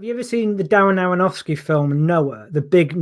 Have 0.00 0.04
you 0.06 0.14
ever 0.14 0.22
seen 0.22 0.56
the 0.56 0.64
Darren 0.64 0.96
Aronofsky 0.98 1.58
film 1.58 2.06
Noah, 2.06 2.46
the 2.50 2.62
big 2.62 2.96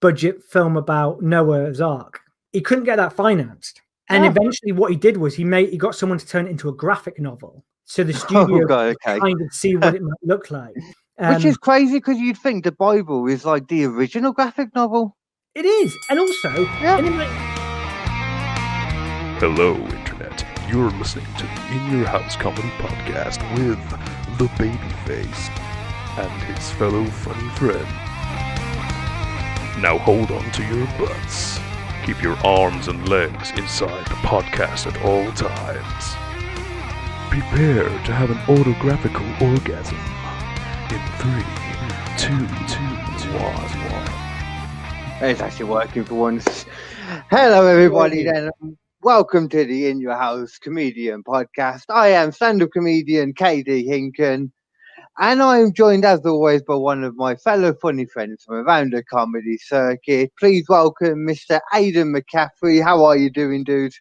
budget 0.00 0.40
film 0.44 0.76
about 0.76 1.20
Noah's 1.20 1.80
Ark? 1.80 2.20
He 2.52 2.60
couldn't 2.60 2.84
get 2.84 2.94
that 2.94 3.12
financed, 3.12 3.82
and 4.08 4.22
Oh. 4.24 4.28
eventually, 4.28 4.70
what 4.70 4.92
he 4.92 4.96
did 4.96 5.16
was 5.16 5.34
he 5.34 5.42
made 5.42 5.70
he 5.70 5.76
got 5.76 5.96
someone 5.96 6.16
to 6.18 6.24
turn 6.24 6.46
it 6.46 6.50
into 6.50 6.68
a 6.68 6.72
graphic 6.72 7.18
novel, 7.18 7.64
so 7.86 8.04
the 8.04 8.12
studio 8.24 8.62
Oh, 8.62 8.66
God, 8.66 8.94
okay. 9.04 9.18
kind 9.18 9.40
of 9.42 9.52
see 9.52 9.74
what 9.74 9.96
it 9.96 10.02
might 10.02 10.12
look 10.22 10.52
like. 10.52 10.76
Which 10.76 10.84
Um, 11.18 11.44
is 11.44 11.56
crazy 11.56 11.96
because 11.96 12.18
you'd 12.18 12.38
think 12.38 12.62
the 12.62 12.70
Bible 12.70 13.26
is 13.26 13.44
like 13.44 13.66
the 13.66 13.84
original 13.86 14.30
graphic 14.32 14.72
novel. 14.76 15.16
it 15.56 15.64
is, 15.64 15.92
and 16.08 16.20
also, 16.20 16.50
Yeah. 16.80 16.98
and 16.98 17.06
it 17.08 17.10
might- 17.10 17.26
Hello, 19.40 19.74
Internet. 19.74 20.46
You're 20.70 20.92
listening 20.92 21.26
to 21.38 21.46
the 21.46 21.72
In 21.72 21.98
Your 21.98 22.06
House 22.06 22.36
Comedy 22.36 22.70
Podcast 22.78 23.42
with 23.58 23.80
the 24.38 24.46
Babyface 24.62 25.50
and 26.16 26.42
his 26.42 26.70
fellow 26.72 27.04
funny 27.04 27.48
friend. 27.50 27.86
Now 29.80 29.98
hold 29.98 30.30
on 30.30 30.50
to 30.52 30.62
your 30.64 30.86
butts. 30.98 31.58
Keep 32.06 32.22
your 32.22 32.36
arms 32.46 32.88
and 32.88 33.08
legs 33.08 33.50
inside 33.56 34.04
the 34.06 34.14
podcast 34.22 34.86
at 34.86 35.02
all 35.04 35.30
times. 35.32 36.04
Prepare 37.30 37.88
to 38.04 38.12
have 38.12 38.30
an 38.30 38.38
autographical 38.48 39.26
orgasm 39.40 39.98
in 40.90 41.00
three, 41.18 41.44
two, 42.16 42.46
two, 42.68 43.04
one, 43.32 43.70
one. 43.92 44.24
It's 45.28 45.40
actually 45.40 45.66
working 45.66 46.04
for 46.04 46.14
once. 46.14 46.66
Hello, 47.30 47.66
everybody. 47.66 48.22
Then 48.22 48.50
um, 48.62 48.78
welcome 49.02 49.48
to 49.48 49.64
the 49.64 49.88
In 49.88 50.00
Your 50.00 50.14
House 50.14 50.58
Comedian 50.58 51.24
Podcast. 51.24 51.84
I 51.88 52.08
am 52.08 52.30
stand-up 52.30 52.70
comedian 52.72 53.34
KD 53.34 53.88
Hinken, 53.88 54.52
and 55.18 55.42
I 55.42 55.58
am 55.58 55.72
joined, 55.72 56.04
as 56.04 56.24
always, 56.26 56.62
by 56.62 56.74
one 56.74 57.04
of 57.04 57.16
my 57.16 57.36
fellow 57.36 57.74
funny 57.74 58.06
friends 58.06 58.44
from 58.44 58.56
around 58.56 58.92
the 58.92 59.02
comedy 59.02 59.58
circuit. 59.58 60.32
Please 60.38 60.66
welcome 60.68 61.26
Mr. 61.26 61.60
Aidan 61.74 62.12
McCaffrey. 62.12 62.82
How 62.82 63.04
are 63.04 63.16
you 63.16 63.30
doing, 63.30 63.64
dude? 63.64 63.94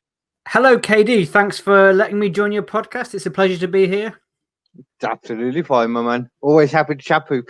hello, 0.47 0.77
KD. 0.77 1.27
Thanks 1.27 1.59
for 1.59 1.93
letting 1.93 2.19
me 2.19 2.29
join 2.29 2.51
your 2.51 2.63
podcast. 2.63 3.13
It's 3.13 3.25
a 3.25 3.31
pleasure 3.31 3.57
to 3.59 3.67
be 3.67 3.87
here. 3.87 4.19
It's 4.77 5.03
absolutely 5.03 5.61
fine, 5.61 5.91
my 5.91 6.01
man. 6.01 6.29
Always 6.41 6.71
happy 6.71 6.95
to 6.95 7.01
chat 7.01 7.27
poop. 7.27 7.49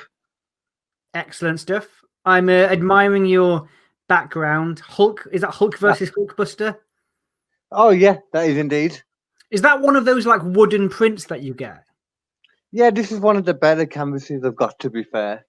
Excellent 1.13 1.59
stuff. 1.59 1.87
I'm 2.25 2.49
uh, 2.49 2.67
admiring 2.69 3.25
your 3.25 3.69
background. 4.07 4.79
Hulk 4.79 5.27
is 5.31 5.41
that 5.41 5.51
Hulk 5.51 5.77
versus 5.77 6.11
Hulkbuster? 6.11 6.77
Oh 7.71 7.89
yeah, 7.89 8.17
that 8.33 8.47
is 8.47 8.57
indeed. 8.57 9.01
Is 9.51 9.61
that 9.61 9.81
one 9.81 9.95
of 9.95 10.05
those 10.05 10.25
like 10.25 10.41
wooden 10.43 10.89
prints 10.89 11.25
that 11.25 11.41
you 11.41 11.53
get? 11.53 11.82
Yeah, 12.73 12.89
this 12.89 13.11
is 13.11 13.19
one 13.19 13.37
of 13.37 13.45
the 13.45 13.53
better 13.53 13.85
canvases 13.85 14.43
I've 14.43 14.55
got. 14.55 14.77
To 14.79 14.89
be 14.89 15.03
fair. 15.03 15.45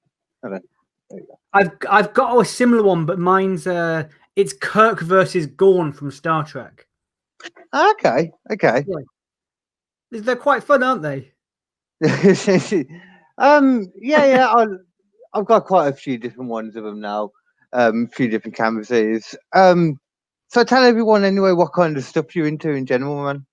I've 1.54 1.70
I've 1.90 2.12
got 2.12 2.38
a 2.38 2.44
similar 2.44 2.82
one, 2.82 3.06
but 3.06 3.18
mine's 3.18 3.66
uh 3.66 4.04
it's 4.36 4.52
Kirk 4.52 5.00
versus 5.00 5.46
Gorn 5.46 5.90
from 5.92 6.10
Star 6.10 6.44
Trek. 6.44 6.86
Okay, 7.74 8.30
okay. 8.52 8.84
They're 10.10 10.36
quite 10.36 10.62
fun, 10.64 10.82
aren't 10.82 11.02
they? 11.02 11.32
um, 13.38 13.86
yeah, 13.96 14.24
yeah. 14.26 14.48
I, 14.48 14.66
I've 15.32 15.46
got 15.46 15.64
quite 15.64 15.88
a 15.88 15.92
few 15.92 16.18
different 16.18 16.50
ones 16.50 16.76
of 16.76 16.84
them 16.84 17.00
now. 17.00 17.30
Um, 17.72 18.08
a 18.10 18.14
few 18.14 18.28
different 18.28 18.56
canvases. 18.56 19.34
Um, 19.54 19.98
so 20.48 20.62
tell 20.62 20.84
everyone 20.84 21.24
anyway 21.24 21.52
what 21.52 21.72
kind 21.72 21.96
of 21.96 22.04
stuff 22.04 22.36
you're 22.36 22.46
into 22.46 22.70
in 22.70 22.86
general, 22.86 23.24
man. 23.24 23.46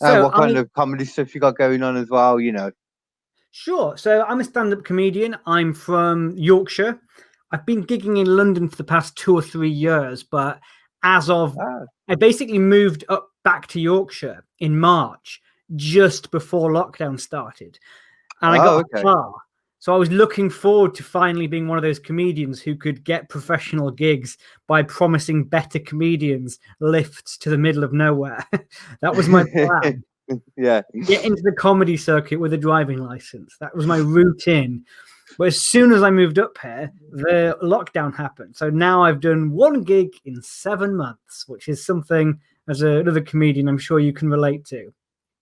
Uh, 0.00 0.06
So, 0.06 0.22
what 0.24 0.34
kind 0.34 0.56
I- 0.56 0.60
of 0.60 0.72
comedy 0.74 1.04
stuff 1.04 1.34
you 1.34 1.40
got 1.40 1.58
going 1.58 1.82
on 1.82 1.96
as 1.96 2.08
well? 2.08 2.38
You 2.40 2.52
know. 2.52 2.70
Sure. 3.56 3.96
So 3.96 4.24
I'm 4.24 4.40
a 4.40 4.44
stand-up 4.44 4.82
comedian. 4.84 5.36
I'm 5.46 5.72
from 5.72 6.32
Yorkshire. 6.36 6.98
I've 7.52 7.64
been 7.64 7.84
gigging 7.84 8.18
in 8.18 8.26
London 8.26 8.68
for 8.68 8.74
the 8.74 8.82
past 8.82 9.14
two 9.14 9.32
or 9.32 9.42
three 9.42 9.70
years, 9.70 10.24
but 10.24 10.58
as 11.04 11.30
of 11.30 11.56
Ah, 11.56 11.84
I 12.08 12.16
basically 12.16 12.58
moved 12.58 13.04
up 13.08 13.28
back 13.44 13.68
to 13.68 13.80
Yorkshire 13.80 14.44
in 14.58 14.76
March, 14.76 15.40
just 15.76 16.32
before 16.32 16.72
lockdown 16.72 17.18
started, 17.18 17.78
and 18.42 18.56
I 18.56 18.58
Oh, 18.58 18.64
got 18.64 18.74
okay. 18.86 19.00
a 19.00 19.02
car. 19.04 19.32
So 19.78 19.94
I 19.94 19.98
was 19.98 20.10
looking 20.10 20.50
forward 20.50 20.92
to 20.96 21.04
finally 21.04 21.46
being 21.46 21.68
one 21.68 21.78
of 21.78 21.82
those 21.82 22.00
comedians 22.00 22.60
who 22.60 22.74
could 22.74 23.04
get 23.04 23.28
professional 23.28 23.92
gigs 23.92 24.36
by 24.66 24.82
promising 24.82 25.44
better 25.44 25.78
comedians 25.78 26.58
lifts 26.80 27.38
to 27.38 27.50
the 27.50 27.58
middle 27.58 27.84
of 27.84 27.92
nowhere. 27.92 28.44
that 29.00 29.14
was 29.14 29.28
my 29.28 29.44
plan. 29.52 30.02
yeah. 30.56 30.82
Get 31.06 31.24
into 31.24 31.42
the 31.42 31.52
comedy 31.52 31.96
circuit 31.96 32.40
with 32.40 32.52
a 32.52 32.58
driving 32.58 32.98
license. 32.98 33.56
That 33.60 33.74
was 33.74 33.86
my 33.86 33.98
route 33.98 34.46
in. 34.46 34.84
But 35.38 35.48
as 35.48 35.60
soon 35.60 35.92
as 35.92 36.02
I 36.02 36.10
moved 36.10 36.38
up 36.38 36.56
here, 36.60 36.92
the 37.10 37.56
lockdown 37.62 38.14
happened. 38.14 38.54
So 38.56 38.70
now 38.70 39.02
I've 39.02 39.20
done 39.20 39.50
one 39.50 39.82
gig 39.82 40.10
in 40.24 40.40
seven 40.42 40.96
months, 40.96 41.44
which 41.48 41.68
is 41.68 41.84
something 41.84 42.38
as 42.68 42.82
a, 42.82 42.98
another 42.98 43.20
comedian 43.20 43.68
I'm 43.68 43.78
sure 43.78 43.98
you 43.98 44.12
can 44.12 44.28
relate 44.30 44.64
to. 44.66 44.92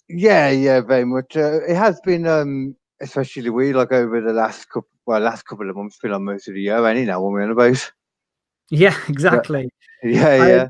Yeah, 0.09 0.50
yeah, 0.50 0.81
very 0.81 1.04
much. 1.04 1.37
Uh, 1.37 1.60
it 1.69 1.76
has 1.76 2.00
been, 2.00 2.26
um, 2.26 2.76
especially 3.00 3.50
we 3.50 3.72
like 3.72 3.92
over 3.92 4.21
the 4.21 4.32
last 4.32 4.69
couple, 4.69 4.88
well, 5.06 5.21
last 5.21 5.44
couple 5.44 5.69
of 5.69 5.76
months, 5.76 5.98
been 5.98 6.12
on 6.12 6.25
most 6.25 6.48
of 6.48 6.54
the 6.54 6.62
year, 6.62 6.87
any 6.87 7.04
now 7.04 7.21
one 7.21 7.32
we're 7.32 7.42
on 7.42 7.50
about. 7.50 7.92
Yeah, 8.71 8.97
exactly. 9.09 9.69
Yeah, 10.03 10.28
I- 10.28 10.48
yeah. 10.48 10.69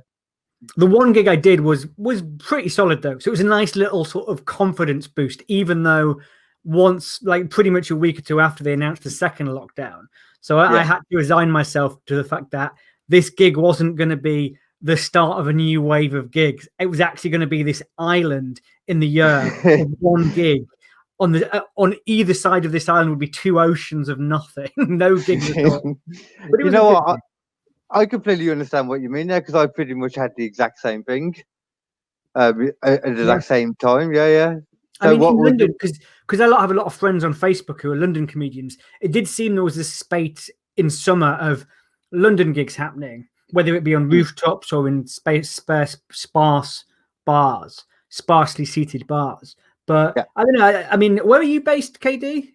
The 0.76 0.86
one 0.86 1.12
gig 1.12 1.28
I 1.28 1.36
did 1.36 1.60
was 1.60 1.86
was 1.96 2.22
pretty 2.38 2.68
solid 2.68 3.02
though. 3.02 3.18
So 3.18 3.28
it 3.28 3.32
was 3.32 3.40
a 3.40 3.44
nice 3.44 3.74
little 3.76 4.04
sort 4.04 4.28
of 4.28 4.44
confidence 4.44 5.08
boost, 5.08 5.42
even 5.48 5.82
though 5.82 6.20
once 6.64 7.20
like 7.22 7.50
pretty 7.50 7.70
much 7.70 7.90
a 7.90 7.96
week 7.96 8.18
or 8.18 8.22
two 8.22 8.40
after 8.40 8.62
they 8.62 8.72
announced 8.72 9.02
the 9.02 9.10
second 9.10 9.48
lockdown. 9.48 10.04
So 10.40 10.58
I, 10.58 10.80
I 10.80 10.82
had 10.82 11.00
to 11.10 11.16
resign 11.16 11.50
myself 11.50 11.96
to 12.06 12.16
the 12.16 12.24
fact 12.24 12.50
that 12.50 12.72
this 13.08 13.30
gig 13.30 13.56
wasn't 13.56 13.96
going 13.96 14.10
to 14.10 14.16
be 14.16 14.56
the 14.80 14.96
start 14.96 15.38
of 15.38 15.46
a 15.46 15.52
new 15.52 15.80
wave 15.80 16.14
of 16.14 16.30
gigs. 16.30 16.68
It 16.78 16.86
was 16.86 17.00
actually 17.00 17.30
going 17.30 17.42
to 17.42 17.46
be 17.46 17.62
this 17.62 17.82
island 17.98 18.60
in 18.88 18.98
the 19.00 19.06
year 19.06 19.48
one 20.00 20.30
gig. 20.32 20.64
On 21.20 21.30
the 21.30 21.54
uh, 21.54 21.60
on 21.76 21.94
either 22.06 22.34
side 22.34 22.64
of 22.64 22.72
this 22.72 22.88
island 22.88 23.10
would 23.10 23.18
be 23.18 23.28
two 23.28 23.60
oceans 23.60 24.08
of 24.08 24.18
nothing, 24.18 24.70
no 24.76 25.16
gigs 25.16 25.50
at 25.50 25.64
all. 25.66 25.80
But 26.50 26.54
it 26.54 26.58
you 26.58 26.64
was 26.64 26.74
know 26.74 26.90
what? 26.90 27.20
I, 27.92 28.06
completely 28.06 28.50
understand 28.50 28.88
what 28.88 29.00
you 29.00 29.10
mean 29.10 29.26
there 29.28 29.40
because 29.40 29.54
I 29.54 29.66
pretty 29.66 29.94
much 29.94 30.14
had 30.14 30.32
the 30.36 30.44
exact 30.44 30.78
same 30.80 31.02
thing 31.04 31.34
um, 32.34 32.70
at 32.82 33.02
the 33.02 33.10
exact 33.10 33.44
same 33.44 33.74
time. 33.76 34.12
Yeah, 34.12 34.28
yeah. 34.28 34.56
I 35.00 35.06
So 35.06 35.10
mean, 35.12 35.20
what 35.20 35.30
in 35.32 35.36
London, 35.38 35.72
because 35.72 35.98
because 36.26 36.40
I 36.40 36.60
have 36.60 36.70
a 36.70 36.74
lot 36.74 36.86
of 36.86 36.94
friends 36.94 37.24
on 37.24 37.34
Facebook 37.34 37.80
who 37.80 37.92
are 37.92 37.96
London 37.96 38.26
comedians. 38.26 38.78
It 39.00 39.12
did 39.12 39.28
seem 39.28 39.54
there 39.54 39.64
was 39.64 39.76
this 39.76 39.92
spate 39.92 40.48
in 40.76 40.88
summer 40.88 41.34
of 41.40 41.66
London 42.12 42.52
gigs 42.52 42.76
happening, 42.76 43.28
whether 43.50 43.74
it 43.74 43.84
be 43.84 43.94
on 43.94 44.08
rooftops 44.08 44.72
or 44.72 44.88
in 44.88 45.06
space, 45.06 45.50
sparse, 45.50 45.96
sparse 46.10 46.84
bars, 47.24 47.84
sparsely 48.08 48.64
seated 48.64 49.06
bars. 49.06 49.56
But 49.86 50.14
Yeah. 50.16 50.24
I 50.36 50.44
don't 50.44 50.54
know. 50.54 50.64
I, 50.64 50.92
I 50.92 50.96
mean, 50.96 51.18
where 51.18 51.40
are 51.40 51.44
you 51.44 51.60
based, 51.60 52.00
KD? 52.00 52.50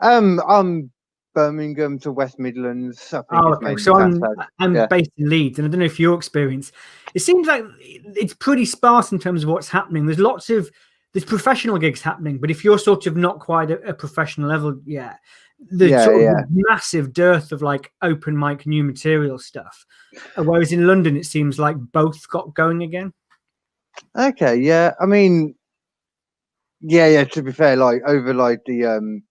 Um, 0.00 0.40
I'm 0.48 0.90
Birmingham 1.34 1.98
to 2.00 2.12
West 2.12 2.38
Midlands. 2.38 3.12
oh, 3.12 3.54
okay. 3.54 3.76
so 3.76 3.96
I'm. 3.96 4.22
I'm 4.58 4.74
yeah. 4.74 4.86
based 4.86 5.10
in 5.16 5.28
Leeds, 5.28 5.58
and 5.58 5.66
I 5.66 5.70
don't 5.70 5.80
know 5.80 5.86
if 5.86 6.00
your 6.00 6.16
experience. 6.16 6.72
It 7.14 7.20
seems 7.20 7.46
like 7.46 7.64
it's 7.80 8.34
pretty 8.34 8.64
sparse 8.64 9.12
in 9.12 9.18
terms 9.18 9.42
of 9.44 9.50
what's 9.50 9.68
happening. 9.68 10.06
There's 10.06 10.18
lots 10.18 10.50
of 10.50 10.70
there's 11.12 11.24
professional 11.24 11.78
gigs 11.78 12.00
happening, 12.00 12.38
but 12.38 12.50
if 12.50 12.64
you're 12.64 12.78
sort 12.78 13.06
of 13.06 13.16
not 13.16 13.40
quite 13.40 13.70
a, 13.70 13.78
a 13.88 13.94
professional 13.94 14.48
level 14.48 14.80
yet, 14.84 15.18
the 15.70 15.88
Yeah, 15.88 16.04
sort 16.04 16.16
of 16.16 16.22
yeah. 16.22 16.42
massive 16.50 17.12
dearth 17.12 17.52
of 17.52 17.62
like 17.62 17.92
open 18.02 18.38
mic 18.38 18.66
new 18.66 18.84
material 18.84 19.38
stuff. 19.38 19.84
Uh, 20.36 20.44
Whereas 20.44 20.72
in 20.72 20.86
London, 20.86 21.16
it 21.16 21.26
seems 21.26 21.58
like 21.58 21.76
both 21.92 22.28
got 22.28 22.54
going 22.54 22.82
again. 22.82 23.12
Okay, 24.16 24.56
yeah. 24.56 24.94
I 25.00 25.06
mean, 25.06 25.54
yeah, 26.80 27.08
yeah. 27.08 27.24
To 27.24 27.42
be 27.42 27.52
fair, 27.52 27.76
like 27.76 28.02
over 28.06 28.32
like 28.32 28.60
the 28.66 28.86
um 28.86 29.22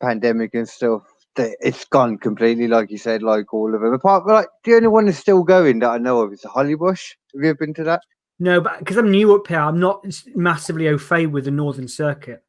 pandemic 0.00 0.54
and 0.54 0.68
stuff, 0.68 1.02
the- 1.34 1.56
it's 1.60 1.84
gone 1.84 2.18
completely. 2.18 2.68
Like 2.68 2.90
you 2.90 2.98
said, 2.98 3.22
like 3.22 3.52
all 3.52 3.74
of 3.74 3.80
them. 3.80 3.92
Apart 3.92 4.24
but 4.26 4.32
like 4.34 4.48
the 4.64 4.74
only 4.74 4.88
one 4.88 5.06
that's 5.06 5.18
still 5.18 5.42
going 5.42 5.80
that 5.80 5.90
I 5.90 5.98
know 5.98 6.20
of 6.20 6.32
is 6.32 6.42
the 6.42 6.48
Hollybush. 6.48 7.14
Have 7.34 7.42
you 7.42 7.50
ever 7.50 7.54
been 7.58 7.74
to 7.74 7.84
that? 7.84 8.02
No, 8.38 8.60
but 8.60 8.78
because 8.78 8.96
I'm 8.96 9.10
new 9.10 9.34
up 9.34 9.46
here, 9.46 9.60
I'm 9.60 9.78
not 9.78 10.04
massively 10.34 10.88
au 10.88 10.98
fait 10.98 11.26
with 11.26 11.44
the 11.44 11.50
Northern 11.50 11.88
Circuit. 11.88 12.42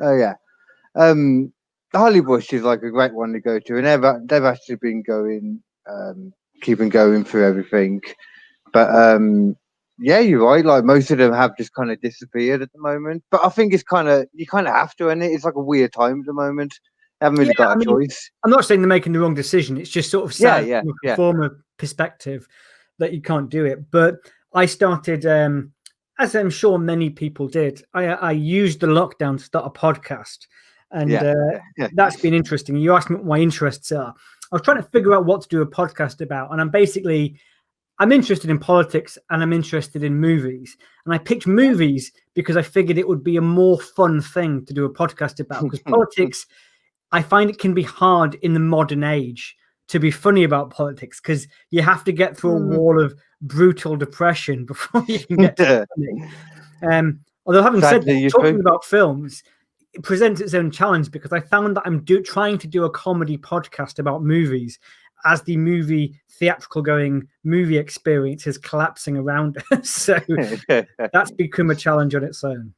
Oh 0.00 0.16
yeah. 0.16 0.34
Um 0.94 1.52
the 1.92 1.98
Hollybush 1.98 2.52
is 2.52 2.62
like 2.62 2.82
a 2.82 2.90
great 2.90 3.14
one 3.14 3.32
to 3.32 3.40
go 3.40 3.58
to 3.58 3.76
and 3.76 3.86
they've 3.86 4.28
they've 4.28 4.44
actually 4.44 4.76
been 4.76 5.02
going 5.02 5.62
um 5.88 6.32
keeping 6.60 6.88
going 6.88 7.24
through 7.24 7.46
everything. 7.46 8.02
But 8.72 8.94
um 8.94 9.56
yeah, 9.98 10.18
you're 10.18 10.44
right. 10.44 10.64
Like 10.64 10.84
most 10.84 11.10
of 11.10 11.18
them 11.18 11.32
have 11.32 11.56
just 11.56 11.74
kind 11.74 11.90
of 11.90 12.00
disappeared 12.00 12.62
at 12.62 12.72
the 12.72 12.80
moment. 12.80 13.22
But 13.30 13.44
I 13.44 13.50
think 13.50 13.72
it's 13.72 13.82
kind 13.82 14.08
of 14.08 14.26
you 14.32 14.46
kind 14.46 14.66
of 14.66 14.74
have 14.74 14.96
to, 14.96 15.10
and 15.10 15.22
it? 15.22 15.30
it's 15.30 15.44
like 15.44 15.54
a 15.54 15.60
weird 15.60 15.92
time 15.92 16.20
at 16.20 16.26
the 16.26 16.32
moment. 16.32 16.78
Haven't 17.24 17.38
really 17.38 17.54
Yeah, 17.58 17.64
got 17.64 17.70
I 17.70 17.74
a 17.74 17.76
mean, 17.76 17.88
choice. 17.88 18.30
I'm 18.44 18.50
not 18.50 18.64
saying 18.64 18.80
they're 18.80 18.88
making 18.88 19.12
the 19.12 19.20
wrong 19.20 19.34
decision. 19.34 19.76
It's 19.76 19.90
just 19.90 20.10
sort 20.10 20.24
of 20.24 20.38
Yeah, 20.38 20.60
sad 20.60 20.68
yeah, 21.02 21.14
from 21.14 21.40
a 21.40 21.44
yeah. 21.44 21.48
perspective 21.78 22.46
that 22.98 23.12
you 23.12 23.20
can't 23.20 23.48
do 23.50 23.64
it. 23.64 23.90
But 23.90 24.16
I 24.54 24.66
started, 24.66 25.26
um, 25.26 25.72
as 26.18 26.34
I'm 26.34 26.50
sure 26.50 26.78
many 26.78 27.10
people 27.10 27.48
did, 27.48 27.82
I, 27.94 28.06
I 28.06 28.32
used 28.32 28.80
the 28.80 28.86
lockdown 28.86 29.38
to 29.38 29.44
start 29.44 29.66
a 29.66 29.70
podcast. 29.70 30.46
and 30.90 31.10
Yeah, 31.10 31.32
uh, 31.32 31.58
yeah. 31.78 31.88
that's 31.94 32.16
been 32.16 32.34
interesting. 32.34 32.76
You 32.76 32.94
asked 32.94 33.10
me 33.10 33.16
what 33.16 33.26
my 33.26 33.38
interests 33.38 33.90
are. 33.92 34.14
I 34.52 34.54
was 34.56 34.62
trying 34.62 34.76
to 34.76 34.88
figure 34.90 35.14
out 35.14 35.24
what 35.24 35.40
to 35.42 35.48
do 35.48 35.62
a 35.62 35.66
podcast 35.66 36.20
about, 36.20 36.52
and 36.52 36.60
I'm 36.60 36.68
basically 36.70 37.40
I'm 37.98 38.10
interested 38.12 38.50
in 38.50 38.58
politics 38.58 39.16
and 39.30 39.42
I'm 39.42 39.52
interested 39.52 40.02
in 40.02 40.18
movies. 40.18 40.76
And 41.04 41.14
I 41.14 41.18
picked 41.18 41.46
movies 41.46 42.10
because 42.34 42.56
I 42.56 42.62
figured 42.62 42.98
it 42.98 43.06
would 43.06 43.22
be 43.22 43.36
a 43.36 43.40
more 43.42 43.78
fun 43.78 44.20
thing 44.20 44.64
to 44.66 44.74
do 44.74 44.84
a 44.86 44.92
podcast 44.92 45.40
about. 45.40 45.62
Because 45.70 45.80
politics, 45.80 46.46
I 47.12 47.22
find 47.22 47.50
it 47.50 47.58
can 47.58 47.74
be 47.74 47.82
hard 47.82 48.34
in 48.36 48.54
the 48.54 48.60
modern 48.60 49.04
age 49.04 49.56
to 49.88 49.98
be 49.98 50.10
funny 50.10 50.44
about 50.44 50.70
politics 50.70 51.20
because 51.20 51.46
you 51.70 51.82
have 51.82 52.02
to 52.04 52.12
get 52.12 52.36
through 52.36 52.56
a 52.56 52.60
Mm. 52.60 52.76
wall 52.78 53.02
of 53.02 53.14
brutal 53.42 53.96
depression 53.96 54.64
before 54.72 55.04
you 55.06 55.18
can 55.20 55.36
get 55.36 55.56
to 55.58 55.86
funny. 55.94 56.30
Um, 56.82 57.20
although 57.46 57.62
having 57.62 57.80
said 57.82 58.02
that, 58.04 58.30
talking 58.32 58.60
about 58.60 58.84
films, 58.84 59.42
it 59.92 60.02
presents 60.02 60.40
its 60.40 60.54
own 60.54 60.70
challenge 60.70 61.10
because 61.10 61.32
I 61.32 61.40
found 61.40 61.76
that 61.76 61.82
I'm 61.84 62.02
do, 62.04 62.22
trying 62.22 62.56
to 62.58 62.66
do 62.66 62.84
a 62.84 62.90
comedy 62.90 63.36
podcast 63.36 63.98
about 63.98 64.22
movies 64.22 64.78
as 65.24 65.42
the 65.42 65.56
movie 65.58 66.18
theatrical 66.30 66.80
going 66.82 67.28
movie 67.44 67.76
experience 67.76 68.46
is 68.46 68.56
collapsing 68.58 69.16
around 69.18 69.62
us. 69.70 69.90
so 69.90 70.18
that's 71.12 71.30
become 71.32 71.70
a 71.70 71.74
challenge 71.76 72.14
on 72.14 72.24
its 72.24 72.42
own. 72.42 72.72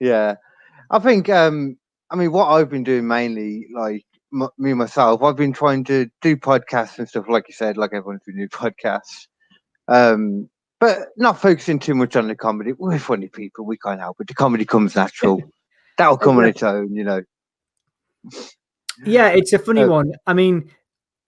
yeah, 0.00 0.34
I 0.90 0.98
think. 0.98 1.28
Um, 1.28 1.76
I 2.10 2.16
mean, 2.16 2.32
what 2.32 2.48
I've 2.48 2.70
been 2.70 2.84
doing 2.84 3.06
mainly, 3.06 3.66
like 3.74 4.04
m- 4.32 4.48
me 4.58 4.74
myself, 4.74 5.22
I've 5.22 5.36
been 5.36 5.52
trying 5.52 5.84
to 5.84 6.08
do 6.22 6.36
podcasts 6.36 6.98
and 6.98 7.08
stuff, 7.08 7.26
like 7.28 7.48
you 7.48 7.54
said, 7.54 7.76
like 7.76 7.92
everyone's 7.92 8.22
been 8.26 8.36
doing 8.36 8.48
podcasts. 8.48 9.26
Um, 9.88 10.48
but 10.80 11.08
not 11.16 11.40
focusing 11.40 11.78
too 11.78 11.94
much 11.94 12.14
on 12.16 12.28
the 12.28 12.36
comedy. 12.36 12.72
We're 12.72 12.98
funny 12.98 13.28
people. 13.28 13.66
We 13.66 13.78
can't 13.78 14.00
help 14.00 14.20
it. 14.20 14.28
The 14.28 14.34
comedy 14.34 14.64
comes 14.64 14.94
natural. 14.94 15.42
That'll 15.98 16.16
come 16.16 16.38
on 16.38 16.44
its 16.44 16.62
own, 16.62 16.94
you 16.94 17.02
know. 17.02 17.22
Yeah, 19.04 19.28
it's 19.28 19.52
a 19.52 19.58
funny 19.58 19.82
Uh, 19.82 19.88
one. 19.88 20.12
I 20.26 20.34
mean, 20.34 20.70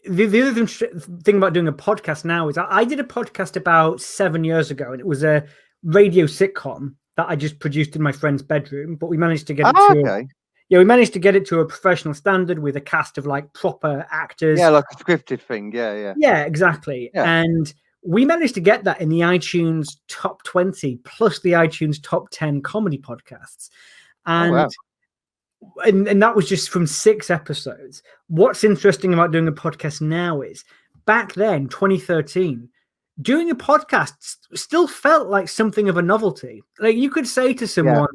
the, 0.05 0.27
the 0.27 0.43
other 0.43 0.55
thing, 0.67 1.01
thing 1.23 1.37
about 1.37 1.53
doing 1.53 1.69
a 1.69 1.73
podcast 1.73 2.25
now 2.25 2.49
is 2.49 2.57
I, 2.59 2.67
I 2.71 2.85
did 2.85 3.01
a 3.01 3.05
podcast 3.05 3.57
about 3.57 4.01
seven 4.01 4.45
years 4.45 4.71
ago, 4.71 4.93
and 4.93 5.01
it 5.01 5.07
was 5.07 5.23
a 5.25 5.45
radio 5.83 6.27
sitcom 6.27 6.95
that 7.17 7.29
I 7.29 7.37
just 7.37 7.59
produced 7.59 7.97
in 7.97 8.03
my 8.03 8.13
friend's 8.13 8.43
bedroom. 8.43 8.97
But 8.97 9.09
we 9.09 9.17
managed 9.17 9.47
to 9.49 9.55
get 9.55 9.67
it 9.67 9.75
Oh, 9.77 9.95
to 9.95 9.99
a, 10.01 10.03
okay. 10.03 10.29
Yeah, 10.71 10.79
we 10.79 10.85
managed 10.85 11.13
to 11.15 11.19
get 11.19 11.35
it 11.35 11.45
to 11.47 11.59
a 11.61 11.67
professional 11.67 12.15
standard 12.15 12.61
with 12.61 12.77
a 12.77 12.81
cast 12.81 13.19
of 13.19 13.27
like 13.27 13.53
proper 13.53 14.07
actors. 14.11 14.59
Yeah, 14.61 14.69
like 14.69 14.85
a 14.93 14.97
scripted 14.97 15.41
thing. 15.43 15.73
Yeah, 15.75 15.93
yeah. 15.95 16.15
Yeah, 16.17 16.45
exactly. 16.45 17.11
Yeah. 17.13 17.43
And 17.43 17.75
we 18.07 18.25
managed 18.25 18.55
to 18.55 18.61
get 18.61 18.85
that 18.85 19.01
in 19.01 19.09
the 19.09 19.21
iTunes 19.21 19.97
top 20.09 20.45
20 20.45 20.97
plus 21.05 21.41
the 21.41 21.53
iTunes 21.53 22.01
top 22.03 22.31
10 22.31 22.63
comedy 22.63 22.99
podcasts. 22.99 23.69
Oh, 24.27 24.33
and, 24.33 24.55
Oh, 24.55 24.57
wow. 24.57 24.69
and 25.85 26.09
and 26.09 26.23
that 26.23 26.37
was 26.37 26.49
just 26.49 26.71
from 26.71 26.87
six 26.87 27.31
episodes. 27.31 28.03
What's 28.29 28.63
interesting 28.63 29.13
about 29.13 29.33
doing 29.33 29.49
a 29.49 29.53
podcast 29.53 30.01
now 30.01 30.41
is 30.41 30.65
back 31.05 31.33
then, 31.35 31.67
2013, 31.67 32.69
doing 33.21 33.51
a 33.51 33.57
podcast 33.57 34.13
st- 34.21 34.59
still 34.59 34.87
felt 34.87 35.29
like 35.29 35.49
something 35.49 35.89
of 35.89 35.97
a 35.97 36.03
novelty. 36.03 36.63
Like 36.79 36.97
you 36.97 37.11
could 37.11 37.27
say 37.27 37.55
to 37.55 37.67
someone, 37.67 38.07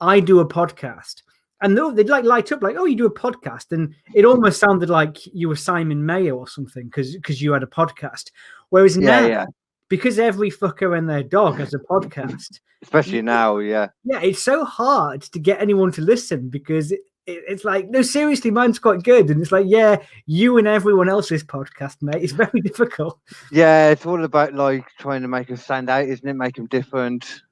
I 0.00 0.20
do 0.20 0.40
a 0.40 0.46
podcast. 0.46 1.22
And 1.62 1.78
they'd 1.96 2.08
like 2.08 2.24
light 2.24 2.50
up 2.50 2.62
like, 2.62 2.76
oh, 2.76 2.84
you 2.84 2.96
do 2.96 3.06
a 3.06 3.14
podcast, 3.14 3.70
and 3.70 3.94
it 4.14 4.24
almost 4.24 4.58
sounded 4.58 4.90
like 4.90 5.16
you 5.32 5.48
were 5.48 5.56
Simon 5.56 6.04
Mayo 6.04 6.36
or 6.36 6.48
something 6.48 6.86
because 6.86 7.14
because 7.14 7.40
you 7.40 7.52
had 7.52 7.62
a 7.62 7.66
podcast. 7.66 8.30
Whereas 8.70 8.96
Yeah, 8.96 9.20
now, 9.20 9.26
yeah. 9.26 9.46
because 9.88 10.18
every 10.18 10.50
fucker 10.50 10.98
and 10.98 11.08
their 11.08 11.22
dog 11.22 11.58
has 11.58 11.72
a 11.72 11.78
podcast, 11.78 12.60
Especially 12.82 13.22
now, 13.22 13.58
yeah. 13.58 13.88
yeah, 14.02 14.20
it's 14.20 14.42
so 14.42 14.64
hard 14.64 15.22
to 15.22 15.38
get 15.38 15.60
anyone 15.60 15.92
to 15.92 16.00
listen 16.02 16.48
because 16.48 16.90
it, 16.90 17.00
it, 17.26 17.44
it's 17.46 17.64
like, 17.64 17.88
no, 17.88 18.02
seriously, 18.02 18.50
mine's 18.50 18.80
quite 18.80 19.04
good, 19.04 19.30
and 19.30 19.40
it's 19.40 19.52
like, 19.52 19.66
yeah, 19.68 19.98
you 20.26 20.58
and 20.58 20.66
everyone 20.66 21.08
else's 21.08 21.44
podcast, 21.44 22.02
mate. 22.02 22.22
It's 22.22 22.32
very 22.44 22.60
difficult. 22.60 23.20
Yeah, 23.52 23.90
it's 23.90 24.04
all 24.04 24.24
about 24.24 24.54
like 24.54 24.84
trying 24.98 25.22
to 25.22 25.28
make 25.28 25.48
us 25.50 25.62
stand 25.62 25.88
out, 25.88 26.06
isn't 26.06 26.28
it? 26.28 26.34
Make 26.34 26.56
them 26.56 26.66
different. 26.66 27.42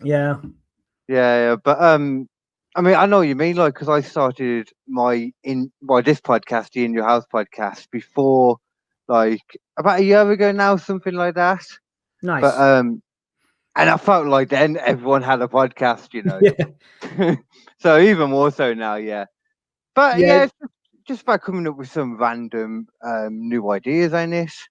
Yeah, 0.00 0.36
Yeah, 1.08 1.48
yeah. 1.48 1.56
But 1.56 1.82
um, 1.82 2.28
I 2.76 2.80
mean, 2.80 2.94
I 2.94 3.06
know 3.06 3.18
what 3.18 3.28
you 3.28 3.36
mean, 3.36 3.56
like, 3.56 3.74
because 3.74 3.88
I 3.88 4.00
started 4.00 4.68
my 4.88 5.32
in 5.44 5.70
my 5.80 6.00
this 6.00 6.20
podcast, 6.20 6.70
the 6.72 6.84
In 6.84 6.92
Your 6.92 7.04
House 7.04 7.24
podcast, 7.32 7.88
before 7.90 8.58
like 9.06 9.60
about 9.76 10.00
a 10.00 10.04
year 10.04 10.28
ago 10.30 10.50
now, 10.50 10.76
something 10.76 11.14
like 11.14 11.34
that. 11.36 11.64
nice. 12.22 12.42
But 12.42 12.60
um, 12.60 13.02
and 13.76 13.90
I 13.90 13.96
felt 13.96 14.26
like 14.26 14.48
then 14.48 14.76
everyone 14.78 15.22
had 15.22 15.40
a 15.40 15.48
podcast, 15.48 16.14
you 16.14 16.22
know. 16.22 16.40
yeah, 16.42 17.36
so 17.78 17.98
even 17.98 18.30
more 18.30 18.50
so 18.50 18.74
now, 18.74 18.96
yeah. 18.96 19.26
But 19.94 20.18
Yeah. 20.18 20.26
yeah, 20.26 20.42
it's 20.44 20.54
just, 20.60 20.72
just 21.06 21.22
about 21.22 21.42
coming 21.42 21.68
up 21.68 21.76
with 21.76 21.90
some 21.90 22.16
random 22.16 22.88
um 23.04 23.48
new 23.48 23.70
ideas, 23.70 24.12
ain't 24.12 24.32
this. 24.32 24.68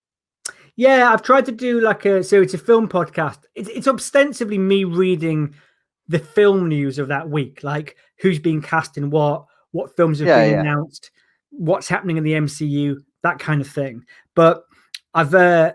Yeah, 0.75 1.11
I've 1.13 1.21
tried 1.21 1.45
to 1.45 1.51
do 1.51 1.79
like 1.79 2.05
a 2.05 2.23
so 2.23 2.41
it's 2.41 2.53
a 2.53 2.57
film 2.57 2.89
podcast. 2.89 3.39
It's 3.55 3.69
it's 3.69 3.87
ostensibly 3.87 4.57
me 4.57 4.83
reading 4.83 5.55
the 6.07 6.19
film 6.19 6.67
news 6.67 6.99
of 6.99 7.07
that 7.07 7.29
week, 7.29 7.63
like 7.63 7.95
who's 8.19 8.39
being 8.39 8.61
cast 8.61 8.97
in 8.97 9.09
what, 9.09 9.45
what 9.71 9.95
films 9.95 10.19
have 10.19 10.27
Yeah, 10.27 10.43
been 10.43 10.51
yeah. 10.53 10.59
announced, 10.61 11.11
what's 11.49 11.87
happening 11.87 12.17
in 12.17 12.23
the 12.23 12.33
MCU, 12.33 12.97
that 13.23 13.39
kind 13.39 13.61
of 13.61 13.67
thing. 13.67 14.03
But 14.35 14.63
I've 15.13 15.33
uh 15.33 15.73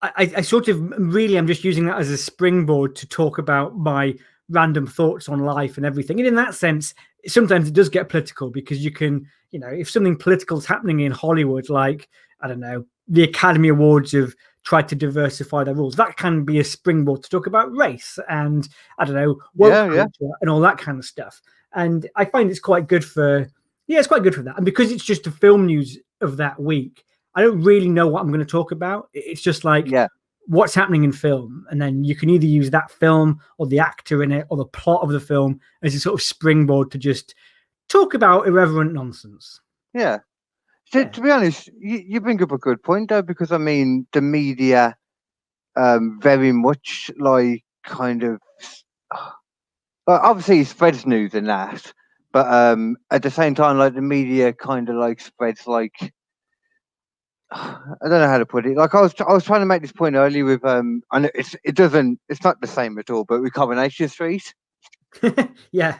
I, 0.00 0.32
I- 0.36 0.40
sort 0.42 0.68
of 0.68 0.80
really 0.98 1.36
I'm 1.36 1.46
just 1.46 1.64
using 1.64 1.86
that 1.86 1.98
as 1.98 2.10
a 2.10 2.16
springboard 2.18 2.94
to 2.96 3.06
talk 3.08 3.38
about 3.38 3.76
my 3.76 4.14
random 4.48 4.86
thoughts 4.86 5.28
on 5.28 5.40
life 5.40 5.76
and 5.76 5.84
everything. 5.84 6.18
And 6.20 6.26
in 6.26 6.34
that 6.36 6.54
sense, 6.54 6.94
sometimes 7.26 7.68
it 7.68 7.74
does 7.74 7.88
get 7.88 8.08
political 8.08 8.50
because 8.50 8.82
you 8.82 8.90
can, 8.90 9.26
you 9.50 9.58
know, 9.58 9.68
if 9.68 9.90
something 9.90 10.16
political 10.16 10.56
is 10.58 10.66
happening 10.66 11.00
in 11.00 11.12
Hollywood, 11.12 11.68
like 11.68 12.08
I 12.40 12.48
don't 12.48 12.60
know, 12.60 12.84
the 13.08 13.24
Academy 13.24 13.68
Awards 13.68 14.12
have 14.12 14.34
tried 14.64 14.88
to 14.88 14.94
diversify 14.94 15.64
their 15.64 15.74
rules. 15.74 15.96
That 15.96 16.16
can 16.16 16.44
be 16.44 16.58
a 16.58 16.64
springboard 16.64 17.22
to 17.22 17.30
talk 17.30 17.46
about 17.46 17.74
race 17.74 18.18
and 18.28 18.68
I 18.98 19.04
don't 19.04 19.14
know, 19.14 19.40
Yeah, 19.56 19.92
yeah. 19.92 20.06
and 20.40 20.50
all 20.50 20.60
that 20.60 20.78
kind 20.78 20.98
of 20.98 21.04
stuff. 21.04 21.40
And 21.74 22.08
I 22.16 22.24
find 22.24 22.50
it's 22.50 22.60
quite 22.60 22.88
good 22.88 23.04
for 23.04 23.48
yeah, 23.86 23.98
it's 23.98 24.08
quite 24.08 24.22
good 24.22 24.34
for 24.34 24.42
that. 24.42 24.56
And 24.56 24.66
because 24.66 24.92
it's 24.92 25.04
just 25.04 25.24
the 25.24 25.30
film 25.30 25.64
news 25.66 25.98
of 26.20 26.36
that 26.36 26.60
week, 26.60 27.04
I 27.34 27.40
don't 27.42 27.62
really 27.62 27.88
know 27.88 28.06
what 28.06 28.20
I'm 28.20 28.28
going 28.28 28.40
to 28.40 28.44
talk 28.46 28.70
about. 28.72 29.08
It's 29.14 29.40
just 29.40 29.64
like 29.64 29.86
Yeah. 29.90 30.08
what's 30.46 30.74
happening 30.74 31.04
in 31.04 31.12
film, 31.12 31.66
and 31.70 31.80
then 31.80 32.04
you 32.04 32.14
can 32.14 32.28
either 32.28 32.46
use 32.46 32.70
that 32.70 32.90
film 32.90 33.40
or 33.56 33.66
the 33.66 33.78
actor 33.78 34.22
in 34.22 34.32
it 34.32 34.46
or 34.50 34.56
the 34.58 34.66
plot 34.66 35.02
of 35.02 35.10
the 35.10 35.20
film 35.20 35.60
as 35.82 35.94
a 35.94 36.00
sort 36.00 36.14
of 36.14 36.22
springboard 36.22 36.90
to 36.90 36.98
just 36.98 37.34
talk 37.88 38.12
about 38.12 38.46
irreverent 38.46 38.92
nonsense. 38.92 39.60
Yeah. 39.94 40.18
To, 40.92 41.04
to 41.04 41.20
be 41.20 41.30
honest, 41.30 41.68
you, 41.78 42.02
you 42.06 42.20
bring 42.20 42.42
up 42.42 42.52
a 42.52 42.58
good 42.58 42.82
point 42.82 43.10
though, 43.10 43.22
because 43.22 43.52
I 43.52 43.58
mean, 43.58 44.06
the 44.12 44.22
media, 44.22 44.96
um, 45.76 46.18
very 46.22 46.52
much 46.52 47.10
like 47.18 47.64
kind 47.84 48.22
of, 48.22 48.40
well, 50.06 50.20
obviously 50.22 50.60
it 50.60 50.66
spreads 50.66 51.04
news 51.04 51.34
and 51.34 51.48
that, 51.48 51.92
but 52.32 52.46
um, 52.52 52.96
at 53.10 53.22
the 53.22 53.30
same 53.30 53.54
time, 53.54 53.78
like 53.78 53.94
the 53.94 54.00
media 54.02 54.52
kind 54.52 54.88
of 54.88 54.96
like 54.96 55.20
spreads 55.20 55.66
like, 55.66 55.92
I 57.50 57.78
don't 58.02 58.10
know 58.20 58.28
how 58.28 58.38
to 58.38 58.46
put 58.46 58.64
it. 58.66 58.76
Like 58.76 58.94
I 58.94 59.02
was, 59.02 59.14
I 59.20 59.32
was 59.32 59.44
trying 59.44 59.60
to 59.60 59.66
make 59.66 59.82
this 59.82 59.92
point 59.92 60.16
earlier 60.16 60.44
with, 60.44 60.64
um, 60.64 61.02
I 61.12 61.18
know 61.18 61.30
it's, 61.34 61.54
it 61.64 61.74
doesn't, 61.74 62.18
it's 62.30 62.44
not 62.44 62.60
the 62.62 62.66
same 62.66 62.98
at 62.98 63.10
all, 63.10 63.24
but 63.24 63.42
with 63.42 63.52
Coronation 63.52 64.08
Street, 64.08 64.54
yeah, 65.72 65.98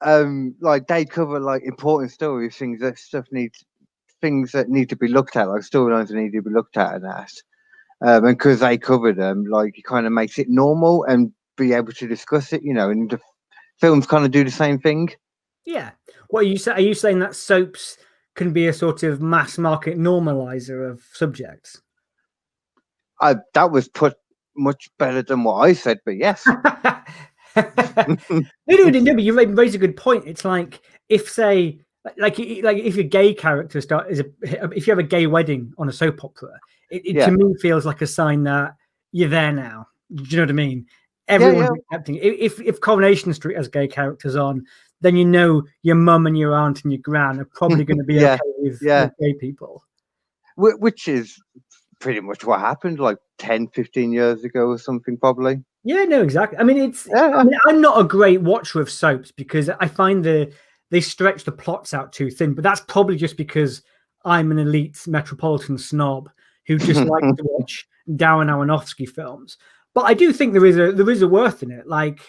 um 0.00 0.54
like 0.60 0.86
they 0.86 1.04
cover 1.04 1.40
like 1.40 1.62
important 1.62 2.10
stories 2.10 2.56
things 2.56 2.80
that 2.80 2.98
stuff 2.98 3.26
needs 3.30 3.64
things 4.24 4.52
that 4.52 4.70
need 4.70 4.88
to 4.88 4.96
be 4.96 5.08
looked 5.08 5.36
at 5.36 5.48
like 5.48 5.60
storylines 5.60 6.08
that 6.08 6.14
need 6.14 6.32
to 6.32 6.40
be 6.40 6.50
looked 6.50 6.78
at 6.78 6.94
and 6.94 7.04
that 7.04 7.32
um 8.00 8.24
and 8.24 8.38
because 8.38 8.60
they 8.60 8.78
cover 8.78 9.12
them 9.12 9.44
like 9.44 9.76
it 9.78 9.84
kind 9.84 10.06
of 10.06 10.12
makes 10.12 10.38
it 10.38 10.48
normal 10.48 11.04
and 11.04 11.30
be 11.58 11.74
able 11.74 11.92
to 11.92 12.08
discuss 12.08 12.52
it 12.52 12.62
you 12.62 12.72
know 12.72 12.88
and 12.88 13.10
the 13.10 13.20
films 13.78 14.06
kind 14.06 14.24
of 14.24 14.30
do 14.30 14.42
the 14.42 14.50
same 14.50 14.78
thing 14.78 15.10
yeah. 15.66 15.90
What 16.28 16.40
are 16.40 16.48
you 16.48 16.58
say? 16.58 16.72
Are 16.72 16.80
you 16.80 16.94
saying 16.94 17.20
that 17.20 17.34
soaps 17.34 17.96
can 18.34 18.52
be 18.52 18.66
a 18.66 18.72
sort 18.72 19.02
of 19.02 19.22
mass 19.22 19.58
market 19.58 19.98
normalizer 19.98 20.90
of 20.90 21.02
subjects? 21.12 21.80
I, 23.20 23.36
that 23.54 23.70
was 23.70 23.88
put 23.88 24.16
much 24.56 24.90
better 24.98 25.22
than 25.22 25.42
what 25.42 25.56
i 25.56 25.72
said 25.72 25.98
but 26.04 26.16
yes 26.16 26.44
no, 26.46 27.66
no, 28.68 28.88
no, 28.88 29.14
but 29.14 29.22
you 29.22 29.36
ra- 29.36 29.52
raise 29.52 29.74
a 29.74 29.78
good 29.78 29.96
point. 29.96 30.24
It's 30.26 30.44
like 30.44 30.80
if, 31.08 31.28
say, 31.28 31.80
like 32.18 32.38
like 32.62 32.78
if 32.78 32.94
your 32.96 33.04
gay 33.04 33.32
character 33.34 33.80
start 33.80 34.10
is 34.10 34.20
a 34.20 34.24
if 34.42 34.86
you 34.86 34.90
have 34.90 34.98
a 34.98 35.02
gay 35.02 35.26
wedding 35.26 35.72
on 35.78 35.88
a 35.88 35.92
soap 35.92 36.22
opera, 36.24 36.58
it, 36.90 37.06
it 37.06 37.16
Yeah. 37.16 37.26
to 37.26 37.32
me 37.32 37.54
feels 37.60 37.86
like 37.86 38.02
a 38.02 38.06
sign 38.06 38.42
that 38.44 38.76
you're 39.12 39.28
there 39.28 39.52
now. 39.52 39.88
Do 40.14 40.22
you 40.24 40.36
know 40.36 40.42
what 40.42 40.50
I 40.50 40.52
mean? 40.54 40.86
Everyone's 41.28 41.78
accepting. 41.90 42.16
If 42.16 42.60
if 42.60 42.80
Coronation 42.80 43.32
Street 43.32 43.56
has 43.56 43.68
gay 43.68 43.88
characters 43.88 44.36
on, 44.36 44.66
then 45.00 45.16
you 45.16 45.24
know 45.24 45.62
your 45.82 45.96
mum 45.96 46.26
and 46.26 46.36
your 46.36 46.54
aunt 46.54 46.82
and 46.84 46.92
your 46.92 47.00
gran 47.00 47.40
are 47.40 47.46
probably 47.46 47.84
going 47.84 47.98
to 47.98 48.04
be 48.04 48.14
Yeah, 48.16 48.34
okay 48.34 48.40
with, 48.58 48.78
yeah. 48.82 49.04
with 49.04 49.12
gay 49.20 49.34
people. 49.34 49.82
Which 50.56 51.08
is 51.08 51.40
pretty 52.00 52.20
much 52.20 52.44
what 52.44 52.60
happened 52.60 53.00
like 53.00 53.16
10 53.38 53.68
15 53.68 54.12
years 54.12 54.44
ago 54.44 54.66
or 54.68 54.78
something 54.78 55.16
probably 55.16 55.64
Yeah, 55.84 56.04
no, 56.04 56.22
exactly. 56.22 56.58
I 56.58 56.62
mean, 56.64 56.76
it's 56.78 57.08
yeah 57.10 57.32
I 57.34 57.42
mean, 57.44 57.58
I'm 57.66 57.80
not 57.80 57.98
a 57.98 58.04
great 58.04 58.42
watcher 58.42 58.80
of 58.80 58.90
soaps 58.90 59.32
because 59.32 59.70
I 59.70 59.88
find 59.88 60.22
the 60.22 60.52
they 60.94 61.00
stretch 61.00 61.42
the 61.44 61.50
plots 61.52 61.92
out 61.92 62.12
too 62.12 62.30
thin. 62.30 62.54
But 62.54 62.62
that's 62.62 62.80
probably 62.82 63.16
just 63.16 63.36
because 63.36 63.82
I'm 64.24 64.52
an 64.52 64.58
elite 64.60 65.02
metropolitan 65.08 65.76
snob 65.76 66.30
who 66.68 66.78
just 66.78 67.00
likes 67.12 67.36
to 67.36 67.44
watch 67.50 67.86
Darren 68.08 68.46
Aronofsky 68.48 69.08
films. 69.08 69.58
But 69.92 70.02
I 70.02 70.14
do 70.14 70.32
think 70.32 70.52
there 70.52 70.64
is 70.66 70.78
a 70.78 70.92
there 70.92 71.10
is 71.10 71.22
a 71.22 71.28
worth 71.28 71.62
in 71.64 71.72
it. 71.72 71.86
Like 71.88 72.20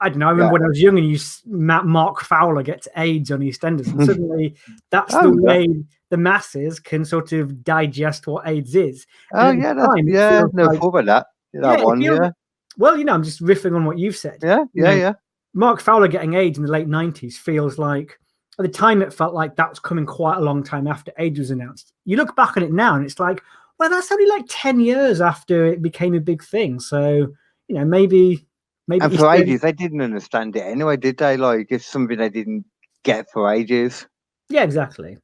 I 0.00 0.08
don't 0.08 0.18
know. 0.18 0.26
I 0.28 0.30
remember 0.30 0.50
Yeah. 0.50 0.52
when 0.52 0.62
I 0.64 0.68
was 0.68 0.80
young 0.80 0.98
and 0.98 1.08
you 1.10 1.18
Mark 1.46 2.20
Fowler 2.22 2.62
gets 2.62 2.86
AIDS 2.96 3.30
on 3.32 3.40
EastEnders, 3.40 3.88
and 3.88 4.04
suddenly 4.06 4.54
that's 4.90 5.14
Oh, 5.14 5.22
the 5.22 5.36
yeah. 5.42 5.42
way 5.42 5.68
the 6.10 6.16
masses 6.16 6.78
can 6.78 7.04
sort 7.04 7.32
of 7.32 7.64
digest 7.64 8.26
what 8.28 8.46
AIDS 8.46 8.74
is. 8.76 9.06
Oh 9.32 9.50
the 9.52 9.58
yeah, 9.58 9.72
time, 9.74 10.08
yeah. 10.08 10.42
No 10.52 10.64
like- 10.66 11.06
that. 11.06 11.26
That 11.54 11.78
Yeah, 11.78 11.84
one, 11.84 12.00
yeah, 12.00 12.30
Well, 12.76 12.96
you 12.98 13.04
know, 13.04 13.14
I'm 13.14 13.22
just 13.22 13.40
riffing 13.40 13.74
on 13.76 13.84
what 13.84 13.98
you've 13.98 14.16
said. 14.16 14.38
yeah, 14.42 14.58
you 14.72 14.84
yeah, 14.84 14.90
know, 14.90 14.96
yeah. 14.96 15.12
Mark 15.54 15.80
Fowler 15.80 16.08
getting 16.08 16.34
AIDS 16.34 16.58
in 16.58 16.64
the 16.64 16.70
late 16.70 16.88
90s 16.88 17.34
feels 17.34 17.78
like 17.78 18.18
at 18.58 18.64
the 18.64 18.68
time 18.68 19.02
it 19.02 19.12
felt 19.12 19.34
like 19.34 19.56
that 19.56 19.70
was 19.70 19.78
coming 19.78 20.04
quite 20.06 20.36
a 20.36 20.40
long 20.40 20.62
time 20.62 20.86
after 20.86 21.12
AIDS 21.18 21.38
was 21.38 21.50
announced. 21.50 21.92
You 22.04 22.16
look 22.16 22.36
back 22.36 22.56
on 22.56 22.62
it 22.62 22.72
now 22.72 22.96
and 22.96 23.04
it's 23.04 23.18
like, 23.18 23.40
well, 23.78 23.90
that's 23.90 24.10
only 24.12 24.26
like 24.26 24.44
10 24.48 24.80
years 24.80 25.20
after 25.20 25.66
it 25.66 25.82
became 25.82 26.14
a 26.14 26.20
big 26.20 26.42
thing. 26.42 26.78
So, 26.80 27.28
you 27.68 27.74
know, 27.74 27.84
maybe 27.84 28.46
maybe 28.86 29.04
And 29.04 29.16
for 29.18 29.32
ages, 29.32 29.60
they 29.62 29.72
didn't 29.72 30.00
understand 30.02 30.54
it 30.56 30.60
anyway, 30.60 30.96
did 30.96 31.18
they? 31.18 31.36
Like, 31.36 31.68
it's 31.70 31.86
something 31.86 32.18
they 32.18 32.28
didn't 32.28 32.64
get 33.02 33.30
for 33.32 33.52
ages. 33.52 34.06
Yeah, 34.48 34.62
exactly. 34.62 35.18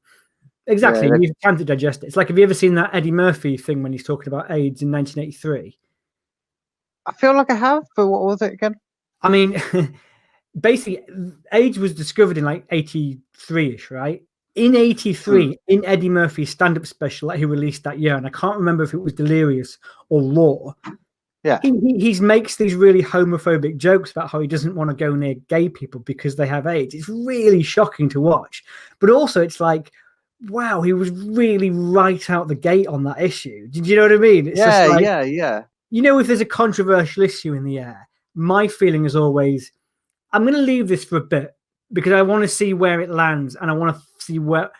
Exactly. 0.66 1.08
that- 1.10 1.22
you 1.22 1.32
can't 1.42 1.64
digest 1.64 2.02
it. 2.02 2.06
It's 2.08 2.16
like 2.16 2.28
have 2.28 2.38
you 2.38 2.44
ever 2.44 2.54
seen 2.54 2.74
that 2.76 2.94
Eddie 2.94 3.12
Murphy 3.12 3.56
thing 3.56 3.82
when 3.82 3.92
he's 3.92 4.04
talking 4.04 4.28
about 4.28 4.50
AIDS 4.50 4.82
in 4.82 4.90
1983? 4.90 5.76
I 7.06 7.12
feel 7.14 7.34
like 7.34 7.50
I 7.50 7.54
have, 7.54 7.84
but 7.96 8.08
what 8.08 8.22
was 8.22 8.42
it 8.42 8.52
again? 8.52 8.74
I 9.22 9.28
mean, 9.28 9.60
basically, 10.58 11.02
AIDS 11.52 11.78
was 11.78 11.94
discovered 11.94 12.38
in 12.38 12.44
like 12.44 12.64
83 12.70 13.74
ish, 13.74 13.90
right? 13.90 14.22
In 14.56 14.74
83, 14.74 15.46
Hmm. 15.46 15.52
in 15.68 15.84
Eddie 15.84 16.08
Murphy's 16.08 16.50
stand 16.50 16.76
up 16.76 16.86
special 16.86 17.28
that 17.28 17.38
he 17.38 17.44
released 17.44 17.84
that 17.84 18.00
year, 18.00 18.16
and 18.16 18.26
I 18.26 18.30
can't 18.30 18.58
remember 18.58 18.82
if 18.82 18.94
it 18.94 18.98
was 18.98 19.12
Delirious 19.12 19.78
or 20.08 20.22
Raw. 20.22 20.72
Yeah. 21.42 21.58
He, 21.62 21.70
he 21.80 21.98
he's 21.98 22.20
makes 22.20 22.56
these 22.56 22.74
really 22.74 23.02
homophobic 23.02 23.78
jokes 23.78 24.10
about 24.10 24.28
how 24.28 24.40
he 24.40 24.46
doesn't 24.46 24.74
want 24.74 24.90
to 24.90 24.96
go 24.96 25.14
near 25.14 25.34
gay 25.48 25.68
people 25.68 26.00
because 26.00 26.36
they 26.36 26.46
have 26.46 26.66
AIDS. 26.66 26.94
It's 26.94 27.08
really 27.08 27.62
shocking 27.62 28.08
to 28.10 28.20
watch. 28.20 28.62
But 28.98 29.08
also, 29.08 29.40
it's 29.40 29.60
like, 29.60 29.90
wow, 30.48 30.82
he 30.82 30.92
was 30.92 31.10
really 31.10 31.70
right 31.70 32.28
out 32.28 32.48
the 32.48 32.54
gate 32.54 32.88
on 32.88 33.04
that 33.04 33.22
issue. 33.22 33.68
Did 33.68 33.86
you 33.86 33.96
know 33.96 34.02
what 34.02 34.12
I 34.12 34.16
mean? 34.16 34.48
It's 34.48 34.58
yeah, 34.58 34.66
just 34.86 34.90
like, 34.90 35.02
yeah, 35.02 35.22
yeah. 35.22 35.62
you 35.90 36.02
know, 36.02 36.18
if 36.18 36.26
there's 36.26 36.40
a 36.42 36.46
controversial 36.46 37.22
issue 37.22 37.54
in 37.54 37.64
the 37.64 37.78
air, 37.78 38.08
my 38.34 38.68
feeling 38.68 39.06
is 39.06 39.16
always, 39.16 39.72
I'm 40.32 40.42
going 40.42 40.54
to 40.54 40.60
leave 40.60 40.88
this 40.88 41.04
for 41.04 41.16
a 41.16 41.22
bit 41.22 41.54
because 41.92 42.12
I 42.12 42.22
want 42.22 42.42
to 42.42 42.48
see 42.48 42.74
where 42.74 43.00
it 43.00 43.10
lands 43.10 43.56
and 43.56 43.70
I 43.70 43.74
want 43.74 43.96
to 43.96 44.02
see 44.18 44.38
where 44.38 44.70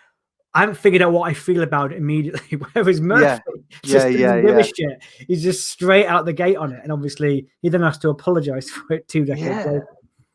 I 0.54 0.61
haven't 0.61 0.76
figured 0.76 1.02
out 1.02 1.12
what 1.12 1.28
I 1.28 1.35
feel 1.35 1.62
about 1.62 1.92
it 1.92 1.99
immediately. 1.99 2.59
Whereas 2.73 3.00
Murphy 3.00 3.25
Yeah, 3.25 3.38
just 3.83 4.11
yeah, 4.11 4.37
yeah, 4.37 4.42
give 4.42 4.59
a 4.59 4.64
shit. 4.64 5.04
He's 5.28 5.42
just 5.42 5.71
straight 5.71 6.07
out 6.07 6.25
the 6.25 6.33
gate 6.33 6.57
on 6.57 6.73
it. 6.73 6.80
And 6.83 6.90
obviously, 6.92 7.47
he 7.62 7.69
then 7.69 7.83
has 7.83 7.99
to 7.99 8.11
apologize 8.11 8.69
for 8.71 8.95
it 8.95 9.09
two 9.09 9.25
decades 9.25 9.47
Yeah. 9.47 9.66
later. 9.66 9.87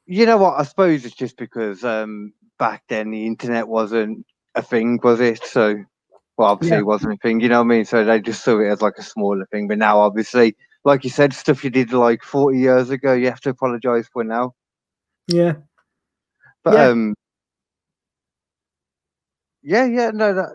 You 0.08 0.26
know 0.26 0.38
what? 0.38 0.60
I 0.60 0.64
suppose 0.64 1.04
it's 1.04 1.16
just 1.16 1.38
because 1.38 1.84
um, 1.84 2.32
back 2.60 2.84
then 2.88 3.10
the 3.12 3.26
internet 3.26 3.68
wasn't 3.68 4.26
a 4.54 4.62
thing, 4.62 5.00
was 5.04 5.20
it? 5.20 5.44
So, 5.44 5.76
well, 6.38 6.52
obviously 6.52 6.78
it 6.78 6.86
wasn't 6.86 7.14
a 7.14 7.18
thing. 7.18 7.40
You 7.40 7.50
know 7.50 7.60
what 7.60 7.74
I 7.74 7.76
mean? 7.78 7.86
So 7.86 8.06
they 8.06 8.22
just 8.22 8.44
saw 8.44 8.60
it 8.60 8.68
as 8.70 8.82
like 8.82 9.00
a 9.00 9.04
smaller 9.04 9.48
thing. 9.48 9.68
But 9.68 9.80
now, 9.80 10.00
obviously, 10.00 10.56
like 10.84 11.04
you 11.04 11.10
said, 11.10 11.34
stuff 11.34 11.64
you 11.64 11.72
did 11.72 11.92
like 11.92 12.22
40 12.24 12.58
years 12.60 12.92
ago, 12.92 13.14
you 13.14 13.26
have 13.26 13.42
to 13.42 13.50
apologize 13.50 14.08
for 14.14 14.24
now. 14.24 14.54
Yeah. 15.28 15.56
But 16.64 16.74
Yeah. 16.74 16.90
um, 16.90 17.16
yeah, 19.64 19.86
yeah, 19.86 20.12
no, 20.12 20.34
that, 20.34 20.50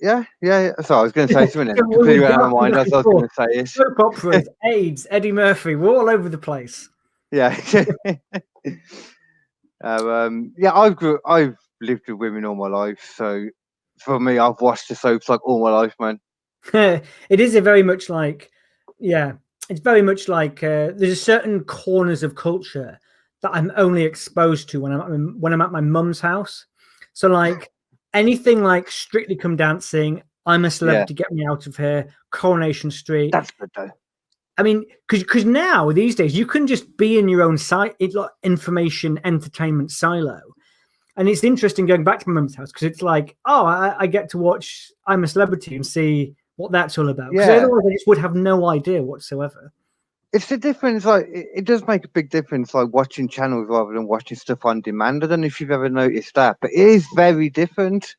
yeah, 0.00 0.24
yeah. 0.42 0.60
yeah. 0.76 0.82
So 0.82 0.98
I 0.98 1.02
was 1.02 1.12
going 1.12 1.28
to 1.28 1.34
say 1.34 1.46
something. 1.50 1.68
Yeah, 1.68 1.82
and 1.82 1.88
well, 1.88 1.98
completely 1.98 2.20
went 2.20 2.34
out 2.34 2.42
of 2.42 2.50
my 2.52 2.60
mind. 2.62 2.74
That's 2.74 2.90
what 2.90 3.06
I 3.06 3.08
was 3.08 3.28
going 3.28 3.28
to 3.28 3.34
say. 3.34 3.60
Is 3.60 3.74
Soap 3.74 3.98
operas, 4.00 4.48
AIDS, 4.64 5.06
Eddie 5.10 5.32
Murphy, 5.32 5.76
we're 5.76 5.96
all 5.96 6.10
over 6.10 6.28
the 6.28 6.38
place. 6.38 6.88
yeah, 7.30 7.58
Uh, 9.84 10.08
um, 10.08 10.54
yeah. 10.56 10.72
I've 10.72 10.96
grew, 10.96 11.20
I've 11.26 11.54
lived 11.82 12.08
with 12.08 12.16
women 12.16 12.46
all 12.46 12.54
my 12.54 12.66
life, 12.66 13.12
so 13.14 13.46
for 14.00 14.18
me, 14.18 14.38
I've 14.38 14.58
watched 14.62 14.88
the 14.88 14.94
soaps 14.94 15.28
like 15.28 15.46
all 15.46 15.62
my 15.62 15.70
life, 15.70 15.94
man. 16.00 16.18
it 16.72 17.40
is 17.40 17.54
a 17.54 17.60
very 17.60 17.82
much 17.82 18.08
like 18.08 18.50
yeah 18.98 19.32
it's 19.68 19.80
very 19.80 20.02
much 20.02 20.28
like 20.28 20.62
uh, 20.62 20.90
there's 20.96 21.22
certain 21.22 21.62
corners 21.64 22.22
of 22.22 22.34
culture 22.34 22.98
that 23.46 23.56
i'm 23.56 23.72
only 23.76 24.02
exposed 24.02 24.68
to 24.68 24.80
when 24.80 24.92
i'm 24.92 24.98
my, 24.98 25.32
when 25.38 25.52
i'm 25.52 25.62
at 25.62 25.72
my 25.72 25.80
mum's 25.80 26.20
house 26.20 26.66
so 27.12 27.28
like 27.28 27.70
anything 28.14 28.62
like 28.62 28.90
strictly 28.90 29.36
come 29.36 29.56
dancing 29.56 30.22
i'm 30.46 30.64
a 30.64 30.70
celebrity 30.70 31.14
get 31.14 31.30
me 31.32 31.46
out 31.46 31.66
of 31.66 31.76
here 31.76 32.08
coronation 32.30 32.90
street 32.90 33.32
That's 33.32 33.50
good 33.52 33.70
though. 33.74 33.90
I 34.58 34.62
mean, 34.62 34.84
because 35.06 35.22
because 35.22 35.44
now 35.44 35.92
these 35.92 36.14
days 36.14 36.34
you 36.34 36.46
can 36.46 36.66
just 36.66 36.96
be 36.96 37.18
in 37.18 37.28
your 37.28 37.42
own 37.42 37.58
site, 37.58 37.94
it's 37.98 38.14
like 38.14 38.30
information 38.42 39.20
entertainment 39.24 39.90
silo, 39.90 40.40
and 41.16 41.28
it's 41.28 41.44
interesting 41.44 41.86
going 41.86 42.04
back 42.04 42.20
to 42.20 42.28
my 42.28 42.40
mum's 42.40 42.54
house 42.54 42.72
because 42.72 42.84
it's 42.86 43.02
like, 43.02 43.36
oh, 43.44 43.66
I, 43.66 43.94
I 43.98 44.06
get 44.06 44.30
to 44.30 44.38
watch 44.38 44.90
I'm 45.06 45.24
a 45.24 45.26
Celebrity 45.26 45.76
and 45.76 45.86
see 45.86 46.34
what 46.56 46.72
that's 46.72 46.96
all 46.96 47.10
about. 47.10 47.32
Because 47.32 47.48
Yeah. 47.48 47.56
otherwise, 47.56 47.84
I 47.86 47.92
just 47.92 48.06
would 48.06 48.18
have 48.18 48.34
no 48.34 48.66
idea 48.66 49.02
whatsoever. 49.02 49.72
It's 50.36 50.48
the 50.48 50.58
difference. 50.58 51.06
Like 51.06 51.26
it, 51.32 51.46
it 51.54 51.64
does 51.64 51.86
make 51.86 52.04
a 52.04 52.08
big 52.08 52.28
difference, 52.28 52.74
like 52.74 52.88
watching 52.92 53.26
channels 53.26 53.68
rather 53.70 53.94
than 53.94 54.06
watching 54.06 54.36
stuff 54.36 54.66
on 54.66 54.82
demand. 54.82 55.24
I 55.24 55.28
don't 55.28 55.40
know 55.40 55.46
if 55.46 55.62
you've 55.62 55.70
ever 55.70 55.88
noticed 55.88 56.34
that, 56.34 56.58
but 56.60 56.70
it 56.72 56.78
is 56.78 57.06
very 57.14 57.48
different. 57.48 58.14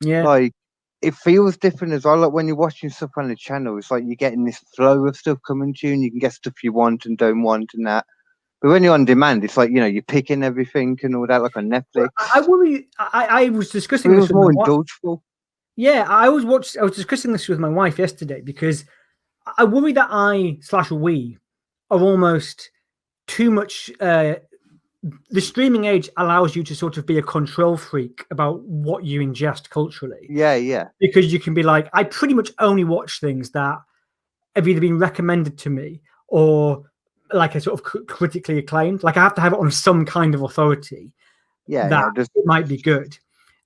Yeah, 0.00 0.24
like 0.24 0.52
it 1.02 1.14
feels 1.14 1.56
different 1.56 1.92
as 1.92 2.04
well. 2.04 2.16
Like 2.16 2.32
when 2.32 2.48
you're 2.48 2.56
watching 2.56 2.90
stuff 2.90 3.12
on 3.16 3.28
the 3.28 3.36
channel, 3.36 3.78
it's 3.78 3.92
like 3.92 4.02
you're 4.04 4.16
getting 4.16 4.44
this 4.44 4.58
flow 4.74 5.06
of 5.06 5.16
stuff 5.16 5.38
coming 5.46 5.72
to 5.74 5.86
you, 5.86 5.92
and 5.92 6.02
you 6.02 6.10
can 6.10 6.18
get 6.18 6.32
stuff 6.32 6.64
you 6.64 6.72
want 6.72 7.06
and 7.06 7.16
don't 7.16 7.44
want, 7.44 7.70
and 7.74 7.86
that. 7.86 8.04
But 8.60 8.70
when 8.70 8.82
you're 8.82 8.94
on 8.94 9.04
demand, 9.04 9.44
it's 9.44 9.56
like 9.56 9.70
you 9.70 9.76
know 9.76 9.86
you're 9.86 10.02
picking 10.02 10.42
everything 10.42 10.98
and 11.04 11.14
all 11.14 11.28
that, 11.28 11.42
like 11.42 11.56
on 11.56 11.70
Netflix. 11.70 12.08
I, 12.18 12.30
I 12.34 12.40
worry. 12.40 12.88
I, 12.98 13.26
I 13.30 13.48
was 13.50 13.68
It 13.68 13.74
discussing 13.74 14.10
this 14.10 14.26
feels 14.26 14.32
more 14.32 14.50
indulgeful. 14.50 15.22
Yeah, 15.76 16.06
I 16.08 16.28
was 16.28 16.44
watch. 16.44 16.76
I 16.76 16.82
was 16.82 16.96
discussing 16.96 17.30
this 17.30 17.46
with 17.46 17.60
my 17.60 17.68
wife 17.68 18.00
yesterday 18.00 18.40
because 18.40 18.84
I 19.56 19.62
worry 19.62 19.92
that 19.92 20.08
I 20.10 20.58
slash 20.60 20.90
we 20.90 21.38
are 21.92 22.00
almost 22.00 22.70
too 23.28 23.50
much. 23.50 23.90
Uh, 24.00 24.34
the 25.30 25.40
streaming 25.40 25.84
age 25.84 26.08
allows 26.16 26.54
you 26.54 26.62
to 26.62 26.74
sort 26.74 26.96
of 26.96 27.06
be 27.06 27.18
a 27.18 27.22
control 27.22 27.76
freak 27.76 28.24
about 28.30 28.60
what 28.62 29.04
you 29.04 29.20
ingest 29.20 29.68
culturally 29.68 30.26
Yeah, 30.30 30.54
yeah, 30.54 30.88
because 30.98 31.32
you 31.32 31.38
can 31.38 31.54
be 31.54 31.62
like, 31.62 31.88
I 31.92 32.04
pretty 32.04 32.34
much 32.34 32.50
only 32.58 32.84
watch 32.84 33.20
things 33.20 33.50
that 33.50 33.78
have 34.56 34.68
either 34.68 34.80
been 34.80 34.98
recommended 34.98 35.58
to 35.58 35.70
me 35.70 36.00
or 36.28 36.84
like 37.32 37.54
a 37.54 37.60
sort 37.60 37.80
of 37.80 38.06
critically 38.06 38.58
acclaimed. 38.58 39.02
Like 39.02 39.16
I 39.16 39.22
have 39.22 39.34
to 39.34 39.40
have 39.40 39.52
it 39.52 39.58
on 39.58 39.70
some 39.70 40.04
kind 40.04 40.34
of 40.34 40.42
authority 40.42 41.12
yeah. 41.66 41.84
yeah. 41.84 41.88
that 41.88 42.12
There's 42.14 42.28
it 42.34 42.46
might 42.46 42.68
be 42.68 42.78
good. 42.78 43.16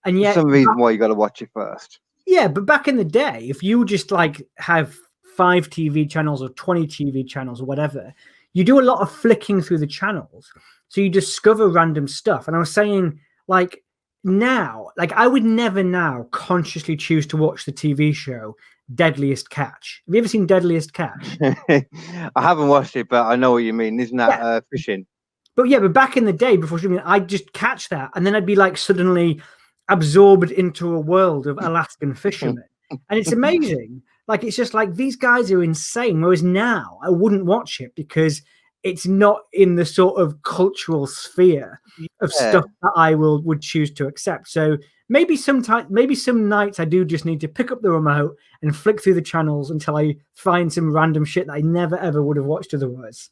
And 0.05 0.21
yet, 0.21 0.35
some 0.35 0.47
reason 0.47 0.79
why 0.79 0.91
you 0.91 0.99
got 0.99 1.09
to 1.09 1.15
watch 1.15 1.43
it 1.43 1.51
first. 1.53 1.99
yeah, 2.27 2.49
but 2.49 2.65
back 2.65 2.89
in 2.89 2.97
the 2.97 3.05
day, 3.05 3.47
if 3.49 3.63
you 3.63 3.85
just 3.85 4.11
like 4.11 4.47
have 4.57 4.97
five 5.37 5.69
TV 5.71 6.09
channels 6.09 6.43
or 6.43 6.49
20 6.51 6.87
TV 6.87 7.29
channels 7.29 7.61
or 7.61 7.65
whatever, 7.67 8.15
you 8.53 8.65
do 8.65 8.81
a 8.81 8.83
lot 8.83 9.01
of 9.01 9.11
flicking 9.13 9.61
through 9.61 9.79
the 9.79 9.87
channels. 9.87 10.51
So 10.89 11.01
you 11.01 11.11
discover 11.11 11.69
random 11.69 12.09
stuff. 12.09 12.47
And 12.47 12.57
I 12.57 12.59
was 12.59 12.73
saying, 12.73 13.21
like, 13.49 13.83
now, 14.25 14.89
like, 14.97 15.13
I 15.13 15.27
would 15.27 15.45
never 15.45 15.83
now 15.85 16.27
consciously 16.33 16.97
choose 16.97 17.27
to 17.29 17.37
watch 17.37 17.65
the 17.65 17.73
TV 17.73 18.15
show 18.15 18.57
Deadliest 18.95 19.51
Catch. 19.51 20.03
Have 20.07 20.15
you 20.15 20.21
ever 20.21 20.29
seen 20.29 20.47
Deadliest 20.47 20.93
Catch? 20.93 21.39
I 21.69 22.43
haven't 22.43 22.69
watched 22.69 22.97
it, 22.97 23.09
but 23.09 23.27
I 23.27 23.37
know 23.37 23.53
what 23.53 23.59
you 23.59 23.73
mean. 23.73 24.01
Isn't 24.01 24.17
that 24.17 24.39
Yeah. 24.41 24.47
uh, 24.47 24.61
fishing? 24.71 25.07
But 25.55 25.65
yeah, 25.69 25.79
but 25.81 25.93
back 25.93 26.17
in 26.17 26.25
the 26.25 26.33
day 26.33 26.57
before 26.57 26.79
streaming, 26.79 27.01
I'd 27.01 27.29
just 27.29 27.53
catch 27.53 27.89
that 27.89 28.11
and 28.15 28.27
then 28.27 28.35
I'd 28.37 28.47
be 28.47 28.57
like 28.57 28.77
suddenly 28.77 29.41
absorbed 29.89 30.51
into 30.51 30.95
a 30.95 31.01
world 31.01 31.47
of 31.47 31.59
Alaskan 31.63 32.15
fishermen. 32.15 32.63
And 33.09 33.19
it's 33.19 33.33
amazing. 33.41 34.03
Like 34.29 34.45
it's 34.45 34.57
just 34.57 34.75
like 34.75 34.95
these 34.95 35.17
guys 35.17 35.53
are 35.53 35.63
insane. 35.63 36.21
Whereas 36.21 36.43
now 36.43 36.99
I 37.05 37.11
wouldn't 37.11 37.47
watch 37.47 37.81
it 37.81 37.95
because 37.95 38.43
it's 38.83 39.07
not 39.07 39.41
in 39.53 39.75
the 39.77 39.85
sort 39.85 40.21
of 40.21 40.43
cultural 40.43 41.07
sphere 41.07 41.81
of 42.21 42.33
Yeah. 42.35 42.51
stuff 42.51 42.65
that 42.83 42.93
I 42.97 43.15
will 43.15 43.43
would 43.43 43.61
choose 43.63 43.91
to 43.95 44.07
accept. 44.07 44.49
So 44.49 44.77
maybe 45.09 45.37
sometimes 45.37 45.89
maybe 45.91 46.15
some 46.15 46.49
nights 46.49 46.79
I 46.81 46.85
do 46.85 47.05
just 47.05 47.25
need 47.25 47.41
to 47.41 47.49
pick 47.49 47.71
up 47.71 47.83
the 47.83 47.91
remote 47.91 48.37
and 48.63 48.75
flick 48.77 49.03
through 49.03 49.15
the 49.15 49.23
channels 49.23 49.71
until 49.71 49.97
I 49.97 50.17
find 50.35 50.73
some 50.73 50.93
random 50.93 51.25
shit 51.25 51.47
that 51.47 51.55
I 51.55 51.61
never 51.61 51.97
ever 51.99 52.23
would 52.23 52.37
have 52.37 52.47
watched 52.47 52.75
otherwise. 52.75 53.31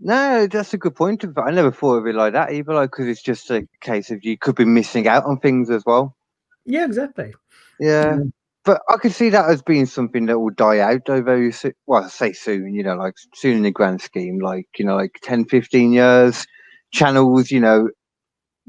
No, 0.00 0.46
that's 0.46 0.72
a 0.72 0.78
good 0.78 0.94
point. 0.94 1.24
But 1.34 1.42
I 1.42 1.50
never 1.50 1.70
thought 1.70 1.96
of 1.96 2.06
it 2.06 2.14
like 2.14 2.32
that 2.32 2.52
either. 2.52 2.72
Like, 2.72 2.90
because 2.90 3.06
it's 3.06 3.22
just 3.22 3.50
a 3.50 3.68
case 3.82 4.10
of 4.10 4.24
you 4.24 4.38
could 4.38 4.56
be 4.56 4.64
missing 4.64 5.06
out 5.06 5.24
on 5.24 5.38
things 5.38 5.70
as 5.70 5.82
well. 5.84 6.16
Yeah, 6.64 6.84
exactly. 6.86 7.34
Yeah. 7.78 8.14
Mm. 8.14 8.32
But 8.70 8.82
I 8.88 8.98
could 8.98 9.12
see 9.12 9.30
that 9.30 9.50
as 9.50 9.62
being 9.62 9.84
something 9.84 10.26
that 10.26 10.38
will 10.38 10.54
die 10.54 10.78
out 10.78 11.10
over. 11.10 11.50
Well, 11.88 12.08
say 12.08 12.32
soon, 12.32 12.72
you 12.72 12.84
know, 12.84 12.94
like 12.94 13.14
soon 13.34 13.56
in 13.56 13.62
the 13.64 13.72
grand 13.72 14.00
scheme, 14.00 14.38
like, 14.38 14.68
you 14.78 14.84
know, 14.84 14.94
like 14.94 15.18
10, 15.24 15.46
15 15.46 15.92
years, 15.92 16.46
channels, 16.92 17.50
you 17.50 17.58
know, 17.58 17.88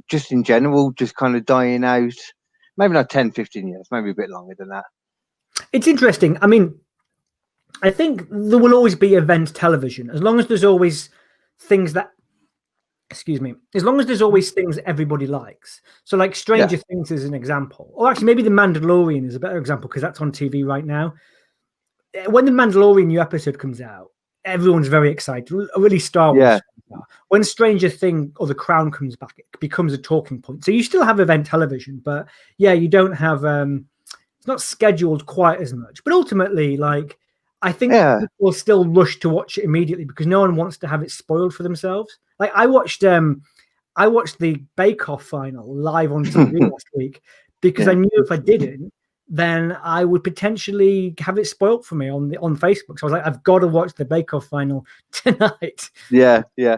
just 0.09 0.31
in 0.31 0.43
general, 0.43 0.91
just 0.93 1.15
kind 1.17 1.35
of 1.35 1.45
dying 1.45 1.83
out. 1.83 2.15
Maybe 2.77 2.93
not 2.93 3.11
10, 3.11 3.29
15 3.29 3.67
years, 3.67 3.89
maybe 3.91 4.09
a 4.09 4.15
bit 4.15 4.31
longer 4.31 4.55
than 4.57 4.69
that. 4.69 4.85
It's 5.71 5.85
interesting. 5.85 6.35
I 6.41 6.47
mean, 6.47 6.73
I 7.83 7.91
think 7.91 8.25
there 8.31 8.57
will 8.57 8.73
always 8.73 8.95
be 8.95 9.13
event 9.13 9.53
television 9.53 10.09
as 10.09 10.23
long 10.23 10.39
as 10.39 10.47
there's 10.47 10.63
always 10.63 11.11
things 11.59 11.93
that 11.93 12.09
excuse 13.11 13.41
me 13.41 13.53
as 13.75 13.83
long 13.83 13.99
as 13.99 14.05
there's 14.05 14.21
always 14.21 14.51
things 14.51 14.79
everybody 14.85 15.27
likes 15.27 15.81
so 16.05 16.15
like 16.15 16.33
stranger 16.33 16.77
yeah. 16.77 16.81
things 16.87 17.11
is 17.11 17.25
an 17.25 17.33
example 17.33 17.91
or 17.93 18.09
actually 18.09 18.25
maybe 18.25 18.41
the 18.41 18.49
mandalorian 18.49 19.27
is 19.27 19.35
a 19.35 19.39
better 19.39 19.57
example 19.57 19.87
because 19.87 20.01
that's 20.01 20.21
on 20.21 20.31
tv 20.31 20.65
right 20.65 20.85
now 20.85 21.13
eh, 22.13 22.25
when 22.27 22.45
the 22.45 22.51
mandalorian 22.51 23.07
new 23.07 23.19
episode 23.19 23.59
comes 23.59 23.81
out 23.81 24.11
everyone's 24.45 24.87
very 24.87 25.11
excited 25.11 25.51
really 25.75 25.99
star 25.99 26.33
wars 26.33 26.61
yeah. 26.89 26.97
when 27.27 27.43
stranger 27.43 27.89
thing 27.89 28.31
or 28.37 28.47
the 28.47 28.55
crown 28.55 28.89
comes 28.89 29.15
back 29.15 29.33
it 29.37 29.59
becomes 29.59 29.93
a 29.93 29.97
talking 29.97 30.41
point 30.41 30.63
so 30.63 30.71
you 30.71 30.81
still 30.81 31.03
have 31.03 31.19
event 31.19 31.45
television 31.45 32.01
but 32.03 32.27
yeah 32.57 32.73
you 32.73 32.87
don't 32.87 33.13
have 33.13 33.43
um 33.43 33.85
it's 34.37 34.47
not 34.47 34.61
scheduled 34.61 35.25
quite 35.25 35.59
as 35.59 35.73
much 35.73 36.03
but 36.03 36.13
ultimately 36.13 36.77
like 36.77 37.19
I 37.61 37.71
think 37.71 37.93
yeah. 37.93 38.19
people 38.19 38.53
still 38.53 38.85
rush 38.85 39.19
to 39.19 39.29
watch 39.29 39.57
it 39.57 39.63
immediately 39.63 40.05
because 40.05 40.25
no 40.25 40.39
one 40.39 40.55
wants 40.55 40.77
to 40.79 40.87
have 40.87 41.03
it 41.03 41.11
spoiled 41.11 41.53
for 41.53 41.63
themselves. 41.63 42.17
Like 42.41 42.51
I 42.55 42.65
watched 42.65 43.03
um 43.03 43.43
I 43.95 44.07
watched 44.07 44.39
the 44.39 44.57
Bake 44.75 45.07
Off 45.07 45.23
final 45.23 45.75
live 45.75 46.11
on 46.11 46.25
TV 46.25 46.59
last 46.71 46.87
week 46.95 47.21
because 47.61 47.85
yeah. 47.85 47.91
I 47.91 47.95
knew 47.95 48.09
if 48.13 48.31
I 48.31 48.37
didn't, 48.37 48.91
then 49.27 49.77
I 49.83 50.03
would 50.03 50.23
potentially 50.23 51.13
have 51.19 51.37
it 51.37 51.45
spoilt 51.45 51.85
for 51.85 51.93
me 51.93 52.09
on 52.09 52.29
the 52.29 52.37
on 52.39 52.57
Facebook. 52.57 52.97
So 52.97 53.03
I 53.03 53.05
was 53.05 53.11
like, 53.11 53.27
I've 53.27 53.43
got 53.43 53.59
to 53.59 53.67
watch 53.67 53.93
the 53.93 54.05
Bake 54.05 54.33
Off 54.33 54.47
final 54.47 54.83
tonight. 55.11 55.91
Yeah, 56.09 56.41
yeah. 56.57 56.77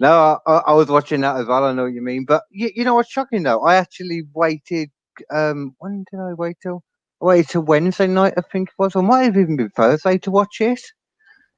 No, 0.00 0.40
I, 0.44 0.56
I, 0.66 0.72
was 0.74 0.88
watching 0.88 1.22
that 1.22 1.36
as 1.36 1.46
well. 1.46 1.64
I 1.64 1.72
know 1.72 1.84
what 1.84 1.94
you 1.94 2.02
mean, 2.02 2.26
but 2.26 2.42
you, 2.50 2.70
you 2.74 2.84
know 2.84 2.96
what's 2.96 3.10
shocking 3.10 3.44
though? 3.44 3.64
I 3.64 3.76
actually 3.76 4.24
waited. 4.34 4.90
Um, 5.30 5.74
when 5.78 6.04
did 6.10 6.20
I 6.20 6.34
wait 6.34 6.56
till? 6.62 6.82
waited 7.20 7.48
till 7.48 7.62
Wednesday 7.62 8.06
night, 8.06 8.34
I 8.36 8.42
think 8.42 8.68
it 8.68 8.74
was, 8.78 8.94
or 8.94 9.02
might 9.02 9.22
have 9.22 9.38
even 9.38 9.56
been 9.56 9.70
Thursday 9.70 10.18
to 10.18 10.30
watch 10.30 10.60
it. 10.60 10.80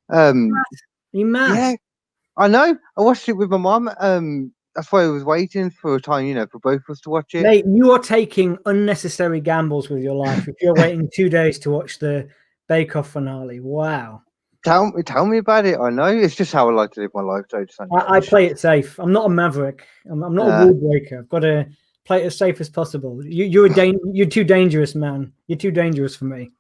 Um, 0.09 0.53
you 1.13 1.27
mad? 1.27 1.57
Yeah, 1.57 1.77
I 2.39 2.49
know. 2.49 2.77
I 2.97 3.03
watched 3.03 3.29
it 3.29 3.35
with 3.35 3.51
my 3.51 3.57
mum. 3.57 3.91
Um, 3.99 4.53
that's 4.75 4.93
why 4.93 5.03
I 5.03 5.09
was 5.09 5.25
waiting 5.25 5.71
for 5.71 5.97
a 5.97 6.01
time, 6.01 6.27
you 6.27 6.35
know, 6.35 6.47
for 6.47 6.61
both 6.61 6.83
of 6.89 6.93
us 6.93 7.01
to 7.01 7.11
watch 7.11 7.35
it. 7.35 7.43
Mate, 7.43 7.65
you 7.67 7.91
are 7.91 7.99
taking 7.99 8.57
unnecessary 8.65 9.41
gambles 9.41 9.91
with 9.91 10.03
your 10.03 10.15
life 10.15 10.47
if 10.47 10.55
you're 10.61 10.75
waiting 10.77 11.11
two 11.13 11.29
days 11.29 11.59
to 11.61 11.71
watch 11.71 11.99
the 11.99 12.29
Bake 12.69 12.95
Off 12.95 13.11
finale. 13.11 13.59
Wow. 13.59 14.23
Tell 14.65 14.93
me, 14.93 15.03
tell 15.03 15.27
me 15.27 15.39
about 15.39 15.67
it. 15.67 15.81
I 15.81 15.91
know 15.91 16.07
it's 16.07 16.37
just 16.37 16.53
how 16.53 16.69
I 16.69 16.73
like 16.73 16.93
to 16.93 17.01
live 17.01 17.11
my 17.13 17.23
life. 17.23 17.47
Though, 17.51 17.67
I, 17.93 18.17
I, 18.17 18.21
play 18.21 18.47
it 18.47 18.59
safe. 18.59 18.99
I'm 19.01 19.13
not 19.13 19.27
a 19.27 19.29
maverick. 19.29 19.85
I'm, 20.09 20.23
I'm 20.23 20.35
not 20.35 20.49
uh, 20.49 20.51
a 20.51 20.67
rule 20.67 20.91
breaker. 20.91 21.19
I've 21.21 21.29
got 21.29 21.41
to 21.41 21.67
play 22.05 22.23
it 22.23 22.27
as 22.27 22.39
safe 22.39 22.61
as 22.61 22.69
possible. 22.69 23.25
You, 23.25 23.45
you're 23.47 23.67
a 23.67 23.75
da- 23.75 23.95
you're 24.13 24.27
too 24.27 24.45
dangerous, 24.45 24.95
man. 24.95 25.33
You're 25.49 25.59
too 25.59 25.71
dangerous 25.71 26.15
for 26.15 26.27
me. 26.27 26.51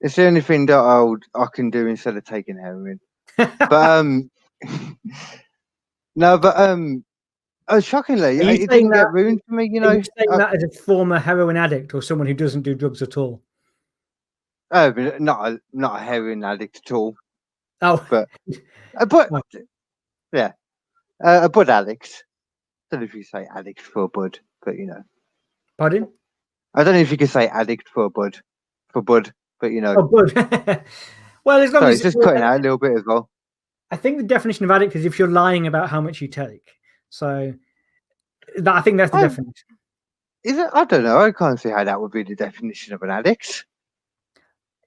It's 0.00 0.16
the 0.16 0.26
only 0.26 0.40
thing 0.40 0.66
that 0.66 0.78
I'll, 0.78 1.16
I 1.34 1.46
can 1.52 1.70
do 1.70 1.86
instead 1.86 2.16
of 2.16 2.24
taking 2.24 2.56
heroin. 2.56 2.98
but 3.36 3.72
um, 3.72 4.30
no, 6.16 6.38
but 6.38 6.56
um, 6.58 7.04
oh, 7.68 7.80
shockingly, 7.80 8.38
it 8.38 8.70
didn't 8.70 8.90
that, 8.90 9.04
get 9.04 9.12
ruined 9.12 9.40
for 9.46 9.54
me. 9.54 9.68
You 9.72 9.80
know, 9.80 9.92
you 9.92 10.02
saying 10.18 10.30
uh, 10.30 10.38
that 10.38 10.54
as 10.54 10.62
a 10.62 10.70
former 10.82 11.18
heroin 11.18 11.56
addict 11.56 11.94
or 11.94 12.02
someone 12.02 12.26
who 12.26 12.34
doesn't 12.34 12.62
do 12.62 12.74
drugs 12.74 13.02
at 13.02 13.16
all. 13.16 13.42
Oh, 14.72 14.90
not 15.18 15.48
a, 15.48 15.60
not 15.72 16.00
a 16.00 16.04
heroin 16.04 16.44
addict 16.44 16.82
at 16.84 16.92
all. 16.92 17.16
Oh, 17.82 18.04
but 18.10 18.28
but 19.08 19.30
yeah, 20.32 20.52
uh, 21.24 21.40
a 21.42 21.48
bud 21.48 21.68
addict. 21.68 22.24
I 22.92 22.96
don't 22.96 23.00
know 23.00 23.06
if 23.06 23.14
you 23.14 23.22
say 23.22 23.46
addict 23.54 23.80
for 23.80 24.02
a 24.02 24.08
bud 24.08 24.38
but 24.64 24.76
you 24.76 24.86
know. 24.86 25.02
Pardon? 25.78 26.08
I 26.74 26.84
don't 26.84 26.94
know 26.94 27.00
if 27.00 27.10
you 27.10 27.16
could 27.16 27.30
say 27.30 27.48
addict 27.48 27.88
for 27.88 28.10
bud, 28.10 28.38
for 28.88 29.02
bud, 29.02 29.32
but 29.60 29.72
you 29.72 29.80
know. 29.80 29.94
Oh, 29.98 30.02
bud. 30.02 30.84
well, 31.44 31.60
as 31.60 31.72
long 31.72 31.84
as 31.84 32.02
just 32.02 32.20
cutting 32.22 32.42
out 32.42 32.60
a 32.60 32.62
little 32.62 32.78
bit 32.78 32.92
as 32.92 33.04
well. 33.06 33.28
I 33.90 33.96
think 33.96 34.18
the 34.18 34.24
definition 34.24 34.64
of 34.64 34.70
addict 34.70 34.94
is 34.96 35.04
if 35.04 35.18
you're 35.18 35.28
lying 35.28 35.66
about 35.66 35.88
how 35.88 36.00
much 36.00 36.20
you 36.20 36.28
take. 36.28 36.70
So, 37.08 37.52
that, 38.56 38.74
I 38.74 38.80
think 38.80 38.98
that's 38.98 39.10
the 39.10 39.18
I, 39.18 39.22
definition. 39.22 39.66
Is 40.44 40.58
it? 40.58 40.70
I 40.72 40.84
don't 40.84 41.04
know. 41.04 41.18
I 41.18 41.32
can't 41.32 41.60
see 41.60 41.70
how 41.70 41.84
that 41.84 42.00
would 42.00 42.12
be 42.12 42.22
the 42.22 42.36
definition 42.36 42.94
of 42.94 43.02
an 43.02 43.10
addict. 43.10 43.66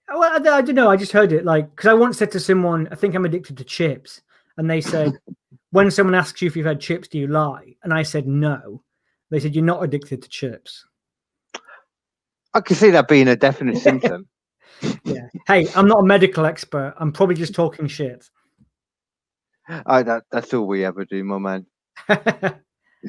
Oh, 0.09 0.19
well, 0.19 0.31
I, 0.33 0.57
I 0.57 0.61
don't 0.61 0.75
know. 0.75 0.89
I 0.89 0.97
just 0.97 1.11
heard 1.11 1.31
it 1.31 1.45
like 1.45 1.69
because 1.75 1.89
I 1.89 1.93
once 1.93 2.17
said 2.17 2.31
to 2.31 2.39
someone, 2.39 2.87
"I 2.91 2.95
think 2.95 3.13
I'm 3.15 3.25
addicted 3.25 3.57
to 3.57 3.63
chips," 3.63 4.21
and 4.57 4.69
they 4.69 4.81
said, 4.81 5.13
"When 5.71 5.91
someone 5.91 6.15
asks 6.15 6.41
you 6.41 6.47
if 6.47 6.55
you've 6.55 6.65
had 6.65 6.79
chips, 6.79 7.07
do 7.07 7.19
you 7.19 7.27
lie?" 7.27 7.75
And 7.83 7.93
I 7.93 8.03
said, 8.03 8.27
"No." 8.27 8.83
They 9.29 9.39
said 9.39 9.55
you're 9.55 9.63
not 9.63 9.83
addicted 9.83 10.21
to 10.21 10.29
chips. 10.29 10.85
I 12.53 12.61
can 12.61 12.75
see 12.75 12.91
that 12.91 13.07
being 13.07 13.27
a 13.27 13.35
definite 13.35 13.77
symptom. 13.81 14.27
yeah. 15.03 15.27
Hey, 15.47 15.67
I'm 15.75 15.87
not 15.87 16.01
a 16.01 16.05
medical 16.05 16.45
expert. 16.45 16.93
I'm 16.99 17.11
probably 17.11 17.35
just 17.35 17.55
talking 17.55 17.87
shit. 17.87 18.29
I, 19.67 20.03
that, 20.03 20.23
that's 20.31 20.53
all 20.53 20.67
we 20.67 20.85
ever 20.85 21.05
do, 21.05 21.23
my 21.23 21.37
man. 21.37 21.65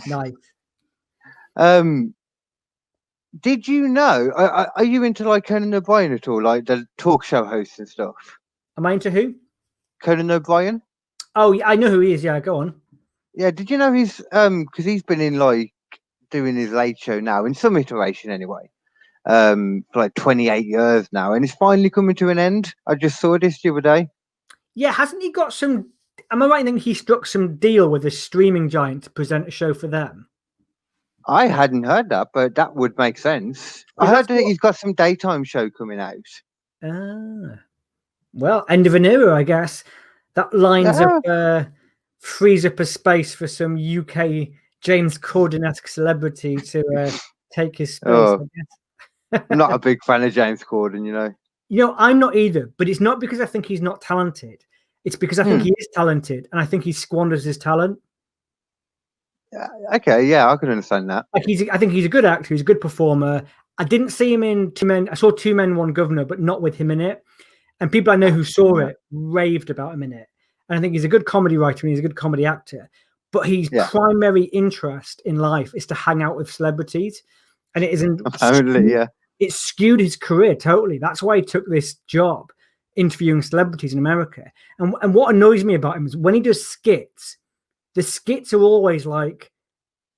nice. 0.06 0.32
Um, 1.56 2.16
did 3.38 3.68
you 3.68 3.86
know? 3.86 4.28
Are, 4.34 4.72
are, 4.74 4.84
you 4.84 5.04
into 5.04 5.22
like 5.22 5.46
Conan 5.46 5.72
O'Brien 5.72 6.12
at 6.12 6.26
all, 6.26 6.42
like 6.42 6.66
the 6.66 6.84
talk 6.98 7.22
show 7.22 7.44
hosts 7.44 7.78
and 7.78 7.88
stuff? 7.88 8.16
Am 8.76 8.86
I 8.86 8.94
into 8.94 9.08
who? 9.12 9.36
Conan 10.02 10.32
O'Brien. 10.32 10.82
Oh, 11.36 11.56
I 11.64 11.76
know 11.76 11.90
who 11.90 12.00
he 12.00 12.12
is. 12.12 12.24
Yeah, 12.24 12.40
go 12.40 12.56
on. 12.56 12.74
Yeah, 13.34 13.52
did 13.52 13.70
you 13.70 13.78
know 13.78 13.92
he's 13.92 14.20
um 14.32 14.64
because 14.64 14.84
he's 14.84 15.04
been 15.04 15.20
in 15.20 15.38
like 15.38 15.72
doing 16.34 16.56
his 16.56 16.70
late 16.70 16.98
show 16.98 17.20
now 17.20 17.44
in 17.44 17.54
some 17.54 17.76
iteration 17.76 18.32
anyway 18.32 18.68
um 19.26 19.84
for 19.92 20.00
like 20.00 20.14
28 20.14 20.66
years 20.66 21.08
now 21.12 21.32
and 21.32 21.44
it's 21.44 21.54
finally 21.54 21.88
coming 21.88 22.16
to 22.16 22.28
an 22.28 22.38
end 22.38 22.74
i 22.88 22.94
just 22.96 23.20
saw 23.20 23.38
this 23.38 23.62
the 23.62 23.70
other 23.70 23.80
day 23.80 24.08
yeah 24.74 24.92
hasn't 24.92 25.22
he 25.22 25.30
got 25.30 25.52
some 25.52 25.88
am 26.30 26.42
i 26.42 26.46
right 26.46 26.60
in 26.60 26.66
thinking 26.66 26.82
he 26.82 26.94
struck 26.94 27.26
some 27.26 27.56
deal 27.56 27.88
with 27.88 28.04
a 28.06 28.10
streaming 28.10 28.68
giant 28.68 29.04
to 29.04 29.10
present 29.10 29.48
a 29.48 29.50
show 29.50 29.72
for 29.74 29.86
them 29.86 30.28
i 31.26 31.46
hadn't 31.46 31.84
heard 31.84 32.08
that 32.08 32.28
but 32.34 32.54
that 32.54 32.74
would 32.74 32.96
make 32.98 33.18
sense 33.18 33.84
i 33.98 34.06
heard 34.06 34.28
that 34.28 34.34
what... 34.34 34.44
he's 34.44 34.58
got 34.58 34.76
some 34.76 34.92
daytime 34.94 35.44
show 35.44 35.70
coming 35.70 36.00
out 36.00 36.14
ah 36.84 37.58
well 38.32 38.64
end 38.68 38.86
of 38.86 38.94
an 38.94 39.06
era 39.06 39.34
i 39.34 39.42
guess 39.42 39.84
that 40.34 40.52
lines 40.52 40.98
yeah. 40.98 41.06
up 41.06 41.22
uh 41.26 41.64
frees 42.18 42.64
up 42.64 42.80
a 42.80 42.86
space 42.86 43.34
for 43.34 43.46
some 43.46 43.76
uk 43.98 44.48
James 44.84 45.16
Corden-esque 45.16 45.88
celebrity 45.88 46.56
to 46.56 46.84
uh, 46.96 47.10
take 47.50 47.78
his 47.78 47.96
space. 47.96 48.12
Oh, 48.12 48.46
I'm 49.32 49.58
not 49.58 49.72
a 49.72 49.78
big 49.88 50.04
fan 50.04 50.22
of 50.22 50.32
James 50.32 50.62
Corden, 50.62 51.06
you 51.06 51.12
know. 51.12 51.34
You 51.70 51.78
know, 51.78 51.94
I'm 51.96 52.18
not 52.18 52.36
either, 52.36 52.70
but 52.76 52.88
it's 52.88 53.00
not 53.00 53.18
because 53.18 53.40
I 53.40 53.46
think 53.46 53.64
he's 53.64 53.80
not 53.80 54.02
talented. 54.02 54.62
It's 55.04 55.16
because 55.16 55.38
I 55.38 55.44
think 55.44 55.60
hmm. 55.60 55.66
he 55.66 55.74
is 55.78 55.88
talented, 55.92 56.48
and 56.50 56.60
I 56.60 56.64
think 56.64 56.84
he 56.84 56.92
squanders 56.92 57.44
his 57.44 57.58
talent. 57.58 57.98
Uh, 59.54 59.96
okay, 59.96 60.24
yeah, 60.24 60.50
I 60.50 60.56
can 60.56 60.70
understand 60.70 61.10
that. 61.10 61.26
Like 61.34 61.44
he's, 61.44 61.68
I 61.68 61.78
think 61.78 61.92
he's 61.92 62.06
a 62.06 62.08
good 62.08 62.24
actor. 62.24 62.54
He's 62.54 62.62
a 62.62 62.64
good 62.64 62.80
performer. 62.80 63.44
I 63.78 63.84
didn't 63.84 64.10
see 64.10 64.32
him 64.32 64.42
in 64.42 64.72
Two 64.72 64.86
Men. 64.86 65.08
I 65.10 65.14
saw 65.14 65.30
Two 65.30 65.54
Men, 65.54 65.76
One 65.76 65.92
Governor, 65.92 66.24
but 66.24 66.40
not 66.40 66.62
with 66.62 66.76
him 66.76 66.90
in 66.90 67.00
it. 67.00 67.22
And 67.80 67.92
people 67.92 68.12
I 68.12 68.16
know 68.16 68.30
who 68.30 68.44
saw 68.44 68.78
it 68.78 68.96
raved 69.10 69.68
about 69.68 69.94
him 69.94 70.02
in 70.02 70.12
it. 70.12 70.26
And 70.68 70.78
I 70.78 70.80
think 70.80 70.94
he's 70.94 71.04
a 71.04 71.08
good 71.08 71.26
comedy 71.26 71.58
writer 71.58 71.86
and 71.86 71.90
he's 71.90 71.98
a 71.98 72.02
good 72.02 72.16
comedy 72.16 72.46
actor 72.46 72.88
but 73.34 73.48
his 73.48 73.68
yeah. 73.72 73.88
primary 73.88 74.44
interest 74.44 75.20
in 75.24 75.38
life 75.38 75.72
is 75.74 75.86
to 75.86 75.94
hang 75.94 76.22
out 76.22 76.36
with 76.36 76.50
celebrities, 76.50 77.20
and 77.74 77.82
it 77.82 77.92
isn't. 77.92 78.22
Apparently, 78.26 78.90
yeah. 78.90 79.08
It 79.40 79.52
skewed 79.52 79.98
his 79.98 80.16
career 80.16 80.54
totally. 80.54 80.98
That's 80.98 81.20
why 81.20 81.36
he 81.36 81.42
took 81.42 81.64
this 81.68 81.96
job, 82.06 82.52
interviewing 82.96 83.42
celebrities 83.42 83.92
in 83.92 83.98
America. 83.98 84.50
And 84.78 84.94
and 85.02 85.14
what 85.14 85.34
annoys 85.34 85.64
me 85.64 85.74
about 85.74 85.96
him 85.96 86.06
is 86.06 86.16
when 86.16 86.34
he 86.34 86.40
does 86.40 86.66
skits, 86.66 87.38
the 87.94 88.02
skits 88.02 88.52
are 88.52 88.62
always 88.62 89.06
like, 89.06 89.50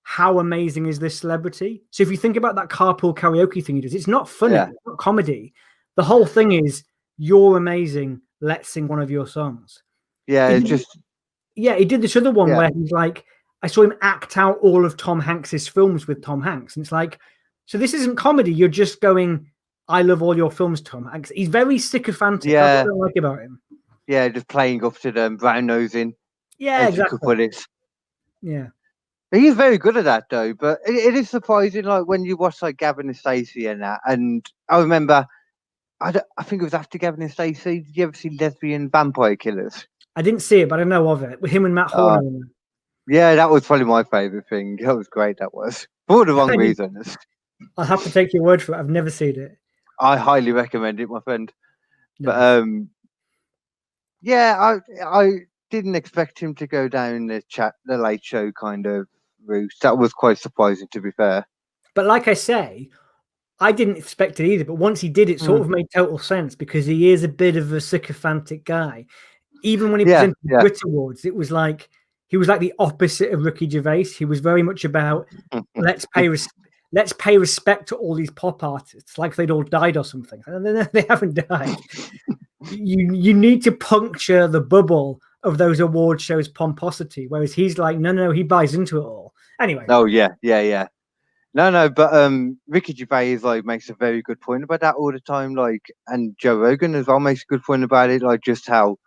"How 0.03 0.39
amazing 0.39 0.87
is 0.87 0.99
this 0.99 1.19
celebrity?" 1.19 1.83
So 1.91 2.03
if 2.03 2.11
you 2.11 2.17
think 2.17 2.37
about 2.37 2.55
that 2.57 2.69
carpool 2.69 3.17
karaoke 3.17 3.65
thing 3.65 3.77
he 3.77 3.83
does, 3.83 3.95
it's 3.95 4.07
not 4.07 4.29
funny, 4.29 4.55
yeah. 4.55 4.69
it's 4.69 4.87
not 4.87 4.99
comedy. 4.99 5.55
The 5.97 6.05
whole 6.05 6.27
thing 6.27 6.53
is, 6.53 6.85
"You're 7.19 7.57
amazing. 7.57 8.21
Let's 8.41 8.69
sing 8.69 8.89
one 8.89 9.01
of 9.01 9.11
your 9.11 9.27
songs." 9.27 9.83
Yeah, 10.27 10.49
it 10.49 10.65
just 10.65 10.99
yeah, 11.55 11.77
he 11.77 11.85
did 11.85 12.03
this 12.03 12.17
other 12.17 12.31
one 12.31 12.49
yeah. 12.49 12.59
where 12.59 12.71
he's 12.75 12.93
like, 12.93 13.25
I 13.63 13.67
saw 13.67 13.83
him 13.83 13.95
act 14.03 14.37
out 14.37 14.59
all 14.61 14.85
of 14.85 14.97
Tom 14.97 15.21
Hanks's 15.21 15.67
films 15.67 16.07
with 16.07 16.23
Tom 16.23 16.43
Hanks, 16.43 16.77
and 16.77 16.85
it's 16.85 16.93
like, 16.93 17.19
so 17.65 17.79
this 17.79 17.95
isn't 17.95 18.17
comedy. 18.17 18.53
You're 18.53 18.69
just 18.69 19.01
going, 19.01 19.51
I 19.89 20.03
love 20.03 20.23
all 20.23 20.37
your 20.37 20.51
films, 20.51 20.81
Tom. 20.81 21.11
He's 21.35 21.49
very 21.49 21.79
sycophantic. 21.79 22.51
Yeah, 22.51 22.63
That's 22.63 22.89
what 22.91 22.95
I 22.95 23.07
like 23.07 23.17
about 23.17 23.41
him. 23.41 23.61
Yeah, 24.07 24.29
just 24.29 24.49
playing 24.49 24.85
up 24.85 24.99
to 24.99 25.13
them, 25.13 25.37
brown 25.37 25.67
nosing. 25.67 26.15
Yeah, 26.59 26.89
exactly. 26.89 27.19
put 27.23 27.41
it. 27.41 27.57
Yeah. 28.43 28.69
He's 29.33 29.55
very 29.55 29.77
good 29.77 29.97
at 29.97 30.05
that 30.05 30.29
though, 30.31 30.55
but 30.55 30.79
it, 30.87 30.95
it 30.95 31.15
is 31.15 31.29
surprising. 31.29 31.85
Like 31.85 32.07
when 32.07 32.25
you 32.25 32.37
watch 32.37 32.63
like 32.63 32.77
Gavin 32.77 33.09
and 33.09 33.17
Stacey 33.17 33.67
and 33.67 33.83
that, 33.83 34.01
and 34.07 34.49
I 34.69 34.79
remember, 34.79 35.27
I, 36.01 36.15
I 36.39 36.43
think 36.45 36.63
it 36.63 36.65
was 36.65 36.75
after 36.75 36.99
Gavin 36.99 37.23
and 37.23 37.31
Stacey. 37.31 37.81
Did 37.81 37.97
you 37.97 38.05
ever 38.05 38.15
see 38.15 38.31
Lesbian 38.31 38.89
Vampire 38.89 39.37
Killers? 39.37 39.87
I 40.15 40.23
didn't 40.23 40.41
see 40.41 40.61
it, 40.61 40.69
but 40.69 40.81
I 40.81 40.85
know 40.85 41.09
of 41.11 41.23
it 41.23 41.41
with 41.43 41.51
him 41.51 41.65
and 41.65 41.75
Matt 41.75 41.91
Horne. 41.91 42.43
Uh, 42.45 42.49
yeah, 43.09 43.35
that 43.35 43.51
was 43.51 43.67
probably 43.67 43.85
my 43.85 44.05
favorite 44.05 44.49
thing. 44.49 44.77
That 44.83 44.97
was 44.97 45.09
great. 45.09 45.39
That 45.39 45.55
was 45.55 45.87
for 46.09 46.25
the 46.25 46.33
wrong 46.33 46.57
reasons. 46.57 47.17
I'll 47.77 47.85
have 47.85 48.03
to 48.05 48.11
take 48.11 48.33
your 48.33 48.43
word 48.43 48.63
for 48.63 48.75
it. 48.75 48.79
I've 48.79 48.89
never 48.89 49.11
seen 49.11 49.39
it. 49.39 49.59
I 50.01 50.17
highly 50.17 50.53
recommend 50.53 51.01
it, 51.01 51.09
my 51.09 51.21
friend. 51.21 51.53
No. 52.19 52.31
But 52.31 52.43
um, 52.43 52.91
yeah, 54.23 54.57
I 54.59 55.05
I 55.05 55.31
didn't 55.71 55.95
expect 55.95 56.39
him 56.39 56.55
to 56.57 56.67
go 56.67 56.89
down 56.89 57.27
the 57.27 57.43
chat, 57.49 57.75
the 57.85 57.99
late 57.99 58.25
show 58.25 58.53
kind 58.53 58.87
of 58.87 59.07
route. 59.45 59.73
That 59.83 59.99
was 59.99 60.13
quite 60.13 60.39
surprising, 60.39 60.89
to 60.93 61.01
be 61.01 61.11
fair. 61.11 61.47
But 61.95 62.07
like 62.07 62.29
I 62.29 62.35
say, 62.35 62.91
I 63.61 63.73
didn't 63.73 63.97
expect 63.97 64.41
it 64.41 64.47
either. 64.47 64.65
But 64.65 64.75
once 64.75 65.01
he 65.01 65.09
did, 65.09 65.31
it 65.31 65.41
sort 65.41 65.61
Mm. 65.61 65.65
of 65.65 65.71
made 65.71 65.87
total 65.95 66.19
sense 66.19 66.55
because 66.55 66.87
he 66.87 67.11
is 67.11 67.25
a 67.25 67.29
bit 67.29 67.57
of 67.57 67.73
a 67.73 67.81
sycophantic 67.81 68.65
guy. 68.65 69.07
Even 69.63 69.91
when 69.91 70.01
he 70.01 70.07
Yeah, 70.07 70.17
presented 70.21 70.37
yeah. 70.43 70.61
Brit 70.61 70.79
Awards, 70.85 71.25
it 71.25 71.35
was 71.35 71.51
like 71.51 71.89
he 72.29 72.37
was 72.37 72.49
like 72.49 72.61
the 72.61 72.75
opposite 72.79 73.33
of 73.33 73.45
Ricky 73.45 73.69
Gervais. 73.69 74.05
He 74.05 74.25
was 74.25 74.41
very 74.41 74.63
much 74.63 74.85
about 74.85 75.27
let's 75.77 76.07
pay 76.15 76.29
res- 76.29 76.49
let's 76.93 77.13
pay 77.13 77.39
respect 77.39 77.89
to 77.89 77.97
all 77.97 78.15
these 78.15 78.31
pop 78.31 78.63
artists, 78.63 79.19
like 79.19 79.37
they'd 79.37 79.51
all 79.51 79.63
died 79.63 79.97
or 79.97 80.05
something. 80.05 80.43
And 80.47 80.67
they 80.93 81.07
haven't 81.09 81.35
died. 81.49 81.77
you 82.71 83.13
you 83.15 83.35
need 83.35 83.63
to 83.65 83.73
puncture 83.73 84.49
the 84.49 84.61
bubble 84.61 85.21
of 85.43 85.59
those 85.59 85.81
award 85.81 86.21
shows 86.21 86.49
pomposity, 86.49 87.27
whereas 87.29 87.55
he's 87.55 87.79
like, 87.79 87.99
no, 87.99 88.13
no, 88.13 88.27
no, 88.27 88.33
he 88.33 88.43
buys 88.43 88.75
into 88.75 88.99
it 88.99 89.05
all. 89.05 89.33
Anyway, 89.61 89.85
Oh 89.89 90.05
yeah, 90.05 90.31
yeah, 90.43 90.61
yeah. 90.61 90.89
No, 91.55 91.71
no, 91.71 91.89
but 91.89 92.13
um, 92.13 92.59
Ricky 92.69 92.95
Gervais 92.95 93.39
like 93.39 93.65
makes 93.65 93.89
a 93.89 93.95
very 93.95 94.21
good 94.21 94.39
point 94.43 94.63
about 94.63 94.81
that 94.81 94.97
all 94.97 95.11
the 95.11 95.21
time. 95.21 95.55
Like, 95.55 95.91
and 96.07 96.37
Joe 96.37 96.57
Rogan 96.57 96.95
as 96.95 97.07
well 97.07 97.19
makes 97.19 97.43
a 97.43 97.47
good 97.47 97.63
point 97.63 97.83
about 97.83 98.11
it. 98.11 98.21
Like, 98.21 98.43
just 98.43 98.69
how 98.69 98.99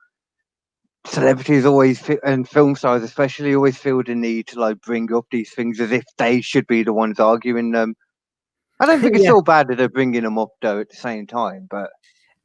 celebrities 1.06 1.66
always 1.66 2.08
and 2.24 2.48
film 2.48 2.76
stars 2.76 3.04
especially 3.04 3.56
always 3.56 3.78
feel 3.78 4.04
the 4.04 4.14
need 4.14 4.48
to 4.48 4.60
like 4.60 4.80
bring 4.82 5.12
up 5.14 5.26
these 5.32 5.52
things 5.54 5.80
as 5.80 5.92
if 5.92 6.04
they 6.18 6.42
should 6.42 6.68
be 6.68 6.84
the 6.84 6.94
ones 6.94 7.20
arguing 7.20 7.72
them. 7.72 7.96
I 8.80 8.86
don't 8.86 9.00
think 9.02 9.16
it's 9.16 9.24
Yeah. 9.24 9.32
so 9.32 9.42
bad 9.42 9.68
that 9.70 9.78
they're 9.78 9.90
bringing 9.90 10.24
them 10.24 10.38
up 10.38 10.50
though 10.62 10.80
at 10.80 10.90
the 10.90 10.98
same 10.98 11.26
time, 11.26 11.68
but 11.70 11.90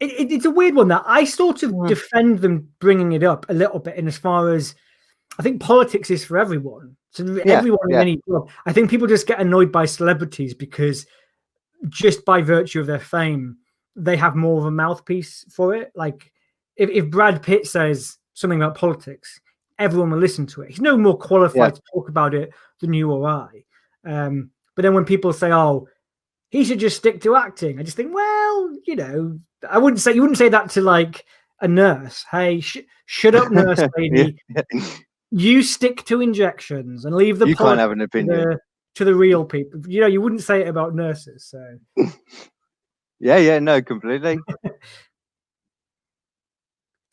it, 0.01 0.13
it- 0.13 0.33
it's 0.33 0.45
a 0.45 0.51
weird 0.51 0.75
one 0.75 0.89
that 0.89 1.03
I 1.07 1.25
sort 1.25 1.63
of 1.63 1.73
Mm. 1.73 1.89
defend 1.89 2.39
them 2.41 2.69
bringing 2.79 3.13
it 3.13 3.23
up 3.25 3.47
a 3.49 3.55
little 3.55 3.81
bit 3.81 3.97
in 3.97 4.07
as 4.07 4.17
far 4.19 4.53
as 4.55 4.75
I 5.39 5.43
think 5.43 5.61
politics 5.61 6.11
is 6.11 6.25
for 6.25 6.39
everyone. 6.39 6.97
So 7.11 7.25
Yeah, 7.45 7.59
everyone 7.59 7.79
yeah. 7.91 7.97
in 7.97 8.01
any 8.03 8.21
job. 8.29 8.49
I 8.67 8.73
think 8.73 8.89
people 8.89 9.09
just 9.09 9.27
get 9.27 9.41
annoyed 9.41 9.73
by 9.73 9.85
celebrities 9.87 10.55
because 10.55 11.07
just 11.89 12.25
by 12.25 12.41
virtue 12.41 12.81
of 12.81 12.87
their 12.87 13.01
fame, 13.01 13.57
they 13.97 14.17
have 14.17 14.37
more 14.37 14.59
of 14.61 14.65
a 14.67 14.71
mouthpiece 14.71 15.45
for 15.53 15.75
it. 15.75 15.91
Like 15.95 16.33
if, 16.77 16.89
if 16.91 17.11
Brad 17.11 17.43
Pitt 17.43 17.67
says 17.67 18.17
something 18.35 18.61
about 18.63 18.77
politics, 18.77 19.41
everyone 19.79 20.11
will 20.11 20.19
listen 20.19 20.47
to 20.47 20.63
it. 20.63 20.71
He's 20.71 20.81
no 20.81 20.97
more 20.97 21.17
qualified 21.17 21.57
Yeah. 21.57 21.71
to 21.71 21.83
talk 21.93 22.09
about 22.09 22.35
it 22.35 22.53
than 22.81 22.93
you 22.93 23.11
or 23.11 23.27
I. 23.29 23.65
Um, 24.05 24.51
but 24.77 24.83
then 24.83 24.95
when 24.95 25.05
people 25.05 25.33
say, 25.33 25.51
"Oh, 25.53 25.89
he 26.51 26.65
should 26.65 26.79
just 26.81 26.97
stick 26.99 27.21
to 27.23 27.37
acting," 27.37 27.79
I 27.79 27.83
just 27.83 27.97
think, 27.97 28.15
well, 28.15 28.71
you 28.87 28.97
know, 28.97 29.39
I 29.69 29.79
wouldn't 29.79 30.01
say 30.01 30.13
you 30.13 30.21
wouldn't 30.21 30.39
say 30.39 30.49
that 30.51 30.71
to 30.71 30.81
like 30.83 31.25
a 31.61 31.69
nurse. 31.69 32.25
Hey, 32.31 32.61
sh- 32.61 32.79
shut 33.07 33.35
up, 33.35 33.51
nurse 33.51 33.81
lady. 33.97 34.37
You 35.31 35.63
stick 35.63 36.05
to 36.05 36.21
injections 36.21 37.05
and 37.07 37.17
leave 37.17 37.39
the 37.39 37.47
you 37.47 37.57
can't 37.57 37.79
have 37.81 37.91
an 37.93 37.99
to 37.99 38.05
opinion. 38.05 38.51
the, 38.51 38.59
to 38.97 39.05
the 39.05 39.15
real 39.15 39.45
people. 39.45 39.81
You 39.89 40.01
know, 40.03 40.07
you 40.07 40.21
wouldn't 40.21 40.43
say 40.43 40.61
it 40.61 40.69
about 40.69 40.95
nurses. 40.95 41.45
So 41.47 41.79
Yeah, 43.21 43.39
yeah, 43.39 43.59
no, 43.59 43.81
completely. 43.81 44.39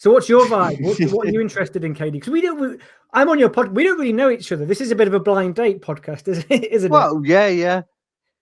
So 0.02 0.12
what's 0.12 0.28
your 0.28 0.48
vibe? 0.48 0.82
What, 0.82 0.98
what 1.14 1.28
are 1.28 1.32
you 1.32 1.42
interested 1.42 1.84
in, 1.84 1.94
Katie? 1.94 2.18
Because 2.18 2.32
we 2.34 2.42
don't. 2.42 2.60
we- 2.60 2.78
I'm 3.14 3.30
on 3.30 3.38
your 3.38 3.50
pod. 3.50 3.76
We 3.76 3.84
don't 3.84 4.00
really 4.00 4.14
know 4.14 4.32
each 4.32 4.52
other. 4.52 4.66
This 4.66 4.82
is 4.82 4.90
a 4.90 4.96
bit 4.96 5.08
of 5.08 5.14
a 5.14 5.20
blind 5.20 5.54
date 5.54 5.84
podcast, 5.84 6.28
isn't 6.28 6.48
it? 6.50 6.64
Isn't 6.72 6.92
it? 6.92 6.92
Well, 6.92 7.22
yeah, 7.24 7.46
yeah. 7.46 7.84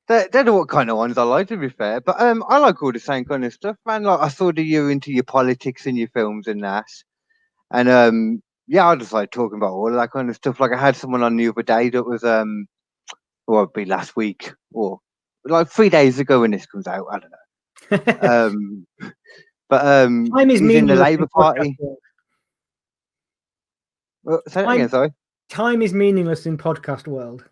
They're, 0.08 0.30
they're 0.32 0.54
what 0.54 0.70
kind 0.70 0.90
of 0.90 0.96
ones 0.96 1.18
I 1.18 1.24
like 1.24 1.50
to 1.50 1.58
be 1.58 1.68
fair. 1.68 2.00
But 2.00 2.22
um 2.22 2.46
I 2.48 2.60
like 2.60 2.82
all 2.82 2.94
the 2.94 3.00
same 3.00 3.26
kind 3.26 3.44
of 3.44 3.52
stuff, 3.52 3.76
man. 3.86 4.04
Like 4.04 4.22
I 4.22 4.30
saw 4.30 4.54
that 4.54 4.64
you're 4.64 4.90
into 4.90 5.12
your 5.12 5.26
politics 5.26 5.86
and 5.86 5.98
your 5.98 6.08
films 6.08 6.48
and 6.48 6.64
that. 6.64 6.88
And 7.72 7.90
um 7.90 8.42
yeah, 8.66 8.88
I 8.88 8.96
just 8.96 9.12
like 9.12 9.30
talking 9.30 9.58
about 9.58 9.74
all 9.74 9.90
of 9.90 9.96
that 9.96 10.12
kind 10.12 10.30
of 10.30 10.38
stuff. 10.38 10.62
Like 10.62 10.72
I 10.72 10.80
had 10.80 10.96
someone 10.96 11.24
on 11.24 11.36
the 11.36 11.50
other 11.50 11.62
day 11.62 11.90
that 11.90 12.06
was 12.06 12.24
um 12.24 12.68
or 13.48 13.64
it'd 13.64 13.74
be 13.74 13.84
last 13.84 14.16
week 14.16 14.54
or 14.74 15.00
like 15.44 15.68
three 15.68 15.90
days 15.90 16.20
ago 16.20 16.40
when 16.40 16.52
this 16.52 16.66
comes 16.66 16.88
out. 16.88 17.06
I 17.12 17.20
don't 17.20 17.32
know. 17.32 17.38
Um 18.46 18.88
but 19.70 19.86
um 19.86 20.28
Time 20.28 20.50
is 20.50 20.60
he's 20.60 20.62
in 20.62 20.68
the 20.68 20.74
meaningless 20.74 21.00
Labour 21.00 21.28
Party. 21.28 21.78
Oh, 24.28 24.42
say 24.48 24.64
Time- 24.64 24.76
again, 24.76 24.90
sorry. 24.90 25.14
Time 25.50 25.82
is 25.82 25.94
meaningless 25.94 26.46
in 26.46 26.58
podcast 26.58 27.08
world. 27.08 27.44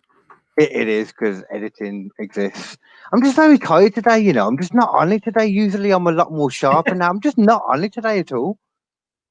It, 0.56 0.70
it 0.72 0.88
is 0.88 1.08
because 1.08 1.42
editing 1.52 2.10
exists. 2.18 2.76
I'm 3.12 3.22
just 3.22 3.36
very 3.36 3.58
tired 3.58 3.94
today, 3.94 4.18
you 4.20 4.32
know. 4.32 4.46
I'm 4.46 4.58
just 4.58 4.74
not 4.74 4.90
on 4.90 5.10
it 5.12 5.24
today. 5.24 5.46
Usually 5.46 5.90
I'm 5.90 6.06
a 6.06 6.12
lot 6.12 6.32
more 6.32 6.50
sharp, 6.50 6.88
and 6.88 6.98
now 6.98 7.10
I'm 7.10 7.20
just 7.20 7.38
not 7.38 7.62
on 7.68 7.82
it 7.84 7.92
today 7.92 8.18
at 8.18 8.32
all. 8.32 8.58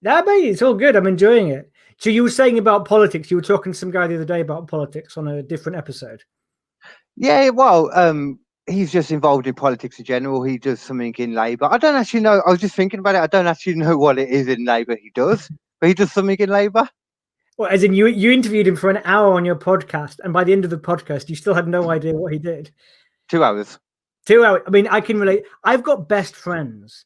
Yeah, 0.02 0.22
mate, 0.26 0.50
it's 0.50 0.62
all 0.62 0.74
good. 0.74 0.96
I'm 0.96 1.08
enjoying 1.08 1.50
it. 1.50 1.72
So 1.98 2.10
you 2.10 2.24
were 2.24 2.30
saying 2.30 2.58
about 2.60 2.86
politics. 2.86 3.32
You 3.32 3.38
were 3.38 3.44
talking 3.44 3.72
to 3.72 3.78
some 3.78 3.92
guy 3.92 4.08
the 4.08 4.16
other 4.16 4.26
day 4.26 4.42
about 4.42 4.68
politics 4.68 5.18
on 5.18 5.28
a 5.28 5.44
different 5.44 5.78
episode. 5.78 6.24
Yeah, 7.16 7.50
well, 7.50 7.90
um, 7.94 8.40
he's 8.68 8.92
just 8.92 9.12
involved 9.12 9.48
in 9.48 9.54
politics 9.54 9.98
in 10.00 10.06
general. 10.06 10.44
He 10.44 10.58
does 10.58 10.80
something 10.82 11.14
in 11.18 11.34
Labour. 11.34 11.68
I 11.72 11.78
don't 11.78 11.96
actually 11.96 12.20
know. 12.22 12.42
I 12.46 12.50
was 12.52 12.60
just 12.60 12.76
thinking 12.76 13.00
about 13.00 13.16
it. 13.16 13.22
I 13.22 13.28
don't 13.28 13.48
actually 13.48 13.76
know 13.76 13.98
what 13.98 14.20
it 14.20 14.30
is 14.30 14.48
in 14.48 14.66
Labour 14.66 14.96
he 15.02 15.12
does, 15.16 15.50
but 15.80 15.88
he 15.88 15.94
does 15.94 16.12
something 16.12 16.38
in 16.38 16.50
Labour. 16.50 16.88
Well, 17.58 17.72
as 17.72 17.84
in 17.84 17.94
you, 17.94 18.06
you 18.08 18.32
interviewed 18.32 18.68
him 18.68 18.76
for 18.76 18.90
an 18.90 19.02
hour 19.04 19.34
on 19.34 19.44
your 19.46 19.56
podcast, 19.56 20.18
and 20.24 20.32
by 20.32 20.44
the 20.44 20.54
end 20.54 20.64
of 20.64 20.70
the 20.70 20.78
podcast, 20.78 21.28
you 21.30 21.36
still 21.36 21.56
had 21.56 21.68
no 21.68 21.90
idea 21.90 22.14
what 22.14 22.32
he 22.34 22.38
did. 22.40 22.72
Two 23.30 23.44
hours. 23.44 23.80
Two 24.28 24.44
hours. 24.46 24.62
I 24.68 24.70
mean, 24.70 24.88
I 24.88 25.02
can 25.02 25.20
relate. 25.20 25.44
I've 25.64 25.84
got 25.84 26.08
best 26.08 26.36
friends, 26.36 27.06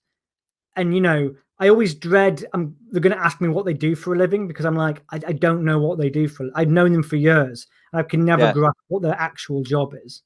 and 0.75 0.93
you 0.93 0.99
know, 0.99 1.33
I 1.59 1.69
always 1.69 1.93
dread. 1.95 2.43
I'm 2.53 2.75
they're 2.91 2.99
going 3.01 3.15
to 3.15 3.23
ask 3.23 3.39
me 3.39 3.47
what 3.47 3.65
they 3.65 3.73
do 3.73 3.95
for 3.95 4.13
a 4.13 4.17
living 4.17 4.47
because 4.47 4.65
I'm 4.65 4.75
like, 4.75 5.01
I, 5.11 5.21
I 5.27 5.31
don't 5.33 5.63
know 5.63 5.79
what 5.79 5.99
they 5.99 6.09
do 6.09 6.27
for. 6.27 6.49
I've 6.55 6.69
known 6.69 6.91
them 6.91 7.03
for 7.03 7.15
years. 7.15 7.67
and 7.93 7.99
I 7.99 8.03
can 8.03 8.25
never 8.25 8.45
Yeah. 8.45 8.51
grasp 8.53 8.77
what 8.89 9.03
their 9.03 9.15
actual 9.17 9.63
job 9.63 9.93
is. 10.03 10.21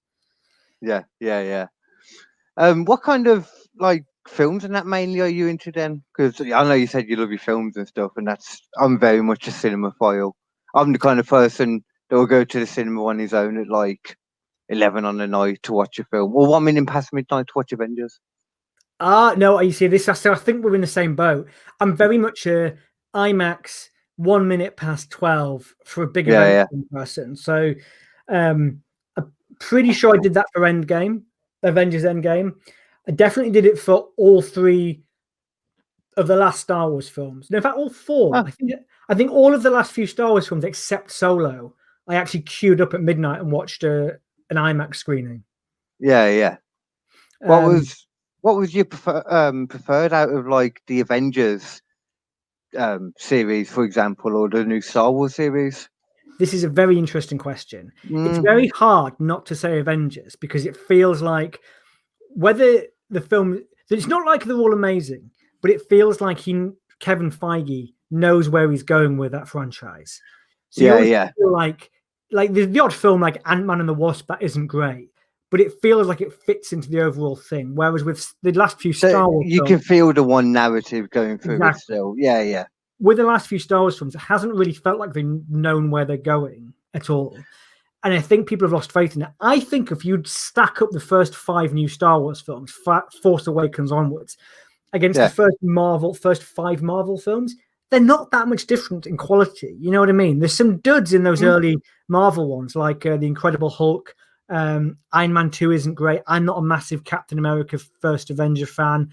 Yeah, 0.85 1.01
yeah, 1.19 1.41
yeah. 1.41 1.67
Um, 2.57 2.85
what 2.85 3.01
kind 3.01 3.27
of 3.27 3.49
like 3.79 4.05
films 4.27 4.63
and 4.63 4.75
that 4.75 4.85
mainly 4.85 5.19
are 5.21 5.27
you 5.27 5.47
into 5.47 5.71
then? 5.71 6.03
Because 6.15 6.39
I 6.39 6.63
know 6.63 6.73
you 6.73 6.85
said 6.87 7.09
you 7.09 7.15
love 7.15 7.31
your 7.31 7.39
films 7.39 7.75
and 7.75 7.87
stuff, 7.87 8.11
and 8.17 8.27
that's 8.27 8.61
I'm 8.77 8.99
very 8.99 9.21
much 9.21 9.47
a 9.47 9.51
cinemaphile. 9.51 10.33
I'm 10.75 10.93
the 10.93 10.99
kind 10.99 11.19
of 11.19 11.27
person 11.27 11.83
that 12.09 12.15
will 12.15 12.27
go 12.27 12.43
to 12.43 12.59
the 12.59 12.67
cinema 12.67 13.03
on 13.05 13.17
his 13.17 13.33
own 13.33 13.57
at 13.59 13.67
like 13.67 14.15
eleven 14.69 15.05
on 15.05 15.17
the 15.17 15.27
night 15.27 15.63
to 15.63 15.73
watch 15.73 15.97
a 15.97 16.03
film, 16.05 16.35
or 16.35 16.47
one 16.47 16.63
minute 16.63 16.87
past 16.87 17.11
midnight 17.11 17.47
to 17.47 17.53
watch 17.55 17.71
Avengers. 17.71 18.19
Ah, 18.99 19.33
no, 19.35 19.59
you 19.59 19.71
see 19.71 19.87
this. 19.87 20.05
So 20.05 20.31
I 20.31 20.35
think 20.35 20.63
we're 20.63 20.75
in 20.75 20.81
the 20.81 20.87
same 20.87 21.15
boat. 21.15 21.49
I'm 21.79 21.97
very 21.97 22.19
much 22.19 22.45
a 22.45 22.77
IMAX 23.15 23.89
one 24.17 24.47
minute 24.47 24.77
past 24.77 25.09
twelve 25.09 25.73
for 25.83 26.03
a 26.03 26.07
big 26.07 26.27
Yeah, 26.27 26.67
in 26.71 26.87
person. 26.91 27.35
So, 27.35 27.73
um, 28.29 28.81
pretty 29.59 29.93
sure 29.93 30.15
I 30.15 30.21
did 30.21 30.33
that 30.35 30.47
for 30.53 30.61
Endgame, 30.61 31.23
Avengers 31.63 32.03
Endgame. 32.03 32.53
I 33.07 33.11
definitely 33.11 33.51
did 33.51 33.65
it 33.65 33.77
for 33.77 34.09
all 34.17 34.41
three 34.41 35.01
of 36.17 36.27
the 36.27 36.35
last 36.35 36.61
Star 36.61 36.89
Wars 36.89 37.09
films. 37.09 37.49
No, 37.51 37.57
in 37.57 37.63
fact, 37.63 37.77
all 37.77 37.89
four. 37.89 38.35
Ah. 38.35 38.43
I 38.45 38.51
think 38.51 38.71
I 39.09 39.15
think 39.15 39.31
all 39.31 39.53
of 39.53 39.63
the 39.63 39.69
last 39.69 39.91
few 39.91 40.07
Star 40.07 40.29
Wars 40.29 40.47
films 40.47 40.63
except 40.63 41.11
Solo. 41.11 41.73
I 42.07 42.15
actually 42.15 42.41
queued 42.41 42.81
up 42.81 42.93
at 42.93 43.01
midnight 43.01 43.41
and 43.41 43.51
watched 43.51 43.83
a, 43.83 44.19
an 44.49 44.57
IMAX 44.57 44.95
screening. 44.95 45.43
Yeah, 45.99 46.29
yeah. 46.29 46.57
What 47.39 47.63
Um, 47.63 47.73
was 47.73 48.07
what 48.41 48.55
was 48.57 48.73
your 48.75 48.85
prefer, 48.85 49.23
um, 49.27 49.67
preferred 49.67 50.13
out 50.13 50.29
of 50.29 50.47
like 50.47 50.81
the 50.87 50.99
Avengers 50.99 51.81
um, 52.77 53.13
series, 53.17 53.71
for 53.71 53.83
example, 53.83 54.35
or 54.35 54.49
the 54.49 54.63
new 54.63 54.81
Star 54.81 55.11
Wars 55.11 55.35
series? 55.35 55.89
This 56.39 56.53
is 56.53 56.63
a 56.63 56.69
very 56.69 56.97
interesting 56.97 57.37
question. 57.37 57.91
It's 58.25 58.37
Mm, 58.37 58.43
very 58.43 58.67
hard 58.69 59.19
not 59.19 59.45
to 59.47 59.55
say 59.55 59.79
Avengers 59.79 60.35
because 60.35 60.65
it 60.65 60.75
feels 60.75 61.21
like 61.21 61.59
whether 62.29 62.83
the 63.09 63.21
film 63.21 63.63
it's 63.89 64.07
not 64.07 64.25
like 64.25 64.43
they're 64.43 64.57
all 64.57 64.73
amazing, 64.73 65.29
but 65.61 65.71
it 65.71 65.87
feels 65.89 66.21
like 66.21 66.39
he 66.39 66.69
Kevin 66.99 67.31
Feige 67.31 67.93
knows 68.11 68.49
where 68.49 68.69
he's 68.69 68.83
going 68.83 69.17
with 69.17 69.31
that 69.31 69.47
franchise. 69.47 70.21
So 70.69 70.83
yeah, 70.83 70.99
yeah, 70.99 71.31
feel 71.37 71.51
like 71.51 71.91
like 72.31 72.53
the, 72.53 72.65
the 72.65 72.79
odd 72.79 72.93
film 72.93 73.21
like 73.21 73.41
Ant 73.45 73.65
Man 73.65 73.79
and 73.79 73.87
the 73.89 73.93
Wasp 73.93 74.27
that 74.27 74.41
isn't 74.41 74.67
great, 74.67 75.09
but 75.51 75.61
it 75.61 75.73
feels 75.81 76.07
like 76.07 76.21
it 76.21 76.33
fits 76.33 76.73
into 76.73 76.89
the 76.89 77.01
overall 77.01 77.35
thing. 77.35 77.75
Whereas 77.75 78.03
with 78.03 78.33
the 78.41 78.51
last 78.53 78.79
few 78.79 78.93
So 78.93 79.07
Star 79.07 79.29
Wars 79.29 79.45
you 79.47 79.59
films, 79.59 79.69
can 79.69 79.79
feel 79.79 80.13
the 80.13 80.23
one 80.23 80.51
narrative 80.51 81.09
going 81.11 81.37
through 81.37 81.65
it 81.65 81.75
still. 81.75 82.15
Yeah, 82.17 82.41
yeah. 82.41 82.65
With 82.99 83.17
the 83.17 83.23
last 83.23 83.47
few 83.47 83.59
Star 83.59 83.81
Wars 83.81 83.97
films, 83.97 84.15
it 84.15 84.19
hasn't 84.19 84.53
really 84.55 84.73
felt 84.73 84.99
like 84.99 85.13
they've 85.13 85.39
known 85.49 85.91
where 85.91 86.05
they're 86.05 86.17
going 86.17 86.73
at 86.93 87.09
all. 87.09 87.37
And 88.03 88.13
I 88.13 88.21
think 88.21 88.47
people 88.47 88.65
have 88.67 88.73
lost 88.73 88.91
faith 88.91 89.15
in 89.15 89.23
it. 89.23 89.29
I 89.41 89.59
think 89.59 89.91
if 89.91 90.05
you'd 90.05 90.27
stack 90.27 90.81
up 90.81 90.91
the 90.91 90.99
first 90.99 91.35
five 91.35 91.73
new 91.73 91.87
Star 91.87 92.19
Wars 92.19 92.39
films, 92.39 92.71
Force 93.23 93.47
Awakens 93.47 93.91
onwards, 93.91 94.37
against 94.93 95.17
Yeah. 95.19 95.27
the 95.27 95.33
first 95.33 95.57
Marvel, 95.61 96.13
first 96.13 96.43
five 96.43 96.81
Marvel 96.83 97.17
films, 97.17 97.55
they're 97.89 97.99
not 97.99 98.31
that 98.31 98.47
much 98.47 98.67
different 98.67 99.05
in 99.07 99.17
quality. 99.17 99.75
You 99.79 99.91
know 99.91 99.99
what 99.99 100.09
I 100.09 100.13
mean? 100.13 100.39
There's 100.39 100.53
some 100.53 100.77
duds 100.77 101.13
in 101.13 101.23
those 101.23 101.41
Mm. 101.41 101.47
early 101.47 101.77
Marvel 102.07 102.47
ones, 102.55 102.75
like 102.75 103.05
uh, 103.05 103.17
the 103.17 103.27
Incredible 103.27 103.69
Hulk. 103.69 104.15
Um, 104.49 104.97
Iron 105.11 105.33
Man 105.33 105.49
Two 105.49 105.71
isn't 105.71 105.95
great. 105.95 106.21
I'm 106.27 106.45
not 106.45 106.59
a 106.59 106.61
massive 106.61 107.03
Captain 107.03 107.39
America 107.39 107.79
First 108.01 108.29
Avenger 108.29 108.67
fan, 108.67 109.09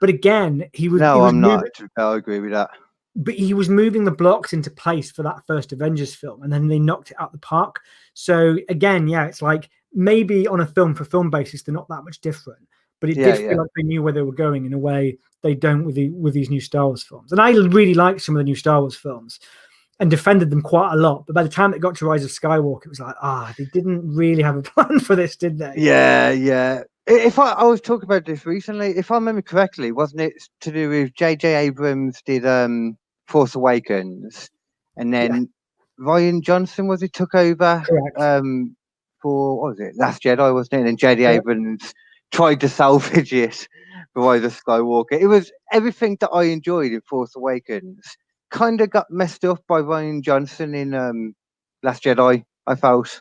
but 0.00 0.10
again, 0.10 0.66
he 0.74 0.88
was. 0.90 1.00
he 1.00 1.04
No, 1.06 1.20
was 1.20 1.32
I'm 1.32 1.40
not. 1.40 1.56
moving- 1.56 1.70
to 1.76 1.82
be 1.84 1.88
I 1.96 2.16
agree 2.16 2.40
with 2.40 2.50
that. 2.52 2.70
But 3.16 3.34
he 3.34 3.54
was 3.54 3.68
moving 3.68 4.04
the 4.04 4.10
blocks 4.10 4.52
into 4.52 4.70
place 4.70 5.10
for 5.10 5.22
that 5.22 5.46
first 5.46 5.72
Avengers 5.72 6.14
film, 6.14 6.42
and 6.42 6.52
then 6.52 6.68
they 6.68 6.78
knocked 6.78 7.10
it 7.10 7.16
out 7.20 7.32
the 7.32 7.38
park. 7.38 7.80
So 8.14 8.56
again, 8.68 9.06
yeah, 9.08 9.26
it's 9.26 9.42
like 9.42 9.70
maybe 9.92 10.46
on 10.48 10.60
a 10.60 10.66
film 10.66 10.94
for 10.94 11.04
film 11.04 11.30
basis, 11.30 11.62
they're 11.62 11.74
not 11.74 11.88
that 11.88 12.04
much 12.04 12.20
different, 12.20 12.66
but 13.00 13.10
it 13.10 13.14
Yeah, 13.14 13.22
did 13.22 13.38
feel 13.38 13.44
yeah. 13.44 13.56
like 13.58 13.70
they 13.76 13.82
knew 13.84 14.02
where 14.02 14.12
they 14.12 14.22
were 14.22 14.32
going 14.32 14.66
in 14.66 14.72
a 14.72 14.78
way 14.78 15.18
they 15.42 15.54
don't 15.54 15.84
with 15.84 15.94
the 15.94 16.10
with 16.10 16.34
these 16.34 16.50
new 16.50 16.60
Star 16.60 16.86
Wars 16.86 17.04
films. 17.04 17.30
And 17.30 17.40
I 17.40 17.50
really 17.52 17.94
liked 17.94 18.22
some 18.22 18.34
of 18.34 18.40
the 18.40 18.44
new 18.44 18.56
Star 18.56 18.80
Wars 18.80 18.96
films 18.96 19.38
and 20.00 20.10
defended 20.10 20.50
them 20.50 20.62
quite 20.62 20.92
a 20.92 20.96
lot. 20.96 21.24
But 21.26 21.34
by 21.34 21.42
the 21.44 21.48
time 21.48 21.72
it 21.74 21.80
got 21.80 21.94
to 21.96 22.06
Rise 22.06 22.24
of 22.24 22.30
Skywalker, 22.30 22.86
it 22.86 22.88
was 22.88 23.00
like, 23.00 23.14
ah, 23.22 23.54
they 23.56 23.66
didn't 23.66 24.08
really 24.14 24.42
have 24.42 24.56
a 24.56 24.62
plan 24.70 24.98
for 25.00 25.14
this, 25.14 25.36
did 25.36 25.58
they? 25.58 25.76
Yeah, 25.76 26.30
yeah. 26.30 26.82
If 27.06 27.38
I, 27.38 27.52
I 27.52 27.64
was 27.64 27.80
talking 27.80 28.04
about 28.04 28.24
this 28.24 28.46
recently, 28.46 28.96
if 28.96 29.10
I 29.10 29.16
remember 29.16 29.42
correctly, 29.42 29.92
wasn't 29.92 30.22
it 30.22 30.42
to 30.60 30.72
do 30.72 30.88
with 30.88 31.14
J.J. 31.14 31.54
Abrams 31.54 32.22
did 32.22 32.46
um 32.46 32.96
Force 33.28 33.54
Awakens, 33.54 34.50
and 34.96 35.12
then 35.12 35.48
Rian 36.00 36.42
Johnson 36.42 36.86
was 36.86 37.00
he 37.00 37.08
took 37.08 37.34
over 37.34 37.82
um 38.16 38.76
for 39.22 39.60
what 39.60 39.70
was 39.70 39.80
it 39.80 39.94
Last 39.96 40.22
Jedi, 40.22 40.52
wasn't 40.52 40.74
it? 40.74 40.78
And 40.78 40.86
then 40.88 40.96
J.J. 40.96 41.22
Yeah. 41.22 41.30
Abrams 41.30 41.94
tried 42.32 42.60
to 42.60 42.68
salvage 42.80 43.32
it 43.32 43.66
for 44.12 44.22
Rise 44.24 44.44
of 44.44 44.52
Skywalker. 44.60 45.18
It 45.20 45.26
was 45.28 45.50
everything 45.72 46.16
that 46.20 46.30
I 46.30 46.44
enjoyed 46.44 46.92
in 46.92 47.00
Force 47.02 47.34
Awakens 47.36 48.04
kind 48.50 48.80
of 48.80 48.90
got 48.90 49.06
messed 49.10 49.44
up 49.44 49.62
by 49.66 49.80
Rian 49.80 50.22
Johnson 50.22 50.74
in 50.74 50.94
um 50.94 51.34
Last 51.82 52.02
Jedi. 52.04 52.44
I 52.66 52.74
felt. 52.74 53.20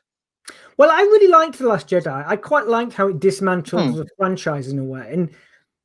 Well, 0.78 0.92
I 0.92 1.02
really 1.02 1.28
liked 1.30 1.58
The 1.60 1.68
Last 1.68 1.88
Jedi. 1.88 2.26
I 2.28 2.36
quite 2.36 2.68
liked 2.68 2.94
how 2.94 3.08
it 3.08 3.20
dismantled 3.20 3.92
Hmm. 3.92 3.98
the 3.98 4.08
franchise 4.18 4.68
in 4.68 4.78
a 4.80 4.84
way. 4.84 5.10
And 5.12 5.30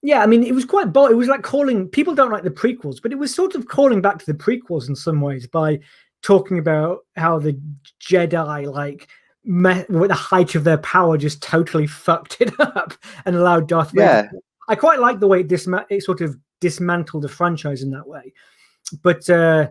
yeah, 0.02 0.22
I 0.22 0.26
mean, 0.26 0.42
it 0.42 0.54
was 0.54 0.64
quite 0.64 0.92
bold. 0.92 1.10
It 1.10 1.16
was 1.16 1.28
like 1.28 1.42
calling 1.42 1.88
people 1.88 2.14
don't 2.14 2.30
like 2.30 2.44
the 2.44 2.50
prequels, 2.50 3.02
but 3.02 3.12
it 3.12 3.18
was 3.18 3.34
sort 3.34 3.54
of 3.54 3.68
calling 3.68 4.00
back 4.00 4.18
to 4.18 4.26
the 4.26 4.34
prequels 4.34 4.88
in 4.88 4.94
some 4.94 5.20
ways 5.20 5.46
by 5.46 5.80
talking 6.22 6.58
about 6.58 7.00
how 7.16 7.38
the 7.38 7.58
Jedi, 8.00 8.72
like, 8.72 9.08
me- 9.44 9.84
with 9.88 10.08
the 10.08 10.14
height 10.14 10.54
of 10.54 10.64
their 10.64 10.78
power, 10.78 11.16
just 11.18 11.42
totally 11.42 11.86
fucked 11.86 12.40
it 12.40 12.52
up 12.60 12.94
and 13.24 13.34
allowed 13.34 13.68
Darth 13.68 13.90
Vader. 13.92 14.28
Yeah. 14.32 14.38
I 14.68 14.74
quite 14.74 15.00
like 15.00 15.18
the 15.18 15.28
way 15.28 15.40
it, 15.40 15.48
disma- 15.48 15.86
it 15.88 16.02
sort 16.02 16.20
of 16.20 16.36
dismantled 16.60 17.24
the 17.24 17.28
franchise 17.28 17.82
in 17.82 17.90
that 17.90 18.06
way. 18.06 18.32
But 19.02 19.28
uh, 19.28 19.68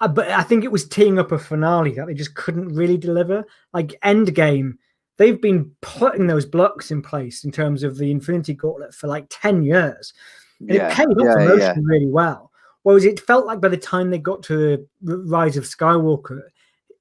uh, 0.00 0.08
but 0.08 0.28
I 0.30 0.42
think 0.42 0.64
it 0.64 0.72
was 0.72 0.88
teeing 0.88 1.18
up 1.18 1.32
a 1.32 1.38
finale 1.38 1.92
that 1.92 2.06
they 2.06 2.14
just 2.14 2.34
couldn't 2.34 2.74
really 2.74 2.96
deliver. 2.96 3.44
Like 3.72 3.98
Endgame, 4.04 4.74
they've 5.16 5.40
been 5.40 5.70
putting 5.80 6.26
those 6.26 6.46
blocks 6.46 6.90
in 6.90 7.02
place 7.02 7.44
in 7.44 7.50
terms 7.52 7.82
of 7.82 7.96
the 7.96 8.10
Infinity 8.10 8.54
Gauntlet 8.54 8.94
for 8.94 9.06
like 9.06 9.26
10 9.30 9.62
years. 9.62 10.12
And 10.60 10.70
it 10.70 10.92
paid 10.92 11.06
off 11.06 11.16
yeah, 11.18 11.32
emotionally 11.34 11.60
yeah. 11.60 11.74
really 11.84 12.06
well. 12.06 12.50
Whereas 12.82 13.04
it 13.04 13.20
felt 13.20 13.46
like 13.46 13.60
by 13.60 13.68
the 13.68 13.76
time 13.76 14.10
they 14.10 14.18
got 14.18 14.42
to 14.44 14.86
R- 15.08 15.16
Rise 15.16 15.56
of 15.56 15.64
Skywalker, 15.64 16.42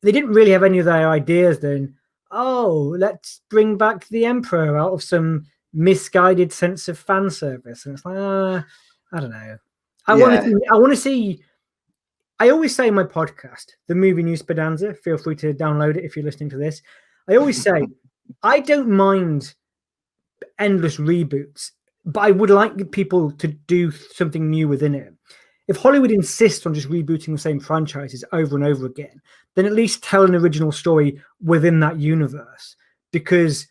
they 0.01 0.12
didn't 0.12 0.32
really 0.34 0.51
have 0.51 0.63
any 0.63 0.80
of 0.80 0.86
their 0.86 1.10
ideas 1.10 1.60
then. 1.60 1.95
Oh, 2.32 2.95
let's 2.97 3.41
bring 3.49 3.78
back 3.78 4.08
the 4.08 4.25
Emperor 4.25 4.78
out 4.78 4.93
of 4.93 5.04
some 5.04 5.45
misguided 5.73 6.51
sense 6.51 6.88
of 6.88 6.97
fan 6.97 7.30
service. 7.30 7.86
And 7.86 7.95
it's 7.95 8.06
like, 8.06 8.17
uh, 8.17 8.62
I 9.13 9.19
don't 9.19 9.30
know. 9.30 9.58
I 10.08 10.15
want 10.15 10.34
Yeah. 10.34 10.41
to. 10.41 10.62
I 10.71 10.75
want 10.78 10.91
to 10.91 10.97
see. 10.97 11.41
I 12.39 12.49
always 12.49 12.75
say 12.75 12.88
in 12.88 12.93
my 12.93 13.04
podcast, 13.04 13.67
the 13.88 13.95
movie 13.95 14.23
news 14.23 14.41
Spedanza. 14.41 14.97
Feel 14.97 15.17
free 15.17 15.36
to 15.38 15.54
download 15.54 15.97
it 15.97 16.04
if 16.04 16.15
you're 16.15 16.25
listening 16.25 16.49
to 16.49 16.58
this. 16.58 16.82
I 17.30 17.36
always 17.36 17.62
say, 17.62 17.88
I 18.43 18.59
don't 18.59 18.89
mind 18.89 19.53
endless 20.59 20.97
reboots, 20.97 21.71
but 22.05 22.21
I 22.21 22.31
would 22.31 22.49
like 22.49 22.91
people 22.91 23.31
to 23.31 23.47
do 23.47 23.91
something 23.91 24.49
new 24.49 24.67
within 24.67 24.95
it. 24.95 25.13
If 25.67 25.77
Hollywood 25.77 26.11
insists 26.11 26.65
on 26.65 26.73
just 26.73 26.89
rebooting 26.89 27.33
the 27.33 27.38
same 27.38 27.59
franchises 27.59 28.23
over 28.31 28.55
and 28.55 28.63
over 28.63 28.85
again, 28.85 29.21
then 29.55 29.65
at 29.65 29.73
least 29.73 30.03
tell 30.03 30.23
an 30.23 30.35
original 30.35 30.71
story 30.71 31.19
within 31.43 31.79
that 31.79 31.99
universe. 31.99 32.75
Because 33.11 33.67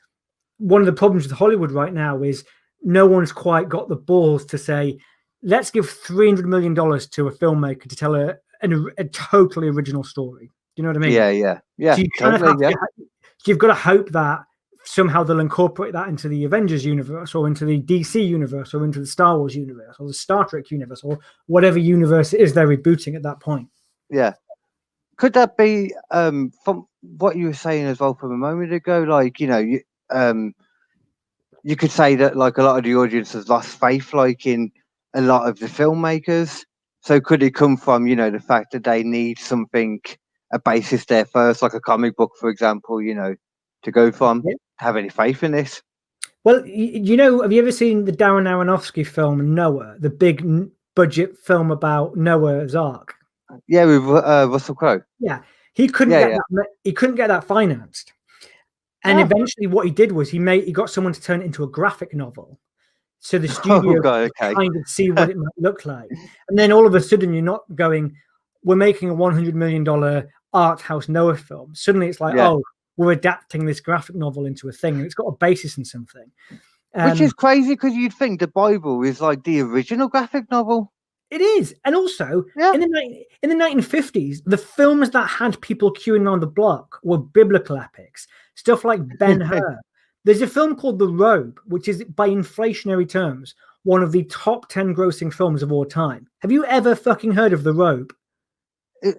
one 0.59 0.81
of 0.81 0.87
the 0.87 0.93
problems 0.93 1.25
with 1.25 1.39
Hollywood 1.39 1.71
right 1.71 1.93
now 1.93 2.23
is 2.23 2.45
no 2.83 3.07
one's 3.07 3.33
quite 3.33 3.69
got 3.69 3.89
the 3.89 3.97
balls 3.97 4.45
to 4.47 4.59
say, 4.59 4.99
let's 5.43 5.71
give 5.71 5.87
$300 5.87 6.45
million 6.45 6.75
to 6.75 7.29
a 7.29 7.33
filmmaker 7.33 7.89
to 7.89 7.97
tell 7.97 8.15
a, 8.17 8.35
an, 8.63 8.91
a 8.99 9.05
totally 9.05 9.69
original 9.69 10.03
story. 10.03 10.47
Do 10.47 10.83
you 10.83 10.85
know 10.85 10.89
what 10.89 10.97
I 10.97 11.01
mean? 11.01 11.13
Yeah, 11.13 11.31
yeah, 11.31 11.59
yeah. 11.79 11.95
So 11.95 12.01
you 12.01 12.09
kind 12.19 12.43
of 12.43 12.61
yeah. 12.61 12.71
to, 12.71 13.04
you've 13.49 13.59
got 13.59 13.69
to 13.69 13.75
hope 13.75 14.11
that 14.11 14.45
somehow 14.85 15.23
they'll 15.25 15.41
incorporate 15.41 15.93
that 15.93 16.09
into 16.09 16.29
the 16.29 16.45
Avengers 16.45 16.85
universe 16.85 17.35
or 17.35 17.47
into 17.47 17.65
the 17.65 17.81
DC 17.81 18.27
universe 18.27 18.75
or 18.75 18.85
into 18.85 19.01
the 19.01 19.07
Star 19.07 19.39
Wars 19.39 19.57
universe 19.57 19.97
or 19.99 20.07
the 20.07 20.15
Star 20.15 20.45
Trek 20.45 20.71
universe 20.71 21.03
or 21.03 21.19
whatever 21.47 21.79
universe 21.79 22.33
it 22.33 22.41
is 22.41 22.53
they're 22.53 22.69
rebooting 22.69 23.17
at 23.17 23.23
that 23.23 23.41
point. 23.41 23.69
Yeah. 24.11 24.35
Could 25.17 25.33
that 25.35 25.57
be 25.57 25.95
um 26.11 26.53
from 26.65 26.87
what 27.01 27.37
you 27.37 27.47
were 27.47 27.55
saying 27.55 27.87
as 27.87 28.01
well 28.01 28.15
from 28.15 28.33
a 28.33 28.37
moment 28.37 28.73
ago? 28.73 29.03
Like, 29.03 29.41
you 29.41 29.47
know, 29.47 29.59
you 29.59 29.81
um 30.11 30.55
you 31.63 31.77
could 31.77 31.91
say 31.91 32.15
that 32.17 32.37
like 32.37 32.59
a 32.59 32.63
lot 32.63 32.77
of 32.79 32.85
the 32.85 32.95
audience 32.95 33.33
has 33.33 33.49
lost 33.49 33.81
faith 33.81 34.13
like 34.13 34.47
in 34.47 34.71
a 35.15 35.23
lot 35.23 35.49
of 35.49 35.59
the 35.59 35.67
filmmakers. 35.67 36.65
So 37.01 37.21
could 37.21 37.43
it 37.43 37.55
come 37.55 37.77
from, 37.77 38.07
you 38.07 38.17
know, 38.17 38.31
the 38.31 38.41
fact 38.41 38.73
that 38.73 38.85
they 38.85 39.03
need 39.03 39.39
something 39.39 40.01
a 40.55 40.59
basis 40.59 41.05
there 41.07 41.25
first, 41.25 41.61
like 41.63 41.75
a 41.75 41.81
comic 41.81 42.17
book, 42.17 42.33
for 42.39 42.49
example, 42.49 43.03
you 43.03 43.15
know, 43.15 43.35
to 43.83 43.91
go 43.91 44.11
from 44.13 44.43
Yeah. 44.47 44.55
have 44.79 44.97
any 44.97 45.09
faith 45.09 45.43
in 45.43 45.53
this? 45.53 45.83
Well, 46.45 46.65
you 46.67 47.17
know, 47.17 47.43
have 47.43 47.53
you 47.53 47.61
ever 47.61 47.73
seen 47.73 48.05
the 48.05 48.13
Darren 48.13 48.47
Aronofsky 48.47 49.07
film 49.07 49.55
Noah, 49.55 49.97
the 49.99 50.11
big 50.11 50.45
budget 50.95 51.37
film 51.39 51.71
about 51.71 52.17
Noah's 52.17 52.75
Ark? 52.75 53.15
Yeah, 53.67 53.85
with 53.87 54.03
uh, 54.07 54.49
Russell 54.51 54.75
Crowe. 54.75 55.03
Yeah, 55.19 55.41
He 55.75 55.89
couldn't 55.89 56.13
Yeah, 56.13 56.21
get 56.21 56.31
yeah. 56.33 56.39
that. 56.51 56.67
He 56.85 56.93
couldn't 56.93 57.17
get 57.17 57.29
that 57.29 57.45
financed, 57.45 58.13
and 59.05 59.19
Oh. 59.19 59.23
eventually, 59.23 59.67
what 59.67 59.87
he 59.87 59.93
did 59.93 60.13
was 60.13 60.31
he 60.31 60.39
made 60.39 60.65
he 60.65 60.73
got 60.73 60.91
someone 60.91 61.13
to 61.15 61.21
turn 61.21 61.43
it 61.43 61.47
into 61.47 61.65
a 61.65 61.69
graphic 61.69 62.15
novel, 62.15 62.59
so 63.21 63.39
the 63.39 63.49
Oh 63.69 63.81
studio 63.81 64.01
god, 64.01 64.31
okay. 64.41 64.55
kind 64.55 64.77
of 64.77 64.87
see 64.87 65.11
what 65.11 65.31
it 65.31 65.37
might 65.37 65.59
look 65.59 65.85
like. 65.87 66.11
And 66.49 66.59
then 66.59 66.73
all 66.73 66.87
of 66.87 66.95
a 66.95 67.01
sudden, 67.01 67.33
you're 67.33 67.43
not 67.43 67.63
going, 67.75 68.15
we're 68.63 68.77
making 68.77 69.09
a 69.11 69.15
$100 69.15 69.55
million 69.55 69.83
art 70.55 70.81
house 70.81 71.09
Noah 71.09 71.37
film. 71.37 71.75
Suddenly 71.75 72.09
it's 72.09 72.21
like, 72.21 72.37
Yeah. 72.37 72.49
oh, 72.51 72.63
we're 72.97 73.13
adapting 73.13 73.67
this 73.67 73.81
graphic 73.81 74.17
novel 74.17 74.47
into 74.47 74.69
a 74.69 74.73
thing 74.73 74.95
and 74.95 75.05
it's 75.05 75.15
got 75.15 75.27
a 75.27 75.33
basis 75.37 75.77
in 75.77 75.85
something. 75.85 76.31
Which 76.51 76.61
Um, 77.19 77.21
is 77.23 77.33
crazy 77.33 77.71
because 77.75 77.93
you'd 77.95 78.13
think 78.15 78.39
the 78.39 78.47
Bible 78.47 79.03
is 79.03 79.21
like 79.21 79.43
the 79.45 79.61
original 79.61 80.09
graphic 80.09 80.49
novel. 80.51 80.93
it 81.31 81.41
is. 81.41 81.75
And 81.85 81.97
also, 81.97 82.45
Yeah. 82.57 82.73
in, 82.75 82.81
the, 82.81 83.25
in 83.43 83.51
the 83.51 83.57
1950s, 83.57 84.43
the 84.47 84.57
films 84.59 85.11
that 85.11 85.27
had 85.29 85.61
people 85.61 85.93
queuing 85.93 86.31
on 86.31 86.39
the 86.39 86.47
block 86.47 87.01
were 87.03 87.19
biblical 87.19 87.77
epics, 87.77 88.29
stuff 88.55 88.85
like 88.85 89.01
Ben 89.19 89.41
Hur. 89.41 89.81
There's 90.23 90.43
a 90.43 90.47
film 90.47 90.77
called 90.77 91.01
The 91.01 91.09
Robe, 91.09 91.59
which 91.67 91.89
is, 91.89 92.05
by 92.05 92.29
inflationary 92.29 93.09
terms, 93.09 93.57
one 93.83 94.01
of 94.03 94.13
the 94.13 94.23
top 94.25 94.69
10 94.69 94.95
grossing 94.95 95.35
films 95.35 95.63
of 95.65 95.73
all 95.73 95.85
time. 95.85 96.29
Have 96.39 96.53
you 96.53 96.65
ever 96.67 96.95
fucking 96.95 97.33
heard 97.33 97.53
of 97.53 97.65
The 97.65 97.75
Robe? 97.75 98.15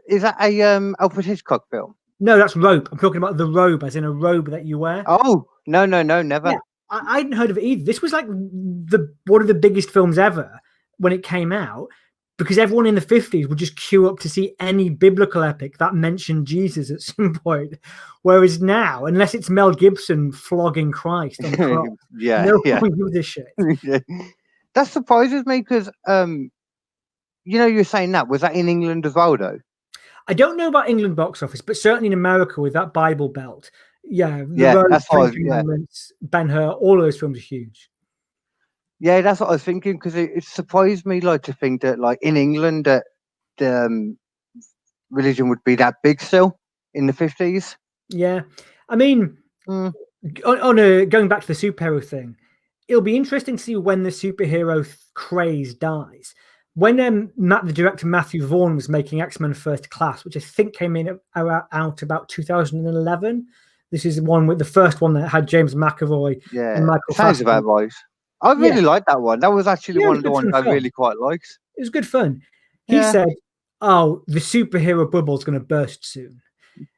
Is 0.08 0.22
that 0.22 0.36
a 0.42 0.62
um 0.62 0.96
Alfred 1.00 1.26
Hitchcock 1.26 1.70
film? 1.70 1.96
No, 2.20 2.38
that's 2.38 2.56
rope. 2.56 2.90
I'm 2.92 2.98
talking 2.98 3.18
about 3.18 3.38
the 3.38 3.48
robe, 3.48 3.84
as 3.84 3.96
in 3.96 4.04
a 4.04 4.12
robe 4.12 4.50
that 4.52 4.66
you 4.66 4.80
wear. 4.80 5.04
Oh 5.06 5.48
no, 5.68 5.86
no, 5.86 6.02
no, 6.02 6.22
never. 6.22 6.52
Yeah. 6.52 6.58
I, 6.90 7.02
I 7.08 7.18
hadn't 7.18 7.34
heard 7.34 7.52
of 7.52 7.58
it 7.58 7.64
either. 7.64 7.84
This 7.84 8.02
was 8.02 8.14
like 8.14 8.28
the 8.28 9.14
one 9.26 9.42
of 9.42 9.48
the 9.48 9.54
biggest 9.54 9.90
films 9.90 10.18
ever 10.18 10.60
when 10.98 11.12
it 11.12 11.24
came 11.24 11.52
out, 11.52 11.90
because 12.38 12.58
everyone 12.58 12.86
in 12.86 12.96
the 12.96 13.02
50s 13.02 13.50
would 13.50 13.58
just 13.58 13.76
queue 13.76 14.08
up 14.08 14.20
to 14.20 14.30
see 14.30 14.56
any 14.60 14.90
biblical 14.90 15.44
epic 15.44 15.78
that 15.78 15.94
mentioned 15.94 16.48
Jesus 16.48 16.90
at 16.90 17.02
some 17.16 17.34
point. 17.34 17.78
Whereas 18.22 18.62
now, 18.62 19.06
unless 19.06 19.34
it's 19.34 19.50
Mel 19.50 19.72
Gibson 19.72 20.32
flogging 20.32 20.92
Christ 20.92 21.44
on 21.44 21.52
the 21.52 21.58
cross, 21.58 21.88
yeah, 22.18 22.46
no 22.46 22.62
yeah. 22.66 22.80
one 22.80 22.92
gives 22.92 23.16
a 23.16 23.24
shit. 23.24 23.48
Yeah. 23.84 24.00
That 24.74 24.88
surprises 24.88 25.46
me 25.46 25.60
because 25.60 25.90
um, 26.06 26.52
you 27.46 27.60
know, 27.60 27.66
you 27.66 27.78
were 27.78 27.84
saying 27.84 28.12
that 28.12 28.28
was 28.28 28.42
that 28.42 28.56
in 28.56 28.68
England 28.68 29.06
as 29.06 29.14
well, 29.14 29.38
though. 29.38 29.60
I 30.28 30.34
don't 30.34 30.58
know 30.58 30.68
about 30.68 30.90
England 30.90 31.16
box 31.16 31.44
office, 31.44 31.62
but 31.62 31.78
certainly 31.78 32.08
in 32.08 32.14
America 32.14 32.60
with 32.62 32.74
that 32.74 32.94
Bible 32.94 33.30
Belt. 33.30 33.70
Yeah, 34.04 34.44
Yeah, 34.54 34.74
Robe, 34.74 34.88
that's 34.90 35.06
what 35.12 35.34
yeah. 35.36 35.62
Ben 36.22 36.50
Hur, 36.50 36.72
all 36.72 37.00
those 37.00 37.20
films 37.20 37.38
are 37.38 37.42
huge. 37.42 37.90
Yeah, 39.00 39.22
that's 39.22 39.40
what 39.40 39.50
I 39.50 39.54
was 39.54 39.64
thinking 39.64 39.94
because 39.94 40.16
it, 40.16 40.32
it 40.36 40.44
surprised 40.44 41.06
me, 41.06 41.22
like 41.22 41.44
to 41.44 41.54
think 41.54 41.82
that, 41.82 42.00
like 42.00 42.20
in 42.22 42.38
England, 42.38 42.86
that 42.86 43.04
the 43.58 43.86
um, 43.86 44.18
religion 45.12 45.50
would 45.50 45.64
be 45.64 45.76
that 45.76 45.96
big 46.02 46.22
still 46.22 46.60
in 46.94 47.06
the 47.08 47.14
fifties. 47.14 47.78
Yeah, 48.10 48.42
I 48.90 48.96
mean, 48.96 49.38
Mm. 49.68 49.94
on, 50.46 50.60
on 50.62 50.80
a 50.80 51.06
going 51.08 51.28
back 51.28 51.42
to 51.42 51.48
the 51.48 51.54
superhero 51.54 52.04
thing, 52.04 52.38
it'll 52.88 53.02
be 53.02 53.16
interesting 53.16 53.58
to 53.58 53.64
see 53.64 53.76
when 53.76 54.04
the 54.04 54.12
superhero 54.12 54.84
th- 54.86 54.96
craze 55.16 55.74
dies. 55.74 56.36
When 56.76 57.00
um, 57.00 57.32
Matt, 57.38 57.66
the 57.66 57.74
director 57.74 58.06
Matthew 58.06 58.46
Vaughn 58.46 58.76
was 58.76 58.88
making 58.90 59.22
X 59.22 59.40
Men 59.40 59.54
First 59.54 59.90
Class, 59.90 60.24
which 60.24 60.38
I 60.38 60.42
think 60.42 60.76
came 60.76 60.96
in 60.96 61.20
out, 61.36 61.68
out 61.72 62.02
about 62.02 62.30
2011. 62.30 63.48
This 63.92 64.06
is 64.06 64.18
the 64.18 64.24
one 64.24 64.46
with 64.48 64.60
the 64.60 64.66
first 64.66 65.02
one 65.02 65.14
that 65.14 65.28
had 65.30 65.48
James 65.48 65.74
McAvoy 65.76 66.42
Yeah, 66.52 66.76
and 66.78 66.86
Michael. 66.86 67.16
sounds 67.16 67.40
about 67.42 67.64
right. 67.66 67.92
I 68.42 68.52
really 68.54 68.82
liked 68.82 69.08
that 69.08 69.22
one. 69.22 69.40
That 69.40 69.54
was 69.54 69.68
actually 69.68 70.02
Yeah, 70.02 70.08
one 70.08 70.16
it 70.18 70.20
of 70.20 70.24
the 70.24 70.32
ones 70.32 70.48
I 70.54 70.62
fun. 70.64 70.74
really 70.74 70.92
quite 70.92 71.18
liked. 71.18 71.60
It 71.78 71.82
was 71.82 71.90
good 71.90 72.06
fun. 72.08 72.42
He 72.86 72.98
Yeah. 72.98 73.12
said, 73.12 73.30
"Oh, 73.82 74.24
the 74.28 74.40
superhero 74.40 75.10
bubble's 75.10 75.44
going 75.44 75.58
to 75.58 75.66
burst 75.66 76.06
soon." 76.06 76.42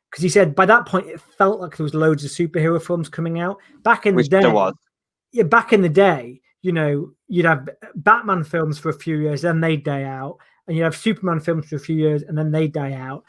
Because 0.09 0.23
he 0.23 0.29
said 0.29 0.55
by 0.55 0.65
that 0.65 0.85
point 0.87 1.07
it 1.07 1.21
felt 1.21 1.59
like 1.59 1.77
there 1.77 1.83
was 1.83 1.93
loads 1.93 2.23
of 2.25 2.31
superhero 2.31 2.81
films 2.81 3.09
coming 3.09 3.39
out 3.39 3.57
back 3.83 4.05
in 4.07 4.15
Which 4.15 4.25
the 4.29 4.37
day. 4.37 4.41
there 4.41 4.51
was. 4.51 4.73
yeah, 5.33 5.43
back 5.43 5.71
in 5.73 5.81
the 5.81 5.89
day, 5.89 6.41
you 6.67 6.73
know, 6.73 7.11
you'd 7.29 7.45
have 7.45 7.69
Batman 7.95 8.43
films 8.43 8.77
for 8.77 8.89
a 8.89 8.93
few 9.05 9.17
years, 9.25 9.41
then 9.41 9.61
they'd 9.61 9.83
die 9.83 10.03
out, 10.03 10.37
and 10.67 10.75
you'd 10.75 10.83
have 10.83 10.95
Superman 10.97 11.39
films 11.39 11.67
for 11.67 11.77
a 11.77 11.79
few 11.87 11.95
years, 11.95 12.23
and 12.23 12.37
then 12.37 12.51
they 12.51 12.67
die 12.67 12.93
out. 12.93 13.23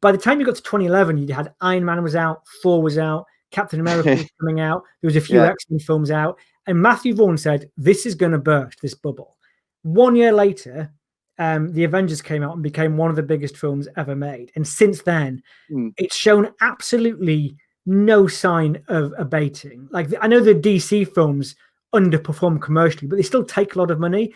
By 0.00 0.12
the 0.12 0.18
time 0.18 0.38
you 0.38 0.44
got 0.46 0.56
to 0.56 0.62
2011, 0.62 1.18
you 1.18 1.32
had 1.32 1.54
Iron 1.60 1.84
Man 1.84 2.02
was 2.02 2.14
out, 2.16 2.42
Thor 2.62 2.82
was 2.82 2.98
out, 2.98 3.24
Captain 3.52 3.80
America 3.80 4.10
was 4.10 4.26
coming 4.40 4.60
out. 4.60 4.82
There 5.00 5.08
was 5.08 5.16
a 5.16 5.20
few 5.20 5.38
Yeah. 5.40 5.46
X 5.50 5.64
Men 5.70 5.78
films 5.80 6.10
out, 6.10 6.38
and 6.66 6.80
Matthew 6.82 7.14
Vaughn 7.14 7.38
said, 7.38 7.70
"This 7.78 8.04
is 8.04 8.14
going 8.14 8.32
to 8.32 8.38
burst 8.38 8.78
this 8.82 8.94
bubble." 8.94 9.36
One 9.82 10.14
year 10.16 10.32
later, 10.32 10.92
um, 11.38 11.72
the 11.72 11.84
Avengers 11.84 12.20
came 12.20 12.42
out 12.42 12.54
and 12.54 12.62
became 12.62 12.96
one 12.98 13.08
of 13.10 13.16
the 13.16 13.22
biggest 13.22 13.56
films 13.56 13.88
ever 13.96 14.14
made, 14.16 14.52
and 14.56 14.66
since 14.66 15.02
then, 15.02 15.42
Mm. 15.70 15.92
it's 15.96 16.16
shown 16.16 16.52
absolutely 16.60 17.56
no 17.86 18.26
sign 18.26 18.82
of 18.88 19.14
abating. 19.16 19.88
Like 19.90 20.08
I 20.20 20.26
know 20.26 20.40
the 20.40 20.54
DC 20.54 21.04
films 21.14 21.54
underperform 21.94 22.60
commercially, 22.60 23.06
but 23.08 23.16
they 23.16 23.22
still 23.22 23.44
take 23.44 23.74
a 23.74 23.78
lot 23.78 23.90
of 23.90 23.98
money. 24.00 24.32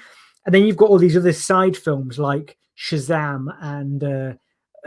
And 0.47 0.55
then 0.55 0.65
you've 0.65 0.77
got 0.77 0.91
all 0.91 0.99
these 0.99 1.17
other 1.17 1.33
side 1.33 1.77
films 1.77 2.19
like 2.19 2.57
Shazam 2.77 3.47
and 3.61 4.03
uh, 4.03 4.33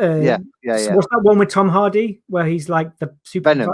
uh, 0.01 0.15
Yeah, 0.17 0.37
yeah, 0.63 0.77
yeah. 0.79 0.95
what's 0.95 1.07
that 1.11 1.21
one 1.23 1.37
with 1.39 1.49
Tom 1.49 1.69
Hardy 1.69 2.21
where 2.27 2.45
he's 2.45 2.67
like 2.69 2.97
the 2.97 3.15
super 3.23 3.49
Venom. 3.53 3.71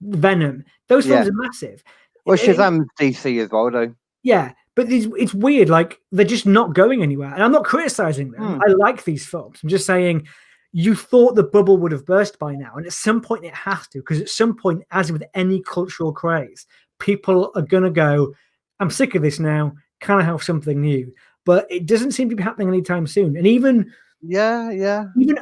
Venom. 0.00 0.64
Those 0.88 1.06
films 1.06 1.26
Yeah. 1.26 1.30
are 1.32 1.42
massive. 1.42 1.82
Well, 2.24 2.36
Shazam 2.36 2.84
DC 3.00 3.42
as 3.42 3.50
well, 3.50 3.70
though. 3.70 3.94
yeah, 4.22 4.52
but 4.74 4.90
it's, 4.92 5.06
it's 5.18 5.34
weird. 5.34 5.68
Like 5.68 6.00
they're 6.12 6.24
just 6.24 6.46
not 6.46 6.74
going 6.74 7.02
anywhere. 7.02 7.32
And 7.32 7.42
I'm 7.42 7.52
not 7.52 7.64
criticizing 7.64 8.30
them. 8.30 8.42
Hmm. 8.56 8.60
I 8.66 8.72
like 8.72 9.04
these 9.04 9.26
films. 9.26 9.58
I'm 9.62 9.68
just 9.68 9.86
saying 9.86 10.26
you 10.72 10.94
thought 10.94 11.34
the 11.34 11.42
bubble 11.42 11.78
would 11.78 11.92
have 11.92 12.04
burst 12.06 12.38
by 12.38 12.54
now. 12.54 12.74
And 12.76 12.86
at 12.86 12.92
some 12.92 13.20
point 13.20 13.44
it 13.44 13.54
has 13.54 13.88
to, 13.88 13.98
because 13.98 14.20
at 14.20 14.28
some 14.28 14.54
point, 14.56 14.82
as 14.92 15.10
with 15.10 15.24
any 15.34 15.62
cultural 15.62 16.12
craze, 16.12 16.66
people 16.98 17.52
are 17.54 17.62
going 17.62 17.84
to 17.84 17.90
go, 17.90 18.34
I'm 18.80 18.90
sick 18.90 19.14
of 19.14 19.22
this 19.22 19.38
now. 19.38 19.72
Can 20.00 20.18
I 20.18 20.22
have 20.22 20.42
something 20.42 20.80
new? 20.80 21.12
But 21.44 21.66
it 21.70 21.86
doesn't 21.86 22.12
seem 22.12 22.28
to 22.30 22.36
be 22.36 22.42
happening 22.42 22.68
anytime 22.68 23.06
soon. 23.06 23.36
And 23.36 23.46
even 23.46 23.90
Yeah, 24.22 24.70
yeah. 24.70 25.06
even 25.18 25.38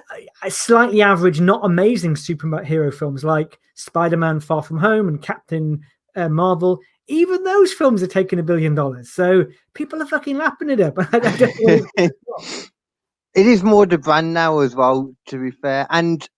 slightly 0.49 1.03
average, 1.03 1.41
not 1.41 1.65
amazing 1.65 2.15
superhero 2.15 2.95
films 2.95 3.25
like 3.25 3.59
Spider-Man: 3.75 4.41
Far 4.41 4.63
From 4.63 4.79
Home 4.79 5.09
and 5.09 5.21
Captain 5.21 5.81
uh, 6.15 6.29
Marvel, 6.29 6.81
even 7.09 7.45
those 7.45 7.73
films 7.73 8.03
are 8.03 8.09
taking 8.09 8.39
a 8.39 8.43
billion 8.43 8.75
dollars. 8.75 9.11
So 9.11 9.45
people 9.75 10.03
are 10.03 10.07
fucking 10.07 10.37
lapping 10.37 10.71
it 10.71 10.81
up. 10.81 10.95
I 11.13 11.19
don't 11.19 11.41
know. 11.61 11.87
it 13.35 13.47
is 13.47 13.63
more 13.63 13.87
the 13.87 13.99
brand 13.99 14.33
now 14.33 14.61
as 14.61 14.75
well, 14.75 15.15
to 15.27 15.39
be 15.39 15.51
fair. 15.51 15.87
And 15.91 16.29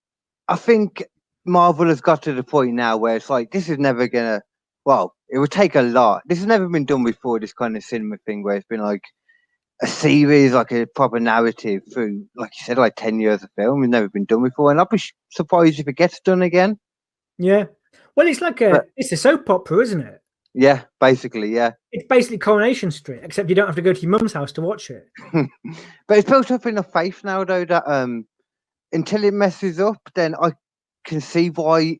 I 0.47 0.55
think 0.55 1.03
Marvel 1.45 1.87
has 1.87 2.01
got 2.01 2.21
to 2.23 2.33
the 2.33 2.43
point 2.43 2.73
now 2.73 2.97
where 2.97 3.15
it's 3.15 3.29
like 3.29 3.51
this 3.51 3.69
is 3.69 3.77
never 3.79 4.07
gonna. 4.07 4.41
Well, 4.85 5.15
it 5.29 5.37
would 5.39 5.51
take 5.51 5.75
a 5.75 5.81
lot. 5.81 6.23
This 6.25 6.37
has 6.39 6.47
never 6.47 6.67
been 6.67 6.85
done 6.85 7.03
before. 7.03 7.39
This 7.39 7.53
kind 7.53 7.75
of 7.77 7.83
cinema 7.83 8.17
thing 8.25 8.43
where 8.43 8.55
it's 8.55 8.65
been 8.67 8.81
like 8.81 9.03
a 9.81 9.87
series, 9.87 10.53
like 10.53 10.71
a 10.71 10.85
proper 10.87 11.19
narrative 11.19 11.81
through, 11.93 12.25
like 12.35 12.51
you 12.59 12.65
said, 12.65 12.77
like 12.77 12.95
ten 12.95 13.19
years 13.19 13.43
of 13.43 13.49
film. 13.57 13.83
It's 13.83 13.91
never 13.91 14.09
been 14.09 14.25
done 14.25 14.43
before, 14.43 14.71
and 14.71 14.79
I'll 14.79 14.87
be 14.89 15.01
surprised 15.31 15.79
if 15.79 15.87
it 15.87 15.93
gets 15.93 16.19
done 16.21 16.41
again. 16.41 16.79
yeah. 17.37 17.65
Well, 18.15 18.27
it's 18.27 18.41
like 18.41 18.59
a 18.61 18.69
But- 18.71 18.85
it's 18.97 19.11
a 19.13 19.17
soap 19.17 19.49
opera, 19.49 19.77
isn't 19.79 20.01
it? 20.01 20.21
Yeah, 20.53 20.81
basically, 20.99 21.53
yeah. 21.53 21.71
It's 21.91 22.05
basically 22.09 22.39
Coronation 22.39 22.91
Street, 22.91 23.21
except 23.23 23.47
you 23.49 23.55
don't 23.55 23.67
have 23.67 23.75
to 23.77 23.81
go 23.81 23.93
to 23.93 24.01
your 24.01 24.09
mum's 24.09 24.33
house 24.33 24.51
to 24.53 24.61
watch 24.61 24.89
it. 24.89 25.05
But 26.07 26.17
it's 26.17 26.29
built 26.29 26.51
up 26.51 26.65
in 26.65 26.69
enough 26.73 26.91
faith 26.91 27.23
now, 27.23 27.43
though, 27.45 27.63
that 27.65 27.83
um, 27.87 28.25
until 28.91 29.23
it 29.23 29.33
messes 29.33 29.79
up, 29.79 30.01
then 30.15 30.35
I 30.35 30.51
can 31.05 31.21
see 31.21 31.49
why 31.49 31.99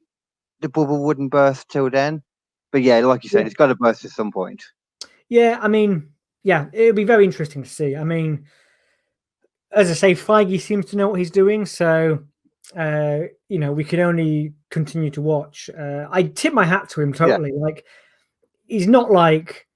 the 0.62 0.68
bubble 0.68 1.06
wouldn't 1.06 1.32
burst 1.32 1.70
till 1.70 1.90
then. 1.90 2.22
But 2.72 2.84
yeah, 2.84 3.00
like 3.00 3.24
you 3.24 3.30
said, 3.30 3.42
Yeah. 3.42 3.46
it's 3.48 3.56
got 3.56 3.68
to 3.68 3.76
burst 3.76 4.06
at 4.06 4.12
some 4.12 4.32
point. 4.32 4.64
Yeah, 5.28 5.60
I 5.62 5.68
mean, 5.68 6.10
yeah, 6.44 6.68
it'll 6.74 6.96
be 6.96 7.04
very 7.04 7.26
interesting 7.26 7.64
to 7.64 7.70
see. 7.70 7.96
I 7.96 8.04
mean, 8.04 8.46
as 9.72 9.90
I 9.90 9.94
say, 9.94 10.14
Feige 10.16 10.60
seems 10.60 10.86
to 10.88 10.98
know 10.98 11.10
what 11.10 11.20
he's 11.20 11.32
doing, 11.32 11.66
so 11.66 12.20
uh, 12.76 13.20
you 13.48 13.60
know 13.60 13.72
we 13.72 13.84
can 13.84 14.00
only 14.00 14.54
continue 14.70 15.10
to 15.12 15.22
watch. 15.22 15.70
Uh, 15.78 16.08
I 16.12 16.24
tip 16.24 16.54
my 16.54 16.66
hat 16.66 16.90
to 16.90 17.02
him 17.02 17.14
totally. 17.14 17.52
Like, 17.52 17.86
he's 18.68 18.88
not 18.88 19.12
like 19.12 19.68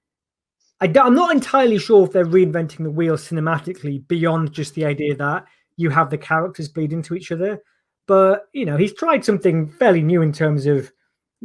I 0.80 0.86
don't, 0.86 1.06
I'm 1.06 1.14
not 1.14 1.32
entirely 1.32 1.78
sure 1.78 2.04
if 2.04 2.12
they're 2.12 2.26
reinventing 2.26 2.82
the 2.82 2.90
wheel 2.90 3.16
cinematically 3.16 4.06
beyond 4.08 4.52
just 4.52 4.74
the 4.74 4.84
idea 4.84 5.14
that 5.16 5.44
you 5.76 5.90
have 5.90 6.10
the 6.10 6.18
characters 6.18 6.68
bleed 6.68 6.92
into 6.92 7.14
each 7.14 7.32
other. 7.32 7.60
But 8.06 8.46
you 8.52 8.66
know, 8.66 8.76
he's 8.76 8.94
tried 8.94 9.24
something 9.24 9.70
fairly 9.70 10.02
new 10.02 10.22
in 10.22 10.32
terms 10.32 10.66
of 10.66 10.92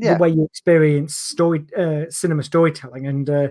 Yeah. 0.01 0.13
the 0.15 0.21
way 0.21 0.29
you 0.29 0.43
experience 0.43 1.15
story 1.15 1.65
uh, 1.77 2.05
cinema 2.09 2.43
storytelling, 2.43 3.07
and 3.07 3.29
uh, 3.29 3.47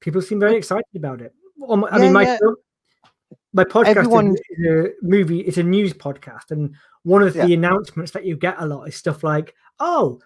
people 0.00 0.20
seem 0.22 0.38
very 0.40 0.56
excited 0.56 0.84
about 0.96 1.20
it. 1.20 1.32
Um, 1.68 1.84
I 1.84 1.96
Yeah, 1.96 2.02
mean, 2.02 2.12
my 2.12 2.22
yeah. 2.22 2.38
film- 2.38 2.56
my 3.52 3.64
podcast 3.64 3.90
is- 3.90 3.96
Everyone- 3.96 4.36
is 4.36 4.66
a 4.68 4.90
movie. 5.02 5.40
It's 5.40 5.56
a 5.58 5.62
news 5.62 5.92
podcast, 5.94 6.50
and 6.50 6.74
one 7.04 7.22
of 7.22 7.32
the 7.34 7.54
announcements 7.54 8.12
that 8.12 8.24
you 8.26 8.36
get 8.36 8.56
a 8.58 8.66
lot 8.66 8.84
is 8.84 8.96
stuff 8.96 9.22
like, 9.24 9.54
"Oh, 9.80 10.20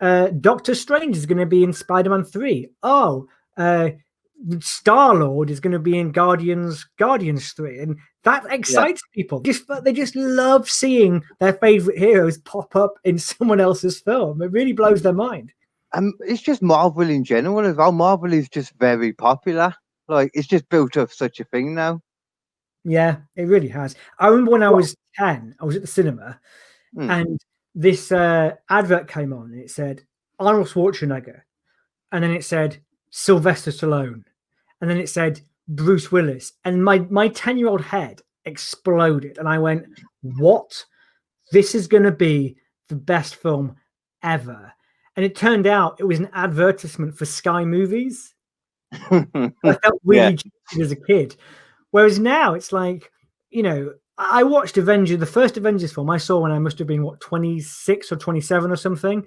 uh, 0.00 0.28
Doctor 0.40 0.74
Strange 0.74 1.16
is 1.16 1.26
going 1.26 1.38
to 1.38 1.46
be 1.46 1.62
in 1.62 1.72
Spider-Man 1.72 2.24
Three. 2.24 2.70
Oh, 2.82 3.26
uh, 3.56 3.90
Star 4.60 5.14
Lord 5.14 5.50
is 5.50 5.60
going 5.60 5.72
to 5.72 5.78
be 5.78 5.98
in 5.98 6.12
Guardians 6.12 6.86
Guardians 6.98 7.52
Three, 7.52 7.78
and 7.80 7.96
that 8.24 8.44
excites 8.50 9.02
people. 9.14 9.40
Just 9.40 9.64
they 9.84 9.92
just 9.92 10.16
love 10.16 10.68
seeing 10.68 11.22
their 11.38 11.54
favorite 11.54 11.98
heroes 11.98 12.38
pop 12.38 12.74
up 12.76 12.94
in 13.04 13.18
someone 13.30 13.60
else's 13.60 14.00
film. 14.00 14.42
It 14.42 14.52
really 14.52 14.72
blows 14.72 15.02
their 15.02 15.12
mind. 15.12 15.52
Um, 15.92 16.14
it's 16.20 16.42
just 16.42 16.62
Marvel 16.62 17.08
in 17.08 17.24
general 17.24 17.60
as 17.60 17.76
well. 17.76 17.92
Marvel 17.92 18.32
is 18.32 18.48
just 18.48 18.72
very 18.78 19.12
popular. 19.12 19.74
Like 20.08 20.30
it's 20.34 20.48
just 20.48 20.68
built 20.68 20.96
up 20.96 21.10
such 21.12 21.40
a 21.40 21.44
thing 21.44 21.74
now. 21.74 22.00
Yeah, 22.84 23.16
it 23.36 23.44
really 23.44 23.68
has. 23.68 23.94
I 24.18 24.28
remember 24.28 24.52
when 24.52 24.62
I 24.62 24.70
was 24.70 24.96
10, 25.16 25.54
I 25.60 25.64
was 25.64 25.76
at 25.76 25.82
the 25.82 25.88
cinema 25.88 26.40
Hmm. 26.94 27.10
and 27.10 27.40
this 27.74 28.10
uh, 28.10 28.54
advert 28.68 29.06
came 29.06 29.32
on 29.32 29.52
and 29.52 29.60
it 29.60 29.70
said 29.70 30.02
Arnold 30.38 30.66
Schwarzenegger. 30.68 31.42
And 32.10 32.24
then 32.24 32.32
it 32.32 32.44
said 32.44 32.78
Sylvester 33.10 33.70
Stallone. 33.70 34.24
And 34.80 34.90
then 34.90 34.98
it 34.98 35.08
said 35.08 35.40
Bruce 35.68 36.10
Willis. 36.10 36.52
And 36.64 36.84
my 36.84 37.00
my 37.10 37.28
10 37.28 37.58
year 37.58 37.68
old 37.68 37.82
head 37.82 38.22
exploded. 38.44 39.38
And 39.38 39.48
I 39.48 39.58
went, 39.58 39.86
What? 40.22 40.84
This 41.52 41.74
is 41.74 41.88
going 41.88 42.04
to 42.04 42.12
be 42.12 42.56
the 42.88 42.96
best 42.96 43.36
film 43.36 43.76
ever. 44.22 44.72
And 45.16 45.24
it 45.24 45.34
turned 45.34 45.66
out 45.66 45.98
it 45.98 46.04
was 46.04 46.18
an 46.18 46.30
advertisement 46.32 47.16
for 47.16 47.24
Sky 47.24 47.64
Movies. 47.64 48.34
I 48.92 49.52
felt 49.62 50.00
really 50.04 50.36
jaded 50.36 50.80
as 50.80 50.92
a 50.92 50.96
kid. 50.96 51.36
Whereas 51.90 52.18
now 52.18 52.54
it's 52.54 52.72
like, 52.72 53.10
you 53.50 53.62
know, 53.62 53.92
I 54.16 54.42
watched 54.42 54.76
Avenger, 54.76 55.16
the 55.16 55.26
first 55.26 55.56
Avengers 55.56 55.92
film 55.92 56.10
I 56.10 56.18
saw 56.18 56.40
when 56.40 56.52
I 56.52 56.58
must 56.58 56.78
have 56.78 56.86
been 56.86 57.02
what 57.02 57.20
26 57.20 58.12
or 58.12 58.16
27 58.16 58.70
or 58.70 58.76
something. 58.76 59.26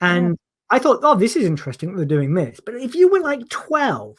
And 0.00 0.38
I 0.70 0.78
thought, 0.78 1.00
oh, 1.02 1.14
this 1.14 1.36
is 1.36 1.44
interesting 1.44 1.94
they're 1.94 2.04
doing 2.06 2.34
this. 2.34 2.58
But 2.64 2.76
if 2.76 2.94
you 2.94 3.08
were 3.08 3.20
like 3.20 3.48
12, 3.50 4.16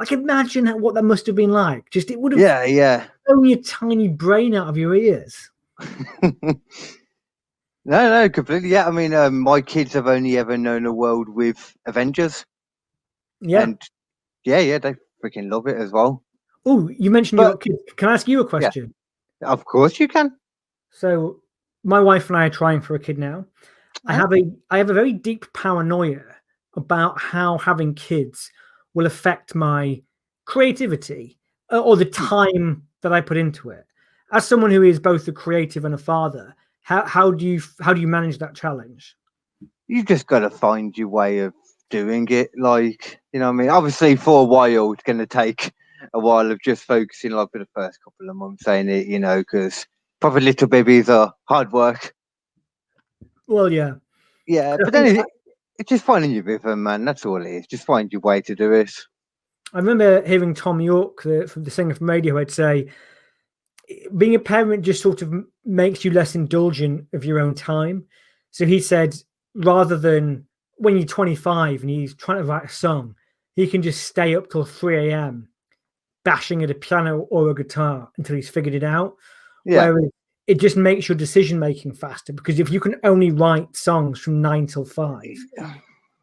like 0.00 0.10
imagine 0.12 0.66
what 0.80 0.94
that 0.96 1.04
must 1.04 1.26
have 1.26 1.36
been 1.36 1.52
like. 1.52 1.88
Just 1.90 2.10
it 2.10 2.18
would 2.20 2.32
have 2.32 2.40
yeah, 2.40 2.64
yeah. 2.64 3.06
blown 3.26 3.44
your 3.44 3.58
tiny 3.62 4.08
brain 4.08 4.54
out 4.56 4.68
of 4.68 4.76
your 4.76 4.94
ears. 4.96 5.50
No, 7.84 8.10
no, 8.10 8.28
completely. 8.28 8.68
Yeah, 8.68 8.86
I 8.86 8.90
mean, 8.90 9.14
um, 9.14 9.40
my 9.40 9.60
kids 9.62 9.94
have 9.94 10.06
only 10.06 10.36
ever 10.36 10.58
known 10.58 10.84
a 10.84 10.92
world 10.92 11.28
with 11.30 11.74
Avengers, 11.86 12.44
Yeah. 13.40 13.62
and 13.62 13.80
yeah, 14.44 14.58
yeah, 14.58 14.78
they 14.78 14.94
freaking 15.24 15.50
love 15.50 15.66
it 15.66 15.76
as 15.76 15.90
well. 15.90 16.22
oh, 16.66 16.88
you 16.90 17.10
mentioned 17.10 17.38
but- 17.38 17.52
got 17.52 17.62
kids. 17.62 17.82
Can 17.96 18.10
I 18.10 18.14
ask 18.14 18.28
you 18.28 18.40
a 18.40 18.46
question? 18.46 18.92
Of 19.42 19.64
course, 19.64 19.98
you 19.98 20.08
can. 20.08 20.36
So 20.90 21.40
my 21.82 21.98
wife 22.00 22.28
and 22.28 22.36
I 22.36 22.46
are 22.46 22.50
trying 22.50 22.82
for 22.82 22.94
a 22.94 23.00
kid 23.00 23.18
now. 23.18 23.46
I 24.06 24.12
Oh. 24.14 24.18
have 24.18 24.32
a 24.34 24.42
I 24.70 24.76
have 24.76 24.90
a 24.90 24.94
very 24.94 25.14
deep 25.14 25.50
paranoia 25.54 26.20
about 26.76 27.18
how 27.18 27.56
having 27.56 27.94
kids 27.94 28.50
will 28.94 29.06
affect 29.06 29.54
my 29.54 30.02
creativity 30.44 31.38
uh, 31.72 31.80
or 31.80 31.96
the 31.96 32.04
time 32.04 32.82
that 33.02 33.12
I 33.12 33.20
put 33.20 33.36
into 33.36 33.70
it. 33.70 33.86
As 34.32 34.46
someone 34.46 34.70
who 34.70 34.82
is 34.82 35.00
both 35.00 35.26
a 35.28 35.32
creative 35.32 35.84
and 35.84 35.94
a 35.94 35.98
father, 35.98 36.54
how 36.82 37.04
how 37.04 37.30
do 37.30 37.44
you 37.44 37.60
how 37.80 37.92
do 37.92 38.00
you 38.00 38.08
manage 38.08 38.38
that 38.38 38.54
challenge? 38.54 39.16
You've 39.86 40.06
just 40.06 40.26
got 40.26 40.40
to 40.40 40.50
find 40.50 40.96
your 40.96 41.08
way 41.08 41.40
of 41.40 41.52
doing 41.90 42.26
it. 42.30 42.50
Like, 42.56 43.20
you 43.32 43.40
know, 43.40 43.46
what 43.46 43.54
I 43.54 43.56
mean, 43.56 43.68
obviously, 43.68 44.16
for 44.16 44.42
a 44.42 44.44
while, 44.44 44.92
it's 44.92 45.02
going 45.02 45.18
to 45.18 45.26
take 45.26 45.72
a 46.14 46.18
while 46.18 46.50
of 46.50 46.60
just 46.62 46.84
focusing 46.84 47.32
like 47.32 47.50
for 47.52 47.58
the 47.58 47.68
first 47.74 47.98
couple 48.02 48.30
of 48.30 48.36
months, 48.36 48.64
saying 48.64 48.88
it, 48.88 49.06
you 49.06 49.18
know, 49.18 49.40
because 49.40 49.86
probably 50.20 50.42
little 50.42 50.68
babies 50.68 51.10
are 51.10 51.34
hard 51.44 51.72
work. 51.72 52.14
Well, 53.46 53.72
yeah. 53.72 53.94
Yeah, 54.46 54.76
but 54.82 54.92
then 54.92 55.16
it, 55.16 55.26
it's 55.80 55.88
just 55.88 56.04
finding 56.04 56.30
your 56.30 56.42
rhythm, 56.42 56.82
man. 56.82 57.06
That's 57.06 57.24
all 57.24 57.40
it 57.44 57.50
is. 57.50 57.66
Just 57.66 57.86
find 57.86 58.12
your 58.12 58.20
way 58.20 58.42
to 58.42 58.54
do 58.54 58.72
it. 58.72 58.92
I 59.72 59.78
remember 59.78 60.22
hearing 60.26 60.54
Thom 60.54 60.78
Yorke, 60.80 61.22
the, 61.22 61.48
from 61.48 61.64
the 61.64 61.70
singer 61.70 61.94
from 61.94 62.06
Radiohead, 62.06 62.50
say 62.50 62.90
being 64.16 64.34
a 64.34 64.38
parent 64.38 64.84
just 64.84 65.02
sort 65.02 65.22
of 65.22 65.32
makes 65.64 66.04
you 66.04 66.10
less 66.10 66.34
indulgent 66.34 67.06
of 67.14 67.24
your 67.24 67.40
own 67.40 67.54
time. 67.54 68.04
So 68.50 68.66
he 68.66 68.78
said, 68.78 69.16
rather 69.54 69.96
than 69.96 70.46
when 70.76 70.96
you're 70.96 71.06
25 71.06 71.80
and 71.80 71.90
he's 71.90 72.14
trying 72.14 72.38
to 72.38 72.44
write 72.44 72.66
a 72.66 72.68
song, 72.68 73.14
he 73.56 73.66
can 73.66 73.80
just 73.80 74.04
stay 74.04 74.36
up 74.36 74.50
till 74.50 74.64
3 74.64 75.10
a.m. 75.10 75.48
bashing 76.24 76.62
at 76.62 76.70
a 76.70 76.74
piano 76.74 77.20
or 77.30 77.50
a 77.50 77.54
guitar 77.54 78.10
until 78.18 78.36
he's 78.36 78.50
figured 78.50 78.74
it 78.74 78.84
out. 78.84 79.16
Yeah, 79.64 79.88
Whereas 79.88 80.10
it 80.50 80.58
just 80.58 80.76
makes 80.76 81.08
your 81.08 81.16
decision 81.16 81.60
making 81.60 81.92
faster 81.92 82.32
because 82.32 82.58
if 82.58 82.70
you 82.70 82.80
can 82.80 82.96
only 83.04 83.30
write 83.30 83.76
songs 83.76 84.18
from 84.18 84.42
nine 84.42 84.66
till 84.66 84.84
five, 84.84 85.36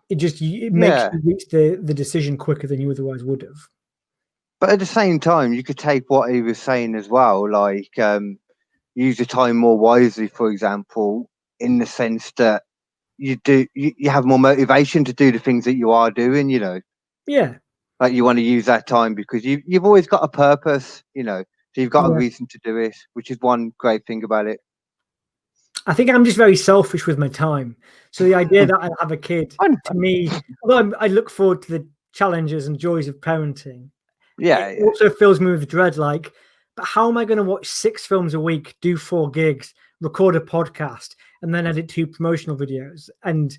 it 0.09 0.15
just 0.15 0.41
it 0.41 0.73
makes 0.73 1.03
Yeah. 1.03 1.09
you 1.13 1.21
reach 1.23 1.45
the, 1.49 1.79
the 1.81 1.93
decision 1.93 2.37
quicker 2.37 2.67
than 2.67 2.81
you 2.81 2.91
otherwise 2.91 3.23
would 3.23 3.41
have. 3.43 3.59
but 4.59 4.69
at 4.69 4.79
the 4.79 4.85
same 4.85 5.19
time, 5.19 5.53
you 5.53 5.63
could 5.63 5.77
take 5.77 6.09
what 6.09 6.29
he 6.31 6.41
was 6.41 6.59
saying 6.59 6.95
as 6.95 7.07
well, 7.07 7.49
like 7.49 7.97
um, 7.99 8.37
use 8.95 9.17
your 9.17 9.27
time 9.27 9.55
more 9.55 9.77
wisely. 9.77 10.27
For 10.27 10.51
example, 10.51 11.29
in 11.59 11.77
the 11.79 11.85
sense 11.85 12.31
that 12.35 12.63
you 13.17 13.37
do 13.45 13.65
you, 13.75 13.93
you 13.97 14.09
have 14.09 14.25
more 14.25 14.39
motivation 14.39 15.05
to 15.05 15.13
do 15.13 15.31
the 15.31 15.39
things 15.39 15.63
that 15.65 15.77
you 15.77 15.91
are 15.91 16.11
doing. 16.11 16.49
You 16.49 16.59
know, 16.59 16.81
Yeah. 17.27 17.55
like 18.01 18.11
you 18.13 18.25
want 18.25 18.39
to 18.39 18.43
use 18.43 18.65
that 18.65 18.87
time 18.87 19.15
because 19.15 19.45
you 19.45 19.61
you've 19.65 19.85
always 19.85 20.07
got 20.07 20.23
a 20.23 20.27
purpose. 20.27 21.01
You 21.13 21.23
know, 21.23 21.43
so 21.77 21.81
you've 21.81 21.91
got 21.91 22.09
a 22.09 22.13
reason 22.13 22.47
to 22.47 22.59
do 22.63 22.75
it, 22.77 22.95
which 23.13 23.29
is 23.29 23.37
one 23.39 23.71
great 23.77 24.03
thing 24.07 24.23
about 24.23 24.47
it. 24.47 24.61
I 25.85 25.93
think 25.93 26.09
I'm 26.09 26.25
just 26.25 26.35
very 26.35 26.55
selfish 26.55 27.05
with 27.05 27.19
my 27.19 27.27
time. 27.27 27.75
So 28.09 28.23
the 28.23 28.33
idea 28.33 28.65
that 28.65 28.79
I 28.81 28.89
have 28.99 29.11
a 29.11 29.17
kid 29.17 29.53
to 29.85 29.93
me, 29.93 30.27
although 30.63 30.79
I'm, 30.79 30.95
I 30.99 31.05
look 31.05 31.29
forward 31.29 31.61
to 31.61 31.71
the 31.73 31.87
challenges 32.13 32.65
and 32.65 32.79
joys 32.79 33.07
of 33.07 33.17
parenting, 33.17 33.91
Yeah, 34.39 34.69
it 34.69 34.79
yeah. 34.79 34.85
also 34.85 35.11
fills 35.11 35.39
me 35.39 35.51
with 35.51 35.67
dread. 35.67 35.97
Like, 35.97 36.33
but 36.75 36.85
how 36.85 37.09
am 37.09 37.17
I 37.19 37.25
going 37.25 37.37
to 37.37 37.43
watch 37.43 37.67
six 37.67 38.07
films 38.07 38.33
a 38.33 38.39
week, 38.39 38.75
do 38.81 38.97
four 38.97 39.29
gigs, 39.29 39.75
record 40.01 40.35
a 40.35 40.39
podcast, 40.39 41.13
and 41.43 41.53
then 41.53 41.67
edit 41.67 41.89
two 41.89 42.07
promotional 42.07 42.57
videos? 42.57 43.11
And 43.23 43.55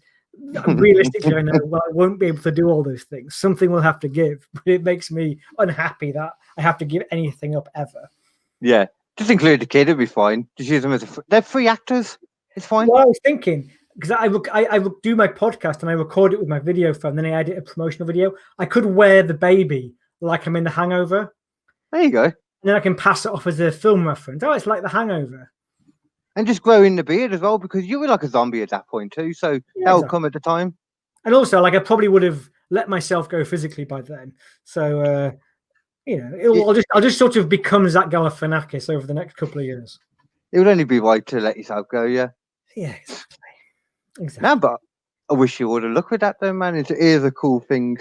realistically, 0.67 1.35
I 1.37 1.43
know 1.43 1.53
well, 1.65 1.83
I 1.89 1.93
won't 1.93 2.19
be 2.19 2.27
able 2.27 2.43
to 2.43 2.51
do 2.51 2.69
all 2.69 2.83
those 2.83 3.05
things. 3.05 3.35
Something 3.35 3.71
will 3.71 3.81
have 3.81 4.01
to 4.01 4.09
give, 4.09 4.47
but 4.55 4.63
it 4.67 4.83
makes 4.83 5.11
me 5.11 5.39
unhappy 5.59 6.13
that 6.13 6.33
I 6.57 6.63
have 6.63 6.79
to 6.79 6.85
give 6.85 7.03
anything 7.11 7.57
up 7.57 7.69
ever. 7.75 8.09
yeah. 8.61 8.87
Just 9.17 9.31
include 9.31 9.59
the 9.61 9.67
kid; 9.67 9.89
it'll 9.89 9.99
be 9.99 10.07
fine. 10.07 10.47
Just 10.57 10.71
use 10.71 10.83
them 10.83 10.93
as 10.93 11.03
a. 11.03 11.07
fr- 11.09 11.23
They're 11.29 11.43
free 11.43 11.67
actors. 11.67 12.17
It's 12.55 12.65
fine. 12.67 12.87
Well, 12.87 13.03
I 13.03 13.05
was 13.05 13.19
thinking 13.25 13.69
because 13.95 14.13
I, 14.13 14.27
rec- 14.27 14.55
I 14.55 14.77
I 14.77 14.81
do 15.03 15.17
my 15.17 15.27
podcast 15.27 15.81
and 15.81 15.91
I 15.91 15.95
record 15.95 16.33
it 16.33 16.39
with 16.39 16.49
my 16.49 16.61
video 16.61 16.95
phone, 16.95 17.17
then 17.17 17.27
I 17.27 17.31
edit 17.31 17.59
a 17.59 17.63
promotional 17.63 18.07
video. 18.07 18.33
I 18.61 18.65
could 18.65 18.87
wear 18.87 19.25
the 19.25 19.35
baby 19.35 19.95
like 20.21 20.47
I'm 20.47 20.55
in 20.55 20.63
The 20.63 20.71
Hangover, 20.71 21.35
There 21.91 22.03
you 22.03 22.11
go. 22.13 22.23
and 22.25 22.35
then 22.63 22.77
I 22.77 22.81
can 22.81 22.95
pass 22.95 23.27
it 23.27 23.33
off 23.33 23.49
as 23.49 23.59
a 23.59 23.73
film 23.73 24.07
reference. 24.07 24.45
Oh, 24.45 24.53
it's 24.53 24.67
like 24.69 24.83
The 24.83 24.89
Hangover. 24.89 25.51
And 26.39 26.47
just 26.47 26.63
growing 26.63 26.95
the 26.95 27.03
beard 27.03 27.33
as 27.33 27.41
well, 27.41 27.59
because 27.59 27.85
you 27.85 27.99
were 27.99 28.07
like 28.07 28.23
a 28.23 28.29
zombie 28.29 28.63
at 28.63 28.71
that 28.71 28.87
point 28.87 29.13
too. 29.13 29.33
So 29.35 29.55
Yeah, 29.55 29.61
that'll 29.85 29.99
exactly. 29.99 30.09
come 30.09 30.25
at 30.25 30.33
the 30.33 30.39
time. 30.39 30.77
And 31.25 31.35
also, 31.35 31.61
like 31.61 31.75
I 31.75 31.81
probably 31.81 32.07
would 32.07 32.23
have 32.23 32.49
let 32.71 32.89
myself 32.89 33.29
go 33.29 33.45
physically 33.45 33.85
by 33.85 34.03
then. 34.03 34.33
So 34.63 35.01
uh, 35.01 35.33
you 36.07 36.19
know, 36.19 36.55
Yeah. 36.55 36.63
I'll 36.63 36.75
just 36.75 36.87
I'll 36.95 37.01
just 37.01 37.19
sort 37.19 37.35
of 37.35 37.49
become 37.49 37.89
Zach 37.89 38.07
Galifianakis 38.07 38.89
over 38.89 39.05
the 39.05 39.15
next 39.15 39.35
couple 39.37 39.59
of 39.59 39.65
years. 39.65 39.99
It 40.53 40.59
would 40.59 40.69
only 40.69 40.85
be 40.85 41.01
right 41.01 41.27
to 41.27 41.41
let 41.41 41.57
yourself 41.57 41.89
go, 41.91 42.05
yeah. 42.05 42.29
Yeah, 42.77 42.93
exactly. 42.93 43.49
Exactly. 44.21 44.49
No, 44.49 44.55
but 44.57 44.81
I 45.29 45.35
wish 45.35 45.59
you 45.59 45.69
would 45.69 45.83
have 45.83 45.93
looked 45.93 46.13
with 46.13 46.21
that 46.21 46.37
though, 46.41 46.53
man. 46.53 46.77
It 46.77 46.93
is 46.93 47.25
a 47.25 47.33
cool 47.33 47.59
thing 47.59 47.99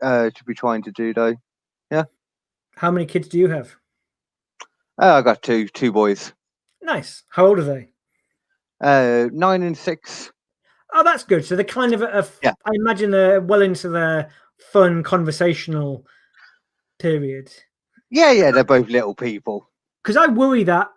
uh, 0.00 0.30
to 0.30 0.44
be 0.44 0.54
trying 0.54 0.84
to 0.84 0.92
do 0.92 1.12
though. 1.12 1.34
Yeah. 1.90 2.04
How 2.76 2.92
many 2.92 3.04
kids 3.04 3.26
do 3.26 3.36
you 3.36 3.48
have? 3.48 3.74
Oh, 4.98 5.14
I 5.14 5.22
got 5.22 5.42
two 5.42 5.66
two 5.66 5.90
boys. 5.90 6.32
Nice. 6.82 7.22
How 7.28 7.46
old 7.46 7.58
are 7.58 7.64
they? 7.64 7.90
Uh, 8.80 9.28
nine 9.32 9.62
and 9.62 9.76
six. 9.76 10.32
Oh, 10.92 11.04
that's 11.04 11.22
good. 11.24 11.44
So 11.44 11.54
they're 11.54 11.64
kind 11.64 11.92
of, 11.92 12.02
a, 12.02 12.06
a- 12.20 12.26
Yeah. 12.42 12.54
I 12.64 12.70
imagine 12.74 13.10
they're 13.10 13.40
well 13.40 13.62
into 13.62 13.88
their 13.88 14.30
fun 14.72 15.02
conversational 15.02 16.06
period. 16.98 17.52
Yeah, 18.10 18.32
yeah, 18.32 18.50
they're 18.50 18.64
both 18.64 18.88
little 18.88 19.14
people. 19.14 19.68
Because 20.02 20.16
I 20.16 20.26
worry 20.26 20.64
that 20.64 20.88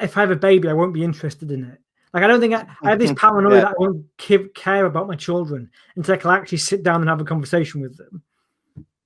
if 0.00 0.16
I 0.16 0.20
have 0.20 0.30
a 0.30 0.36
baby, 0.36 0.68
I 0.68 0.72
won't 0.72 0.92
be 0.94 1.04
interested 1.04 1.50
in 1.50 1.64
it. 1.64 1.78
Like 2.12 2.24
I 2.24 2.26
don't 2.26 2.40
think 2.40 2.54
I, 2.54 2.66
I 2.82 2.90
have 2.90 2.98
this 2.98 3.12
paranoia 3.16 3.54
Yeah. 3.56 3.60
that 3.62 3.70
I 3.70 3.74
won't 3.78 4.04
give, 4.18 4.52
care 4.54 4.86
about 4.86 5.06
my 5.06 5.16
children 5.16 5.70
until 5.96 6.14
I 6.14 6.18
can 6.18 6.30
actually 6.30 6.58
sit 6.58 6.82
down 6.82 7.00
and 7.00 7.08
have 7.08 7.20
a 7.20 7.24
conversation 7.24 7.80
with 7.80 7.96
them. 7.96 8.22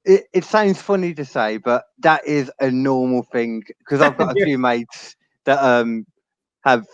It, 0.04 0.24
it 0.32 0.44
sounds 0.44 0.80
funny 0.80 1.12
to 1.14 1.24
say, 1.24 1.58
but 1.58 1.84
that 1.98 2.26
is 2.26 2.50
a 2.58 2.70
normal 2.70 3.22
thing 3.22 3.62
because 3.78 4.00
I've 4.00 4.16
got 4.18 4.34
a 4.34 4.38
Yeah. 4.38 4.46
few 4.46 4.58
mates 4.58 5.14
that 5.44 5.62
um 5.62 6.06
have 6.64 6.86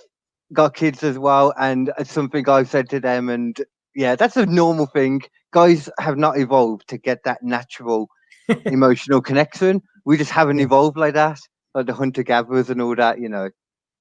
got 0.52 0.74
kids 0.74 1.02
as 1.02 1.18
well, 1.18 1.52
and 1.58 1.92
it's 1.98 2.12
something 2.12 2.48
I've 2.48 2.68
said 2.70 2.88
to 2.90 3.00
them, 3.00 3.28
and 3.28 3.56
yeah, 3.94 4.14
that's 4.16 4.36
a 4.36 4.46
normal 4.46 4.86
thing. 4.86 5.22
Guys 5.52 5.88
have 5.98 6.16
not 6.18 6.38
evolved 6.38 6.88
to 6.88 6.98
get 6.98 7.22
that 7.24 7.42
natural 7.42 8.08
emotional 8.66 9.20
connection. 9.20 9.82
We 10.04 10.16
just 10.16 10.30
haven't 10.30 10.60
evolved 10.60 10.96
like 10.96 11.14
that, 11.14 11.38
like 11.74 11.86
the 11.86 11.94
hunter 11.94 12.22
gatherers 12.22 12.70
and 12.70 12.80
all 12.82 12.94
that, 12.96 13.20
you 13.20 13.28
know. 13.28 13.50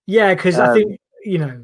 Yeah, 0.05 0.33
because 0.35 0.59
I 0.59 0.67
Um, 0.67 0.73
think 0.73 0.99
you 1.23 1.37
know 1.39 1.63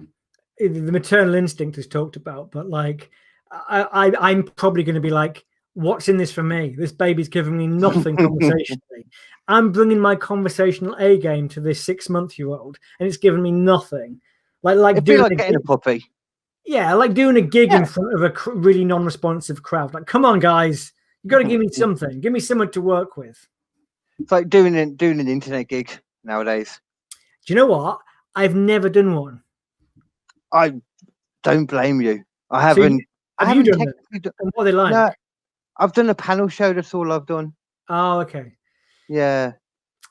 the 0.59 0.91
maternal 0.91 1.36
instinct 1.36 1.77
is 1.77 1.88
talked 1.88 2.15
about, 2.15 2.51
but 2.51 2.69
like 2.69 3.11
I, 3.51 3.84
I 3.91 4.32
I'm 4.32 4.43
probably 4.43 4.84
going 4.84 4.95
to 4.95 5.01
be 5.01 5.09
like, 5.09 5.45
what's 5.74 6.09
in 6.09 6.17
this 6.17 6.32
for 6.32 6.43
me? 6.43 6.76
This 6.78 6.91
baby's 6.91 7.30
giving 7.30 7.57
me 7.57 7.67
nothing 7.67 8.15
conversationally. 8.17 9.07
I'm 9.47 9.72
bringing 9.72 9.99
my 9.99 10.15
conversational 10.15 10.95
A 10.99 11.17
game 11.17 11.49
to 11.49 11.59
this 11.59 11.84
six 11.84 12.09
month 12.09 12.38
year 12.39 12.49
old, 12.49 12.78
and 12.99 13.07
it's 13.07 13.17
giving 13.17 13.41
me 13.41 13.51
nothing. 13.51 14.22
Like 14.63 14.78
like 14.78 14.95
It'd 14.97 15.05
doing 15.05 15.22
like 15.22 15.32
a 15.34 15.36
getting 15.36 15.55
a 15.55 15.59
puppy. 15.59 16.05
yeah, 16.65 16.93
like 16.93 17.13
doing 17.13 17.36
a 17.38 17.41
gig 17.41 17.74
in 17.74 17.86
front 17.86 18.13
of 18.13 18.22
a 18.24 18.30
cr- 18.30 18.51
really 18.51 18.86
non-responsive 18.86 19.63
crowd. 19.63 19.93
Like, 19.93 20.05
come 20.05 20.24
on, 20.26 20.39
guys, 20.39 20.93
you 21.24 21.30
got 21.30 21.39
to 21.39 21.43
give 21.45 21.59
me 21.59 21.67
something. 21.72 22.22
Give 22.22 22.32
me 22.32 22.39
someone 22.39 22.72
to 22.72 22.82
work 22.82 23.17
with. 23.17 23.47
It's 24.19 24.32
like 24.32 24.49
doing 24.49 24.78
an, 24.78 24.95
doing 24.95 25.19
an 25.19 25.28
internet 25.28 25.67
gig 25.67 25.89
nowadays. 26.24 26.80
Do 27.45 27.53
you 27.53 27.55
know 27.55 27.65
what? 27.65 27.97
I've 28.36 28.53
never 28.55 28.88
done 28.88 29.15
one. 29.15 29.41
I 30.53 30.74
don't 31.43 31.65
blame 31.65 32.01
you. 32.01 32.24
I 32.51 32.74
So 32.74 32.78
you- 32.78 32.84
haven't. 32.84 33.03
I 33.39 33.45
have 33.45 33.57
you 33.57 33.63
done 33.63 33.82
it? 33.82 33.95
And 34.11 34.51
what 34.53 34.61
are 34.61 34.65
they 34.65 34.72
like? 34.72 34.91
No, 34.91 35.09
I've 35.82 35.93
done 35.93 36.09
a 36.09 36.15
panel 36.15 36.47
show. 36.47 36.71
That's 36.73 36.93
all 36.93 37.11
I've 37.11 37.25
done. 37.25 37.53
Oh, 37.89 38.19
okay. 38.21 38.53
Yeah. 39.09 39.53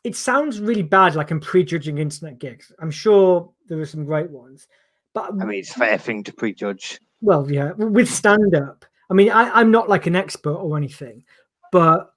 it 0.05 0.15
sounds 0.17 0.61
really 0.61 0.83
bad 0.83 1.15
like 1.15 1.31
i'm 1.31 1.41
prejudging 1.41 1.99
internet 1.99 2.39
gigs 2.39 2.71
i'm 2.81 2.91
sure 2.91 3.51
there 3.69 3.79
are 3.81 3.87
some 3.87 4.05
great 4.05 4.31
ones 4.31 4.69
but 5.15 5.31
I 5.31 5.45
mean, 5.45 5.59
it's 5.61 5.75
a 5.75 5.79
fair 5.79 5.99
thing 5.99 6.23
to 6.25 6.33
prejudge. 6.33 7.01
well 7.21 7.51
yeah 7.51 7.73
with 7.73 8.11
stand 8.11 8.55
up 8.55 8.85
i 9.11 9.15
mean 9.15 9.31
I, 9.31 9.51
i'm 9.59 9.71
not 9.71 9.89
like 9.89 10.07
an 10.07 10.17
expert 10.17 10.55
or 10.55 10.77
anything 10.77 11.25
but 11.73 12.13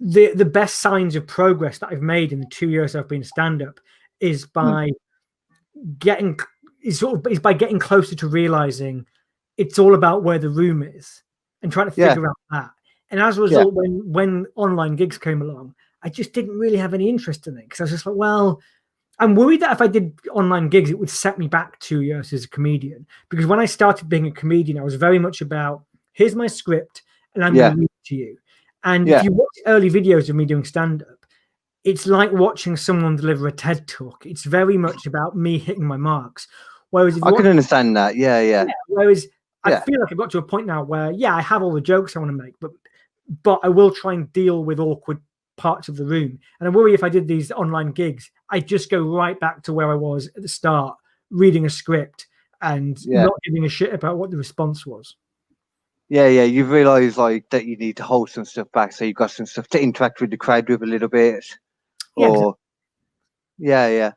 the 0.00 0.32
the 0.34 0.44
best 0.44 0.80
signs 0.80 1.14
of 1.16 1.26
progress 1.26 1.78
that 1.78 1.90
i've 1.92 2.02
made 2.02 2.32
in 2.32 2.40
the 2.40 2.46
two 2.46 2.68
years 2.70 2.94
i've 2.96 3.08
been 3.08 3.24
stand 3.24 3.62
up 3.62 3.78
is 4.20 4.44
hmm. 4.44 4.50
by 4.54 4.90
getting 5.98 6.38
is 6.82 6.98
sort 7.00 7.18
of 7.24 7.32
is 7.32 7.40
by 7.40 7.52
getting 7.52 7.78
closer 7.78 8.14
to 8.16 8.28
realizing 8.28 9.06
it's 9.56 9.78
all 9.78 9.94
about 9.94 10.22
where 10.24 10.38
the 10.38 10.48
room 10.48 10.82
is 10.82 11.22
and 11.62 11.70
trying 11.72 11.90
to 11.90 12.00
Yeah. 12.00 12.08
figure 12.14 12.28
out 12.28 12.36
that 12.50 12.70
and 13.10 13.20
as 13.20 13.38
a 13.38 13.40
Yeah. 13.42 13.46
result 13.48 13.74
when 13.74 14.00
when 14.12 14.46
online 14.54 14.96
gigs 14.96 15.18
came 15.18 15.42
along 15.42 15.74
i 16.02 16.08
just 16.08 16.32
didn't 16.32 16.58
really 16.58 16.76
have 16.76 16.94
any 16.94 17.08
interest 17.08 17.46
in 17.46 17.56
it 17.56 17.64
because 17.64 17.80
i 17.80 17.84
was 17.84 17.90
just 17.90 18.06
like 18.06 18.16
well 18.16 18.60
i'm 19.18 19.34
worried 19.34 19.60
that 19.60 19.72
if 19.72 19.80
i 19.80 19.86
did 19.86 20.12
online 20.32 20.68
gigs 20.68 20.90
it 20.90 20.98
would 20.98 21.10
set 21.10 21.38
me 21.38 21.48
back 21.48 21.78
two 21.80 22.02
years 22.02 22.32
as 22.32 22.44
a 22.44 22.48
comedian 22.48 23.06
because 23.30 23.46
when 23.46 23.60
i 23.60 23.64
started 23.64 24.08
being 24.08 24.26
a 24.26 24.32
comedian 24.32 24.78
i 24.78 24.82
was 24.82 24.94
very 24.94 25.18
much 25.18 25.40
about 25.40 25.82
here's 26.12 26.34
my 26.34 26.46
script 26.46 27.02
and 27.34 27.44
i'm 27.44 27.54
Yeah. 27.54 27.68
going 27.68 27.74
to 27.76 27.80
read 27.80 27.84
it 27.86 28.06
to 28.08 28.14
you 28.14 28.36
and 28.84 29.08
Yeah. 29.08 29.18
if 29.18 29.24
you 29.24 29.32
watch 29.32 29.56
early 29.66 29.90
videos 29.90 30.28
of 30.28 30.36
me 30.36 30.44
doing 30.44 30.64
stand 30.64 31.02
up 31.02 31.24
it's 31.84 32.06
like 32.06 32.32
watching 32.32 32.76
someone 32.76 33.16
deliver 33.16 33.46
a 33.48 33.52
ted 33.52 33.86
talk 33.88 34.26
it's 34.26 34.44
very 34.44 34.76
much 34.76 35.06
about 35.06 35.36
me 35.36 35.58
hitting 35.58 35.84
my 35.84 35.96
marks 35.96 36.46
whereas 36.90 37.16
if 37.16 37.24
I 37.24 37.32
can 37.32 37.46
understand 37.46 37.96
that. 37.96 38.16
Yeah, 38.16 38.40
yeah. 38.40 38.64
Whereas 38.86 39.26
I 39.64 39.80
feel 39.80 40.00
like 40.00 40.10
I've 40.10 40.16
got 40.16 40.30
to 40.30 40.38
a 40.38 40.42
point 40.42 40.66
now 40.66 40.82
where, 40.82 41.10
yeah, 41.10 41.34
I 41.36 41.42
have 41.42 41.62
all 41.62 41.72
the 41.74 41.82
jokes 41.82 42.16
I 42.16 42.20
want 42.20 42.30
to 42.30 42.42
make, 42.44 42.54
but 42.60 42.70
but 43.42 43.60
I 43.62 43.68
will 43.68 43.90
try 43.90 44.14
and 44.14 44.32
deal 44.32 44.64
with 44.64 44.80
awkward 44.80 45.20
parts 45.56 45.88
of 45.88 45.96
the 45.96 46.04
room. 46.04 46.38
And 46.60 46.68
I 46.68 46.70
worry 46.70 46.94
if 46.94 47.04
I 47.04 47.08
did 47.08 47.26
these 47.28 47.50
online 47.50 47.92
gigs, 47.92 48.30
I'd 48.50 48.68
just 48.68 48.90
go 48.90 49.02
right 49.02 49.38
back 49.38 49.62
to 49.64 49.72
where 49.72 49.90
I 49.90 49.96
was 49.96 50.28
at 50.28 50.42
the 50.42 50.48
start, 50.48 50.96
reading 51.30 51.66
a 51.66 51.70
script 51.70 52.26
and 52.62 52.98
Yeah. 53.04 53.24
not 53.24 53.34
giving 53.44 53.64
a 53.64 53.68
shit 53.68 53.92
about 53.92 54.18
what 54.18 54.30
the 54.30 54.36
response 54.36 54.86
was. 54.86 55.16
Yeah, 56.08 56.28
yeah. 56.28 56.44
You 56.44 56.64
realise 56.64 57.18
like 57.18 57.50
that 57.50 57.66
you 57.66 57.76
need 57.76 57.96
to 57.98 58.02
hold 58.02 58.30
some 58.30 58.44
stuff 58.46 58.70
back, 58.72 58.92
so 58.92 59.04
you've 59.04 59.16
got 59.16 59.30
some 59.30 59.46
stuff 59.46 59.68
to 59.68 59.82
interact 59.82 60.20
with 60.20 60.30
the 60.30 60.38
crowd 60.38 60.68
with 60.68 60.82
a 60.82 60.86
little 60.86 61.08
bit. 61.08 61.44
Yeah, 62.16 62.26
exactly. 62.28 62.44
Or 62.46 62.56
yeah, 63.58 63.88
yeah. 63.88 64.12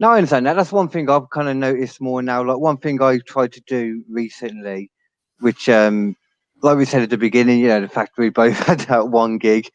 No, 0.00 0.10
I 0.10 0.16
understand 0.18 0.46
that. 0.46 0.54
That's 0.54 0.72
one 0.72 0.88
thing 0.88 1.08
I've 1.08 1.30
kind 1.30 1.48
of 1.48 1.56
noticed 1.56 2.00
more 2.00 2.22
now. 2.22 2.42
Like 2.42 2.58
one 2.58 2.76
thing 2.76 3.00
I 3.00 3.18
tried 3.20 3.52
to 3.52 3.60
do 3.62 4.04
recently, 4.08 4.90
which 5.38 5.68
um 5.68 6.14
like 6.62 6.76
we 6.76 6.84
said 6.84 7.02
at 7.02 7.10
the 7.10 7.18
beginning, 7.18 7.60
you 7.60 7.68
know, 7.68 7.80
the 7.80 7.88
fact 7.88 8.18
we 8.18 8.30
both 8.30 8.58
had 8.66 8.80
that 8.80 9.08
one 9.08 9.38
gig 9.38 9.68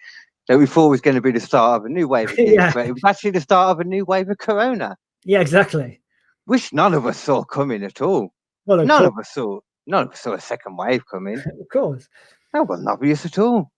that 0.47 0.57
we 0.59 0.65
thought 0.67 0.89
was 0.89 1.01
going 1.01 1.15
to 1.15 1.21
be 1.21 1.31
the 1.31 1.39
start 1.39 1.79
of 1.81 1.86
a 1.86 1.89
new 1.89 2.07
wave 2.07 2.29
of 2.31 2.36
gigs, 2.38 2.51
Yeah. 2.53 2.71
but 2.73 2.88
it 2.88 2.93
was 2.93 3.03
actually 3.05 3.31
the 3.31 3.41
start 3.41 3.71
of 3.71 3.79
a 3.79 3.83
new 3.83 4.05
wave 4.05 4.29
of 4.29 4.38
corona, 4.38 4.95
Yeah, 5.23 5.41
exactly. 5.41 6.01
which 6.45 6.71
none 6.73 6.93
of 6.93 7.05
us 7.05 7.17
saw 7.17 7.43
coming 7.43 7.83
at 7.83 8.01
all. 8.01 8.29
Well, 8.65 8.79
of 8.79 8.88
None 8.88 8.99
course, 9.01 9.07
of 9.13 9.19
us 9.19 9.29
saw 9.33 9.59
none 9.88 10.03
of 10.07 10.11
us 10.13 10.19
saw 10.19 10.33
a 10.33 10.41
second 10.41 10.77
wave 10.77 11.03
coming. 11.09 11.38
of 11.61 11.67
course. 11.71 12.07
That 12.53 12.67
wasn't 12.67 12.89
obvious 12.89 13.25
at 13.25 13.38
all. 13.38 13.71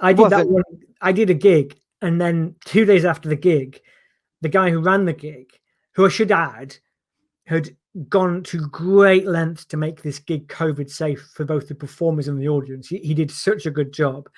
I 0.00 0.12
did 0.12 0.30
that 0.30 0.48
one. 0.48 0.62
I 1.00 1.12
did 1.12 1.30
a 1.30 1.34
gig, 1.34 1.78
and 2.00 2.20
then 2.20 2.56
two 2.64 2.84
days 2.84 3.04
after 3.04 3.28
the 3.28 3.36
gig, 3.36 3.80
the 4.40 4.48
guy 4.48 4.70
who 4.70 4.80
ran 4.80 5.04
the 5.04 5.12
gig, 5.12 5.50
who 5.94 6.06
I 6.06 6.08
should 6.08 6.32
add, 6.32 6.76
had 7.46 7.76
gone 8.08 8.42
to 8.44 8.58
great 8.68 9.26
lengths 9.26 9.64
to 9.66 9.76
make 9.76 10.02
this 10.02 10.18
gig 10.18 10.48
COVID 10.48 10.90
safe 10.90 11.30
for 11.34 11.44
both 11.44 11.68
the 11.68 11.74
performers 11.74 12.28
and 12.28 12.40
the 12.40 12.48
audience. 12.48 12.88
He, 12.88 12.98
he 12.98 13.14
did 13.14 13.30
such 13.30 13.66
a 13.66 13.70
good 13.70 13.92
job. 13.92 14.28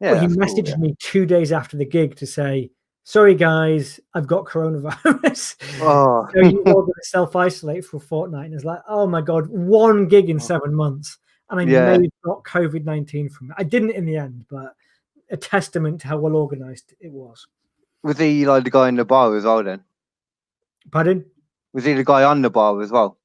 Yeah, 0.00 0.14
but 0.14 0.20
he 0.20 0.26
that's 0.26 0.52
cool, 0.52 0.62
messaged 0.62 0.68
yeah. 0.68 0.76
me 0.76 0.94
two 0.98 1.26
days 1.26 1.50
after 1.52 1.76
the 1.76 1.84
gig 1.84 2.16
to 2.16 2.26
say, 2.26 2.70
"Sorry 3.04 3.34
guys, 3.34 3.98
I've 4.14 4.26
got 4.26 4.44
coronavirus. 4.44 5.56
Oh, 5.80 6.28
so 6.32 6.40
you 6.40 6.62
all 6.66 6.82
going 6.82 6.86
to 6.86 7.08
self 7.08 7.34
isolate 7.34 7.84
for 7.84 7.96
a 7.96 8.00
fortnight." 8.00 8.46
And 8.46 8.54
it's 8.54 8.64
like, 8.64 8.80
"Oh 8.88 9.06
my 9.06 9.22
god, 9.22 9.48
one 9.48 10.06
gig 10.06 10.30
in 10.30 10.36
oh. 10.36 10.40
seven 10.40 10.74
months, 10.74 11.18
and 11.50 11.60
I 11.60 11.64
Oh. 11.64 11.66
Yeah. 11.66 11.98
may 11.98 12.08
got 12.24 12.44
COVID 12.44 12.84
nineteen 12.84 13.28
from 13.28 13.50
it. 13.50 13.56
I 13.58 13.64
didn't 13.64 13.90
in 13.90 14.04
the 14.04 14.16
end, 14.16 14.44
but 14.48 14.74
a 15.30 15.36
testament 15.36 16.02
to 16.02 16.08
how 16.08 16.18
well 16.18 16.36
organized 16.36 16.94
it 17.00 17.12
was." 17.12 17.46
was 18.02 18.18
he 18.18 18.46
like 18.46 18.64
the 18.64 18.70
guy 18.70 18.88
in 18.88 18.96
the 18.96 19.04
bar 19.04 19.34
as 19.36 19.44
well? 19.44 19.62
Then 19.62 19.82
Pardon? 20.90 21.24
Was 21.78 21.84
he 21.84 21.92
the 21.92 22.02
guy 22.02 22.24
on 22.24 22.42
the 22.42 22.50
bar 22.50 22.82
as 22.82 22.90
well? 22.90 23.16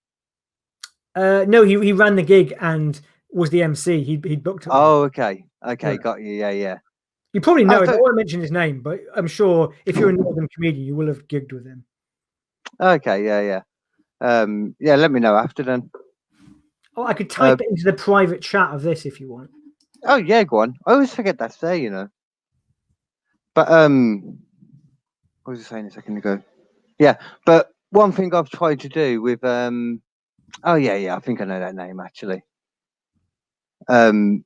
Uh, 1.15 1.43
no, 1.47 1.63
he, 1.63 1.79
he 1.79 1.91
ran 1.91 2.15
the 2.15 2.21
gig 2.21 2.53
and 2.61 3.01
was 3.31 3.49
the 3.49 3.63
MC. 3.63 4.03
He 4.03 4.21
he 4.23 4.35
booked 4.35 4.67
it. 4.67 4.69
Oh, 4.71 5.01
okay, 5.05 5.45
okay, 5.65 5.93
Yeah. 5.93 5.97
got 5.97 6.21
you. 6.21 6.33
Yeah, 6.33 6.51
yeah. 6.51 6.77
you 7.33 7.41
probably 7.41 7.63
know. 7.65 7.79
I. 7.79 7.81
I 7.81 7.85
thought- 7.87 7.91
don't 7.93 8.01
want 8.01 8.11
to 8.11 8.15
mention 8.17 8.41
his 8.41 8.51
name, 8.51 8.81
but 8.81 8.99
I'm 9.15 9.25
sure 9.25 9.73
if 9.87 9.97
you're 9.97 10.09
a 10.09 10.13
northern 10.13 10.47
comedian, 10.49 10.85
you 10.85 10.95
will 10.95 11.07
have 11.07 11.27
gigged 11.27 11.51
with 11.51 11.65
him. 11.65 11.83
Okay, 12.79 13.25
yeah, 13.25 13.41
yeah. 13.41 13.61
Um, 14.21 14.75
yeah. 14.79 14.97
Let 14.97 15.09
me 15.09 15.19
know 15.19 15.35
after 15.35 15.63
then. 15.63 15.89
Oh, 16.95 17.05
I 17.05 17.13
could 17.13 17.31
type 17.31 17.59
Uh, 17.59 17.63
it 17.63 17.69
into 17.71 17.83
the 17.85 17.93
private 17.93 18.43
chat 18.43 18.69
of 18.71 18.83
this 18.83 19.07
if 19.07 19.19
you 19.19 19.31
want. 19.31 19.49
Oh 20.03 20.17
yeah, 20.17 20.43
go 20.43 20.59
on. 20.59 20.75
I 20.85 20.93
always 20.93 21.11
forget 21.11 21.39
that's 21.39 21.57
there, 21.57 21.73
you 21.73 21.89
know. 21.89 22.07
But 23.55 23.71
um, 23.71 24.37
what 25.43 25.53
was 25.57 25.61
I 25.61 25.69
saying 25.69 25.87
a 25.87 25.91
second 25.91 26.17
ago? 26.17 26.39
Yeah, 26.99 27.17
but 27.47 27.72
one 27.93 28.11
thing 28.11 28.33
I've 28.33 28.49
tried 28.49 28.79
to 28.81 28.89
do 28.89 29.21
with 29.21 29.43
um, 29.43 30.01
oh 30.63 30.75
yeah, 30.75 30.95
yeah, 30.95 31.15
I 31.15 31.19
think 31.19 31.41
I 31.41 31.45
know 31.45 31.59
that 31.59 31.75
name 31.75 31.99
actually. 31.99 32.41
Um, 33.87 34.43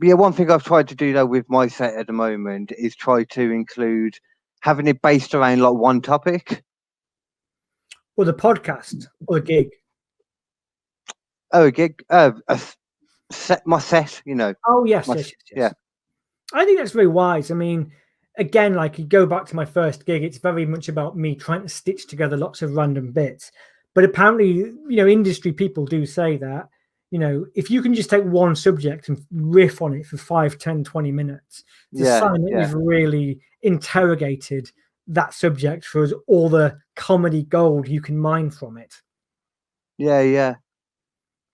yeah, 0.00 0.14
one 0.14 0.32
thing 0.32 0.50
I've 0.50 0.64
tried 0.64 0.88
to 0.88 0.94
do 0.94 1.12
though 1.12 1.26
with 1.26 1.46
my 1.48 1.66
set 1.66 1.94
at 1.94 2.06
the 2.06 2.12
moment 2.12 2.72
is 2.78 2.94
try 2.94 3.24
to 3.24 3.50
include 3.50 4.18
having 4.60 4.86
it 4.86 5.02
based 5.02 5.34
around 5.34 5.60
like 5.60 5.74
one 5.74 6.00
topic. 6.00 6.64
Or 8.16 8.24
the 8.24 8.32
podcast 8.32 9.06
or 9.26 9.40
the 9.40 9.46
gig. 9.46 9.70
Oh, 11.52 11.66
a 11.66 11.72
gig, 11.72 12.04
uh, 12.08 12.32
a 12.48 12.60
set, 13.32 13.66
my 13.66 13.80
set, 13.80 14.22
you 14.24 14.36
know. 14.36 14.54
Oh 14.66 14.84
yes, 14.84 15.08
yes, 15.08 15.16
yes, 15.16 15.26
yes. 15.26 15.56
yeah. 15.56 15.72
I 16.52 16.64
think 16.64 16.78
that's 16.78 16.92
very 16.92 17.08
wise. 17.08 17.50
I 17.50 17.54
mean, 17.54 17.90
again, 18.36 18.74
like 18.74 18.98
you 18.98 19.04
go 19.04 19.26
back 19.26 19.46
to 19.46 19.56
my 19.56 19.64
first 19.64 20.06
gig, 20.06 20.22
it's 20.24 20.38
very 20.38 20.66
much 20.66 20.88
about 20.88 21.16
me 21.16 21.34
trying 21.34 21.62
to 21.62 21.68
stitch 21.68 22.06
together 22.06 22.36
lots 22.36 22.62
of 22.62 22.74
random 22.74 23.12
bits. 23.12 23.52
But 23.94 24.04
apparently, 24.04 24.46
you 24.52 24.96
know, 24.96 25.06
industry 25.06 25.52
people 25.52 25.86
do 25.86 26.04
say 26.04 26.36
that, 26.38 26.68
you 27.10 27.18
know, 27.20 27.46
if 27.54 27.70
you 27.70 27.80
can 27.80 27.94
just 27.94 28.10
take 28.10 28.24
one 28.24 28.56
subject 28.56 29.08
and 29.08 29.24
riff 29.30 29.80
on 29.80 29.94
it 29.94 30.06
for 30.06 30.16
5, 30.16 30.58
10, 30.58 30.82
20 30.82 31.12
minutes, 31.12 31.62
it's 31.92 32.00
a 32.00 32.04
Yeah, 32.04 32.18
sign 32.18 32.42
that 32.42 32.50
yeah. 32.50 32.60
you've 32.60 32.74
really 32.74 33.40
interrogated 33.62 34.70
that 35.06 35.32
subject 35.32 35.84
for 35.84 36.08
all 36.26 36.48
the 36.48 36.76
comedy 36.96 37.44
gold 37.44 37.86
you 37.86 38.00
can 38.00 38.18
mine 38.18 38.50
from 38.50 38.78
it. 38.78 38.94
Yeah, 39.96 40.22
yeah. 40.22 40.56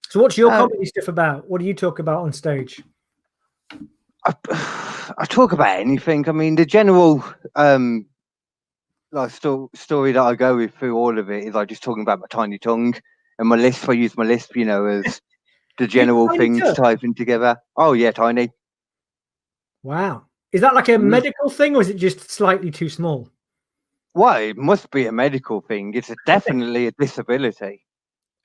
So 0.09 0.21
what's 0.21 0.39
your 0.39 0.51
Uh, 0.51 0.59
comedy 0.67 0.87
stuff 0.87 1.09
about? 1.09 1.49
What 1.49 1.61
do 1.61 1.67
you 1.67 1.75
talk 1.75 1.99
about 1.99 2.23
on 2.23 2.33
stage? 2.33 2.83
I, 4.27 4.35
I 5.19 5.25
talk 5.27 5.53
about 5.53 5.79
anything. 5.79 6.29
I 6.29 6.33
mean, 6.33 6.57
the 6.57 6.67
general 6.67 7.25
um, 7.57 8.07
like 9.13 9.31
sto- 9.31 9.71
story 9.75 10.13
that 10.13 10.23
I 10.23 10.35
go 10.35 10.57
with 10.57 10.75
through 10.75 10.97
all 10.97 11.19
of 11.19 11.31
it 11.31 11.45
is 11.45 11.57
I 11.57 11.65
just 11.65 11.83
talking 11.83 12.03
about 12.03 12.21
my 12.21 12.27
tiny 12.31 12.59
tongue 12.59 12.95
and 13.39 13.49
my 13.49 13.57
lisp. 13.57 13.89
I 13.89 13.93
use 13.95 14.17
my 14.17 14.25
lisp, 14.25 14.57
you 14.57 14.65
know, 14.65 14.87
as 14.87 15.21
the 15.79 15.87
general 15.87 16.29
things 16.29 16.61
tongue? 16.61 16.75
typing 16.75 17.15
together. 17.15 17.57
Oh 17.77 17.93
yeah, 17.93 18.13
tiny. 18.13 18.51
Wow. 19.83 20.27
Is 20.53 20.61
that 20.61 20.75
like 20.75 20.89
a 20.89 20.93
Mm. 20.93 21.05
medical 21.05 21.49
thing 21.49 21.77
or 21.77 21.81
is 21.81 21.89
it 21.89 21.97
just 21.97 22.31
slightly 22.31 22.71
too 22.71 22.89
small? 22.89 23.31
Well, 24.15 24.41
it 24.41 24.57
must 24.57 24.91
be 24.91 25.07
a 25.07 25.13
medical 25.13 25.61
thing. 25.61 25.95
It's 25.95 26.11
a, 26.11 26.17
definitely 26.27 26.89
a 26.89 26.93
disability. 26.93 27.85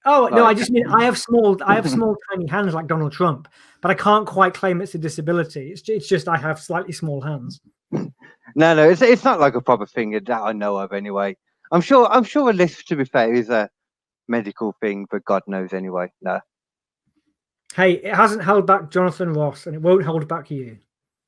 Oh 0.05 0.27
no, 0.31 0.45
I 0.45 0.53
just 0.53 0.71
mean 0.71 0.87
I 0.87 1.03
have 1.03 1.17
small 1.17 1.57
I 1.63 1.75
have 1.75 1.89
small 1.97 2.15
tiny 2.31 2.47
hands 2.47 2.73
like 2.73 2.87
Donald 2.87 3.11
Trump, 3.11 3.47
but 3.81 3.89
I 3.91 3.95
can't 3.95 4.27
quite 4.27 4.53
claim 4.53 4.81
it's 4.81 4.95
a 4.95 4.99
disability. 4.99 5.71
It's 5.71 5.87
it's 5.89 6.07
just 6.07 6.27
I 6.27 6.37
have 6.37 6.59
slightly 6.59 6.93
small 6.93 7.21
hands. 7.21 7.59
No, 7.91 8.73
no, 8.75 8.89
it's 8.89 9.01
it's 9.01 9.23
not 9.23 9.39
like 9.39 9.55
a 9.55 9.61
proper 9.61 9.85
thing 9.85 10.11
that 10.11 10.29
I 10.29 10.53
know 10.53 10.77
of 10.77 10.93
anyway. 10.93 11.35
I'm 11.71 11.81
sure. 11.81 12.07
I'm 12.07 12.23
sure 12.23 12.49
a 12.49 12.53
lisp, 12.53 12.85
to 12.87 12.95
be 12.95 13.05
fair, 13.05 13.33
is 13.33 13.49
a 13.49 13.69
medical 14.27 14.75
thing, 14.81 15.07
but 15.09 15.25
God 15.25 15.43
knows 15.47 15.73
anyway. 15.73 16.11
No. 16.21 16.39
Hey, 17.75 17.93
it 17.93 18.15
hasn't 18.15 18.43
held 18.43 18.67
back 18.67 18.89
Jonathan 18.89 19.33
Ross 19.33 19.67
and 19.67 19.75
it 19.75 19.81
won't 19.81 20.05
hold 20.05 20.27
back 20.27 20.49
you. 20.51 20.77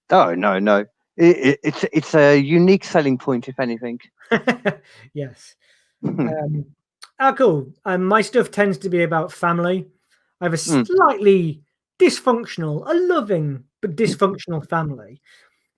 Oh 0.09 0.35
no, 0.35 0.59
no. 0.59 0.85
It, 1.17 1.37
it, 1.37 1.59
it's 1.63 1.85
it's 1.91 2.15
a 2.15 2.37
unique 2.37 2.83
selling 2.83 3.17
point, 3.17 3.49
if 3.49 3.59
anything. 3.59 3.99
yes. 5.13 5.55
Um, 6.03 6.63
oh, 7.19 7.33
cool. 7.33 7.73
Um, 7.85 8.05
my 8.05 8.21
stuff 8.21 8.51
tends 8.51 8.77
to 8.79 8.89
be 8.89 9.03
about 9.03 9.31
family. 9.31 9.87
I 10.41 10.45
have 10.45 10.53
a 10.53 10.57
Mm. 10.57 10.85
slightly 10.85 11.61
dysfunctional, 11.99 12.83
a 12.87 12.93
loving 12.93 13.63
but 13.81 13.95
dysfunctional 13.95 14.67
family. 14.67 15.21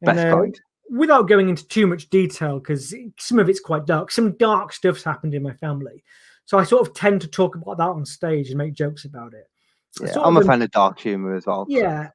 And, 0.01 0.17
Best 0.17 0.33
uh, 0.33 0.97
without 0.97 1.27
going 1.27 1.49
into 1.49 1.67
too 1.67 1.87
much 1.87 2.09
detail, 2.09 2.59
because 2.59 2.93
some 3.17 3.39
of 3.39 3.49
it's 3.49 3.59
quite 3.59 3.85
dark, 3.85 4.11
some 4.11 4.31
dark 4.33 4.73
stuff's 4.73 5.03
happened 5.03 5.33
in 5.33 5.43
my 5.43 5.53
family. 5.53 6.03
So 6.45 6.57
I 6.57 6.63
sort 6.63 6.87
of 6.87 6.93
tend 6.95 7.21
to 7.21 7.27
talk 7.27 7.55
about 7.55 7.77
that 7.77 7.89
on 7.89 8.05
stage 8.05 8.49
and 8.49 8.57
make 8.57 8.73
jokes 8.73 9.05
about 9.05 9.33
it. 9.33 9.47
Yeah, 10.01 10.13
I'm 10.19 10.37
a 10.37 10.43
fan 10.43 10.61
of 10.61 10.71
dark 10.71 10.99
humor 10.99 11.35
as 11.35 11.45
well. 11.45 11.65
Yeah. 11.69 12.09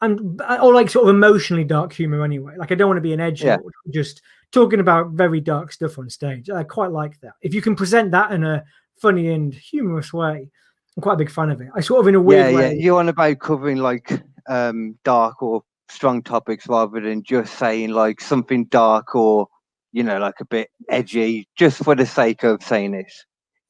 And 0.00 0.40
or 0.60 0.74
like 0.74 0.90
sort 0.90 1.08
of 1.08 1.14
emotionally 1.14 1.64
dark 1.64 1.92
humor 1.92 2.22
anyway. 2.22 2.54
Like 2.56 2.70
I 2.70 2.74
don't 2.74 2.88
want 2.88 2.98
to 2.98 3.02
be 3.02 3.12
an 3.12 3.20
edge 3.20 3.42
Yeah. 3.42 3.56
just 3.90 4.22
talking 4.52 4.80
about 4.80 5.10
very 5.10 5.40
dark 5.40 5.72
stuff 5.72 5.98
on 5.98 6.08
stage. 6.10 6.50
I 6.50 6.62
quite 6.64 6.90
like 6.90 7.20
that. 7.20 7.34
If 7.42 7.54
you 7.54 7.62
can 7.62 7.76
present 7.76 8.10
that 8.12 8.32
in 8.32 8.44
a 8.44 8.64
funny 9.00 9.28
and 9.28 9.52
humorous 9.54 10.12
way, 10.12 10.48
I'm 10.96 11.02
quite 11.02 11.14
a 11.14 11.18
big 11.18 11.30
fan 11.30 11.50
of 11.50 11.60
it. 11.60 11.68
I 11.74 11.80
sort 11.80 12.00
of 12.00 12.08
in 12.08 12.14
a 12.14 12.20
weird 12.20 12.52
yeah. 12.52 12.56
way. 12.56 12.76
You're 12.78 12.98
on 12.98 13.08
about 13.08 13.38
covering 13.38 13.78
like 13.78 14.10
um 14.48 14.98
dark 15.04 15.42
or 15.42 15.62
strong 15.90 16.22
topics 16.22 16.66
rather 16.68 17.00
than 17.00 17.22
just 17.22 17.54
saying 17.58 17.90
like 17.90 18.20
something 18.20 18.64
dark 18.66 19.14
or 19.14 19.48
you 19.92 20.02
know 20.02 20.18
like 20.18 20.40
a 20.40 20.44
bit 20.44 20.70
edgy 20.88 21.48
just 21.56 21.82
for 21.82 21.94
the 21.94 22.06
sake 22.06 22.42
of 22.42 22.62
saying 22.62 22.94
it. 22.94 23.12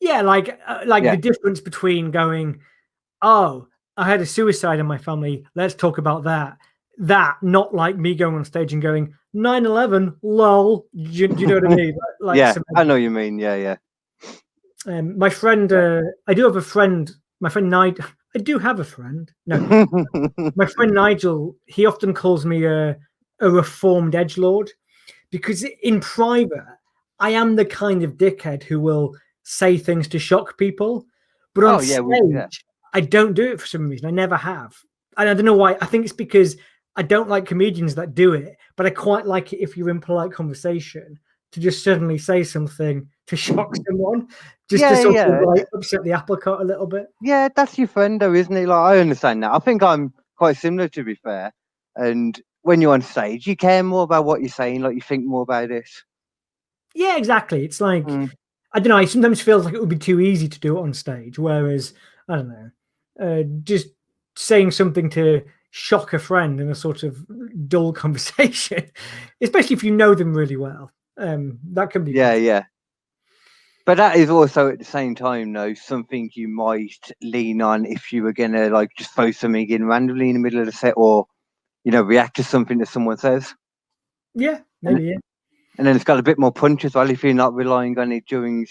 Yeah, 0.00 0.22
like 0.22 0.58
uh, 0.66 0.80
like 0.86 1.04
Yeah. 1.04 1.16
the 1.16 1.22
difference 1.22 1.60
between 1.60 2.10
going, 2.10 2.60
oh, 3.20 3.66
I 3.96 4.06
had 4.08 4.20
a 4.20 4.26
suicide 4.26 4.78
in 4.78 4.86
my 4.86 4.98
family. 4.98 5.44
Let's 5.54 5.74
talk 5.74 5.98
about 5.98 6.24
that. 6.24 6.56
That 6.98 7.36
not 7.42 7.74
like 7.74 7.96
me 7.96 8.14
going 8.14 8.34
on 8.34 8.44
stage 8.44 8.72
and 8.72 8.82
going 8.82 9.14
9/11, 9.34 10.16
lol. 10.22 10.86
Do 10.94 11.02
you, 11.02 11.28
you 11.36 11.46
know 11.46 11.54
what 11.54 11.70
I 11.72 11.74
mean? 11.76 11.96
Like, 12.20 12.28
like 12.30 12.38
yeah, 12.38 12.52
some- 12.52 12.64
I 12.76 12.82
know 12.84 12.94
what 12.94 13.02
you 13.02 13.10
mean. 13.10 13.38
Yeah, 13.38 13.54
yeah. 13.54 13.76
um, 14.86 15.16
my 15.18 15.30
friend, 15.30 15.72
uh, 15.72 16.02
I 16.26 16.34
do 16.34 16.44
have 16.44 16.56
a 16.56 16.62
friend. 16.62 17.10
My 17.40 17.48
friend 17.48 17.70
Nigel. 17.70 18.04
I 18.36 18.40
do 18.40 18.58
have 18.58 18.78
a 18.80 18.84
friend. 18.84 19.30
No, 19.46 19.58
my 20.56 20.66
friend 20.66 20.92
Nigel. 20.92 21.56
He 21.66 21.86
often 21.86 22.12
calls 22.14 22.44
me 22.44 22.64
a 22.64 22.96
a 23.40 23.48
reformed 23.50 24.16
edge 24.16 24.36
lord 24.36 24.70
because 25.30 25.64
in 25.82 26.00
private, 26.00 26.64
I 27.20 27.30
am 27.30 27.54
the 27.54 27.64
kind 27.64 28.02
of 28.02 28.14
dickhead 28.18 28.64
who 28.64 28.80
will 28.80 29.14
say 29.44 29.78
things 29.78 30.08
to 30.08 30.18
shock 30.18 30.58
people, 30.58 31.06
but 31.54 31.62
on 31.64 31.76
Oh, 31.76 31.80
yeah, 31.80 31.94
stage, 31.94 32.04
we- 32.04 32.34
yeah. 32.34 32.48
I 32.92 33.00
don't 33.00 33.34
do 33.34 33.52
it 33.52 33.60
for 33.60 33.66
some 33.66 33.88
reason. 33.88 34.06
I 34.08 34.10
never 34.10 34.36
have, 34.36 34.74
and 35.16 35.28
I 35.28 35.34
don't 35.34 35.44
know 35.44 35.54
why. 35.56 35.76
I 35.80 35.86
think 35.86 36.04
it's 36.04 36.12
because 36.12 36.56
I 36.98 37.02
don't 37.02 37.28
like 37.28 37.46
comedians 37.46 37.94
that 37.94 38.16
do 38.16 38.34
it, 38.34 38.56
but 38.74 38.84
I 38.84 38.90
quite 38.90 39.24
like 39.24 39.52
it 39.52 39.62
if 39.62 39.76
you're 39.76 39.88
in 39.88 40.00
polite 40.00 40.32
conversation 40.32 41.16
to 41.52 41.60
just 41.60 41.84
suddenly 41.84 42.18
say 42.18 42.42
something 42.42 43.08
to 43.28 43.36
shock 43.36 43.72
someone, 43.86 44.26
just 44.68 44.82
to 44.82 44.96
sort 44.96 45.14
yeah. 45.14 45.28
of 45.28 45.46
like 45.46 45.64
upset 45.72 46.02
the 46.02 46.10
apple 46.10 46.36
cart 46.36 46.60
a 46.60 46.64
little 46.64 46.88
bit. 46.88 47.06
yeah, 47.22 47.48
that's 47.54 47.78
your 47.78 47.86
friend 47.86 48.20
though, 48.20 48.34
isn't 48.34 48.56
it? 48.56 48.66
Like 48.66 48.96
I 48.96 48.98
understand 48.98 49.44
that. 49.44 49.52
I 49.52 49.60
think 49.60 49.80
I'm 49.80 50.12
quite 50.36 50.56
similar 50.56 50.88
to 50.88 51.04
be 51.04 51.14
fair. 51.14 51.52
And 51.94 52.40
when 52.62 52.80
you're 52.80 52.94
on 52.94 53.02
stage, 53.02 53.46
you 53.46 53.54
care 53.54 53.84
more 53.84 54.02
about 54.02 54.24
what 54.24 54.40
you're 54.40 54.48
saying, 54.48 54.82
like 54.82 54.96
you 54.96 55.00
think 55.00 55.24
more 55.24 55.42
about 55.42 55.70
it. 55.70 55.88
Yeah, 56.96 57.16
exactly. 57.16 57.64
It's 57.64 57.80
like 57.80 58.04
Mm. 58.06 58.32
I 58.74 58.80
don't 58.80 58.88
know. 58.88 58.98
It 58.98 59.08
sometimes 59.08 59.40
feels 59.40 59.64
like 59.64 59.74
it 59.74 59.80
would 59.80 59.88
be 59.88 59.96
too 59.96 60.20
easy 60.20 60.48
to 60.48 60.60
do 60.60 60.76
it 60.76 60.82
on 60.82 60.92
stage, 60.92 61.38
whereas 61.38 61.94
I 62.28 62.36
don't 62.36 62.48
know, 62.48 62.70
uh, 63.20 63.42
just 63.62 63.86
saying 64.36 64.72
something 64.72 65.08
to 65.10 65.42
shock 65.70 66.12
a 66.12 66.18
friend 66.18 66.60
in 66.60 66.70
a 66.70 66.74
sort 66.74 67.02
of 67.02 67.24
dull 67.68 67.92
conversation, 68.04 68.90
especially 69.40 69.74
if 69.76 69.84
you 69.84 69.94
know 69.94 70.14
them 70.14 70.34
really 70.34 70.56
well. 70.56 70.90
Um, 71.16 71.58
that 71.72 71.90
can 71.90 72.04
be 72.04 72.12
Yeah, 72.12 72.34
yeah. 72.34 72.64
But 73.86 73.96
that 73.96 74.16
is 74.16 74.28
also 74.30 74.68
at 74.68 74.78
the 74.78 74.84
same 74.84 75.14
time, 75.14 75.52
though, 75.52 75.74
something 75.74 76.30
you 76.34 76.46
might 76.48 77.10
lean 77.22 77.62
on 77.62 77.86
if 77.86 78.12
you 78.12 78.22
were 78.22 78.32
gonna 78.34 78.68
like 78.68 78.90
just 78.98 79.14
throw 79.14 79.30
something 79.30 79.68
in 79.68 79.86
randomly 79.86 80.28
in 80.28 80.34
the 80.34 80.40
middle 80.40 80.60
of 80.60 80.66
the 80.66 80.72
set, 80.72 80.94
or 80.96 81.26
you 81.84 81.92
know, 81.92 82.02
react 82.02 82.36
to 82.36 82.44
something 82.44 82.78
that 82.78 82.88
someone 82.88 83.16
says. 83.16 83.54
yeah, 84.34 84.60
maybe 84.82 85.04
yeah. 85.04 85.16
And 85.78 85.86
then 85.86 85.94
it's 85.94 86.04
got 86.04 86.18
a 86.18 86.22
bit 86.22 86.38
more 86.38 86.52
punch 86.52 86.84
as 86.84 86.94
well 86.94 87.08
if 87.08 87.22
you're 87.22 87.34
not 87.34 87.54
relying 87.54 87.98
on 87.98 88.12
it 88.12 88.26
during 88.26 88.66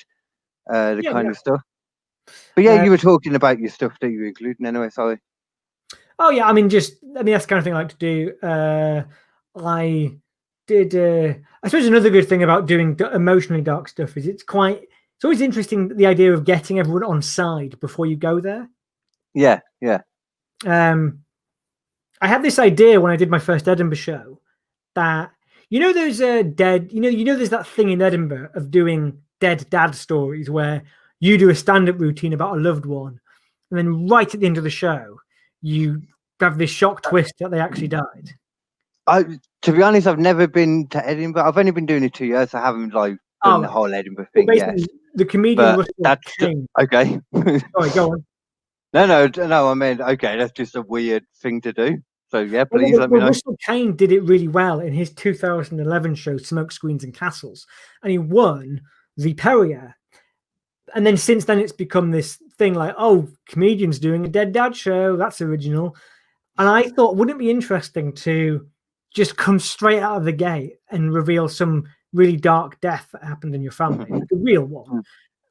uh, 0.72 0.95
the 0.95 1.04
Yeah, 1.04 1.12
kind 1.14 1.26
yeah. 1.26 1.32
of 1.32 1.38
stuff. 1.38 1.62
But 2.56 2.64
yeah, 2.66 2.82
Uh, 2.82 2.84
you 2.84 2.91
were 2.91 2.98
talking 2.98 3.36
about 3.36 3.60
your 3.60 3.70
stuff 3.70 3.98
that 4.02 4.10
you 4.12 4.20
were 4.20 4.26
including 4.28 4.66
anyway. 4.66 4.89
Sorry. 4.89 5.18
Oh 6.20 6.30
yeah, 6.30 6.47
I 6.47 6.53
mean, 6.53 6.70
just 6.70 6.93
I 7.18 7.24
mean 7.24 7.34
that's 7.34 7.45
the 7.45 7.49
kind 7.49 7.59
of 7.59 7.63
thing 7.63 7.74
I 7.74 7.78
like 7.78 7.89
to 7.89 7.95
do. 7.97 8.34
Uh, 8.41 9.03
I 9.55 10.18
did. 10.68 10.95
Uh, 10.95 11.34
I 11.63 11.68
suppose 11.68 11.88
another 11.88 12.09
good 12.09 12.28
thing 12.28 12.43
about 12.43 12.65
doing 12.68 12.99
emotionally 13.13 13.61
dark 13.61 13.88
stuff 13.88 14.18
is 14.18 14.28
it's 14.28 14.43
quite. 14.43 14.82
It's 15.15 15.24
always 15.24 15.41
interesting 15.41 15.95
the 15.95 16.05
idea 16.05 16.34
of 16.34 16.45
getting 16.45 16.78
everyone 16.80 17.03
on 17.03 17.22
side 17.22 17.80
before 17.80 18.05
you 18.05 18.15
go 18.15 18.39
there. 18.39 18.70
Yeah, 19.34 19.61
yeah, 19.82 20.01
Um, 20.65 21.24
I 22.22 22.28
had 22.28 22.43
this 22.43 22.59
idea 22.59 22.99
when 22.99 23.11
I 23.11 23.15
did 23.15 23.30
my 23.30 23.39
first 23.39 23.68
Edinburgh 23.68 23.97
show 23.97 24.41
that 24.95 25.32
you 25.70 25.80
know 25.80 25.93
those 25.93 26.22
uh, 26.22 26.43
dead. 26.43 26.91
You 26.91 27.01
know, 27.01 27.09
you 27.09 27.26
know, 27.26 27.36
there's 27.36 27.51
that 27.51 27.68
thing 27.68 27.89
in 27.89 28.01
Edinburgh 28.01 28.49
of 28.55 28.72
doing 28.72 29.22
dead 29.39 29.68
dad 29.70 29.93
stories 29.93 30.49
where 30.49 30.84
you 31.20 31.38
do 31.38 31.49
a 31.49 31.55
stand-up 31.55 31.99
routine 31.99 32.34
about 32.34 32.57
a 32.57 32.61
loved 32.61 32.86
one, 32.86 33.20
and 33.70 33.78
then 33.78 34.07
right 34.07 34.34
at 34.34 34.39
the 34.39 34.45
end 34.45 34.57
of 34.57 34.63
the 34.63 34.70
show, 34.70 35.20
you 35.62 36.01
have 36.39 36.58
this 36.58 36.70
shock 36.70 37.01
twist 37.03 37.34
that 37.39 37.51
they 37.51 37.60
actually 37.60 37.88
died. 37.88 38.32
I 39.08 39.24
to 39.62 39.72
be 39.72 39.82
honest, 39.82 40.08
I've 40.08 40.20
never 40.20 40.47
been 40.47 40.88
to 40.89 41.08
Edinburgh. 41.08 41.47
I've 41.47 41.58
only 41.58 41.72
been 41.72 41.86
doing 41.86 42.03
it 42.03 42.14
two 42.14 42.26
years. 42.26 42.53
I 42.53 42.62
haven't 42.62 42.93
like 42.93 43.18
done 43.43 43.60
Oh, 43.60 43.62
the 43.62 43.68
whole 43.68 43.93
Edinburgh 43.93 44.28
Well, 44.36 44.45
thing 44.45 44.58
yet. 44.58 44.78
the 45.16 45.26
comedian 45.26 45.78
Russell 45.78 45.93
that's 45.99 46.36
Kane. 46.38 46.68
Okay. 46.80 47.20
Sorry, 47.34 47.89
go 47.93 48.12
on. 48.12 48.26
no, 48.93 49.05
no, 49.05 49.28
no. 49.47 49.70
I 49.70 49.74
mean, 49.74 50.01
okay, 50.01 50.38
that's 50.38 50.51
just 50.51 50.76
a 50.76 50.82
weird 50.82 51.24
thing 51.41 51.62
to 51.62 51.74
do. 51.74 51.99
So 52.30 52.39
yeah, 52.39 52.66
please 52.66 52.91
well, 52.91 53.01
let 53.01 53.12
me 53.12 53.20
know. 53.20 53.28
Russell 53.28 53.55
Kane 53.66 53.95
did 53.95 54.12
it 54.12 54.22
really 54.22 54.49
well 54.49 54.82
in 54.82 54.93
his 54.93 55.12
2011 55.14 56.16
show 56.16 56.38
Smoke 56.38 56.72
Screens 56.72 57.03
and 57.03 57.14
Castles, 57.14 57.66
and 58.03 58.12
he 58.12 58.18
won 58.18 58.82
the 59.16 59.34
Perrier. 59.34 59.95
And 60.93 61.05
then 61.05 61.18
since 61.18 61.45
then, 61.45 61.60
it's 61.60 61.72
become 61.72 62.12
this 62.12 62.41
thing 62.58 62.74
like, 62.74 62.95
oh, 62.97 63.28
comedians 63.47 63.99
doing 63.99 64.26
a 64.26 64.30
dead 64.30 64.51
dad 64.51 64.76
show. 64.76 65.16
That's 65.16 65.41
original. 65.41 65.95
And 66.58 66.68
I 66.68 66.84
thought, 66.84 67.16
wouldn't 67.16 67.36
it 67.36 67.39
be 67.39 67.51
interesting 67.51 68.14
to 68.14 68.68
just 69.14 69.38
come 69.38 69.60
straight 69.60 69.99
out 70.01 70.18
of 70.18 70.26
the 70.26 70.32
gate 70.32 70.74
and 70.89 71.14
reveal 71.14 71.47
some 71.47 71.86
really 72.14 72.38
dark 72.38 72.80
death 72.82 73.10
that 73.14 73.24
happened 73.24 73.53
in 73.55 73.62
your 73.62 73.72
family, 73.72 74.05
mm-hmm. 74.05 74.16
like 74.18 74.32
a 74.32 74.38
real 74.38 74.66
one? 74.66 74.86
Mm. 74.88 75.03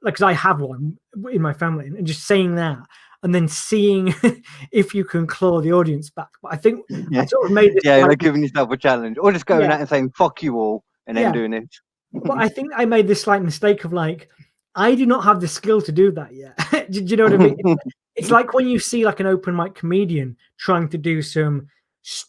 Like, 0.02 0.14
because 0.14 0.22
I 0.22 0.32
have 0.32 0.60
one 0.60 0.98
in 1.32 1.42
my 1.42 1.52
family, 1.52 1.86
and 1.86 2.06
just 2.06 2.26
saying 2.26 2.56
that 2.56 2.78
and 3.22 3.34
then 3.34 3.48
seeing 3.48 4.14
if 4.72 4.94
you 4.94 5.04
can 5.04 5.26
claw 5.26 5.60
the 5.60 5.72
audience 5.72 6.10
back. 6.10 6.28
But 6.42 6.52
I 6.52 6.56
think 6.56 6.84
I 6.92 7.04
Yeah, 7.10 7.24
sort 7.26 7.46
of 7.46 7.52
made 7.52 7.74
this. 7.74 7.82
yeah, 7.84 7.96
like- 7.96 8.08
like 8.10 8.18
giving 8.18 8.42
yourself 8.42 8.70
a 8.70 8.76
challenge, 8.76 9.16
or 9.18 9.32
just 9.32 9.46
going 9.46 9.62
Yeah. 9.62 9.74
out 9.74 9.80
and 9.80 9.88
saying 9.88 10.10
"fuck 10.16 10.42
you 10.42 10.56
all" 10.58 10.84
and 11.06 11.16
then 11.16 11.24
Yeah. 11.24 11.32
doing 11.32 11.52
it. 11.52 11.68
but 12.12 12.38
I 12.38 12.48
think 12.54 12.72
I 12.76 12.84
made 12.84 13.08
this 13.08 13.22
slight 13.22 13.42
mistake 13.42 13.84
of 13.84 13.92
like, 13.92 14.28
I 14.76 14.94
do 14.94 15.06
not 15.06 15.24
have 15.24 15.40
the 15.40 15.48
skill 15.48 15.80
to 15.82 15.90
do 15.90 16.12
that 16.12 16.34
yet. 16.34 16.56
do, 16.90 17.00
do 17.00 17.06
you 17.06 17.16
know 17.16 17.24
what 17.24 17.32
I 17.34 17.36
mean? 17.38 17.56
It's, 18.18 18.30
like 18.30 18.54
when 18.54 18.66
you 18.66 18.78
see 18.78 19.04
like 19.04 19.20
an 19.20 19.26
open 19.26 19.54
mic 19.54 19.74
comedian 19.74 20.38
trying 20.58 20.88
to 20.88 20.96
do 20.96 21.20
some 21.20 21.68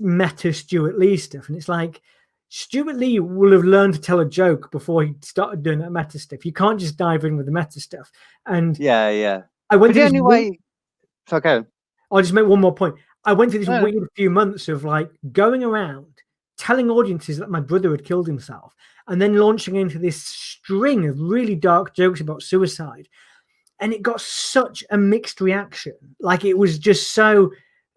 meta 0.02 0.52
Stewart 0.52 1.00
Lee 1.00 1.16
stuff, 1.16 1.48
and 1.48 1.56
it's 1.58 1.70
like 1.70 2.02
Stewart 2.50 2.98
Lee 2.98 3.22
will 3.22 3.54
have 3.54 3.64
learned 3.64 3.93
to 3.93 4.02
tell 4.02 4.20
a 4.20 4.26
joke 4.26 4.70
before 4.70 5.04
he 5.04 5.14
started 5.22 5.64
doing 5.64 5.80
that 5.80 5.93
meta 5.93 6.20
stuff. 6.20 6.45
You 6.45 6.52
can't 6.52 6.78
just 6.78 6.98
dive 6.98 7.24
in 7.24 7.38
with 7.38 7.45
the 7.45 7.54
meta 7.54 7.80
stuff. 7.80 8.12
And 8.45 8.78
yeah, 8.78 9.10
yeah. 9.12 9.43
I 9.70 9.78
went 9.78 9.93
But 9.93 10.10
the 10.12 10.18
to 10.18 10.24
weird- 10.24 10.50
way. 10.52 10.60
So 11.30 11.38
okay. 11.38 11.64
I'll 12.12 12.22
just 12.22 12.34
make 12.34 12.45
one 12.45 12.60
more 12.60 12.76
point. 12.76 12.95
I 13.24 13.32
went 13.32 13.52
through 13.52 13.62
this 13.62 13.70
No. 13.70 13.82
weird 13.82 13.95
few 14.14 14.30
months 14.30 14.68
of 14.68 14.84
like 14.84 15.10
going 15.32 15.64
around 15.64 16.08
telling 16.58 16.89
audiences 16.89 17.38
that 17.38 17.50
my 17.50 17.62
brother 17.62 17.91
had 17.91 18.04
killed 18.04 18.28
himself 18.28 18.74
and 19.08 19.22
then 19.22 19.38
launching 19.38 19.76
into 19.76 19.99
this 19.99 20.22
string 20.24 21.08
of 21.08 21.20
really 21.20 21.55
dark 21.55 21.95
jokes 21.95 22.22
about 22.22 22.43
suicide. 22.43 23.08
And 23.80 23.93
it 23.93 24.01
got 24.01 24.22
such 24.22 24.84
a 24.89 24.97
mixed 24.97 25.39
reaction. 25.39 25.93
Like 26.20 26.43
it 26.43 26.58
was 26.58 26.80
just 26.80 27.14
so 27.14 27.51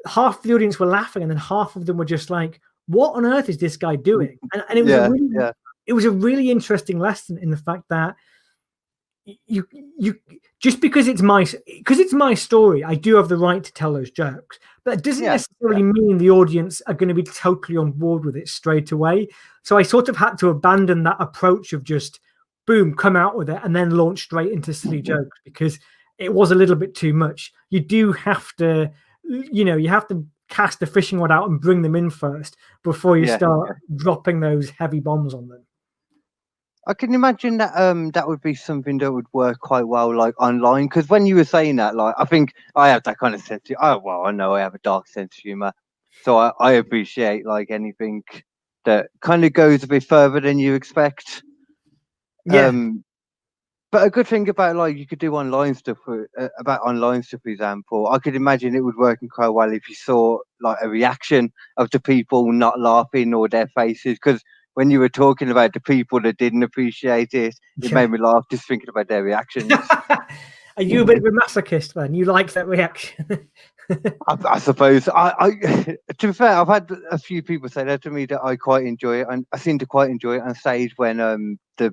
half 0.06 0.42
the 0.42 0.54
audience 0.54 0.78
were 0.78 0.86
laughing 0.86 1.22
and 1.22 1.30
then 1.30 1.38
half 1.38 1.76
of 1.76 1.86
them 1.86 1.96
were 1.96 2.04
just 2.04 2.30
like, 2.30 2.60
what 2.86 3.14
on 3.14 3.24
earth 3.24 3.48
is 3.48 3.58
this 3.58 3.76
guy 3.76 3.96
doing? 3.96 4.38
And, 4.52 4.64
and 4.68 4.78
it 4.78 4.82
was 4.82 4.90
Yeah, 4.92 5.06
a 5.06 5.10
really 5.10 5.28
yeah. 5.32 5.52
it 5.86 5.92
was 5.92 6.04
a 6.04 6.10
really 6.10 6.50
interesting 6.50 6.98
lesson 6.98 7.38
in 7.38 7.50
the 7.50 7.56
fact 7.56 7.84
that 7.88 8.16
you 9.46 9.66
you 9.98 10.14
just 10.60 10.80
because 10.80 11.08
it's 11.08 11.22
my 11.22 11.44
because 11.66 11.98
it's 11.98 12.12
my 12.12 12.34
story 12.34 12.84
i 12.84 12.94
do 12.94 13.16
have 13.16 13.28
the 13.28 13.36
right 13.36 13.64
to 13.64 13.72
tell 13.72 13.92
those 13.92 14.10
jokes 14.10 14.58
but 14.84 14.94
it 14.94 15.04
doesn't 15.04 15.24
Yeah, 15.24 15.30
necessarily 15.30 15.82
mean 15.82 16.18
the 16.18 16.30
audience 16.30 16.80
are 16.86 16.94
going 16.94 17.08
to 17.08 17.14
be 17.14 17.22
totally 17.22 17.76
on 17.76 17.92
board 17.92 18.24
with 18.24 18.36
it 18.36 18.48
straight 18.48 18.92
away. 18.92 19.28
So 19.62 19.76
i 19.76 19.82
sort 19.82 20.08
of 20.08 20.16
had 20.16 20.36
to 20.38 20.48
abandon 20.48 21.02
that 21.04 21.16
approach 21.20 21.72
of 21.72 21.84
just 21.84 22.20
boom 22.66 22.94
come 22.94 23.16
out 23.16 23.36
with 23.36 23.50
it 23.50 23.60
and 23.62 23.74
then 23.74 23.90
launch 23.90 24.22
straight 24.22 24.52
into 24.52 24.72
silly 24.72 24.98
mm-hmm. 24.98 25.06
jokes 25.06 25.38
because 25.44 25.78
it 26.18 26.32
was 26.32 26.50
a 26.50 26.54
little 26.54 26.76
bit 26.76 26.94
too 26.94 27.12
much. 27.12 27.52
You 27.70 27.80
do 27.80 28.12
have 28.12 28.54
to 28.56 28.90
you 29.24 29.64
know 29.64 29.76
you 29.76 29.88
have 29.88 30.08
to 30.08 30.26
cast 30.48 30.80
the 30.80 30.86
fishing 30.86 31.20
rod 31.20 31.30
out 31.30 31.48
and 31.48 31.60
bring 31.60 31.82
them 31.82 31.94
in 31.94 32.10
first 32.10 32.56
before 32.82 33.16
you 33.16 33.26
Yeah, 33.26 33.36
start 33.36 33.76
dropping 33.96 34.40
those 34.40 34.70
heavy 34.70 35.00
bombs 35.00 35.34
on 35.34 35.48
them 35.48 35.64
I 36.86 36.94
can 36.94 37.14
imagine 37.14 37.58
that 37.58 37.72
um 37.76 38.10
that 38.12 38.26
would 38.26 38.40
be 38.40 38.54
something 38.54 38.98
that 38.98 39.12
would 39.12 39.26
work 39.32 39.60
quite 39.60 39.86
well 39.86 40.14
like 40.14 40.34
online 40.40 40.86
because 40.86 41.08
when 41.08 41.26
you 41.26 41.36
were 41.36 41.44
saying 41.44 41.76
that 41.76 41.94
like 41.94 42.14
I 42.18 42.24
think 42.24 42.54
I 42.74 42.88
have 42.88 43.02
that 43.04 43.18
kind 43.18 43.34
of 43.34 43.40
sense 43.42 43.70
of, 43.70 43.76
oh 43.80 43.98
well 43.98 44.24
I 44.26 44.30
know 44.30 44.54
I 44.54 44.60
have 44.60 44.74
a 44.74 44.78
dark 44.78 45.06
sense 45.06 45.36
of 45.36 45.42
humor 45.42 45.72
so 46.22 46.38
I, 46.38 46.52
I 46.58 46.72
appreciate 46.72 47.46
like 47.46 47.70
anything 47.70 48.22
that 48.84 49.08
kind 49.20 49.44
of 49.44 49.52
goes 49.52 49.82
a 49.82 49.86
bit 49.86 50.04
further 50.04 50.40
than 50.40 50.58
you 50.58 50.74
expect. 50.74 51.42
Yeah. 52.46 52.66
Um 52.66 53.04
but 53.92 54.06
a 54.06 54.10
good 54.10 54.26
thing 54.26 54.48
about 54.48 54.76
like 54.76 54.96
you 54.96 55.06
could 55.06 55.18
do 55.18 55.34
online 55.34 55.74
stuff 55.74 55.98
for, 56.04 56.28
uh, 56.38 56.48
about 56.58 56.80
online 56.82 57.22
stuff 57.22 57.42
for 57.42 57.50
example 57.50 58.08
I 58.08 58.18
could 58.18 58.36
imagine 58.36 58.74
it 58.74 58.80
would 58.80 58.96
work 58.96 59.18
quite 59.30 59.48
well 59.48 59.72
if 59.72 59.88
you 59.88 59.94
saw 59.96 60.38
like 60.62 60.78
a 60.80 60.88
reaction 60.88 61.52
of 61.76 61.90
the 61.90 62.00
people 62.00 62.52
not 62.52 62.80
laughing 62.80 63.34
or 63.34 63.48
their 63.48 63.66
faces 63.68 64.14
because 64.14 64.42
when 64.74 64.90
you 64.90 65.00
were 65.00 65.08
talking 65.08 65.50
about 65.50 65.72
the 65.72 65.80
people 65.80 66.20
that 66.22 66.36
didn't 66.38 66.62
appreciate 66.62 67.34
it, 67.34 67.54
it 67.82 67.90
Yeah. 67.90 67.94
made 67.94 68.10
me 68.10 68.18
laugh 68.18 68.44
just 68.50 68.66
thinking 68.66 68.88
about 68.88 69.08
their 69.08 69.22
reactions. 69.22 69.72
Are 70.76 70.82
you 70.82 71.02
a 71.02 71.04
bit 71.04 71.18
of 71.18 71.24
a 71.24 71.30
masochist 71.30 71.94
then? 71.94 72.14
You 72.14 72.24
like 72.24 72.52
that 72.52 72.66
reaction? 72.66 73.48
I, 74.28 74.36
I 74.48 74.58
suppose. 74.58 75.08
I, 75.08 75.34
I, 75.38 75.50
to 76.18 76.26
be 76.28 76.32
fair, 76.32 76.50
I've 76.50 76.68
had 76.68 76.90
a 77.10 77.18
few 77.18 77.42
people 77.42 77.68
say 77.68 77.84
that 77.84 78.02
to 78.02 78.10
me 78.10 78.26
that 78.26 78.42
I 78.42 78.56
quite 78.56 78.86
enjoy 78.86 79.20
it, 79.20 79.26
and 79.28 79.44
I 79.52 79.58
seem 79.58 79.78
to 79.80 79.86
quite 79.86 80.10
enjoy 80.10 80.36
it 80.36 80.42
on 80.42 80.54
stage 80.54 80.92
when 80.96 81.20
um 81.20 81.58
the 81.76 81.92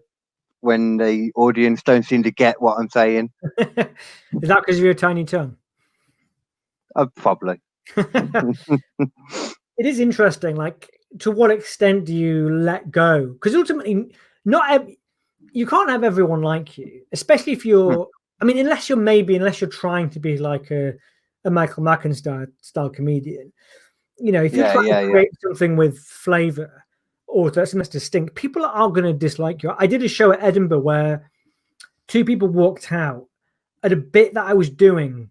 when 0.61 0.97
the 0.97 1.31
audience 1.35 1.81
don't 1.83 2.03
seem 2.03 2.23
to 2.23 2.31
get 2.31 2.61
what 2.61 2.77
I'm 2.77 2.89
saying. 2.89 3.31
Is 3.57 3.65
that 4.49 4.61
because 4.65 4.77
of 4.77 4.83
your 4.83 4.93
tiny 4.93 5.25
tongue? 5.25 5.57
Uh, 6.95 7.07
probably. 7.15 7.59
It 9.77 9.85
is 9.85 9.99
interesting. 9.99 10.55
Like, 10.55 10.89
to 11.19 11.31
what 11.31 11.51
extent 11.51 12.05
do 12.05 12.13
you 12.13 12.49
let 12.49 12.91
go? 12.91 13.27
Because 13.27 13.55
ultimately, 13.55 14.13
not 14.45 14.71
ev- 14.71 14.95
you 15.51 15.65
can't 15.65 15.89
have 15.89 16.03
everyone 16.03 16.41
like 16.41 16.77
you, 16.77 17.03
especially 17.11 17.53
if 17.53 17.65
you're. 17.65 17.93
Hmm. 17.93 18.11
I 18.39 18.45
mean, 18.45 18.59
unless 18.59 18.87
you're 18.87 18.97
maybe 18.99 19.35
unless 19.35 19.61
you're 19.61 19.69
trying 19.69 20.11
to 20.11 20.19
be 20.19 20.37
like 20.37 20.69
a, 20.69 20.93
a 21.45 21.49
Michael 21.49 21.83
Macken 21.83 22.15
style, 22.15 22.45
style 22.61 22.89
comedian. 22.89 23.51
You 24.19 24.31
know, 24.31 24.43
if 24.43 24.53
you're 24.53 24.65
Yeah, 24.65 24.73
trying 24.73 24.87
yeah, 24.87 24.99
to 24.99 25.05
yeah. 25.05 25.11
create 25.11 25.29
something 25.41 25.75
with 25.75 25.97
flavor 25.99 26.85
or 27.25 27.49
that's 27.51 27.73
distinct, 27.89 28.35
people 28.35 28.63
are 28.65 28.89
going 28.89 29.03
to 29.05 29.13
dislike 29.13 29.63
you. 29.63 29.73
I 29.77 29.87
did 29.87 30.03
a 30.03 30.07
show 30.07 30.31
at 30.31 30.43
Edinburgh 30.43 30.79
where 30.79 31.31
two 32.07 32.23
people 32.23 32.47
walked 32.47 32.91
out 32.91 33.27
at 33.83 33.91
a 33.91 33.97
bit 33.97 34.33
that 34.33 34.45
I 34.45 34.53
was 34.53 34.69
doing 34.69 35.29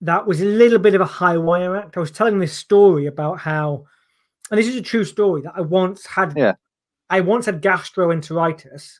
that 0.00 0.26
was 0.26 0.40
a 0.42 0.44
little 0.44 0.78
bit 0.78 0.94
of 0.94 1.00
a 1.00 1.06
high 1.06 1.38
wire 1.38 1.76
act. 1.76 1.96
I 1.96 2.00
was 2.00 2.10
telling 2.10 2.38
this 2.38 2.52
story 2.52 3.06
about 3.06 3.38
how, 3.38 3.86
and 4.50 4.58
this 4.58 4.68
is 4.68 4.76
a 4.76 4.82
true 4.82 5.04
story 5.04 5.42
that 5.42 5.54
I 5.56 5.60
once 5.60 6.06
had. 6.06 6.34
Yeah. 6.36 6.54
I 7.10 7.20
once 7.20 7.46
had 7.46 7.62
gastroenteritis, 7.62 8.98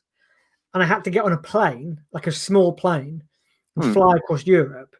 and 0.74 0.82
I 0.82 0.86
had 0.86 1.04
to 1.04 1.10
get 1.10 1.24
on 1.24 1.32
a 1.32 1.38
plane, 1.38 2.00
like 2.12 2.26
a 2.26 2.32
small 2.32 2.72
plane, 2.72 3.22
and 3.76 3.84
Hmm. 3.86 3.92
fly 3.92 4.16
across 4.16 4.46
Europe. 4.46 4.94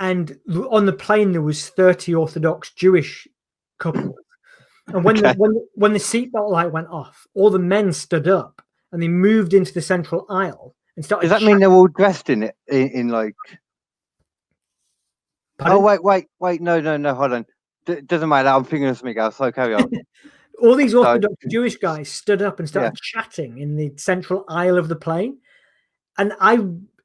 and 0.00 0.40
on 0.72 0.86
the 0.86 0.92
plane 0.92 1.30
there 1.30 1.40
was 1.40 1.68
30 1.68 2.12
Orthodox 2.16 2.72
Jewish 2.74 3.28
couples. 3.78 4.16
And 4.88 5.04
when 5.04 5.14
the, 5.14 5.28
Okay. 5.28 5.38
when 5.38 5.54
the- 5.54 5.68
when 5.74 5.92
the 5.92 6.00
seatbelt 6.00 6.50
light 6.50 6.72
went 6.72 6.88
off, 6.88 7.28
all 7.34 7.48
the 7.48 7.60
men 7.60 7.92
stood 7.92 8.26
up 8.26 8.60
and 8.90 9.00
they 9.00 9.06
moved 9.06 9.54
into 9.54 9.72
the 9.72 9.80
central 9.80 10.26
aisle 10.28 10.74
and 10.96 11.04
started. 11.04 11.28
Does 11.28 11.40
that 11.40 11.46
mean 11.46 11.60
they're 11.60 11.70
all 11.70 11.86
dressed 11.86 12.28
in 12.28 12.42
it 12.42 12.56
in, 12.66 12.88
in 12.90 13.08
like? 13.08 13.36
Pardon? 15.58 15.78
Oh 15.78 15.80
wait, 15.80 16.02
wait, 16.02 16.26
wait! 16.40 16.60
No, 16.60 16.80
no, 16.80 16.96
no! 16.96 17.14
Hold 17.14 17.32
on. 17.32 17.46
D- 17.86 18.00
doesn't 18.02 18.28
matter. 18.28 18.48
I'm 18.48 18.64
thinking 18.64 18.88
of 18.88 18.98
something 18.98 19.18
else. 19.18 19.36
So 19.36 19.50
carry 19.52 19.74
on. 19.74 19.90
all 20.62 20.74
these 20.74 20.94
Orthodox 20.94 21.34
Jewish 21.50 21.76
guys 21.76 22.08
stood 22.08 22.42
up 22.42 22.58
and 22.58 22.68
started 22.68 22.96
Yeah. 22.96 23.22
chatting 23.22 23.58
in 23.58 23.76
the 23.76 23.92
central 23.96 24.44
aisle 24.48 24.78
of 24.78 24.88
the 24.88 24.96
plane, 24.96 25.38
and 26.18 26.32
I 26.40 26.58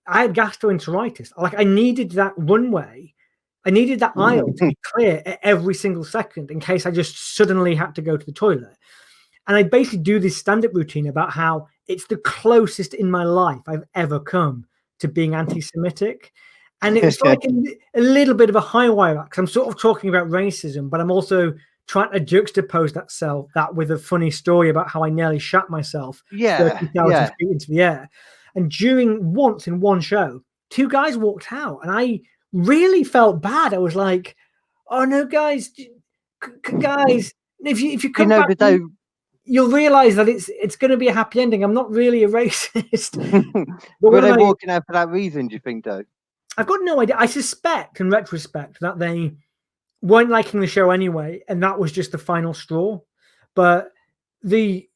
I 0.07 0.23
had 0.23 0.33
gastroenteritis. 0.33 1.31
Like 1.37 1.57
I 1.57 1.63
needed 1.63 2.11
that 2.11 2.33
runway, 2.37 3.13
I 3.65 3.71
needed 3.71 3.99
that 3.99 4.15
mm. 4.15 4.23
aisle 4.23 4.53
to 4.53 4.67
be 4.67 4.77
clear 4.83 5.21
at 5.25 5.39
every 5.43 5.73
single 5.73 6.03
second 6.03 6.51
in 6.51 6.59
case 6.59 6.85
I 6.85 6.91
just 6.91 7.35
suddenly 7.35 7.75
had 7.75 7.95
to 7.95 8.01
go 8.01 8.17
to 8.17 8.25
the 8.25 8.31
toilet. 8.31 8.75
And 9.47 9.57
I 9.57 9.63
basically 9.63 9.99
do 9.99 10.19
this 10.19 10.37
stand-up 10.37 10.73
routine 10.73 11.07
about 11.07 11.31
how 11.31 11.67
it's 11.87 12.05
the 12.07 12.17
closest 12.17 12.93
in 12.93 13.09
my 13.09 13.23
life 13.23 13.61
I've 13.67 13.83
ever 13.95 14.19
come 14.19 14.65
to 14.99 15.07
being 15.07 15.33
anti-Semitic. 15.33 16.31
And 16.81 16.97
it's 16.97 17.21
like 17.23 17.43
a, 17.45 17.99
a 17.99 18.01
little 18.01 18.33
bit 18.33 18.49
of 18.49 18.55
a 18.55 18.61
high 18.61 18.89
wire 18.89 19.17
act. 19.19 19.37
I'm 19.37 19.47
sort 19.47 19.67
of 19.67 19.79
talking 19.79 20.09
about 20.09 20.27
racism, 20.29 20.89
but 20.89 21.01
I'm 21.01 21.11
also 21.11 21.53
trying 21.87 22.11
to 22.11 22.19
juxtapose 22.19 22.93
that 22.93 23.11
self 23.11 23.49
that 23.55 23.73
with 23.75 23.91
a 23.91 23.97
funny 23.97 24.29
story 24.31 24.69
about 24.69 24.87
how 24.89 25.03
I 25.03 25.09
nearly 25.09 25.39
shot 25.39 25.69
myself 25.69 26.23
Yeah, 26.31 26.57
30,000 26.79 27.11
yeah. 27.11 27.29
feet 27.39 27.49
into 27.49 27.71
the 27.71 27.81
air. 27.81 28.09
And 28.55 28.69
during 28.71 29.33
once 29.33 29.67
in 29.67 29.79
one 29.79 29.99
show, 30.01 30.41
two 30.69 30.87
guys 30.87 31.17
walked 31.17 31.51
out, 31.51 31.79
and 31.83 31.91
I 31.91 32.21
really 32.53 33.03
felt 33.03 33.41
bad. 33.41 33.73
I 33.73 33.77
was 33.77 33.95
like, 33.95 34.35
"Oh 34.87 35.05
no, 35.05 35.25
guys, 35.25 35.69
j- 35.69 35.89
c- 36.43 36.51
c- 36.65 36.77
guys, 36.77 37.33
if 37.63 37.79
you 37.81 37.91
if 37.91 38.03
you 38.03 38.09
You 38.09 38.13
come 38.13 38.27
know, 38.29 38.45
back, 38.47 38.57
they, 38.57 38.79
you'll 39.45 39.69
realize 39.71 40.15
that 40.15 40.27
it's 40.29 40.49
it's 40.49 40.75
going 40.75 40.91
to 40.91 40.97
be 40.97 41.07
a 41.09 41.13
happy 41.13 41.41
ending. 41.41 41.63
I'm 41.63 41.73
not 41.75 41.91
really 41.91 42.23
a 42.23 42.27
racist. 42.39 43.17
were 44.01 44.21
they 44.21 44.31
my- 44.31 44.37
walking 44.37 44.69
out 44.69 44.85
for 44.87 44.93
that 44.93 45.09
reason? 45.09 45.47
Do 45.47 45.53
you 45.53 45.59
think 45.59 45.85
though? 45.85 46.03
I've 46.57 46.67
got 46.67 46.79
no 46.83 46.99
idea. 46.99 47.15
I 47.17 47.25
suspect, 47.25 47.99
in 47.99 48.09
retrospect, 48.09 48.79
that 48.81 48.99
they 48.99 49.33
weren't 50.01 50.29
liking 50.29 50.59
the 50.59 50.67
show 50.67 50.91
anyway, 50.91 51.43
and 51.47 51.61
that 51.63 51.79
was 51.79 51.91
just 51.91 52.11
the 52.11 52.17
final 52.17 52.53
straw. 52.53 52.99
But 53.55 53.91
the 54.43 54.87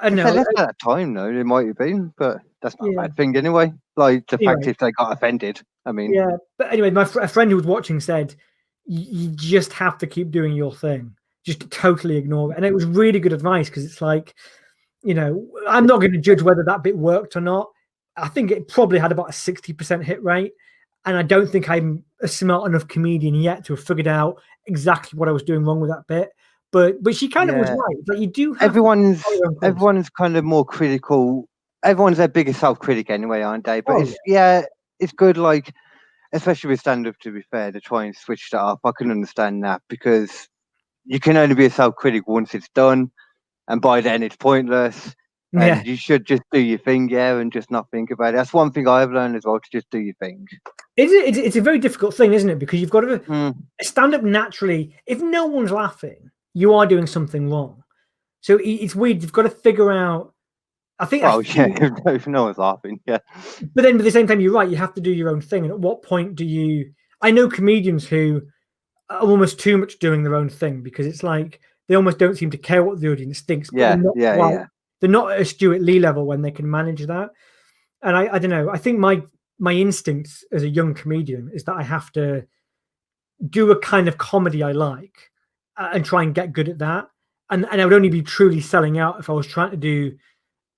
I 0.00 0.10
don't 0.10 0.18
If 0.18 0.24
know. 0.24 0.30
they 0.32 0.36
left 0.38 0.48
at 0.58 0.66
that 0.66 0.78
time, 0.78 1.14
though, 1.14 1.28
it 1.30 1.44
might 1.46 1.66
have 1.66 1.78
been, 1.78 2.12
but 2.18 2.38
that's 2.60 2.76
not 2.78 2.90
Yeah. 2.90 2.98
a 2.98 3.02
bad 3.08 3.16
thing 3.16 3.36
anyway. 3.36 3.72
Like 3.96 4.26
the 4.28 4.36
fact 4.38 4.66
if 4.66 4.76
they 4.78 4.92
got 4.92 5.12
offended. 5.12 5.62
I 5.86 5.92
mean, 5.92 6.12
Yeah, 6.12 6.36
but 6.58 6.70
anyway, 6.72 6.90
my 6.90 7.04
fr- 7.04 7.20
a 7.20 7.28
friend 7.28 7.50
who 7.50 7.56
was 7.56 7.66
watching 7.66 7.98
said, 7.98 8.34
"You 8.84 9.30
just 9.30 9.72
have 9.72 9.98
to 9.98 10.06
keep 10.06 10.30
doing 10.30 10.52
your 10.52 10.72
thing. 10.72 11.16
Just 11.44 11.70
totally 11.70 12.16
ignore 12.16 12.52
it." 12.52 12.56
And 12.56 12.64
it 12.66 12.74
was 12.74 12.84
really 12.84 13.18
good 13.18 13.32
advice 13.32 13.68
because 13.68 13.84
it's 13.84 14.00
like, 14.02 14.34
you 15.02 15.14
know, 15.14 15.48
I'm 15.66 15.86
not 15.86 16.00
going 16.00 16.12
to 16.12 16.18
judge 16.18 16.42
whether 16.42 16.62
that 16.64 16.82
bit 16.82 16.96
worked 16.96 17.34
or 17.34 17.40
not. 17.40 17.70
I 18.16 18.28
think 18.28 18.50
it 18.50 18.68
probably 18.68 18.98
had 18.98 19.10
about 19.10 19.30
a 19.30 19.32
sixty 19.32 19.72
percent 19.72 20.04
hit 20.04 20.22
rate, 20.22 20.52
and 21.04 21.16
I 21.16 21.22
don't 21.22 21.48
think 21.48 21.68
I'm 21.68 22.04
a 22.20 22.28
smart 22.28 22.66
enough 22.68 22.88
comedian 22.88 23.34
yet 23.34 23.64
to 23.66 23.74
have 23.74 23.84
figured 23.84 24.06
out 24.06 24.40
exactly 24.66 25.18
what 25.18 25.28
I 25.28 25.32
was 25.32 25.42
doing 25.42 25.64
wrong 25.64 25.80
with 25.80 25.90
that 25.90 26.06
bit. 26.06 26.30
But 26.70 27.02
but 27.02 27.14
she 27.14 27.28
kind 27.28 27.50
of 27.50 27.56
was 27.56 27.68
right. 27.68 27.96
But 28.06 28.18
you 28.18 28.26
do 28.26 28.54
have 28.54 28.62
everyone's 28.62 29.22
follow 29.22 29.36
your 29.36 29.46
own 29.46 29.54
course. 29.54 29.68
everyone's 29.68 30.10
kind 30.10 30.36
of 30.36 30.44
more 30.44 30.64
critical. 30.64 31.48
Everyone's 31.84 32.18
their 32.18 32.28
biggest 32.28 32.60
self 32.60 32.78
critic 32.78 33.10
anyway, 33.10 33.42
aren't 33.42 33.64
they? 33.64 33.80
But 33.80 33.96
Oh, 33.96 34.02
it's 34.02 34.16
yeah, 34.26 34.62
it's 35.00 35.12
good. 35.12 35.36
Like 35.36 35.72
especially 36.32 36.68
with 36.70 36.80
stand 36.80 37.06
up, 37.06 37.18
to 37.20 37.30
be 37.30 37.42
fair, 37.50 37.70
to 37.72 37.80
try 37.80 38.04
and 38.04 38.16
switch 38.16 38.48
that 38.52 38.60
up. 38.60 38.80
I 38.84 38.92
can 38.96 39.10
understand 39.10 39.62
that 39.64 39.82
because 39.88 40.48
you 41.04 41.20
can 41.20 41.36
only 41.36 41.54
be 41.54 41.66
a 41.66 41.70
self 41.70 41.96
critic 41.96 42.26
once 42.26 42.54
it's 42.54 42.68
done, 42.70 43.10
and 43.68 43.82
by 43.82 44.00
then 44.00 44.22
it's 44.22 44.36
pointless. 44.36 45.14
And 45.54 45.62
yeah. 45.62 45.82
you 45.82 45.96
should 45.96 46.24
just 46.24 46.42
do 46.50 46.58
your 46.60 46.78
thing, 46.78 47.10
yeah, 47.10 47.36
and 47.36 47.52
just 47.52 47.70
not 47.70 47.90
think 47.90 48.10
about 48.10 48.32
it. 48.32 48.36
That's 48.38 48.54
one 48.54 48.70
thing 48.72 48.88
I've 48.88 49.12
learned 49.12 49.36
as 49.36 49.44
well 49.44 49.60
to 49.60 49.70
just 49.70 49.90
do 49.90 49.98
your 49.98 50.14
thing. 50.14 50.46
It's, 50.96 51.12
a- 51.12 51.28
it's, 51.28 51.38
it's 51.38 51.56
a 51.56 51.60
very 51.60 51.78
difficult 51.78 52.14
thing, 52.14 52.32
isn't 52.32 52.48
it? 52.48 52.58
Because 52.58 52.80
you've 52.80 52.90
got 52.90 53.02
to 53.02 53.18
Mm. 53.18 53.54
stand 53.82 54.14
up 54.14 54.22
naturally. 54.22 54.96
If 55.06 55.20
no 55.20 55.44
one's 55.46 55.70
laughing, 55.70 56.30
you 56.54 56.72
are 56.74 56.86
doing 56.86 57.06
something 57.06 57.50
wrong. 57.50 57.82
So 58.40 58.58
it's 58.62 58.94
weird. 58.94 59.20
You've 59.22 59.32
got 59.32 59.42
to 59.42 59.50
figure 59.50 59.92
out. 59.92 60.32
I 60.98 61.04
think. 61.04 61.22
I 61.22 61.28
Well, 61.28 61.42
yeah, 61.42 61.90
if, 62.06 62.26
no 62.26 62.44
one's 62.44 62.58
laughing, 62.58 63.00
yeah. 63.06 63.18
But 63.74 63.82
then 63.82 63.98
at 63.98 64.04
the 64.04 64.10
same 64.10 64.26
time, 64.26 64.40
you're 64.40 64.52
right. 64.54 64.68
You 64.70 64.76
have 64.76 64.94
to 64.94 65.00
do 65.00 65.12
your 65.12 65.28
own 65.28 65.40
thing. 65.42 65.64
And 65.64 65.72
at 65.72 65.80
what 65.80 66.02
point 66.02 66.34
do 66.34 66.44
you? 66.46 66.92
I 67.20 67.30
know 67.30 67.48
comedians 67.48 68.06
who 68.06 68.42
are 69.10 69.20
almost 69.20 69.60
too 69.60 69.76
much 69.78 69.98
doing 69.98 70.22
their 70.22 70.34
own 70.34 70.48
thing 70.48 70.82
because 70.82 71.06
it's 71.06 71.22
like 71.22 71.60
they 71.88 71.94
almost 71.94 72.18
don't 72.18 72.36
seem 72.36 72.50
to 72.50 72.58
care 72.58 72.82
what 72.82 73.00
the 73.00 73.10
audience 73.12 73.40
thinks. 73.42 73.70
but 73.70 73.78
Yeah, 73.78 73.96
yeah, 74.16 74.36
quite- 74.36 74.52
yeah. 74.54 74.66
They're 75.02 75.10
not 75.10 75.32
at 75.32 75.40
a 75.40 75.44
Stewart 75.44 75.82
Lee 75.82 75.98
level 75.98 76.26
when 76.26 76.42
they 76.42 76.52
can 76.52 76.70
manage 76.70 77.04
that. 77.06 77.30
And 78.02 78.16
I, 78.16 78.34
I 78.34 78.38
don't 78.38 78.50
know. 78.50 78.70
I 78.70 78.78
think 78.78 79.00
my 79.00 79.20
my 79.58 79.72
instincts 79.72 80.44
as 80.52 80.62
a 80.62 80.68
young 80.68 80.94
comedian 80.94 81.50
is 81.52 81.64
that 81.64 81.74
I 81.74 81.82
have 81.82 82.12
to 82.12 82.46
do 83.50 83.72
a 83.72 83.78
kind 83.80 84.06
of 84.06 84.16
comedy 84.16 84.62
I 84.62 84.70
like 84.70 85.32
uh, 85.76 85.90
and 85.92 86.04
try 86.04 86.22
and 86.22 86.32
get 86.32 86.52
good 86.52 86.68
at 86.68 86.78
that. 86.78 87.08
And 87.50 87.66
and 87.72 87.80
I 87.80 87.84
would 87.84 87.92
only 87.94 88.10
be 88.10 88.22
truly 88.22 88.60
selling 88.60 88.96
out 89.00 89.18
if 89.18 89.28
I 89.28 89.32
was 89.32 89.46
trying 89.48 89.72
to 89.72 89.76
do 89.76 90.16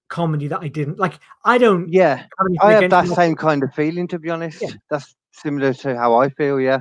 comedy 0.08 0.48
that 0.48 0.60
I 0.60 0.68
didn't 0.68 0.98
like. 0.98 1.18
I 1.44 1.58
don't 1.58 1.92
Yeah, 1.92 2.16
have 2.16 2.28
I 2.62 2.72
have 2.72 2.90
that 2.90 3.08
same 3.08 3.36
kind 3.36 3.62
of 3.62 3.74
feeling, 3.74 4.08
to 4.08 4.18
be 4.18 4.30
honest. 4.30 4.62
Yeah. 4.62 4.70
That's 4.88 5.14
similar 5.32 5.74
to 5.74 5.96
how 5.98 6.14
I 6.16 6.30
feel, 6.30 6.58
yeah. 6.58 6.80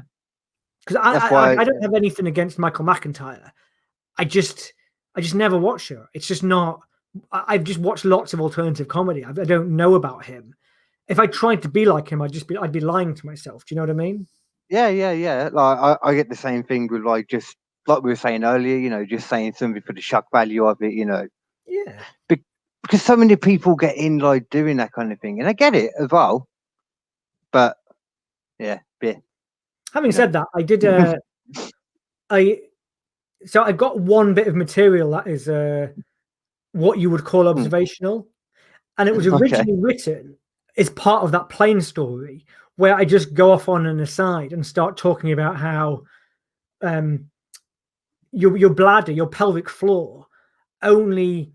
because 0.85 0.95
I, 1.03 1.11
That's 1.13 1.25
I, 1.25 1.31
why- 1.31 1.55
I, 1.55 1.61
I 1.61 1.63
don't 1.65 1.81
have 1.81 1.93
anything 1.93 2.27
against 2.27 2.57
Michael 2.57 2.85
McIntyre. 2.85 3.51
I 4.17 4.23
just 4.23 4.73
I 5.15 5.19
just 5.21 5.35
never 5.35 5.57
watch 5.57 5.89
her. 5.89 6.07
It's 6.13 6.27
just 6.27 6.43
not. 6.43 6.79
I've 7.31 7.63
just 7.63 7.79
watched 7.79 8.05
lots 8.05 8.33
of 8.33 8.41
alternative 8.41 8.87
comedy. 8.87 9.23
I, 9.23 9.29
I 9.29 9.45
don't 9.45 9.75
know 9.75 9.95
about 9.95 10.25
him. 10.25 10.55
If 11.07 11.19
I 11.19 11.27
tried 11.27 11.61
to 11.63 11.69
be 11.69 11.85
like 11.85 12.09
him, 12.09 12.21
I'd 12.21 12.31
just 12.31 12.47
be 12.47 12.57
I'd 12.57 12.71
be 12.71 12.79
lying 12.79 13.13
to 13.13 13.25
myself. 13.25 13.65
Do 13.65 13.73
you 13.73 13.77
know 13.77 13.83
what 13.83 13.89
I 13.89 13.93
mean? 13.93 14.27
Yeah, 14.69 14.87
yeah, 14.87 15.11
yeah. 15.11 15.49
Like 15.51 15.77
I, 15.77 15.97
I 16.01 16.15
get 16.15 16.29
the 16.29 16.35
same 16.35 16.63
thing 16.63 16.87
with 16.87 17.03
like 17.03 17.27
just 17.27 17.55
like 17.87 18.01
we 18.01 18.09
were 18.11 18.15
saying 18.15 18.43
earlier, 18.43 18.77
you 18.77 18.89
know, 18.89 19.05
just 19.05 19.27
saying 19.27 19.53
something 19.53 19.81
for 19.81 19.93
the 19.93 20.01
shock 20.01 20.25
value 20.31 20.65
of 20.65 20.81
it, 20.81 20.93
you 20.93 21.05
know. 21.05 21.27
Yeah. 21.67 21.99
Because 22.27 23.01
so 23.01 23.15
many 23.15 23.35
people 23.35 23.75
get 23.75 23.95
in 23.95 24.19
like 24.19 24.49
doing 24.49 24.77
that 24.77 24.91
kind 24.91 25.11
of 25.11 25.19
thing. 25.19 25.39
And 25.39 25.47
I 25.47 25.53
get 25.53 25.75
it 25.75 25.91
as 25.99 26.09
well. 26.09 26.47
But 27.51 27.77
yeah, 28.59 28.79
yeah. 29.01 29.15
Having 29.93 30.11
Yeah. 30.11 30.15
said 30.17 30.33
that, 30.33 30.47
I 30.55 30.61
did. 30.63 30.83
Uh, 30.83 31.15
I 32.29 32.61
so 33.45 33.63
I 33.63 33.73
got 33.73 33.99
one 33.99 34.33
bit 34.33 34.47
of 34.47 34.55
material 34.55 35.11
that 35.11 35.27
is 35.27 35.47
uh, 35.49 35.89
what 36.73 36.99
you 36.99 37.09
would 37.09 37.23
call 37.23 37.47
observational, 37.47 38.27
and 38.97 39.07
it 39.07 39.15
was 39.15 39.25
Okay. 39.31 39.37
originally 39.37 39.79
written 39.79 40.35
as 40.77 40.89
part 40.89 41.23
of 41.23 41.31
that 41.31 41.49
plane 41.49 41.79
story 41.81 42.45
where 42.75 42.95
I 42.95 43.05
just 43.05 43.33
go 43.33 43.51
off 43.51 43.69
on 43.69 43.85
an 43.85 43.99
aside 43.99 44.51
and 44.51 44.65
start 44.65 44.97
talking 44.97 45.31
about 45.31 45.55
how 45.57 46.03
um, 46.81 47.29
your 48.31 48.57
your 48.57 48.71
bladder, 48.71 49.11
your 49.11 49.27
pelvic 49.27 49.69
floor, 49.69 50.27
only. 50.81 51.53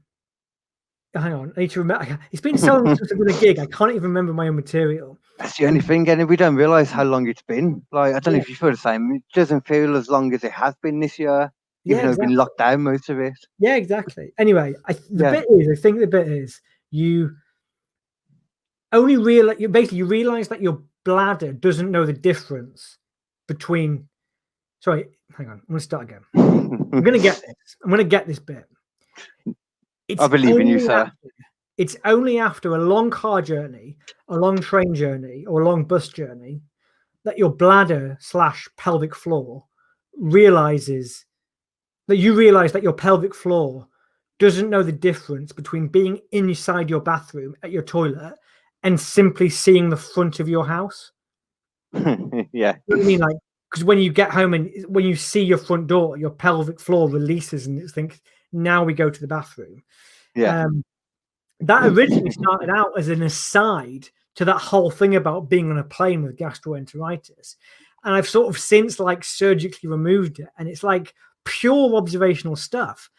Hang 1.14 1.32
on, 1.32 1.52
I 1.56 1.60
need 1.60 1.70
to 1.72 1.80
remember. 1.80 2.18
It's 2.32 2.40
been 2.40 2.58
so 2.58 2.76
long 2.76 2.94
since 2.94 3.10
I've 3.10 3.18
done 3.18 3.34
a 3.34 3.40
gig, 3.40 3.58
I 3.58 3.66
can't 3.66 3.90
even 3.90 4.04
remember 4.04 4.32
my 4.32 4.48
own 4.48 4.56
material. 4.56 5.18
That's 5.38 5.56
the 5.56 5.66
only 5.66 5.80
thing, 5.80 6.08
and 6.08 6.28
we 6.28 6.36
don't 6.36 6.54
realise 6.54 6.90
how 6.90 7.04
long 7.04 7.28
it's 7.28 7.42
been. 7.42 7.82
Like 7.90 8.14
I 8.14 8.20
don't 8.20 8.34
know 8.34 8.40
if 8.40 8.48
you 8.48 8.54
feel 8.54 8.70
the 8.70 8.76
same. 8.76 9.12
It 9.12 9.22
doesn't 9.34 9.66
feel 9.66 9.96
as 9.96 10.08
long 10.08 10.32
as 10.34 10.44
it 10.44 10.52
has 10.52 10.74
been 10.82 11.00
this 11.00 11.18
year, 11.18 11.52
even 11.88 11.96
Yeah, 11.96 12.02
though 12.02 12.08
exactly. 12.10 12.26
been 12.26 12.36
locked 12.36 12.58
down 12.58 12.82
most 12.82 13.08
of 13.08 13.18
it. 13.18 13.34
Yeah, 13.58 13.76
exactly. 13.76 14.32
Anyway, 14.38 14.74
I, 14.86 14.92
the 14.92 15.24
Yeah. 15.24 15.30
bit 15.32 15.46
is, 15.50 15.68
I 15.78 15.80
think 15.80 15.98
the 15.98 16.06
bit 16.06 16.28
is 16.28 16.60
you 16.90 17.34
only 18.92 19.16
realize 19.16 19.56
you 19.58 19.68
basically 19.68 19.98
you 19.98 20.06
realize 20.06 20.48
that 20.48 20.62
your 20.62 20.82
bladder 21.04 21.52
doesn't 21.52 21.90
know 21.90 22.04
the 22.06 22.12
difference 22.12 22.98
between. 23.46 24.08
Sorry, 24.80 25.06
hang 25.36 25.48
on. 25.48 25.54
I'm 25.54 25.64
gonna 25.68 25.80
start 25.80 26.04
again. 26.04 26.20
I'm 26.34 27.02
gonna 27.02 27.18
get 27.18 27.36
this. 27.46 27.76
I'm 27.84 27.90
gonna 27.90 28.04
get 28.04 28.26
this 28.26 28.38
bit. 28.38 28.64
It's 30.08 30.22
I 30.22 30.28
believe 30.28 30.58
in 30.58 30.66
you, 30.66 30.80
sir. 30.80 30.92
after- 30.92 31.16
it's 31.76 31.96
only 32.04 32.38
after 32.40 32.74
a 32.74 32.78
long 32.78 33.08
car 33.08 33.40
journey, 33.40 33.96
a 34.28 34.36
long 34.36 34.58
train 34.58 34.94
journey, 34.94 35.44
or 35.46 35.62
a 35.62 35.64
long 35.64 35.84
bus 35.84 36.08
journey 36.08 36.60
that 37.24 37.38
your 37.38 37.50
bladder 37.54 38.16
slash 38.20 38.68
pelvic 38.76 39.14
floor 39.14 39.64
realizes 40.16 41.24
that 42.08 42.16
you 42.16 42.34
realize 42.34 42.72
that 42.72 42.82
your 42.82 42.92
pelvic 42.92 43.34
floor 43.34 43.86
doesn't 44.38 44.70
know 44.70 44.82
the 44.82 44.92
difference 44.92 45.52
between 45.52 45.88
being 45.88 46.20
inside 46.32 46.90
your 46.90 47.00
bathroom 47.00 47.54
at 47.62 47.70
your 47.70 47.82
toilet 47.82 48.34
and 48.82 48.98
simply 48.98 49.48
seeing 49.48 49.88
the 49.88 49.96
front 49.96 50.40
of 50.40 50.48
your 50.48 50.66
house. 50.66 51.12
yeah. 51.92 52.76
You 52.86 52.96
know 52.96 53.02
I 53.02 53.04
mean? 53.04 53.20
Like, 53.20 53.36
because 53.70 53.84
when 53.84 53.98
you 53.98 54.10
get 54.10 54.30
home 54.30 54.54
and 54.54 54.70
when 54.88 55.04
you 55.04 55.16
see 55.16 55.42
your 55.42 55.58
front 55.58 55.86
door, 55.86 56.16
your 56.16 56.30
pelvic 56.30 56.80
floor 56.80 57.08
releases 57.08 57.66
and 57.66 57.80
it 57.80 57.90
thinks, 57.90 58.20
now 58.52 58.82
we 58.82 58.94
go 58.94 59.10
to 59.10 59.20
the 59.20 59.26
bathroom. 59.26 59.82
Yeah. 60.34 60.64
Um, 60.64 60.84
that 61.60 61.86
originally 61.86 62.30
started 62.30 62.70
out 62.70 62.92
as 62.96 63.08
an 63.08 63.22
aside 63.22 64.08
to 64.36 64.44
that 64.44 64.58
whole 64.58 64.90
thing 64.90 65.16
about 65.16 65.50
being 65.50 65.70
on 65.70 65.78
a 65.78 65.84
plane 65.84 66.22
with 66.22 66.38
gastroenteritis. 66.38 67.56
and 68.04 68.14
I've 68.14 68.28
sort 68.28 68.48
of 68.48 68.58
since 68.58 69.00
like 69.00 69.24
surgically 69.24 69.88
removed 69.88 70.38
it, 70.38 70.48
and 70.56 70.68
it's 70.68 70.84
like 70.84 71.14
pure 71.48 71.96
observational 71.96 72.56
stuff. 72.56 73.10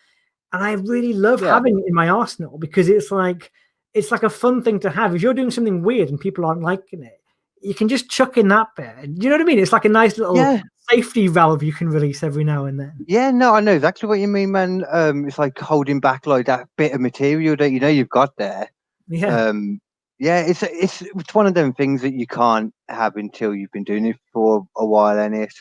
And 0.53 0.63
I 0.63 0.73
really 0.73 1.13
love 1.13 1.41
Yeah. 1.41 1.53
having 1.53 1.77
it 1.79 1.85
in 1.87 1.93
my 1.93 2.09
arsenal 2.09 2.57
because 2.57 2.87
it's 2.89 3.11
like 3.11 3.51
it's 3.95 4.11
like 4.11 4.23
a 4.23 4.29
fun 4.29 4.61
thing 4.63 4.79
to 4.81 4.89
have. 4.89 5.15
If 5.15 5.21
you're 5.21 5.33
doing 5.33 5.51
something 5.51 5.81
weird 5.81 6.09
and 6.09 6.19
people 6.19 6.45
aren't 6.45 6.61
liking 6.61 7.03
it, 7.03 7.19
you 7.61 7.73
can 7.73 7.87
just 7.89 8.09
chuck 8.09 8.37
in 8.37 8.47
that 8.49 8.67
bit. 8.77 8.93
You 9.15 9.29
know 9.29 9.35
what 9.35 9.41
I 9.41 9.45
mean? 9.45 9.59
It's 9.59 9.73
like 9.73 9.85
a 9.85 9.89
nice 9.89 10.17
little 10.17 10.35
Yeah, 10.37 10.61
safety 10.91 11.27
valve 11.27 11.63
you 11.63 11.73
can 11.73 11.89
release 11.89 12.21
every 12.23 12.43
now 12.43 12.65
and 12.65 12.79
then. 12.79 12.93
yeah, 13.07 13.31
no, 13.31 13.55
I 13.55 13.59
know 13.61 13.73
exactly 13.73 14.07
what 14.07 14.19
you 14.19 14.27
mean, 14.27 14.51
man. 14.51 14.85
Um, 14.91 15.27
it's 15.27 15.39
like 15.39 15.57
holding 15.59 15.99
back 15.99 16.25
like 16.27 16.45
that 16.45 16.67
bit 16.77 16.93
of 16.93 17.01
material 17.01 17.55
that 17.57 17.71
you 17.71 17.79
know 17.79 17.87
you've 17.87 18.09
got 18.09 18.35
there. 18.37 18.69
Yeah. 19.07 19.35
Um, 19.47 19.81
yeah, 20.19 20.41
it's 20.41 20.61
it's 20.63 21.01
it's 21.01 21.33
one 21.33 21.47
of 21.47 21.53
them 21.55 21.73
things 21.73 22.01
that 22.03 22.13
you 22.13 22.27
can't 22.27 22.73
have 22.89 23.15
until 23.17 23.55
you've 23.55 23.71
been 23.71 23.83
doing 23.85 24.05
it 24.05 24.17
for 24.33 24.67
a 24.77 24.85
while, 24.85 25.17
and 25.17 25.33
it. 25.35 25.53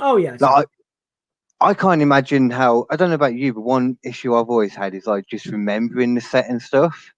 oh 0.00 0.16
yeah. 0.16 0.36
Like, 0.40 0.66
I, 1.60 1.74
can't 1.74 2.02
imagine 2.02 2.50
how. 2.50 2.86
I 2.90 2.96
don't 2.96 3.08
know 3.08 3.14
about 3.14 3.34
you, 3.34 3.54
but 3.54 3.62
one 3.62 3.98
issue 4.04 4.34
I've 4.34 4.48
always 4.48 4.74
had 4.74 4.94
is 4.94 5.06
like 5.06 5.26
just 5.26 5.46
remembering 5.46 6.14
the 6.14 6.20
set 6.20 6.48
and 6.48 6.60
stuff. 6.60 7.12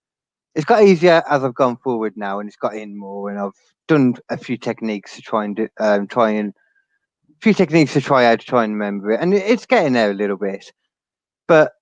It's 0.54 0.64
got 0.64 0.82
easier 0.82 1.22
as 1.28 1.44
I've 1.44 1.54
gone 1.54 1.76
forward 1.76 2.14
now, 2.16 2.40
and 2.40 2.48
it's 2.48 2.56
got 2.56 2.74
in 2.74 2.98
more, 2.98 3.30
and 3.30 3.38
I've 3.38 3.52
done 3.86 4.14
a 4.30 4.36
few 4.36 4.56
techniques 4.56 5.16
to 5.16 5.22
try 5.22 5.44
and 5.44 5.56
do, 5.56 5.68
um, 5.78 6.06
try 6.06 6.30
and 6.30 6.52
a 7.30 7.40
few 7.40 7.54
techniques 7.54 7.92
to 7.94 8.00
try 8.00 8.26
out 8.26 8.40
to 8.40 8.46
try 8.46 8.64
and 8.64 8.74
remember 8.74 9.12
it, 9.12 9.20
and 9.20 9.34
it's 9.34 9.66
getting 9.66 9.92
there 9.92 10.10
a 10.10 10.14
little 10.14 10.36
bit. 10.36 10.72
But 11.46 11.72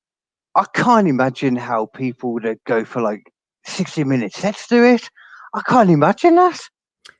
I 0.55 0.65
can't 0.75 1.09
imagine 1.09 1.57
how 1.57 1.87
people 1.87 2.41
that 2.41 2.63
go 2.65 2.85
for 2.85 3.03
like 3.03 3.33
sixty 3.65 4.05
minutes 4.05 4.39
sets 4.39 4.67
do 4.67 4.85
it. 4.85 5.09
I 5.55 5.63
can't 5.63 5.91
imagine 5.91 6.37
that. 6.37 6.61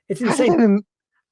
it's 0.09 0.21
insane. 0.21 0.83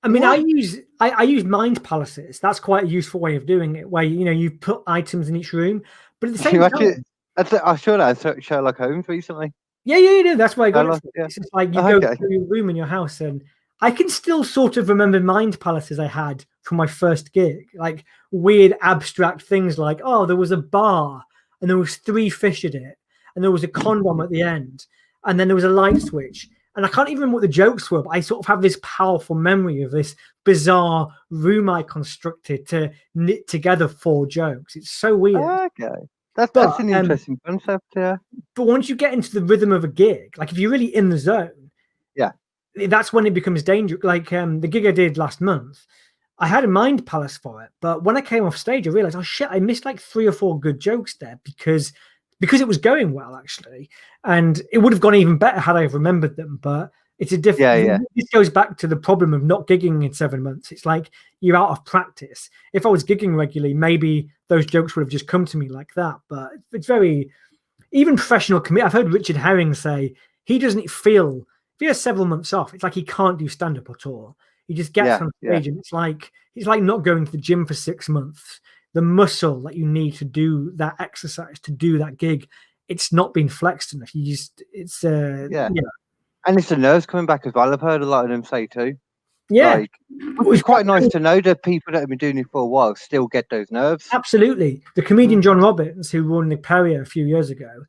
I 0.05 0.09
mean, 0.09 0.23
I 0.23 0.37
use 0.37 0.79
I, 1.01 1.11
I 1.11 1.23
use 1.23 1.45
mind 1.45 1.83
palaces. 1.83 2.39
That's 2.39 2.61
quite 2.61 2.85
a 2.85 2.87
useful 2.87 3.21
way 3.21 3.37
of 3.37 3.47
doing 3.47 3.77
it, 3.77 3.89
where 3.89 4.05
you 4.05 4.25
know 4.25 4.31
you 4.31 4.51
put 4.51 4.83
items 4.87 5.29
in 5.29 5.37
each 5.37 5.53
room, 5.53 5.83
but 6.21 6.29
at 6.29 6.37
the 6.37 6.43
same 6.43 6.61
time, 6.61 7.05
I 7.65 7.77
saw 7.77 7.97
that 7.97 8.25
in 8.25 8.41
Sherlock 8.41 8.77
Holmes 8.79 9.09
recently. 9.09 9.53
yeah, 9.85 9.97
yeah, 9.97 10.21
yeah. 10.21 10.35
That's 10.35 10.57
why 10.57 10.67
I 10.67 10.71
got 10.71 10.83
Sherlock, 10.85 11.05
it. 11.05 11.11
yeah. 11.17 11.25
It's 11.25 11.35
just 11.37 11.55
like 11.55 11.73
you 11.75 11.81
Oh, 11.81 11.99
go 11.99 12.07
okay. 12.07 12.17
through 12.17 12.33
your 12.33 12.45
room 12.45 12.69
in 12.71 12.77
your 12.77 12.87
house, 12.87 13.21
and 13.23 13.43
I 13.81 13.91
can 13.91 14.09
still 14.11 14.45
sort 14.45 14.77
of 14.77 14.89
remember 14.91 15.19
mind 15.21 15.59
palaces 15.59 15.99
I 15.99 16.07
had 16.07 16.45
from 16.63 16.77
my 16.77 16.87
first 16.87 17.33
gig, 17.33 17.67
like 17.75 18.05
weird 18.31 18.75
abstract 18.83 19.43
things, 19.43 19.79
like 19.79 20.01
oh, 20.05 20.27
there 20.27 20.37
was 20.37 20.51
a 20.51 20.59
bar 20.59 21.23
and 21.61 21.71
there 21.71 21.79
was 21.79 21.97
three 21.97 22.29
fish 22.29 22.65
in 22.65 22.77
it, 22.77 22.99
and 23.35 23.43
there 23.43 23.51
was 23.51 23.65
a 23.65 23.69
condom 23.69 24.21
at 24.21 24.29
the 24.29 24.43
end, 24.43 24.87
and 25.25 25.41
then 25.41 25.49
there 25.49 25.55
was 25.55 25.65
a 25.65 25.69
light 25.71 26.03
switch. 26.03 26.49
And 26.77 26.85
I 26.85 26.89
can't 26.89 27.09
even 27.09 27.21
remember 27.21 27.35
what 27.37 27.43
the 27.43 27.49
jokes 27.49 27.91
were, 27.91 28.03
but 28.03 28.11
I 28.11 28.21
sort 28.21 28.41
of 28.41 28.47
have 28.47 28.61
this 28.61 28.79
powerful 28.83 29.37
memory 29.37 29.83
of 29.83 29.93
this 29.93 30.17
bizarre 30.45 31.09
room 31.31 31.71
I 31.71 31.83
constructed 31.85 32.67
to 32.69 32.91
knit 33.15 33.47
together 33.47 33.87
four 33.87 34.27
jokes. 34.27 34.75
It's 34.75 34.91
so 34.91 35.15
weird. 35.17 35.37
Okay, 35.37 35.95
that's 36.35 36.51
But, 36.53 36.67
that's 36.67 36.81
an 36.81 36.93
um, 36.93 37.03
interesting 37.03 37.41
concept. 37.47 37.85
Yeah, 37.95 38.17
but 38.57 38.67
once 38.67 38.89
you 38.89 38.97
get 38.97 39.13
into 39.15 39.33
the 39.33 39.45
rhythm 39.45 39.71
of 39.71 39.85
a 39.85 39.89
gig, 39.89 40.37
like 40.37 40.51
if 40.51 40.59
you're 40.59 40.71
really 40.71 40.95
in 40.95 41.11
the 41.11 41.19
zone, 41.19 41.71
Yeah. 42.17 42.33
that's 42.89 43.13
when 43.13 43.25
it 43.27 43.35
becomes 43.35 43.63
dangerous. 43.63 44.03
Like 44.03 44.33
um, 44.33 44.61
the 44.61 44.69
gig 44.69 44.85
I 44.85 44.91
did 44.91 45.17
last 45.17 45.41
month, 45.41 45.87
I 46.39 46.49
had 46.49 46.65
a 46.65 46.69
mind 46.69 47.07
palace 47.07 47.37
for 47.37 47.63
it, 47.63 47.71
but 47.81 48.03
when 48.03 48.17
I 48.17 48.21
came 48.21 48.45
off 48.45 48.57
stage, 48.57 48.89
I 48.89 48.91
realized, 48.91 49.15
oh 49.15 49.23
shit, 49.23 49.47
I 49.49 49.61
missed 49.61 49.85
like 49.85 50.01
three 50.01 50.27
or 50.27 50.33
four 50.33 50.59
good 50.59 50.81
jokes 50.81 51.15
there 51.17 51.39
because 51.45 51.93
because 52.45 52.61
it 52.61 52.69
was 52.69 52.79
going 52.79 53.13
well 53.13 53.37
actually, 53.37 53.91
and 54.25 54.61
it 54.73 54.79
would 54.79 54.93
have 54.93 55.01
gone 55.01 55.15
even 55.15 55.39
better 55.39 55.61
had 55.61 55.77
I 55.77 55.83
have 55.83 55.95
remembered 55.95 56.37
them. 56.37 56.59
But 56.63 56.91
it's 57.19 57.33
a 57.33 57.39
different. 57.39 57.61
Yeah, 57.61 57.75
yeah. 57.75 57.99
This 58.15 58.29
goes 58.29 58.51
back 58.51 58.77
to 58.79 58.87
the 58.87 58.97
problem 58.97 59.35
of 59.35 59.43
not 59.43 59.67
gigging 59.67 60.05
in 60.05 60.13
seven 60.13 60.43
months. 60.43 60.73
It's 60.73 60.85
like 60.87 61.11
you're 61.41 61.57
out 61.57 61.71
of 61.71 61.85
practice. 61.85 62.51
If 62.73 62.85
I 62.87 62.89
was 62.89 63.05
gigging 63.05 63.37
regularly, 63.37 63.75
maybe 63.75 64.29
those 64.49 64.67
jokes 64.67 64.95
would 64.95 65.03
have 65.03 65.11
just 65.11 65.27
come 65.27 65.45
to 65.47 65.57
me 65.57 65.69
like 65.69 65.95
that. 65.95 66.17
But 66.29 66.51
it's 66.73 66.87
very 66.87 67.31
even 67.93 68.17
professional 68.17 68.61
commit. 68.61 68.85
I've 68.85 68.93
heard 68.93 69.13
Richard 69.13 69.37
Herring 69.37 69.73
say 69.75 70.15
he 70.45 70.59
doesn't 70.59 70.91
feel 70.91 71.39
if 71.39 71.81
he 71.81 71.87
has 71.87 72.01
several 72.01 72.27
months 72.27 72.53
off. 72.53 72.75
It's 72.75 72.83
like 72.83 72.95
he 72.95 73.05
can't 73.05 73.39
do 73.39 73.49
stand 73.49 73.79
up 73.79 73.89
at 73.91 74.07
all. 74.07 74.37
He 74.67 74.75
just 74.75 74.93
gets 74.93 75.07
Yeah, 75.07 75.19
on 75.19 75.31
yeah. 75.41 75.53
stage 75.53 75.69
and 75.69 75.79
it's 75.79 75.93
like 75.93 76.33
it's 76.55 76.67
like 76.67 76.83
not 76.83 77.05
going 77.05 77.25
to 77.25 77.33
the 77.33 77.39
gym 77.39 77.67
for 77.67 77.75
six 77.75 78.09
months. 78.09 78.61
The 78.95 79.03
muscle 79.03 79.61
that 79.63 79.77
you 79.77 79.87
need 79.87 80.15
to 80.15 80.25
do 80.25 80.73
that 80.77 80.97
exercise 80.99 81.61
to 81.61 81.73
do 81.73 81.99
that 81.99 82.17
gig, 82.17 82.49
it's 82.89 83.13
not 83.13 83.35
been 83.35 83.49
flexed 83.49 83.93
enough. 83.93 84.15
You 84.15 84.25
just 84.25 84.63
it's 84.73 85.05
uh 85.05 85.49
Yeah. 85.51 85.69
yeah 85.73 85.83
and 86.47 86.59
it's 86.59 86.69
the 86.69 86.77
nerves 86.77 87.07
coming 87.07 87.27
back 87.27 87.47
as 87.47 87.53
well. 87.55 87.73
I've 87.73 87.81
heard 87.81 88.03
a 88.03 88.07
lot 88.07 88.25
of 88.25 88.31
them 88.31 88.45
say 88.45 88.67
too. 88.67 88.97
yeah 89.51 89.75
Like, 89.77 89.91
it's 90.11 90.63
quite 90.63 90.87
nice 90.87 91.09
to 91.09 91.19
know 91.19 91.41
that 91.41 91.63
people 91.63 91.93
that 91.93 92.01
have 92.01 92.09
been 92.09 92.19
doing 92.19 92.39
it 92.39 92.47
for 92.51 92.63
a 92.63 92.67
while 92.67 92.95
still 92.97 93.27
get 93.27 93.49
those 93.51 93.71
nerves. 93.71 94.09
Absolutely. 94.13 94.83
The 94.95 95.03
comedian 95.03 95.43
John 95.43 95.59
Robins, 95.59 96.11
who 96.11 96.29
won 96.29 96.49
the 96.49 96.57
Perrier 96.57 97.03
a 97.03 97.07
few 97.07 97.27
years 97.27 97.51
ago, 97.51 97.85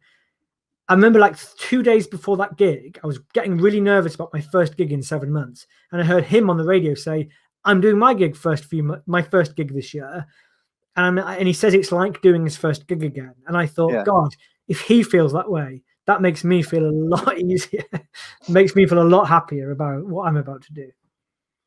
I 0.88 0.93
remember 0.93 1.20
like 1.20 1.36
two 1.58 1.82
days 1.82 2.08
before 2.08 2.38
that 2.38 2.58
gig, 2.58 2.99
I 3.03 3.08
was 3.08 3.20
getting 3.34 3.58
really 3.58 3.82
nervous 3.82 4.16
about 4.16 4.34
my 4.34 4.41
first 4.41 4.78
gig 4.78 4.91
in 4.91 5.01
seven 5.01 5.32
months. 5.32 5.66
And 5.91 6.01
I 6.01 6.06
heard 6.06 6.24
him 6.26 6.49
on 6.49 6.58
the 6.58 6.66
radio 6.66 6.93
say, 6.93 7.30
I'm 7.64 7.82
doing 7.82 7.97
my 7.97 8.14
gig 8.14 8.36
first 8.36 8.66
few 8.66 9.01
my 9.08 9.22
first 9.22 9.56
gig 9.56 9.74
this 9.74 9.93
year. 9.93 10.28
And, 10.98 11.20
and 11.20 11.48
he 11.48 11.54
says 11.54 11.74
it's 11.74 11.91
like 11.91 12.22
doing 12.22 12.43
his 12.46 12.56
first 12.58 12.88
gig 12.88 13.04
again. 13.04 13.34
And 13.48 13.58
I 13.58 13.66
thought, 13.66 13.91
Yeah. 13.93 14.04
God, 14.04 14.34
if 14.68 14.80
he 14.82 15.04
feels 15.04 15.34
that 15.34 15.50
way, 15.52 15.82
that 16.08 16.22
makes 16.22 16.43
me 16.43 16.62
feel 16.62 16.86
a 16.86 16.91
lot 16.91 17.38
easier. 17.39 17.84
makes 18.48 18.76
me 18.76 18.86
feel 18.86 19.02
a 19.02 19.04
lot 19.04 19.26
happier 19.26 19.72
about 19.72 20.06
what 20.06 20.28
I'm 20.28 20.38
about 20.38 20.62
to 20.64 20.74
do. 20.74 20.89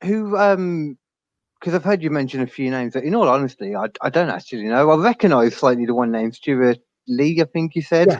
Who, 0.04 0.36
um, 0.36 0.96
because 1.58 1.74
I've 1.74 1.84
heard 1.84 2.02
you 2.02 2.10
mention 2.10 2.40
a 2.40 2.46
few 2.46 2.70
names 2.70 2.92
that, 2.94 3.02
in 3.02 3.14
all 3.16 3.28
honesty, 3.28 3.74
I, 3.74 3.86
I 4.00 4.10
don't 4.10 4.30
actually 4.30 4.62
know. 4.64 4.90
I 4.90 4.96
recognise 4.96 5.56
slightly 5.56 5.86
the 5.86 5.94
one 5.94 6.12
named 6.12 6.36
Stewart 6.36 6.78
Lee, 7.08 7.40
I 7.40 7.44
think 7.46 7.74
you 7.74 7.82
said. 7.82 8.08
Yeah. 8.08 8.18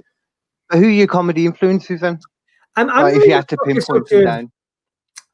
But 0.69 0.79
who 0.81 0.87
are 0.87 0.91
your 0.91 1.07
comedy 1.07 1.47
influences 1.47 2.01
then? 2.01 2.19
I'm, 2.77 2.91
I'm 2.91 3.15
if 3.15 3.25
you 3.25 3.33
had 3.33 3.49
to 3.49 3.57
sort 3.57 3.61
of- 3.61 3.67
pinpoint 3.67 3.85
sort 3.85 4.09
them 4.09 4.19
of- 4.19 4.25
down. 4.25 4.53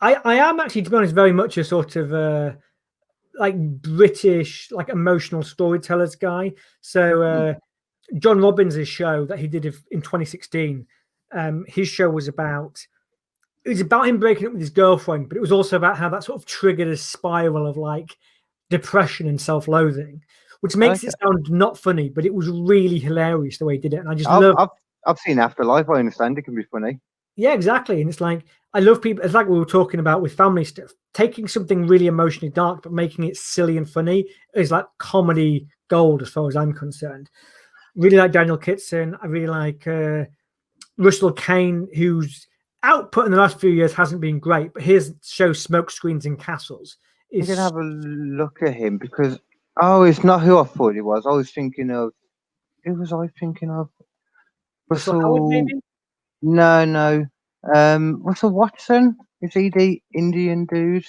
I, 0.00 0.16
I 0.24 0.34
am 0.34 0.60
actually, 0.60 0.82
to 0.82 0.90
be 0.90 0.96
honest, 0.96 1.14
very 1.14 1.32
much 1.32 1.56
a 1.56 1.64
sort 1.64 1.96
of 1.96 2.12
uh, 2.12 2.52
like 3.38 3.56
British, 3.82 4.70
like 4.70 4.88
emotional 4.88 5.42
storytellers 5.42 6.16
guy. 6.16 6.52
So 6.80 7.22
uh, 7.22 7.54
John 8.18 8.40
Robins' 8.40 8.88
show 8.88 9.24
that 9.26 9.38
he 9.38 9.46
did 9.46 9.64
in 9.90 10.02
2016, 10.02 10.86
um, 11.32 11.64
his 11.68 11.88
show 11.88 12.08
was 12.08 12.28
about 12.28 12.84
it 13.64 13.70
was 13.70 13.80
about 13.80 14.06
him 14.06 14.18
breaking 14.18 14.46
up 14.46 14.52
with 14.52 14.60
his 14.60 14.70
girlfriend, 14.70 15.28
but 15.28 15.38
it 15.38 15.40
was 15.40 15.52
also 15.52 15.76
about 15.76 15.96
how 15.96 16.08
that 16.10 16.22
sort 16.22 16.38
of 16.38 16.44
triggered 16.44 16.88
a 16.88 16.96
spiral 16.96 17.66
of 17.66 17.76
like 17.76 18.14
depression 18.68 19.26
and 19.26 19.40
self-loathing, 19.40 20.22
which 20.60 20.76
makes 20.76 21.02
it 21.02 21.14
sound 21.22 21.50
not 21.50 21.78
funny, 21.78 22.10
but 22.10 22.26
it 22.26 22.34
was 22.34 22.48
really 22.48 22.98
hilarious 22.98 23.58
the 23.58 23.64
way 23.64 23.74
he 23.74 23.80
did 23.80 23.94
it, 23.94 23.98
and 23.98 24.08
I 24.08 24.14
just 24.14 24.28
love. 24.28 24.54
I've, 24.58 24.68
I've 25.06 25.18
seen 25.18 25.38
Afterlife. 25.38 25.88
I 25.88 25.98
understand 25.98 26.38
it 26.38 26.42
can 26.42 26.54
be 26.54 26.64
funny. 26.64 27.00
Yeah, 27.36 27.52
exactly. 27.52 28.00
And 28.00 28.08
it's 28.08 28.20
like 28.20 28.44
I 28.72 28.80
love 28.80 29.00
people. 29.02 29.24
It's 29.24 29.34
like 29.34 29.48
we 29.48 29.58
were 29.58 29.64
talking 29.64 30.00
about 30.00 30.22
with 30.22 30.36
family 30.36 30.64
stuff. 30.64 30.92
Taking 31.12 31.46
something 31.46 31.86
really 31.86 32.08
emotionally 32.08 32.50
dark 32.50 32.82
but 32.82 32.92
making 32.92 33.24
it 33.24 33.36
silly 33.36 33.76
and 33.76 33.88
funny 33.88 34.26
is 34.54 34.70
like 34.70 34.86
comedy 34.98 35.68
gold, 35.88 36.22
as 36.22 36.28
far 36.28 36.48
as 36.48 36.56
I'm 36.56 36.72
concerned. 36.72 37.30
Really 37.94 38.16
like 38.16 38.32
Daniel 38.32 38.56
Kitson. 38.56 39.16
I 39.22 39.26
really 39.26 39.46
like 39.46 39.86
uh, 39.86 40.24
Russell 40.98 41.32
Kane, 41.32 41.88
whose 41.94 42.48
output 42.82 43.24
in 43.26 43.30
the 43.32 43.38
last 43.38 43.58
few 43.60 43.70
years 43.70 43.92
hasn't 43.94 44.20
been 44.20 44.38
great, 44.38 44.74
but 44.74 44.82
his 44.82 45.14
show 45.22 45.52
Smoke 45.52 45.90
Screens 45.90 46.26
and 46.26 46.38
Castles 46.38 46.98
You 47.30 47.40
is 47.40 47.46
can 47.46 47.56
have 47.56 47.74
a 47.74 47.82
look 47.82 48.58
at 48.62 48.74
him 48.74 48.98
because, 48.98 49.38
oh, 49.80 50.02
it's 50.02 50.22
not 50.24 50.42
who 50.42 50.58
I 50.58 50.64
thought 50.64 50.96
it 50.96 51.02
was. 51.02 51.24
I 51.26 51.30
was 51.30 51.50
thinking 51.50 51.90
of, 51.90 52.12
who 52.84 52.94
was 52.94 53.12
I 53.12 53.28
thinking 53.40 53.70
of? 53.70 53.88
Russell 54.88 55.20
Howard, 55.20 55.42
maybe. 55.44 55.80
No, 56.44 56.84
no. 56.84 57.24
Um, 57.74 58.22
Russell 58.22 58.50
Watson. 58.50 59.16
Is 59.40 59.54
he 59.54 59.70
the 59.70 60.02
Indian 60.14 60.66
dude? 60.66 61.06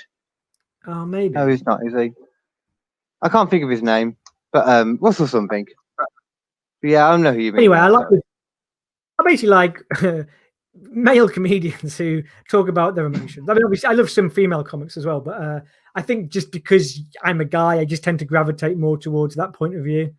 Oh, 0.88 1.06
maybe. 1.06 1.34
No, 1.34 1.48
he's 1.48 1.66
not. 1.66 1.82
Is 1.86 1.94
he? 1.94 2.12
I 3.22 3.28
can't 3.28 3.50
think 3.50 3.64
of 3.64 3.70
his 3.70 3.84
name, 3.84 4.16
but 4.54 4.68
um, 4.68 4.98
Russell 5.02 5.28
something. 5.28 5.66
But 5.98 6.90
yeah, 6.90 7.08
I 7.08 7.12
don't 7.12 7.24
know 7.24 7.34
who 7.34 7.42
you 7.42 7.52
mean. 7.52 7.60
anyway, 7.60 7.80
I 7.80 7.88
like. 7.90 8.08
sorry. 8.08 8.22
I 9.20 9.24
basically 9.24 9.50
like 9.50 9.80
male 10.74 11.28
comedians 11.28 11.98
who 11.98 12.24
talk 12.50 12.70
about 12.70 12.96
their 12.96 13.06
emotions. 13.06 13.50
I 13.50 13.54
mean, 13.56 13.66
obviously, 13.66 13.90
I 13.90 13.94
love 13.94 14.10
some 14.10 14.30
female 14.30 14.64
comics 14.64 14.96
as 14.96 15.06
well, 15.06 15.20
but 15.20 15.42
uh, 15.42 15.60
I 15.96 16.02
think 16.02 16.30
just 16.30 16.52
because 16.54 17.02
I'm 17.24 17.42
a 17.42 17.46
guy, 17.46 17.80
I 17.80 17.86
just 17.86 18.04
tend 18.04 18.20
to 18.20 18.26
gravitate 18.26 18.78
more 18.78 18.98
towards 18.98 19.36
that 19.36 19.52
point 19.52 19.76
of 19.76 19.84
view. 19.84 20.14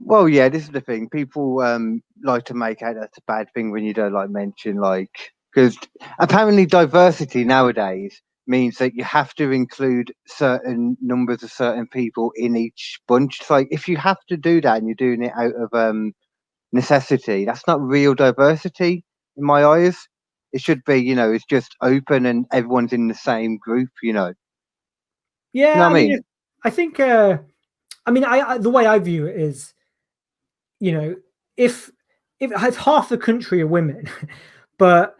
Well, 0.00 0.28
yeah, 0.28 0.48
this 0.48 0.64
is 0.64 0.70
the 0.70 0.80
thing. 0.80 1.08
People 1.10 1.60
um 1.60 2.02
like 2.24 2.44
to 2.46 2.54
make 2.54 2.82
out 2.82 2.96
that's 3.00 3.18
a 3.18 3.22
bad 3.26 3.48
thing 3.54 3.70
when 3.72 3.84
you 3.84 3.94
don't 3.94 4.12
like 4.12 4.30
mention 4.30 4.76
like 4.78 5.10
because 5.54 5.76
apparently 6.20 6.66
diversity 6.66 7.44
nowadays 7.44 8.20
means 8.46 8.78
that 8.78 8.94
you 8.94 9.04
have 9.04 9.34
to 9.34 9.50
include 9.52 10.12
certain 10.26 10.96
numbers 11.02 11.42
of 11.42 11.52
certain 11.52 11.86
people 11.88 12.32
in 12.36 12.56
each 12.56 13.00
bunch. 13.08 13.40
It's 13.40 13.50
like 13.50 13.68
if 13.70 13.88
you 13.88 13.96
have 13.98 14.18
to 14.28 14.36
do 14.36 14.60
that 14.62 14.78
and 14.78 14.86
you're 14.88 14.94
doing 14.96 15.24
it 15.24 15.32
out 15.36 15.54
of 15.56 15.70
um 15.74 16.12
necessity, 16.72 17.44
that's 17.46 17.66
not 17.66 17.80
real 17.82 18.14
diversity 18.14 19.04
in 19.36 19.44
my 19.44 19.64
eyes. 19.64 19.98
It 20.52 20.62
should 20.62 20.84
be, 20.86 20.96
you 20.98 21.14
know, 21.16 21.32
it's 21.32 21.44
just 21.46 21.76
open 21.82 22.26
and 22.26 22.46
everyone's 22.52 22.92
in 22.94 23.08
the 23.08 23.14
same 23.14 23.58
group, 23.58 23.90
you 24.02 24.12
know. 24.14 24.34
Yeah, 25.52 25.80
know 25.80 25.84
what 25.84 25.90
I 25.90 25.90
I 25.90 25.94
mean, 25.94 26.08
mean? 26.08 26.24
I 26.64 26.70
think. 26.70 27.00
Uh, 27.00 27.38
I 28.06 28.12
mean, 28.12 28.24
I, 28.24 28.40
I 28.40 28.58
the 28.58 28.70
way 28.70 28.86
I 28.86 28.98
view 29.00 29.26
it 29.26 29.36
is, 29.36 29.74
you 30.80 30.92
know, 30.92 31.16
if 31.56 31.90
if, 32.40 32.52
if 32.52 32.76
half 32.76 33.08
the 33.08 33.18
country 33.18 33.60
are 33.62 33.66
women, 33.66 34.08
but 34.78 35.16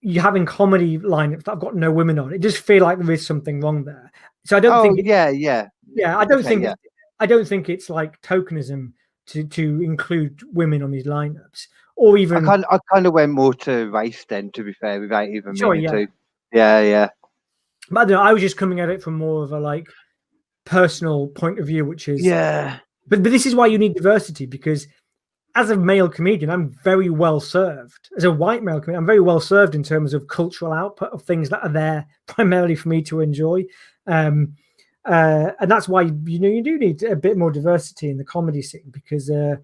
you 0.00 0.20
having 0.20 0.46
comedy 0.46 0.98
lineups 0.98 1.44
that 1.44 1.52
have 1.52 1.60
got 1.60 1.74
no 1.74 1.90
women 1.90 2.18
on, 2.18 2.32
it 2.32 2.40
just 2.40 2.58
feel 2.58 2.82
like 2.82 2.98
there 2.98 3.10
is 3.12 3.26
something 3.26 3.60
wrong 3.60 3.84
there. 3.84 4.10
So 4.44 4.56
I 4.56 4.60
don't 4.60 4.72
Oh 4.72 4.82
think. 4.82 4.98
It, 4.98 5.06
yeah, 5.06 5.28
yeah. 5.28 5.68
yeah, 5.94 6.18
I 6.18 6.24
don't 6.24 6.40
okay, 6.40 6.48
think. 6.48 6.62
yeah. 6.62 6.74
I 7.20 7.26
don't 7.26 7.46
think 7.46 7.68
it's 7.68 7.90
like 7.90 8.20
tokenism 8.22 8.92
to 9.26 9.44
to 9.44 9.82
include 9.82 10.42
women 10.52 10.82
on 10.82 10.90
these 10.90 11.06
lineups, 11.06 11.66
or 11.96 12.16
even. 12.16 12.44
I 12.44 12.48
kind 12.48 12.64
I 12.70 12.78
kind 12.92 13.06
of 13.06 13.12
went 13.12 13.32
more 13.32 13.54
to 13.54 13.90
race 13.90 14.24
then. 14.28 14.50
To 14.52 14.62
be 14.62 14.72
fair, 14.72 15.00
without 15.00 15.28
even 15.28 15.54
Sure, 15.54 15.74
meaning 15.74 15.84
yeah. 15.84 15.92
to. 15.92 16.08
Yeah, 16.52 16.80
yeah. 16.80 17.08
I 17.90 18.04
don't 18.04 18.10
know. 18.10 18.22
I 18.22 18.32
was 18.32 18.42
just 18.42 18.56
coming 18.56 18.80
at 18.80 18.88
it 18.88 19.02
from 19.02 19.14
more 19.14 19.42
of 19.44 19.52
a 19.52 19.60
like 19.60 19.88
personal 20.64 21.28
point 21.28 21.58
of 21.58 21.66
view, 21.66 21.84
which 21.84 22.08
is 22.08 22.24
Yeah. 22.24 22.78
But 23.08 23.22
but 23.22 23.32
this 23.32 23.46
is 23.46 23.54
why 23.54 23.66
you 23.66 23.78
need 23.78 23.94
diversity 23.94 24.46
because 24.46 24.86
as 25.54 25.70
a 25.70 25.76
male 25.76 26.08
comedian 26.08 26.50
i'm 26.50 26.70
very 26.84 27.10
well 27.10 27.40
served 27.40 28.08
as 28.16 28.24
a 28.24 28.30
white 28.30 28.62
male 28.62 28.80
comedian 28.80 28.98
i'm 29.02 29.06
very 29.06 29.20
well 29.20 29.40
served 29.40 29.74
in 29.74 29.82
terms 29.82 30.14
of 30.14 30.28
cultural 30.28 30.72
output 30.72 31.10
of 31.12 31.22
things 31.22 31.48
that 31.48 31.62
are 31.62 31.68
there 31.72 32.06
primarily 32.26 32.74
for 32.74 32.88
me 32.88 33.02
to 33.02 33.20
enjoy 33.20 33.64
um 34.06 34.54
uh, 35.04 35.52
and 35.60 35.70
that's 35.70 35.88
why 35.88 36.02
you 36.02 36.38
know 36.38 36.48
you 36.48 36.62
do 36.62 36.76
need 36.78 37.02
a 37.02 37.16
bit 37.16 37.38
more 37.38 37.50
diversity 37.50 38.10
in 38.10 38.18
the 38.18 38.24
comedy 38.24 38.60
scene 38.60 38.90
because 38.90 39.30
uh, 39.30 39.56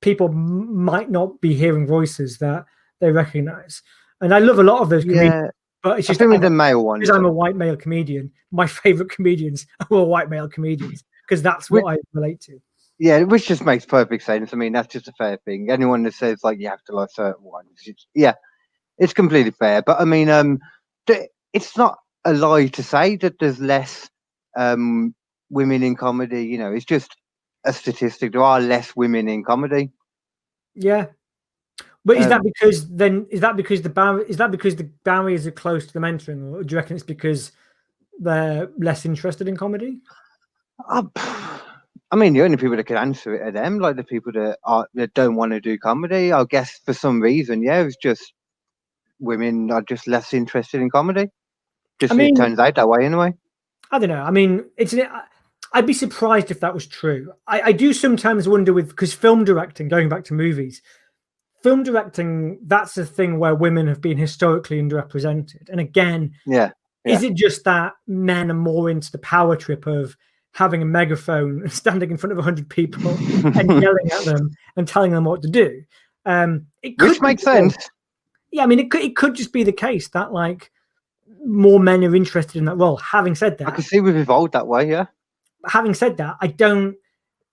people 0.00 0.26
m- 0.28 0.74
might 0.84 1.10
not 1.10 1.40
be 1.40 1.54
hearing 1.54 1.86
voices 1.86 2.38
that 2.38 2.64
they 3.00 3.12
recognize 3.12 3.82
and 4.20 4.34
i 4.34 4.38
love 4.40 4.58
a 4.58 4.62
lot 4.64 4.80
of 4.80 4.88
those 4.88 5.04
comedians 5.04 5.32
Yeah. 5.32 5.48
but 5.84 5.98
it's 5.98 6.08
just 6.08 6.18
think 6.18 6.30
with 6.30 6.42
I'm- 6.42 6.50
the 6.52 6.56
male 6.56 6.84
ones. 6.84 7.00
because 7.02 7.14
I'm 7.16 7.24
a 7.24 7.30
white 7.32 7.54
male 7.56 7.76
comedian, 7.76 8.32
my 8.50 8.66
favorite 8.82 9.10
comedians 9.10 9.64
are 9.80 9.86
all 9.90 10.06
white 10.06 10.28
male 10.28 10.48
comedians 10.48 11.04
because 11.26 11.40
that's 11.42 11.70
what 11.70 11.84
I 11.86 11.96
relate 12.12 12.40
to. 12.42 12.58
Yeah, 13.00 13.22
which 13.22 13.48
just 13.48 13.64
makes 13.64 13.86
perfect 13.86 14.22
sense. 14.24 14.52
I 14.52 14.56
mean, 14.56 14.74
that's 14.74 14.92
just 14.92 15.08
a 15.08 15.12
fair 15.12 15.38
thing. 15.46 15.70
Anyone 15.70 16.02
that 16.02 16.12
says 16.12 16.44
like 16.44 16.60
you 16.60 16.68
have 16.68 16.84
to 16.84 16.94
like 16.94 17.08
certain 17.10 17.42
ones, 17.42 17.80
it's, 17.86 18.06
yeah, 18.14 18.34
it's 18.98 19.14
completely 19.14 19.52
fair. 19.52 19.80
But 19.80 19.98
I 19.98 20.04
mean, 20.04 20.28
um, 20.28 20.58
it's 21.54 21.78
not 21.78 21.96
a 22.26 22.34
lie 22.34 22.66
to 22.66 22.82
say 22.82 23.16
that 23.16 23.38
there's 23.40 23.58
less 23.58 24.10
um 24.54 25.14
women 25.48 25.82
in 25.82 25.96
comedy. 25.96 26.44
You 26.44 26.58
know, 26.58 26.72
it's 26.72 26.84
just 26.84 27.16
a 27.64 27.72
statistic. 27.72 28.32
There 28.32 28.42
are 28.42 28.60
less 28.60 28.94
women 28.94 29.30
in 29.30 29.44
comedy. 29.44 29.92
Yeah. 30.74 31.06
But 32.04 32.18
is 32.18 32.28
that 32.28 32.40
Um, 32.40 32.52
because 32.52 32.86
then 32.88 33.26
is 33.30 33.40
that 33.40 33.56
because 33.56 33.80
the 33.80 33.88
bar 33.88 34.20
is 34.20 34.36
that 34.36 34.50
because 34.50 34.76
the 34.76 34.90
barriers 35.04 35.46
are 35.46 35.52
close 35.52 35.86
to 35.86 35.92
the 35.94 36.00
mentoring, 36.00 36.52
or 36.52 36.62
do 36.64 36.74
you 36.74 36.76
reckon 36.76 36.96
it's 36.96 37.04
because 37.04 37.52
they're 38.18 38.68
less 38.76 39.06
interested 39.06 39.48
in 39.48 39.56
comedy? 39.56 40.00
Uh, 40.86 41.04
I 42.12 42.16
mean, 42.16 42.32
the 42.32 42.42
only 42.42 42.56
people 42.56 42.76
that 42.76 42.86
can 42.86 42.96
answer 42.96 43.34
it 43.34 43.42
are 43.42 43.52
them, 43.52 43.78
like 43.78 43.96
the 43.96 44.04
people 44.04 44.32
that 44.32 44.58
are 44.64 44.88
that 44.94 45.14
don't 45.14 45.36
want 45.36 45.52
to 45.52 45.60
do 45.60 45.78
comedy. 45.78 46.32
I 46.32 46.44
guess 46.44 46.80
for 46.84 46.92
some 46.92 47.20
reason, 47.20 47.62
yeah, 47.62 47.82
it's 47.82 47.96
just 47.96 48.32
women 49.20 49.70
are 49.70 49.82
just 49.82 50.08
less 50.08 50.32
interested 50.34 50.80
in 50.80 50.90
comedy. 50.90 51.28
Just 52.00 52.14
mean- 52.14 52.34
it 52.34 52.38
turns 52.38 52.58
out 52.58 52.74
that 52.76 52.88
way 52.88 53.04
anyway. 53.04 53.34
I 53.92 53.98
don't 53.98 54.08
know. 54.08 54.22
I 54.22 54.30
mean, 54.30 54.64
it's 54.76 54.92
an, 54.92 55.02
I- 55.02 55.24
I'd 55.72 55.86
be 55.86 55.92
surprised 55.92 56.50
if 56.50 56.60
that 56.60 56.74
was 56.74 56.86
true. 56.86 57.32
I, 57.46 57.60
I 57.62 57.72
do 57.72 57.92
sometimes 57.92 58.48
wonder 58.48 58.72
with 58.72 58.88
because 58.88 59.12
film 59.12 59.44
directing, 59.44 59.88
going 59.88 60.08
back 60.08 60.24
to 60.24 60.34
movies, 60.34 60.82
film 61.62 61.82
directing 61.84 62.58
that's 62.66 62.96
a 62.98 63.04
thing 63.06 63.38
where 63.38 63.54
women 63.54 63.86
have 63.86 64.00
been 64.00 64.16
historically 64.18 64.80
underrepresented. 64.82 65.68
And 65.68 65.78
again, 65.80 66.32
Yeah. 66.46 66.70
is 67.04 67.22
it 67.22 67.34
just 67.34 67.64
that 67.64 67.92
men 68.08 68.50
are 68.50 68.54
more 68.54 68.90
into 68.90 69.12
the 69.12 69.18
power 69.18 69.54
trip 69.56 69.86
of 69.86 70.16
having 70.52 70.82
a 70.82 70.84
megaphone 70.84 71.62
and 71.62 71.72
standing 71.82 72.10
in 72.10 72.16
front 72.16 72.32
of 72.32 72.36
100 72.38 72.68
people 72.68 73.10
and 73.58 73.82
yelling 73.82 74.10
at 74.12 74.24
them 74.24 74.50
and 74.76 74.86
telling 74.88 75.12
them 75.12 75.24
what 75.24 75.42
to 75.42 75.48
do 75.48 75.82
um 76.26 76.66
it 76.82 76.98
could 76.98 77.10
Which 77.10 77.20
makes 77.20 77.42
sense. 77.42 77.76
yeah 78.50 78.62
i 78.62 78.66
mean 78.66 78.78
it 78.78 78.90
could, 78.90 79.02
it 79.02 79.16
could 79.16 79.34
just 79.34 79.52
be 79.52 79.62
the 79.62 79.72
case 79.72 80.08
that 80.08 80.32
like 80.32 80.70
more 81.46 81.80
men 81.80 82.04
are 82.04 82.14
interested 82.14 82.58
in 82.58 82.64
that 82.66 82.76
role 82.76 82.96
having 82.96 83.34
said 83.34 83.56
that, 83.58 83.68
I 83.68 83.70
can 83.70 83.82
see 83.82 84.00
we've 84.00 84.16
evolved 84.16 84.52
that 84.52 84.66
way, 84.66 84.90
yeah. 84.90 85.06
having 85.66 85.94
said 85.94 86.16
that 86.18 86.36
i 86.42 86.46
don't 86.46 86.96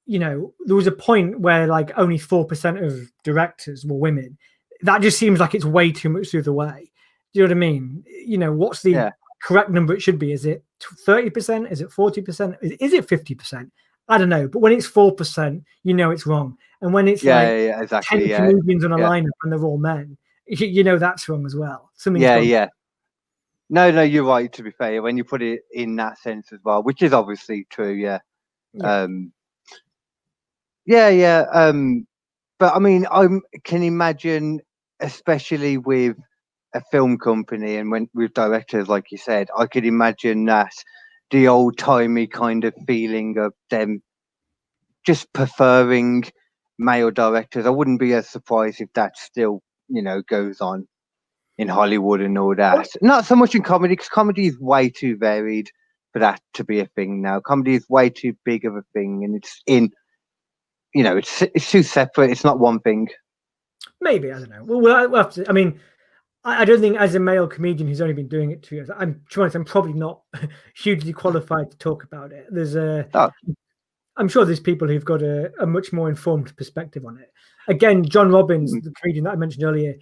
you 0.05 0.19
know 0.19 0.53
there 0.65 0.75
was 0.75 0.87
a 0.87 0.91
point 0.91 1.39
where 1.39 1.67
like 1.67 1.91
only 1.97 2.17
4% 2.17 2.85
of 2.85 3.11
directors 3.23 3.85
were 3.85 3.97
women 3.97 4.37
that 4.81 5.01
just 5.01 5.17
seems 5.17 5.39
like 5.39 5.53
it's 5.55 5.65
way 5.65 5.91
too 5.91 6.09
much 6.09 6.31
the 6.31 6.39
other 6.39 6.53
way 6.53 6.91
do 7.33 7.39
you 7.39 7.43
know 7.43 7.49
what 7.49 7.57
i 7.57 7.59
mean 7.59 8.03
you 8.07 8.37
know 8.37 8.51
what's 8.51 8.81
the 8.81 8.91
Yeah. 8.91 9.11
correct 9.41 9.69
number 9.69 9.93
it 9.93 10.01
should 10.01 10.19
be 10.19 10.31
is 10.31 10.45
it 10.45 10.63
30% 10.79 11.71
is 11.71 11.81
it 11.81 11.89
40% 11.89 12.57
is, 12.61 12.71
is 12.79 12.93
it 12.93 13.07
50% 13.07 13.69
i 14.09 14.17
don't 14.17 14.29
know 14.29 14.47
but 14.47 14.59
when 14.59 14.71
it's 14.73 14.89
4% 14.89 15.63
you 15.83 15.93
know 15.93 16.11
it's 16.11 16.25
wrong 16.27 16.57
and 16.81 16.93
when 16.93 17.07
it's 17.07 17.23
Yeah, 17.23 17.39
like 17.41 17.47
yeah, 17.49 17.57
yeah, 17.57 17.73
10 17.75 17.83
exactly. 17.83 18.29
Yeah. 18.29 18.37
comedians 18.47 18.85
on 18.85 18.93
a 18.93 18.97
lineup 18.97 19.29
and 19.43 19.51
they're 19.51 19.63
all 19.65 19.77
men 19.77 20.17
you, 20.47 20.67
you 20.67 20.83
know 20.83 20.97
that's 20.97 21.27
wrong 21.27 21.45
as 21.45 21.55
well 21.55 21.91
Something's 21.95 22.23
Yeah, 22.23 22.35
gone- 22.37 22.47
yeah. 22.47 22.67
No, 23.69 23.91
no, 23.91 24.01
you're 24.01 24.23
right 24.23 24.51
to 24.53 24.63
be 24.63 24.71
fair. 24.71 25.01
When 25.01 25.17
you 25.17 25.25
put 25.25 25.41
it 25.41 25.63
in 25.73 25.97
that 25.97 26.17
sense 26.19 26.53
as 26.53 26.59
well, 26.63 26.81
which 26.83 27.01
is 27.01 27.11
obviously 27.11 27.67
true, 27.69 27.91
yeah. 27.91 28.19
Yeah. 28.73 29.01
Um 29.01 29.33
Yeah, 30.85 31.09
yeah. 31.09 31.45
Um 31.51 32.07
but 32.59 32.73
I 32.75 32.79
mean 32.79 33.05
I 33.11 33.27
can 33.65 33.83
imagine 33.83 34.61
especially 35.01 35.77
with 35.77 36.15
a 36.73 36.81
film 36.91 37.17
company 37.17 37.77
and 37.77 37.91
went 37.91 38.09
with 38.13 38.33
directors 38.33 38.87
like 38.87 39.11
you 39.11 39.17
said, 39.17 39.49
I 39.57 39.65
could 39.67 39.85
imagine 39.85 40.45
that 40.45 40.73
the 41.31 41.47
old 41.47 41.77
timey 41.77 42.27
kind 42.27 42.63
of 42.63 42.73
feeling 42.85 43.37
of 43.37 43.53
them 43.69 44.01
just 45.05 45.31
preferring 45.33 46.25
male 46.77 47.11
directors. 47.11 47.65
I 47.65 47.69
wouldn't 47.69 47.99
be 47.99 48.13
as 48.13 48.29
surprised 48.29 48.81
if 48.81 48.91
that 48.93 49.17
still, 49.17 49.61
you 49.87 50.01
know, 50.01 50.21
goes 50.21 50.61
on 50.61 50.87
in 51.57 51.67
Hollywood 51.67 52.21
and 52.21 52.37
all 52.37 52.55
that. 52.55 52.87
Not 53.01 53.25
so 53.25 53.35
much 53.35 53.55
in 53.55 53.63
comedy, 53.63 53.93
because 53.93 54.09
comedy 54.09 54.47
is 54.47 54.59
way 54.59 54.89
too 54.89 55.17
varied 55.17 55.69
for 56.13 56.19
that 56.19 56.41
to 56.53 56.63
be 56.63 56.79
a 56.79 56.85
thing 56.85 57.21
now. 57.21 57.39
Comedy 57.39 57.75
is 57.75 57.89
way 57.89 58.09
too 58.09 58.35
big 58.45 58.65
of 58.65 58.75
a 58.75 58.83
thing, 58.93 59.23
and 59.23 59.35
it's 59.35 59.61
in, 59.65 59.91
you 60.93 61.03
know, 61.03 61.17
it's 61.17 61.41
it's 61.41 61.71
too 61.71 61.83
separate. 61.83 62.29
It's 62.29 62.43
not 62.43 62.59
one 62.59 62.79
thing. 62.79 63.09
Maybe 64.01 64.31
I 64.31 64.39
don't 64.39 64.49
know. 64.49 64.63
Well, 64.63 64.81
we'll 64.81 65.15
have 65.15 65.33
to. 65.33 65.49
I 65.49 65.53
mean, 65.53 65.79
I, 66.47 66.61
I 66.61 66.65
don't 66.65 66.79
think 66.81 66.97
as 66.97 67.15
a 67.15 67.19
male 67.19 67.47
comedian 67.47 67.87
who's 67.87 68.01
only 68.01 68.13
been 68.13 68.27
doing 68.27 68.51
it 68.51 68.63
two 68.63 68.75
years, 68.75 68.89
I'm 68.95 69.21
to 69.29 69.35
be 69.37 69.41
honest, 69.41 69.55
I'm 69.55 69.65
probably 69.65 69.93
not 69.93 70.21
hugely 70.75 71.13
qualified 71.13 71.69
to 71.71 71.77
talk 71.77 72.03
about 72.03 72.31
it. 72.31 72.45
There's 72.49 72.75
a, 72.75 73.07
Oh. 73.13 73.29
I'm 74.19 74.27
sure 74.27 74.45
there's 74.45 74.59
people 74.59 74.87
who've 74.87 75.05
got 75.05 75.21
a, 75.21 75.51
a 75.61 75.67
much 75.67 75.93
more 75.93 76.09
informed 76.09 76.55
perspective 76.57 77.05
on 77.05 77.19
it. 77.19 77.31
Again, 77.67 78.03
John 78.03 78.31
Robins, 78.31 78.73
Mhm. 78.73 78.83
the 78.83 78.91
comedian 78.91 79.25
that 79.25 79.33
I 79.33 79.35
mentioned 79.35 79.63
earlier, 79.63 79.93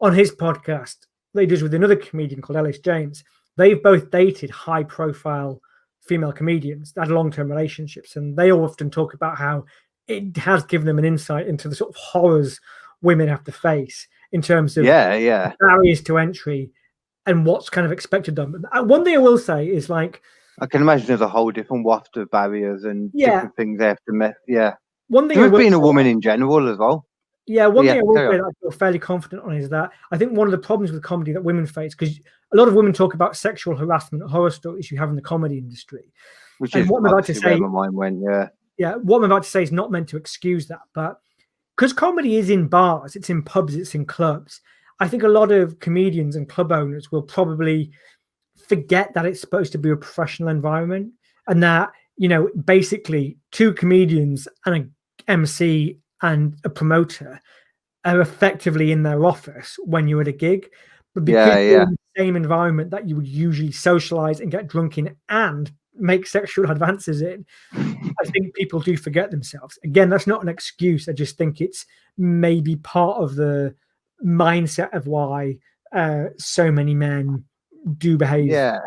on 0.00 0.12
his 0.12 0.34
podcast, 0.34 0.96
they 1.34 1.46
does 1.46 1.62
with 1.62 1.74
another 1.74 1.96
comedian 1.96 2.40
called 2.42 2.56
Elis 2.56 2.78
James. 2.80 3.22
They've 3.56 3.80
both 3.80 4.10
dated 4.10 4.50
high-profile 4.50 5.60
female 6.00 6.32
comedians 6.32 6.92
that 6.92 7.02
had 7.02 7.10
long-term 7.10 7.48
relationships, 7.48 8.16
and 8.16 8.36
they 8.36 8.50
often 8.50 8.90
talk 8.90 9.14
about 9.14 9.38
how 9.38 9.64
it 10.08 10.36
has 10.36 10.64
given 10.64 10.86
them 10.86 10.98
an 10.98 11.04
insight 11.04 11.46
into 11.46 11.68
the 11.68 11.74
sort 11.76 11.90
of 11.90 11.96
horrors 11.96 12.60
women 13.02 13.28
have 13.28 13.44
to 13.44 13.52
face 13.52 14.08
in 14.34 14.42
terms 14.42 14.76
of 14.76 14.84
Yeah, 14.84 15.14
yeah, 15.14 15.52
barriers 15.60 16.02
to 16.02 16.18
entry 16.18 16.70
and 17.24 17.46
what's 17.46 17.70
kind 17.70 17.86
of 17.86 17.92
expected 17.92 18.38
of 18.38 18.52
them. 18.52 18.66
Uh, 18.72 18.82
One 18.82 19.04
thing 19.04 19.14
I 19.14 19.18
will 19.18 19.38
say 19.38 19.66
is 19.66 19.88
like 19.88 20.20
I 20.60 20.66
can 20.66 20.82
imagine 20.82 21.06
there's 21.06 21.20
a 21.20 21.28
whole 21.28 21.50
different 21.52 21.84
waft 21.86 22.16
of 22.16 22.30
barriers 22.30 22.84
and 22.84 23.10
Yeah. 23.14 23.30
different 23.30 23.56
things 23.56 23.78
they 23.78 23.86
have 23.86 24.02
to 24.08 24.12
met. 24.12 24.34
Yeah, 24.46 24.74
one 25.08 25.28
thing 25.28 25.40
with 25.40 25.56
being 25.56 25.72
a 25.72 25.78
woman 25.78 26.06
in 26.06 26.20
general 26.20 26.68
as 26.68 26.78
well. 26.78 27.06
Yeah, 27.46 27.66
one 27.66 27.84
Yeah, 27.84 27.92
thing 27.92 28.00
I 28.00 28.04
will 28.04 28.16
say 28.16 28.36
that 28.38 28.44
I 28.44 28.52
feel 28.60 28.70
fairly 28.72 28.98
confident 28.98 29.42
on 29.44 29.54
is 29.54 29.68
that 29.70 29.90
I 30.10 30.18
think 30.18 30.32
one 30.32 30.46
of 30.48 30.52
the 30.52 30.58
problems 30.58 30.90
with 30.92 31.02
comedy 31.02 31.32
that 31.32 31.44
women 31.44 31.66
face, 31.66 31.94
because 31.94 32.18
a 32.52 32.56
lot 32.56 32.68
of 32.68 32.74
women 32.74 32.92
talk 32.92 33.14
about 33.14 33.36
sexual 33.36 33.76
harassment, 33.76 34.28
horror 34.30 34.50
stories 34.50 34.90
you 34.90 34.98
have 34.98 35.10
in 35.10 35.16
the 35.16 35.22
comedy 35.22 35.58
industry. 35.58 36.12
Which 36.58 36.74
And 36.74 36.84
is 36.84 36.90
what 36.90 36.98
I'm 37.00 37.06
about 37.06 37.24
to 37.26 37.34
say- 37.34 37.58
my 37.60 37.68
mind 37.68 37.94
went. 37.94 38.20
Yeah, 38.22 38.48
Yeah, 38.78 38.94
what 38.96 39.18
I'm 39.18 39.24
about 39.30 39.42
to 39.44 39.50
say 39.50 39.62
is 39.62 39.70
not 39.72 39.90
meant 39.92 40.08
to 40.08 40.16
excuse 40.16 40.66
that, 40.68 40.80
but 40.94 41.20
because 41.76 41.92
comedy 41.92 42.36
is 42.36 42.50
in 42.50 42.68
bars, 42.68 43.16
it's 43.16 43.30
in 43.30 43.42
pubs, 43.42 43.74
it's 43.74 43.94
in 43.94 44.06
clubs. 44.06 44.60
I 45.00 45.08
think 45.08 45.22
a 45.22 45.28
lot 45.28 45.50
of 45.50 45.80
comedians 45.80 46.36
and 46.36 46.48
club 46.48 46.70
owners 46.72 47.10
will 47.10 47.22
probably 47.22 47.90
forget 48.68 49.12
that 49.14 49.26
it's 49.26 49.40
supposed 49.40 49.72
to 49.72 49.78
be 49.78 49.90
a 49.90 49.96
professional 49.96 50.48
environment 50.48 51.12
and 51.48 51.62
that, 51.62 51.90
you 52.16 52.28
know, 52.28 52.48
basically 52.64 53.36
two 53.50 53.72
comedians 53.72 54.46
and 54.66 54.76
a 54.76 55.30
MC 55.30 55.98
and 56.22 56.56
a 56.64 56.70
promoter 56.70 57.40
are 58.04 58.20
effectively 58.20 58.92
in 58.92 59.02
their 59.02 59.24
office 59.24 59.76
when 59.84 60.06
you're 60.06 60.20
at 60.20 60.28
a 60.28 60.32
gig. 60.32 60.68
But 61.14 61.24
because 61.24 61.54
Yeah, 61.54 61.60
you're 61.60 61.82
in 61.82 61.90
the 61.90 62.22
same 62.22 62.36
environment 62.36 62.90
that 62.90 63.08
you 63.08 63.16
would 63.16 63.26
usually 63.26 63.72
socialize 63.72 64.40
and 64.40 64.50
get 64.50 64.68
drunk 64.68 64.98
in 64.98 65.16
and 65.28 65.72
make 65.96 66.26
sexual 66.26 66.70
advances 66.70 67.22
in, 67.22 67.44
I 67.72 68.24
think 68.26 68.54
people 68.54 68.80
do 68.80 68.96
forget 68.96 69.30
themselves. 69.30 69.78
Again, 69.84 70.08
that's 70.08 70.26
not 70.26 70.42
an 70.42 70.48
excuse. 70.48 71.08
I 71.08 71.12
just 71.12 71.36
think 71.36 71.60
it's 71.60 71.86
maybe 72.16 72.76
part 72.76 73.18
of 73.18 73.36
the 73.36 73.74
mindset 74.24 74.92
of 74.92 75.06
why 75.06 75.58
uh, 75.94 76.26
so 76.38 76.70
many 76.70 76.94
men 76.94 77.44
do 77.98 78.16
behave 78.16 78.46
yeah. 78.46 78.80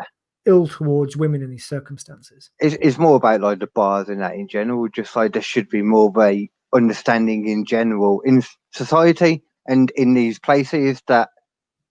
ill 0.46 0.66
towards 0.66 1.16
women 1.16 1.42
in 1.42 1.50
these 1.50 1.64
circumstances. 1.64 2.50
It's, 2.58 2.76
it's 2.80 2.98
more 2.98 3.16
about 3.16 3.40
like 3.40 3.60
the 3.60 3.68
bars 3.68 4.08
and 4.08 4.20
that 4.20 4.34
in 4.34 4.48
general. 4.48 4.88
Just 4.88 5.14
like 5.16 5.32
there 5.32 5.42
should 5.42 5.68
be 5.68 5.82
more 5.82 6.08
of 6.08 6.18
a 6.18 6.50
understanding 6.74 7.48
in 7.48 7.64
general 7.64 8.20
in 8.22 8.42
society 8.72 9.42
and 9.66 9.90
in 9.92 10.12
these 10.12 10.38
places 10.38 11.02
that 11.06 11.30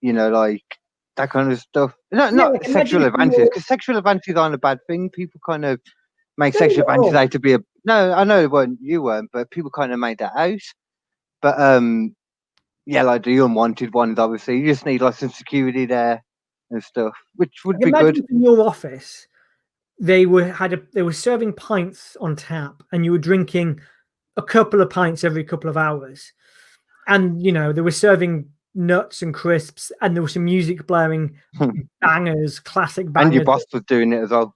you 0.02 0.14
know 0.14 0.30
like 0.30 0.78
that 1.18 1.30
kind 1.30 1.52
of 1.52 1.60
stuff. 1.60 1.94
No, 2.12 2.30
not 2.30 2.64
sexual 2.66 3.06
advances 3.06 3.50
because 3.50 3.66
sexual 3.66 3.98
advances 3.98 4.36
aren't 4.36 4.56
a 4.56 4.60
bad 4.60 4.80
thing. 4.88 5.10
People 5.10 5.42
kind 5.46 5.66
of 5.66 5.80
make 6.38 6.54
No, 6.54 6.60
sexual 6.60 6.82
advances 6.82 7.14
out 7.14 7.32
to 7.32 7.40
be 7.40 7.54
a 7.54 7.60
no. 7.86 8.14
I 8.14 8.24
know 8.24 8.42
it 8.42 8.52
weren't 8.52 8.80
you 8.82 9.02
weren't, 9.02 9.30
but 9.34 9.52
people 9.52 9.72
kind 9.72 9.92
of 9.92 10.00
made 10.00 10.20
that 10.20 10.34
out. 10.36 10.62
But 11.42 11.60
um, 11.60 12.16
yeah, 12.86 13.04
like 13.04 13.24
the 13.24 13.38
unwanted 13.40 13.94
ones. 13.94 14.20
Obviously, 14.20 14.60
you 14.60 14.68
just 14.68 14.86
need 14.86 15.02
like 15.02 15.16
some 15.16 15.30
security 15.30 15.86
there 15.86 16.24
and 16.72 16.84
stuff, 16.84 17.14
which 17.36 17.66
would 17.66 17.80
be 17.80 17.92
good. 17.92 18.18
in 18.30 18.42
your 18.42 18.68
office 18.68 19.28
they 20.00 20.26
were 20.26 20.52
had 20.52 20.74
a 20.74 20.82
they 20.94 21.02
were 21.02 21.14
serving 21.14 21.54
pints 21.54 22.16
on 22.22 22.36
tap 22.36 22.84
and 22.92 23.04
you 23.04 23.12
were 23.12 23.18
drinking 23.18 23.80
a 24.36 24.44
couple 24.44 24.82
of 24.82 24.90
pints 24.90 25.24
every 25.24 25.44
couple 25.44 25.70
of 25.70 25.78
hours. 25.78 26.34
And 27.08 27.44
you 27.44 27.52
know, 27.52 27.74
they 27.74 27.82
were 27.82 27.92
serving 27.92 28.50
nuts 28.78 29.22
and 29.22 29.34
crisps 29.34 29.92
and 30.02 30.16
there 30.16 30.22
was 30.22 30.34
some 30.34 30.46
music 30.46 30.88
blaring 30.88 31.36
bangers, 32.00 32.60
classic 32.60 33.12
bangers. 33.12 33.26
And 33.26 33.34
your 33.34 33.44
boss 33.44 33.66
was 33.74 33.82
doing 33.84 34.14
it 34.14 34.22
as 34.22 34.30
well. 34.30 34.56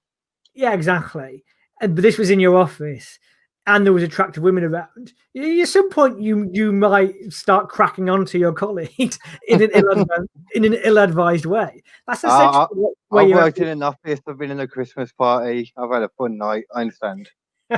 Yeah, 0.53 0.74
exactly. 0.74 1.43
And 1.82 1.95
but 1.95 2.03
this 2.03 2.17
was 2.17 2.30
in 2.30 2.39
your 2.39 2.55
office, 2.57 3.17
and 3.65 3.86
there 3.86 3.93
was 3.93 4.03
attractive 4.03 4.43
women 4.43 4.63
around. 4.63 5.13
At 5.36 5.67
some 5.67 5.89
point, 5.89 6.22
you 6.22 6.49
you 6.51 6.72
might 6.72 7.15
start 7.34 7.69
cracking 7.69 8.09
onto 8.09 8.38
your 8.38 8.53
colleagues 8.53 9.17
in 9.47 9.63
an 9.63 9.72
ill 9.74 10.05
in 10.53 10.65
an 10.65 10.74
ill-advised 10.84 11.45
way. 11.45 11.82
That's 12.07 12.24
Uh, 12.24 12.28
essentially 12.28 12.82
what, 12.82 12.93
where 13.09 13.24
I've 13.26 13.32
worked 13.45 13.57
in 13.59 13.67
an 13.67 13.82
office. 13.84 14.19
I've 14.28 14.38
been 14.38 14.51
in 14.51 14.59
a 14.59 14.67
Christmas 14.67 15.11
party. 15.11 15.74
I've 15.76 15.91
had 15.91 16.03
a 16.03 16.09
fun 16.17 16.38
night. 16.38 16.65
I 16.76 16.82
understand. 16.82 17.30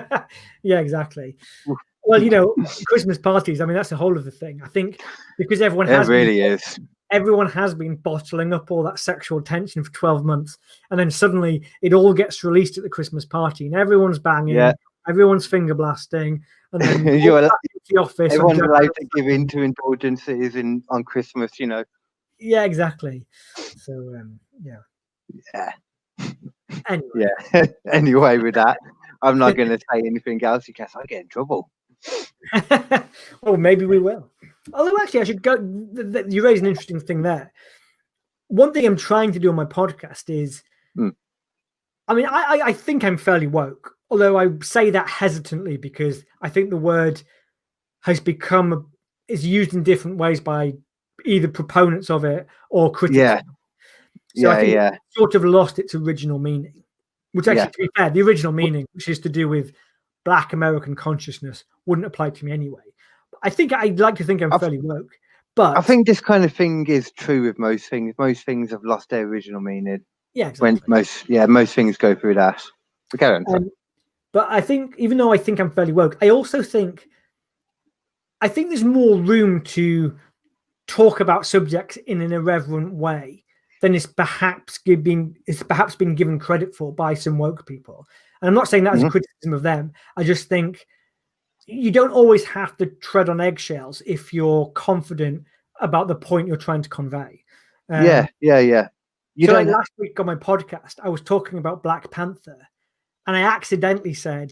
yeah, 0.64 0.80
exactly. 0.80 1.38
Well, 2.06 2.22
you 2.22 2.30
know, 2.30 2.56
Christmas 2.88 3.18
parties. 3.18 3.62
I 3.62 3.66
mean, 3.66 3.76
that's 3.76 3.90
the 3.90 3.96
whole 3.96 4.18
of 4.18 4.26
the 4.26 4.32
thing. 4.32 4.62
I 4.64 4.68
think 4.68 5.02
because 5.38 5.62
everyone 5.62 5.88
It 5.88 5.92
has 5.92 6.08
been- 6.08 6.16
really 6.28 6.42
is. 6.42 6.80
everyone 7.12 7.48
has 7.50 7.74
been 7.76 7.96
bottling 7.96 8.54
up 8.54 8.72
all 8.72 8.84
that 8.84 8.98
sexual 9.00 9.42
tension 9.42 9.84
for 9.84 9.92
12 9.92 10.26
months 10.26 10.58
and 10.90 11.00
then 11.00 11.12
suddenly 11.12 11.62
it 11.84 11.94
all 11.94 12.12
gets 12.14 12.44
released 12.44 12.76
at 12.78 12.84
the 12.84 12.90
christmas 12.90 13.24
party 13.24 13.68
and 13.68 13.76
everyone's 13.76 14.18
banging 14.18 14.56
Yeah. 14.56 14.74
everyone's 15.08 15.46
finger 15.46 15.76
blasting 15.76 16.42
and 16.72 16.82
then 16.82 17.06
You're 17.24 17.42
back 17.42 17.52
the 17.88 17.98
office 17.98 18.34
Everyone's 18.34 18.62
allowed 18.62 18.90
to 18.96 19.06
give 19.16 19.28
in 19.28 19.48
to 19.50 19.62
indulgences 19.62 20.56
in 20.56 20.82
on 20.90 21.04
Christmas. 21.04 21.60
You 21.60 21.68
know. 21.68 21.84
yeah 22.40 22.64
exactly 22.64 23.26
so 23.78 23.94
um 24.20 24.40
yeah 24.64 24.82
Yeah. 25.54 25.72
anyway 26.90 27.28
Yeah. 27.54 27.66
anyway, 27.92 28.38
with 28.40 28.56
that, 28.56 28.78
I'm 29.22 29.38
not 29.38 29.56
going 29.56 29.70
to 29.70 29.78
say 29.92 30.00
anything 30.00 30.44
else 30.44 30.68
in 30.68 30.74
case 30.74 30.94
I 30.96 31.06
get 31.06 31.22
in 31.22 31.28
trouble. 31.28 31.70
well 33.42 33.58
maybe 33.58 33.86
we 33.86 34.00
will 34.00 34.30
although 34.74 34.98
actually 35.02 35.22
i 35.22 35.24
should 35.24 35.42
go 35.42 35.58
th- 35.58 36.14
th- 36.14 36.26
you 36.30 36.44
raise 36.44 36.60
an 36.60 36.68
interesting 36.68 37.00
thing 37.00 37.22
there 37.22 37.52
one 38.48 38.72
thing 38.74 38.86
i'm 38.86 38.98
trying 38.98 39.32
to 39.32 39.40
do 39.40 39.50
on 39.50 39.56
my 39.56 39.66
podcast 39.66 40.30
is 40.30 40.64
Hmm. 40.96 41.10
i 42.08 42.14
mean 42.14 42.26
I, 42.26 42.44
I 42.44 42.62
i 42.68 42.74
think 42.74 43.04
i'm 43.04 43.18
fairly 43.18 43.48
woke 43.48 43.96
although 44.12 44.38
i 44.38 44.48
say 44.62 44.90
that 44.92 45.10
hesitantly 45.10 45.78
because 45.78 46.24
i 46.42 46.50
think 46.50 46.70
the 46.70 46.78
word 46.78 47.22
has 48.02 48.20
become 48.20 48.92
is 49.28 49.46
used 49.46 49.74
in 49.74 49.82
different 49.84 50.18
ways 50.18 50.40
by 50.40 50.74
either 51.26 51.48
proponents 51.48 52.10
of 52.10 52.26
it 52.26 52.46
or 52.70 52.92
critics 52.92 53.18
Yeah. 53.18 53.42
So 54.36 54.50
I 54.50 54.54
yeah, 54.54 54.60
think 54.62 54.74
yeah, 54.74 54.98
sort 55.12 55.36
of 55.36 55.46
lost 55.46 55.80
its 55.80 55.96
original 55.96 56.40
meaning 56.40 56.84
which 57.32 57.48
actually 57.48 57.62
Yeah. 57.62 57.66
to 57.66 57.78
be 57.80 57.90
fair 57.96 58.10
the 58.10 58.22
original 58.22 58.52
meaning 58.52 58.86
which 58.94 59.08
is 59.08 59.20
to 59.22 59.30
do 59.30 59.48
with 59.48 59.72
black 60.24 60.54
american 60.54 60.96
consciousness 60.96 61.64
wouldn't 61.86 62.06
apply 62.06 62.30
to 62.30 62.46
me 62.46 62.52
anyway 62.52 62.82
i 63.44 63.50
think 63.50 63.74
i'd 63.74 64.00
like 64.00 64.16
to 64.16 64.24
think 64.24 64.42
i'm 64.42 64.52
I've- 64.54 64.60
fairly 64.60 64.80
woke 64.80 65.12
but 65.56 65.78
I 65.78 65.82
think 65.82 66.08
this 66.08 66.22
kind 66.22 66.44
of 66.44 66.52
thing 66.52 66.88
is 66.88 67.12
true 67.12 67.44
with 67.44 67.60
most 67.60 67.88
things. 67.88 68.16
Most 68.18 68.44
things 68.44 68.72
have 68.72 68.84
lost 68.84 69.10
their 69.10 69.24
original 69.24 69.62
meaning. 69.62 70.04
yeah 70.34 70.50
exactly. 70.50 70.72
When 70.72 70.82
most, 70.88 71.30
yeah, 71.30 71.46
most 71.46 71.76
things 71.76 71.96
go 71.98 72.16
through 72.16 72.36
that. 72.36 72.64
Okay. 73.14 73.28
Um, 73.28 73.70
but 74.32 74.48
I 74.50 74.62
think 74.62 74.96
even 74.98 75.18
though 75.18 75.32
I 75.32 75.38
think 75.38 75.60
I'm 75.60 75.70
fairly 75.70 75.92
woke, 75.92 76.18
I 76.22 76.30
also 76.30 76.64
think 76.64 77.08
I 78.42 78.48
think 78.48 78.70
there's 78.70 78.84
more 78.84 79.20
room 79.20 79.62
to 79.62 80.18
talk 80.88 81.20
about 81.20 81.46
subjects 81.46 81.98
in 81.98 82.22
an 82.22 82.34
irreverent 82.34 82.94
way 82.94 83.44
than 83.82 83.94
is 83.94 84.08
perhaps 84.08 84.80
being 84.80 85.38
is 85.46 85.62
perhaps 85.62 85.96
been 85.96 86.16
given 86.16 86.40
credit 86.40 86.76
for 86.76 86.92
by 86.92 87.14
some 87.14 87.38
woke 87.38 87.68
people. 87.68 88.08
And 88.44 88.50
I'm 88.50 88.56
not 88.56 88.68
saying 88.68 88.84
that 88.84 88.96
as 88.96 89.04
a 89.04 89.06
Mhm. 89.06 89.12
criticism 89.12 89.54
of 89.54 89.64
them. 89.64 89.94
I 90.18 90.24
just 90.26 90.50
think 90.50 90.86
you 91.66 91.92
don't 91.92 92.12
always 92.12 92.44
have 92.44 92.76
to 92.76 92.88
tread 92.88 93.30
on 93.30 93.40
eggshells 93.40 94.02
if 94.06 94.34
you're 94.34 94.66
confident 94.72 95.46
about 95.80 96.10
the 96.10 96.16
point 96.16 96.50
you're 96.50 96.58
trying 96.58 96.82
to 96.82 96.90
convey. 96.90 97.42
Um, 97.88 98.04
yeah, 98.06 98.28
yeah, 98.42 98.60
yeah. 98.60 98.90
You 99.36 99.48
so 99.48 99.54
like 99.54 99.68
last 99.68 99.94
week 99.98 100.20
on 100.20 100.26
my 100.26 100.36
podcast, 100.36 100.96
I 101.02 101.08
was 101.08 101.22
talking 101.22 101.58
about 101.58 101.84
Black 101.84 102.12
Panther, 102.12 102.68
and 103.26 103.38
I 103.38 103.44
accidentally 103.44 104.14
said, 104.14 104.52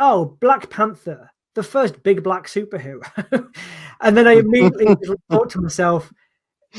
"Oh, 0.00 0.36
Black 0.40 0.68
Panther, 0.68 1.30
the 1.54 1.62
first 1.62 2.02
big 2.02 2.24
black 2.24 2.48
superhero," 2.48 3.00
and 4.00 4.16
then 4.16 4.26
I 4.26 4.32
immediately 4.32 4.86
thought 5.30 5.50
to 5.50 5.60
myself, 5.60 6.12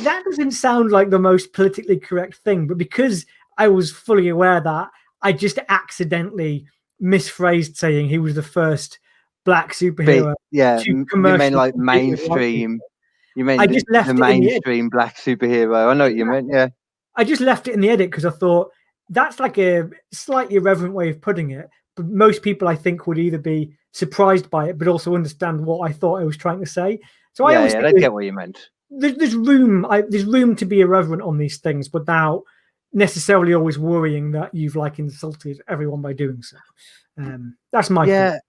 "That 0.04 0.26
doesn't 0.26 0.52
sound 0.52 0.92
like 0.92 1.12
the 1.12 1.18
most 1.18 1.54
politically 1.54 1.98
correct 1.98 2.40
thing." 2.40 2.68
But 2.68 2.78
because 2.78 3.26
I 3.58 3.70
was 3.70 3.90
fully 3.90 4.28
aware 4.28 4.60
that 4.60 4.90
I 5.22 5.34
just 5.34 5.60
accidentally 5.70 6.66
misphrased 7.02 7.78
saying 7.78 8.10
he 8.10 8.20
was 8.20 8.36
the 8.36 8.44
first 8.44 9.00
black 9.46 9.70
big, 9.80 9.96
superhero, 9.96 10.34
yeah, 10.52 10.78
to 10.80 10.86
you 10.86 11.06
mean 11.14 11.14
like 11.14 11.14
compete 11.14 11.54
with 11.54 11.54
white 11.54 11.76
mainstream. 11.76 12.80
You 13.36 13.46
mean 13.46 13.60
I 13.60 13.68
the, 13.68 13.74
just 13.74 13.90
left 13.90 14.08
the 14.08 14.12
in 14.12 14.16
the 14.18 14.22
mainstream 14.22 14.90
black 14.90 15.18
superhero? 15.18 15.90
I 15.90 15.94
know 15.94 16.06
what 16.06 16.16
you 16.16 16.26
meant. 16.26 16.50
Yeah, 16.52 16.70
I 17.16 17.24
just 17.24 17.42
left 17.42 17.68
it 17.68 17.74
in 17.74 17.82
the 17.82 17.90
edit 17.90 18.12
because 18.12 18.26
I 18.26 18.32
thought 18.32 18.72
that's 19.10 19.40
like 19.40 19.58
a 19.58 19.90
slightly 20.12 20.56
irreverent 20.56 20.94
way 20.94 21.10
of 21.10 21.22
putting 21.22 21.52
it. 21.52 21.70
But 21.96 22.08
most 22.08 22.44
people, 22.44 22.68
I 22.68 22.76
think, 22.76 23.08
would 23.08 23.18
either 23.18 23.38
be 23.38 23.76
surprised 23.92 24.50
by 24.50 24.70
it, 24.70 24.78
but 24.78 24.88
also 24.88 25.16
understand 25.16 25.66
what 25.66 25.90
I 25.90 25.92
thought 25.92 26.22
I 26.22 26.26
was 26.26 26.38
trying 26.38 26.60
to 26.60 26.66
say. 26.66 27.00
So 27.34 27.46
I 27.46 27.52
yeah, 27.52 27.58
always 27.58 27.74
yeah. 27.74 27.82
there's, 27.82 27.94
get 28.00 28.14
what 28.14 28.26
you 28.26 28.34
meant. 28.34 28.70
there's, 28.90 29.16
there's 29.16 29.36
room. 29.36 29.86
I, 29.86 30.02
there's 30.08 30.26
room 30.26 30.56
to 30.58 30.66
be 30.66 30.82
irreverent 30.82 31.22
on 31.22 31.38
these 31.38 31.58
things 31.58 31.92
without 31.92 32.44
necessarily 32.94 33.54
always 33.54 33.78
worrying 33.78 34.32
that 34.32 34.54
you've 34.54 34.76
like 34.76 35.00
insulted 35.00 35.62
everyone 35.68 36.02
by 36.02 36.14
doing 36.14 36.42
so. 36.42 36.58
Um, 37.18 37.56
that's 37.72 37.90
my 37.90 38.06
yeah. 38.06 38.32
thing. 38.32 38.40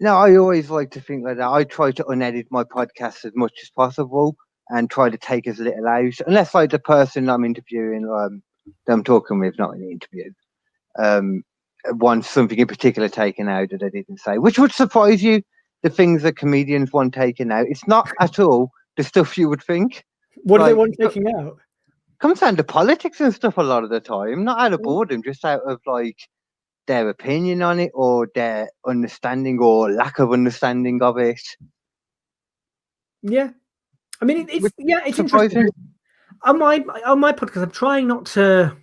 No, 0.00 0.16
I 0.16 0.36
always 0.36 0.70
like 0.70 0.90
to 0.92 1.00
think 1.00 1.24
like 1.24 1.36
that. 1.36 1.48
I 1.48 1.64
try 1.64 1.92
to 1.92 2.04
unedit 2.08 2.46
my 2.50 2.64
podcast 2.64 3.24
as 3.24 3.32
much 3.34 3.52
as 3.62 3.70
possible 3.70 4.36
and 4.68 4.90
try 4.90 5.10
to 5.10 5.18
take 5.18 5.46
as 5.46 5.58
little 5.58 5.86
out, 5.86 6.14
unless 6.26 6.54
like 6.54 6.70
the 6.70 6.78
person 6.78 7.28
I'm 7.28 7.44
interviewing, 7.44 8.08
um, 8.08 8.42
that 8.86 8.92
I'm 8.94 9.04
talking 9.04 9.38
with, 9.38 9.58
not 9.58 9.74
in 9.74 9.80
the 9.80 9.90
interview, 9.90 10.32
um, 10.98 11.42
wants 11.90 12.28
something 12.28 12.58
in 12.58 12.66
particular 12.66 13.08
taken 13.08 13.48
out 13.48 13.70
that 13.70 13.82
I 13.82 13.90
didn't 13.90 14.20
say, 14.20 14.38
which 14.38 14.58
would 14.58 14.72
surprise 14.72 15.22
you. 15.22 15.42
The 15.82 15.90
things 15.90 16.22
that 16.22 16.36
comedians 16.36 16.92
want 16.92 17.12
taken 17.12 17.50
out, 17.50 17.66
it's 17.68 17.86
not 17.88 18.08
at 18.20 18.38
all 18.38 18.70
the 18.96 19.02
stuff 19.02 19.36
you 19.36 19.48
would 19.48 19.62
think. 19.62 20.04
What 20.44 20.58
do 20.58 20.64
they 20.64 20.74
want 20.74 20.96
taking 20.98 21.26
out? 21.34 21.58
Comes 22.22 22.38
down 22.38 22.54
to 22.56 22.62
politics 22.62 23.20
and 23.20 23.34
stuff 23.34 23.58
a 23.58 23.62
lot 23.62 23.82
of 23.82 23.90
the 23.90 23.98
time, 23.98 24.44
not 24.44 24.60
out 24.60 24.72
of 24.72 24.80
Mm. 24.80 24.84
boredom, 24.84 25.22
just 25.24 25.44
out 25.44 25.60
of 25.68 25.80
like 25.86 26.16
their 26.86 27.08
opinion 27.08 27.62
on 27.62 27.80
it 27.80 27.90
or 27.94 28.28
their 28.36 28.70
understanding 28.86 29.58
or 29.58 29.90
lack 29.90 30.20
of 30.20 30.32
understanding 30.32 31.02
of 31.02 31.18
it. 31.18 31.40
Yeah, 33.22 33.50
I 34.20 34.24
mean, 34.24 34.36
it, 34.36 34.54
it's 34.54 34.62
Which 34.62 34.72
yeah, 34.78 35.00
it's 35.04 35.16
surprising. 35.16 35.58
interesting. 35.58 35.88
On 36.42 36.58
my 36.60 36.78
on 37.04 37.18
my 37.18 37.32
podcast, 37.32 37.64
I'm 37.64 37.70
trying 37.72 38.06
not 38.06 38.26
to. 38.26 38.76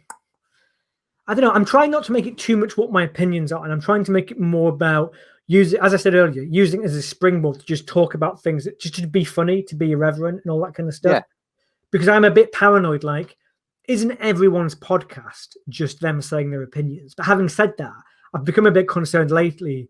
I 1.28 1.34
don't 1.34 1.44
know. 1.46 1.52
I'm 1.52 1.66
trying 1.66 1.92
not 1.92 2.04
to 2.06 2.12
make 2.12 2.26
it 2.26 2.38
too 2.38 2.58
much 2.58 2.76
what 2.76 2.92
my 2.92 3.04
opinions 3.04 3.54
are, 3.54 3.64
and 3.64 3.72
I'm 3.72 3.82
trying 3.82 4.04
to 4.04 4.12
make 4.12 4.32
it 4.32 4.40
more 4.40 4.68
about 4.70 5.14
using, 5.48 5.80
as 5.80 5.94
I 5.94 5.98
said 5.98 6.14
earlier, 6.14 6.44
using 6.44 6.82
it 6.82 6.86
as 6.86 6.96
a 6.96 7.02
springboard 7.02 7.60
to 7.60 7.66
just 7.66 7.88
talk 7.88 8.16
about 8.16 8.44
things 8.44 8.66
that 8.66 8.80
just 8.82 8.96
to 8.96 9.08
be 9.08 9.24
funny, 9.24 9.64
to 9.64 9.76
be 9.76 9.92
irreverent, 9.94 10.42
and 10.44 10.52
all 10.52 10.60
that 10.66 10.74
kind 10.74 10.90
of 10.90 10.96
stuff. 10.96 11.12
Yeah. 11.14 11.22
Because 11.92 12.08
I'm 12.08 12.26
a 12.26 12.32
bit 12.32 12.52
paranoid. 12.52 13.04
Like, 13.04 13.38
isn't 13.88 14.20
everyone's 14.20 14.76
podcast 14.76 15.56
just 15.70 16.00
them 16.02 16.22
saying 16.22 16.52
their 16.52 16.64
opinions? 16.64 17.16
But 17.16 17.26
having 17.26 17.50
said 17.50 17.74
that, 17.78 17.94
I've 18.34 18.46
become 18.46 18.68
a 18.68 18.72
bit 18.72 18.88
concerned 18.88 19.32
lately. 19.32 19.90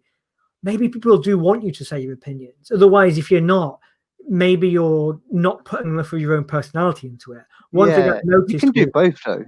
Maybe 0.63 0.89
people 0.89 1.17
do 1.17 1.37
want 1.37 1.63
you 1.63 1.71
to 1.73 1.85
say 1.85 1.99
your 1.99 2.13
opinions. 2.13 2.71
Otherwise, 2.73 3.17
if 3.17 3.29
you're 3.31 3.41
not, 3.41 3.79
maybe 4.27 4.69
you're 4.69 5.19
not 5.31 5.65
putting 5.65 5.87
enough 5.93 6.13
of 6.13 6.21
your 6.21 6.35
own 6.35 6.43
personality 6.45 7.07
into 7.07 7.33
it. 7.33 7.43
One 7.71 7.89
thing 7.95 8.09
I've 8.09 8.25
noticed, 8.25 8.53
You 8.53 8.59
can 8.59 8.71
do 8.71 8.81
with- 8.81 8.91
both 8.93 9.15
though. 9.25 9.45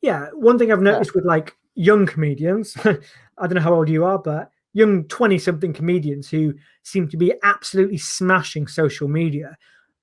yeah, 0.00 0.26
one 0.32 0.58
thing 0.58 0.70
I've 0.72 0.80
noticed 0.82 1.14
with 1.14 1.24
like 1.24 1.56
young 1.74 2.06
comedians, 2.06 2.76
I 2.84 2.92
don't 3.46 3.54
know 3.54 3.60
how 3.60 3.74
old 3.74 3.88
you 3.88 4.04
are, 4.04 4.18
but 4.18 4.50
young 4.72 5.04
20 5.04 5.38
something 5.38 5.72
comedians 5.72 6.28
who 6.28 6.54
seem 6.82 7.08
to 7.08 7.16
be 7.16 7.32
absolutely 7.42 7.98
smashing 7.98 8.66
social 8.66 9.08
media. 9.08 9.56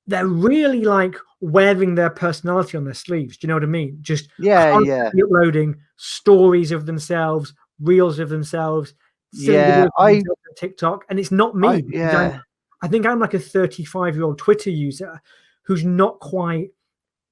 They're 0.08 0.28
really 0.28 0.84
like 0.84 1.16
wearing 1.42 1.96
their 1.96 2.10
personality 2.10 2.78
on 2.78 2.86
their 2.86 2.94
sleeves. 2.94 3.38
Do 3.38 3.46
you 3.46 3.50
know 3.50 3.56
what 3.56 3.64
I 3.64 3.68
mean? 3.68 3.98
Just 4.02 4.30
Yeah, 4.40 4.80
yeah. 4.82 5.10
uploading 5.24 5.76
stories 5.98 6.72
of 6.72 6.86
themselves, 6.86 7.54
reels 7.80 8.20
of 8.20 8.30
themselves. 8.30 8.94
Yeah, 9.32 9.88
I- 9.98 10.18
on 10.18 10.24
TikTok, 10.56 11.06
and 11.10 11.20
it's 11.20 11.32
not 11.32 11.56
me. 11.56 11.68
I- 11.68 11.84
yeah. 11.90 12.40
I 12.82 12.88
think 12.88 13.06
I'm 13.06 13.20
like 13.20 13.34
a 13.34 13.40
35 13.40 14.16
year 14.16 14.24
old 14.26 14.38
Twitter 14.38 14.70
user 14.70 15.20
who's 15.64 15.84
not 15.84 16.20
quite, 16.20 16.70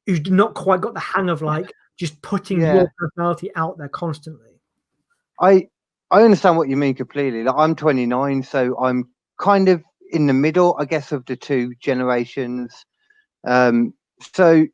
who's 0.06 0.26
not 0.30 0.54
quite 0.56 0.82
got 0.82 0.94
the 0.96 1.00
hang 1.00 1.30
of 1.30 1.42
like 1.42 1.72
just 1.98 2.22
putting 2.22 2.62
Yeah. 2.62 2.74
your 2.76 2.94
personality 2.98 3.52
out 3.56 3.78
there 3.78 3.90
constantly. 3.90 4.60
I 5.40 5.70
I 6.12 6.24
understand 6.24 6.58
what 6.58 6.70
you 6.70 6.78
mean 6.78 6.94
completely. 6.96 7.44
Like 7.44 7.56
I'm 7.58 7.76
29, 7.76 8.44
so 8.44 8.78
I'm 8.80 9.10
kind 9.40 9.68
of 9.70 9.84
in 10.14 10.28
the 10.28 10.34
middle, 10.34 10.78
I 10.80 10.86
guess, 10.86 11.12
of 11.12 11.26
the 11.26 11.36
two 11.38 11.74
generations. 11.82 12.86
Um, 13.48 13.94
so 14.22 14.66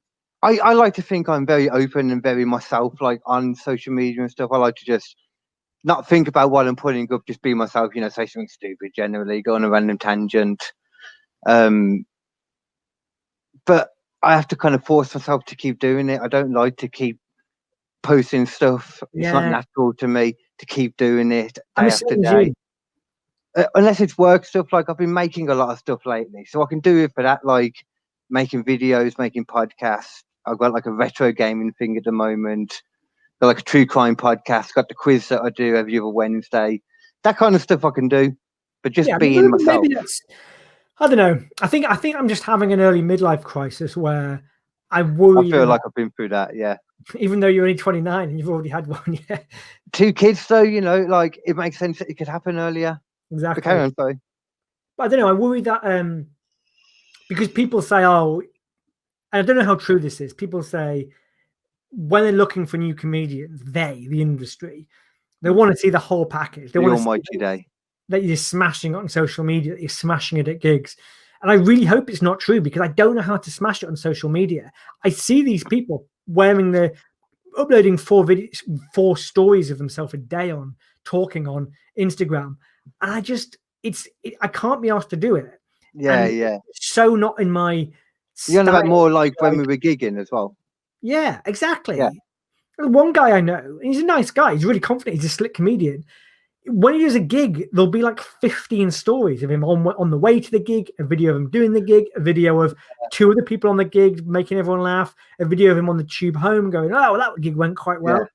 I, 0.44 0.60
I 0.60 0.74
like 0.74 0.95
to 0.95 1.02
think 1.02 1.30
I'm 1.30 1.45
very 1.48 1.70
open 1.70 2.11
and 2.11 2.24
very 2.24 2.45
myself, 2.45 2.95
like 3.02 3.22
on 3.26 3.56
social 3.56 3.94
media 3.94 4.22
and 4.22 4.32
stuff. 4.32 4.52
I 4.53 4.57
like 4.57 4.76
to 4.76 4.86
just 4.86 5.16
not 5.84 6.07
think 6.07 6.28
about 6.28 6.52
what 6.52 6.68
I'm 6.68 6.76
putting 6.78 7.11
up, 7.14 7.24
just 7.28 7.41
be 7.41 7.53
myself. 7.56 7.95
You 7.95 8.02
know, 8.02 8.10
say 8.10 8.26
something 8.28 8.49
stupid, 8.49 8.91
generally 8.95 9.41
go 9.41 9.56
on 9.56 9.66
a 9.66 9.70
random 9.70 9.98
tangent. 9.98 10.64
Um, 11.48 12.06
but 13.66 13.90
I 14.24 14.36
have 14.36 14.48
to 14.49 14.57
kind 14.57 14.76
of 14.76 14.86
force 14.86 15.16
myself 15.16 15.45
to 15.45 15.56
keep 15.56 15.80
doing 15.80 16.10
it. 16.10 16.22
I 16.22 16.28
don't 16.30 16.53
like 16.53 16.78
to 16.78 16.90
keep 16.90 17.20
posting 18.03 18.45
stuff. 18.45 19.03
It's 19.18 19.34
not 19.34 19.45
natural 19.48 19.94
to 19.95 20.07
me 20.07 20.36
to 20.60 20.66
keep 20.66 20.98
doing 20.98 21.32
it 21.32 21.57
day 21.78 21.88
I'm 21.88 21.90
after 21.90 22.18
day. 22.18 22.53
Uh, 23.55 23.65
unless 23.76 23.99
it's 23.99 24.17
work 24.17 24.45
stuff, 24.45 24.71
like 24.71 24.89
I've 24.89 24.97
been 24.97 25.13
making 25.13 25.49
a 25.49 25.55
lot 25.55 25.69
of 25.69 25.80
stuff 25.80 26.05
lately, 26.05 26.45
so 26.45 26.61
I 26.61 26.67
can 26.69 26.80
do 26.80 26.97
it 27.03 27.13
for 27.15 27.23
that, 27.23 27.43
like 27.43 27.76
making 28.30 28.63
videos, 28.63 29.17
making 29.17 29.45
podcasts. 29.45 30.23
I've 30.45 30.59
got 30.59 30.71
like 30.73 30.85
a 30.85 30.91
retro 30.91 31.31
gaming 31.31 31.73
thing 31.73 31.97
at 31.97 32.03
the 32.03 32.11
moment. 32.11 32.81
Got 33.41 33.47
like 33.47 33.59
a 33.59 33.63
true 33.63 33.85
crime 33.85 34.15
podcast. 34.15 34.73
Got 34.73 34.88
the 34.89 34.93
quiz 34.95 35.30
that 35.30 35.41
I 35.41 35.49
do 35.49 35.76
every 35.76 35.97
other 35.97 36.09
Wednesday. 36.09 36.81
That 37.23 37.38
kind 37.38 37.55
of 37.55 37.61
stuff 37.61 37.84
I 37.85 37.89
can 37.91 38.07
do, 38.07 38.34
but 38.84 38.91
just 38.91 39.09
Yeah, 39.09 39.17
being 39.17 39.35
maybe- 39.49 39.63
myself. 39.63 39.81
maybe 39.81 39.95
that's. 39.95 40.21
I 40.99 41.07
don't 41.07 41.17
know. 41.17 41.41
I 41.61 41.67
think 41.67 41.85
I 41.89 41.95
think 41.95 42.17
I'm 42.17 42.27
just 42.27 42.43
having 42.43 42.71
an 42.73 42.81
early 42.81 43.01
midlife 43.01 43.43
crisis 43.43 43.95
where 43.97 44.43
I 44.91 45.01
worry. 45.03 45.47
I 45.47 45.51
feel 45.51 45.65
like 45.65 45.81
I've 45.85 45.93
been 45.95 46.11
through 46.11 46.30
that. 46.30 46.55
Yeah. 46.55 46.77
even 47.17 47.39
though 47.39 47.47
you're 47.47 47.63
only 47.63 47.76
29 47.77 48.30
and 48.30 48.38
you've 48.38 48.49
already 48.49 48.69
had 48.69 48.85
one, 48.95 49.17
yeah, 49.30 49.39
Two 49.93 50.11
kids, 50.13 50.45
though, 50.47 50.61
you 50.61 50.81
know, 50.81 50.99
like 50.99 51.39
it 51.45 51.55
makes 51.55 51.77
sense 51.80 51.99
that 51.99 52.09
it 52.09 52.15
could 52.15 52.27
happen 52.27 52.57
earlier. 52.59 52.99
Exactly. 53.31 53.61
carry 53.61 53.81
on, 53.81 53.93
sorry. 53.93 54.19
But 54.97 55.03
I 55.03 55.07
don't 55.10 55.19
know. 55.19 55.30
I 55.30 55.34
worry 55.34 55.61
that 55.61 55.81
um 55.84 56.27
because 57.27 57.47
people 57.47 57.81
say, 57.81 58.03
oh, 58.06 58.41
and 59.31 59.39
I 59.39 59.41
don't 59.43 59.56
know 59.57 59.64
how 59.65 59.76
true 59.76 59.99
this 59.99 60.19
is. 60.19 60.34
People 60.34 60.64
say 60.64 61.10
when 61.91 62.23
they're 62.23 62.31
looking 62.31 62.65
for 62.65 62.77
new 62.77 62.93
comedians, 62.95 63.61
they, 63.64 64.07
the 64.10 64.22
industry, 64.22 64.88
they 65.41 65.49
want 65.49 65.72
to 65.72 65.77
see 65.77 65.89
the 65.89 65.99
whole 65.99 66.26
package. 66.26 66.72
They 66.72 66.80
The 66.80 66.81
want 66.81 66.97
to 66.97 67.22
see 67.31 67.38
day. 67.38 67.68
that 68.10 68.23
you're 68.23 68.35
smashing 68.38 68.93
it 68.93 68.97
on 68.97 69.10
social 69.10 69.43
media, 69.43 69.73
that 69.73 69.81
you're 69.81 69.89
smashing 69.89 70.38
it 70.39 70.47
at 70.47 70.60
gigs. 70.61 70.97
And 71.41 71.49
I 71.49 71.56
really 71.56 71.85
hope 71.85 72.10
it's 72.10 72.22
not 72.22 72.39
true 72.39 72.60
because 72.60 72.81
I 72.81 72.89
don't 72.89 73.15
know 73.15 73.22
how 73.22 73.38
to 73.38 73.51
smash 73.51 73.81
it 73.84 73.88
on 73.89 73.95
social 73.95 74.30
media. 74.30 74.72
I 75.06 75.10
see 75.10 75.41
these 75.41 75.64
people 75.64 76.06
wearing 76.27 76.72
the 76.72 76.93
uploading 77.57 77.97
four 77.97 78.26
videos, 78.26 78.61
four 78.93 79.15
stories 79.18 79.72
of 79.72 79.77
themselves 79.77 80.14
a 80.14 80.18
day 80.18 80.51
on 80.51 80.76
talking 81.06 81.47
on 81.47 81.72
Instagram, 81.97 82.57
and 83.02 83.11
I 83.11 83.22
just 83.22 83.57
it's 83.84 84.07
it, 84.24 84.36
I 84.41 84.48
can't 84.48 84.82
be 84.82 84.90
asked 84.90 85.10
to 85.11 85.16
do 85.18 85.36
it. 85.36 85.52
Yeah, 85.94 86.26
And- 86.26 86.38
yeah. 86.38 86.57
So 86.74 87.16
not 87.16 87.40
in 87.40 87.49
my. 87.52 87.90
You're 88.48 88.61
about 88.61 88.86
more 88.86 89.11
like 89.11 89.41
when 89.41 89.57
we 89.57 89.66
were 89.66 89.76
gigging 89.78 90.18
as 90.18 90.32
well. 90.32 90.56
Yeah, 91.02 91.41
exactly. 91.45 91.98
Yeah. 91.98 92.11
One 92.78 93.11
guy 93.11 93.32
I 93.32 93.41
know, 93.41 93.57
and 93.57 93.84
he's 93.84 94.02
a 94.02 94.06
nice 94.06 94.32
guy. 94.32 94.53
He's 94.53 94.64
really 94.64 94.80
confident. 94.80 95.16
He's 95.18 95.26
a 95.26 95.30
slick 95.30 95.53
comedian. 95.53 96.06
When 96.66 96.94
he 96.94 97.02
does 97.02 97.16
a 97.16 97.20
gig, 97.20 97.68
there'll 97.74 97.90
be 97.91 98.02
like 98.02 98.20
15 98.22 98.91
stories 98.91 99.44
of 99.44 99.52
him 99.52 99.64
on 99.66 99.86
on 99.88 100.10
the 100.10 100.18
way 100.18 100.40
to 100.40 100.52
the 100.52 100.60
gig, 100.60 100.90
a 100.99 101.03
video 101.03 101.32
of 101.32 101.38
him 101.38 101.49
doing 101.49 101.74
the 101.74 101.82
gig, 101.82 102.06
a 102.16 102.22
video 102.22 102.61
of 102.61 102.76
two 103.11 103.30
other 103.32 103.44
people 103.44 103.70
on 103.70 103.76
the 103.78 103.84
gig 103.86 104.26
making 104.26 104.57
everyone 104.57 104.82
laugh, 104.82 105.14
a 105.40 105.45
video 105.45 105.72
of 105.72 105.78
him 105.78 105.90
on 105.90 105.98
the 105.98 106.03
tube 106.06 106.38
home 106.38 106.70
going, 106.70 106.94
"Oh, 106.94 107.14
well, 107.14 107.18
that 107.18 107.41
gig 107.41 107.56
went 107.57 107.76
quite 107.76 108.02
well." 108.02 108.20
Yeah. 108.20 108.26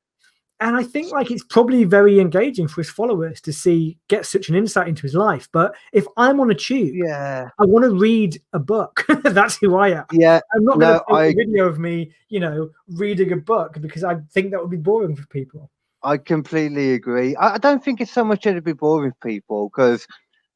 And 0.61 0.77
I 0.77 0.85
think 0.85 1.11
like 1.13 1.31
it's 1.31 1.45
probably 1.45 1.85
very 1.85 2.21
engaging 2.21 2.69
for 2.69 2.81
his 2.81 2.89
followers 2.89 3.41
to 3.43 3.53
see 3.53 3.99
get 4.09 4.25
such 4.25 4.49
an 4.49 4.55
insight 4.55 4.89
into 4.89 5.03
his 5.03 5.15
life. 5.15 5.49
But 5.53 5.75
if 5.93 6.07
I'm 6.17 6.41
on 6.41 6.51
a 6.51 6.55
tube, 6.55 6.95
Yeah. 6.95 7.49
I 7.59 7.65
want 7.67 7.85
to 7.85 7.91
read 7.99 8.41
a 8.53 8.59
book. 8.59 9.05
That's 9.25 9.57
who 9.57 9.77
I 9.77 9.91
am. 9.91 10.05
Yeah. 10.13 10.41
I'm 10.55 10.65
not 10.65 10.79
going 10.79 10.99
to 11.01 11.13
I- 11.13 11.25
a 11.27 11.35
video 11.35 11.67
of 11.67 11.79
me, 11.79 12.13
you 12.29 12.41
know, 12.41 12.71
reading 12.89 13.33
a 13.33 13.37
book 13.37 13.79
because 13.81 14.05
I 14.05 14.17
think 14.33 14.53
that 14.53 14.61
would 14.61 14.71
be 14.71 14.77
boring 14.77 15.17
for 15.17 15.27
people. 15.27 15.71
I 16.03 16.19
completely 16.19 16.93
agree. 16.93 17.35
I, 17.37 17.55
I 17.55 17.59
don't 17.59 17.83
think 17.83 18.01
it's 18.01 18.13
so 18.13 18.25
much 18.25 18.43
to 18.43 18.61
be 18.61 18.73
boring 18.75 19.13
for 19.13 19.29
people 19.29 19.71
because 19.71 20.07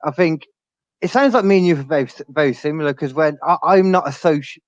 I 0.04 0.10
think 0.10 0.46
it 1.00 1.10
sounds 1.10 1.34
like 1.34 1.44
me 1.44 1.58
and 1.58 1.66
you 1.66 1.74
are 1.74 1.82
very 1.82 2.08
very 2.28 2.54
similar. 2.54 2.92
Because 2.92 3.14
when 3.14 3.36
I, 3.42 3.56
I'm 3.62 3.90
not 3.90 4.06
a 4.08 4.12
social, 4.12 4.62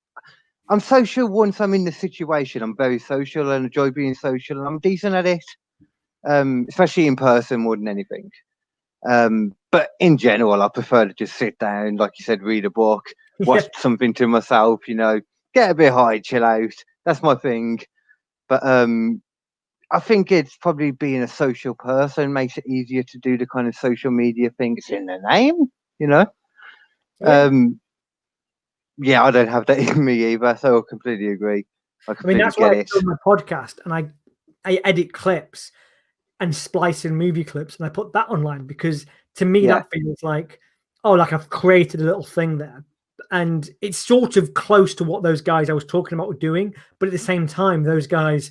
I'm 0.71 0.81
social 0.81 1.27
once 1.27 1.61
I'm 1.61 1.75
in 1.75 1.85
the 1.85 1.93
situation. 1.93 2.63
I'm 2.63 2.77
very 2.77 3.01
social 3.01 3.51
and 3.51 3.67
enjoy 3.67 3.91
being 3.91 4.15
social, 4.15 4.59
and 4.59 4.69
I'm 4.69 4.79
decent 4.79 5.17
at 5.17 5.27
it, 5.27 5.45
um, 6.27 6.67
especially 6.69 7.09
in 7.09 7.17
person 7.17 7.61
more 7.61 7.77
than 7.77 7.89
anything. 7.89 8.31
Um, 9.09 9.53
but 9.73 9.91
in 9.99 10.17
general, 10.17 10.63
I 10.63 10.69
prefer 10.69 11.07
to 11.07 11.15
just 11.15 11.37
sit 11.37 11.59
down, 11.59 11.97
like 11.97 12.13
you 12.19 12.25
said, 12.25 12.43
read 12.43 12.65
a 12.65 12.71
book, 12.71 13.07
watch 13.41 13.65
something 13.77 14.15
to 14.15 14.29
myself. 14.29 14.87
You 14.87 14.95
know, 14.95 15.21
get 15.55 15.73
a 15.73 15.75
bit 15.75 15.93
high, 15.93 16.21
chill 16.21 16.45
out. 16.45 16.73
That's 17.05 17.23
my 17.23 17.35
thing. 17.35 17.81
But 18.49 18.65
um, 18.65 19.23
I 19.91 19.99
think 19.99 20.31
it's 20.31 20.57
probably 20.57 20.93
being 20.93 21.23
a 21.23 21.29
social 21.29 21.75
person 21.75 22.33
makes 22.33 22.57
it 22.57 22.67
easier 22.67 23.03
to 23.03 23.19
do 23.19 23.37
the 23.37 23.47
kind 23.47 23.67
of 23.67 23.75
social 23.75 24.13
media 24.13 24.51
things 24.51 24.87
in 24.89 25.07
the 25.07 25.19
name, 25.29 25.71
you 25.99 26.07
know. 26.07 26.27
Yeah. 27.21 27.43
Um, 27.45 27.81
yeah, 29.01 29.23
I 29.25 29.31
don't 29.31 29.49
have 29.49 29.67
that 29.67 29.79
in 29.97 30.05
me 30.05 30.33
either, 30.33 30.57
so 30.61 30.79
I 30.79 30.83
completely 30.89 31.29
agree. 31.29 31.67
I 32.09 32.13
I 32.13 32.27
mean, 32.27 32.39
that's 32.39 32.59
why 32.59 32.69
I 32.71 32.75
it. 32.77 32.91
film 32.91 33.05
my 33.07 33.17
podcast 33.27 33.79
and 33.85 33.93
I, 33.93 34.09
I 34.65 34.81
edit 34.85 35.13
clips 35.13 35.73
and 36.41 36.55
splice 36.55 37.05
in 37.05 37.15
movie 37.17 37.45
clips 37.45 37.77
and 37.77 37.85
I 37.85 37.91
put 37.91 38.13
that 38.15 38.29
online 38.31 38.67
because 38.67 39.05
to 39.37 39.45
me 39.45 39.61
Yeah. 39.61 39.75
that 39.75 39.89
feels 39.93 40.23
like, 40.23 40.59
oh, 41.05 41.13
like 41.13 41.33
I've 41.33 41.51
created 41.51 42.01
a 42.01 42.05
little 42.05 42.25
thing 42.25 42.57
there. 42.59 42.85
And 43.31 43.69
it's 43.83 43.99
sort 43.99 44.37
of 44.39 44.55
close 44.55 44.95
to 44.97 45.05
what 45.05 45.23
those 45.23 45.43
guys 45.43 45.69
I 45.69 45.75
was 45.75 45.85
talking 45.85 46.17
about 46.19 46.29
were 46.29 46.35
doing, 46.35 46.75
but 46.99 47.07
at 47.07 47.13
the 47.13 47.19
same 47.19 47.47
time, 47.47 47.83
those 47.83 48.07
guys, 48.07 48.51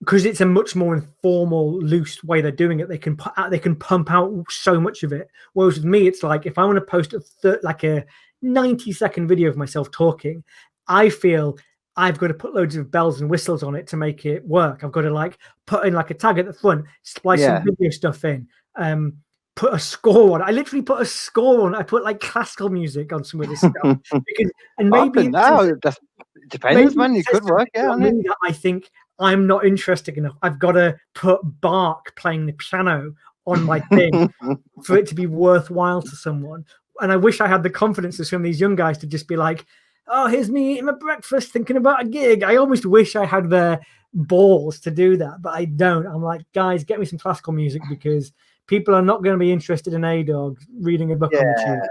because 0.00 0.26
it's 0.26 0.42
a 0.42 0.46
much 0.46 0.76
more 0.76 0.94
informal, 0.94 1.78
loose 1.80 2.22
way 2.22 2.40
they're 2.42 2.52
doing 2.52 2.80
it, 2.80 2.88
they 2.88 2.98
can 2.98 3.16
put 3.16 3.32
out, 3.38 3.50
they 3.50 3.58
can 3.58 3.74
pump 3.74 4.10
out 4.10 4.44
so 4.50 4.78
much 4.80 5.02
of 5.02 5.12
it. 5.12 5.28
Whereas 5.54 5.76
with 5.76 5.84
me, 5.86 6.06
it's 6.06 6.22
like 6.22 6.44
if 6.46 6.58
I 6.58 6.64
want 6.64 6.76
to 6.76 6.82
post 6.82 7.14
a 7.14 7.20
thir- 7.20 7.60
like 7.62 7.82
a 7.84 8.04
90 8.42 8.92
second 8.92 9.28
video 9.28 9.48
of 9.48 9.56
myself 9.56 9.90
talking, 9.90 10.42
I 10.88 11.08
feel 11.08 11.56
I've 11.96 12.18
got 12.18 12.28
to 12.28 12.34
put 12.34 12.54
loads 12.54 12.76
of 12.76 12.90
bells 12.90 13.20
and 13.20 13.28
whistles 13.28 13.62
on 13.62 13.74
it 13.74 13.86
to 13.88 13.96
make 13.96 14.24
it 14.24 14.46
work. 14.46 14.84
I've 14.84 14.92
got 14.92 15.02
to 15.02 15.10
like 15.10 15.38
put 15.66 15.86
in 15.86 15.92
like 15.94 16.10
a 16.10 16.14
tag 16.14 16.38
at 16.38 16.46
the 16.46 16.52
front, 16.52 16.84
splice 17.02 17.40
Yeah. 17.40 17.58
some 17.58 17.66
video 17.66 17.90
stuff 17.90 18.24
in, 18.24 18.48
um, 18.76 19.14
put 19.56 19.74
a 19.74 19.78
score 19.78 20.34
on. 20.34 20.42
I 20.42 20.50
literally 20.52 20.82
put 20.82 21.00
a 21.00 21.04
score 21.04 21.66
on. 21.66 21.74
I 21.74 21.82
put 21.82 22.04
like 22.04 22.20
classical 22.20 22.70
music 22.70 23.12
on 23.12 23.24
some 23.24 23.40
of 23.40 23.48
this 23.48 23.58
stuff 23.60 23.74
because, 24.26 24.50
and 24.78 24.88
maybe. 24.88 25.28
That's, 25.28 25.98
it 26.36 26.48
depends, 26.48 26.96
man. 26.96 27.14
it 27.16 27.26
could 27.26 27.44
work, 27.44 27.68
yeah. 27.74 27.88
something 27.88 28.06
on 28.06 28.14
it. 28.14 28.16
me 28.16 28.22
that 28.28 28.36
I 28.42 28.52
think 28.52 28.90
I'm 29.18 29.46
not 29.46 29.66
interesting 29.66 30.16
enough. 30.16 30.36
I've 30.42 30.58
got 30.58 30.72
to 30.72 30.96
put 31.14 31.40
Bach 31.60 32.14
playing 32.16 32.46
the 32.46 32.52
piano 32.54 33.14
on 33.46 33.64
my 33.64 33.80
thing 33.80 34.32
for 34.84 34.96
it 34.96 35.06
to 35.08 35.14
be 35.14 35.26
worthwhile 35.26 36.00
to 36.02 36.16
someone. 36.16 36.64
And 37.00 37.10
I 37.12 37.16
wish 37.16 37.40
I 37.40 37.48
had 37.48 37.62
the 37.62 37.70
confidence 37.70 38.18
of 38.20 38.26
some 38.26 38.38
of 38.38 38.44
these 38.44 38.60
young 38.60 38.76
guys 38.76 38.98
to 38.98 39.06
just 39.06 39.26
be 39.28 39.36
like, 39.36 39.66
oh, 40.08 40.26
here's 40.26 40.50
me 40.50 40.72
eating 40.72 40.86
my 40.86 40.92
breakfast 40.92 41.52
thinking 41.52 41.76
about 41.76 42.02
a 42.02 42.08
gig. 42.08 42.42
I 42.42 42.56
almost 42.56 42.84
wish 42.84 43.16
I 43.16 43.24
had 43.24 43.48
the 43.50 43.80
balls 44.12 44.80
to 44.80 44.90
do 44.90 45.16
that, 45.16 45.40
but 45.40 45.54
I 45.54 45.66
don't. 45.66 46.06
I'm 46.06 46.22
like, 46.22 46.42
guys, 46.52 46.84
get 46.84 46.98
me 46.98 47.06
some 47.06 47.18
classical 47.18 47.52
music 47.52 47.82
because 47.88 48.32
people 48.66 48.94
are 48.94 49.02
not 49.02 49.22
going 49.22 49.34
to 49.34 49.38
be 49.38 49.52
interested 49.52 49.94
in 49.94 50.04
A 50.04 50.22
Dog 50.22 50.58
reading 50.80 51.12
a 51.12 51.16
book 51.16 51.32
on 51.34 51.44
the 51.44 51.62
tube. 51.64 51.90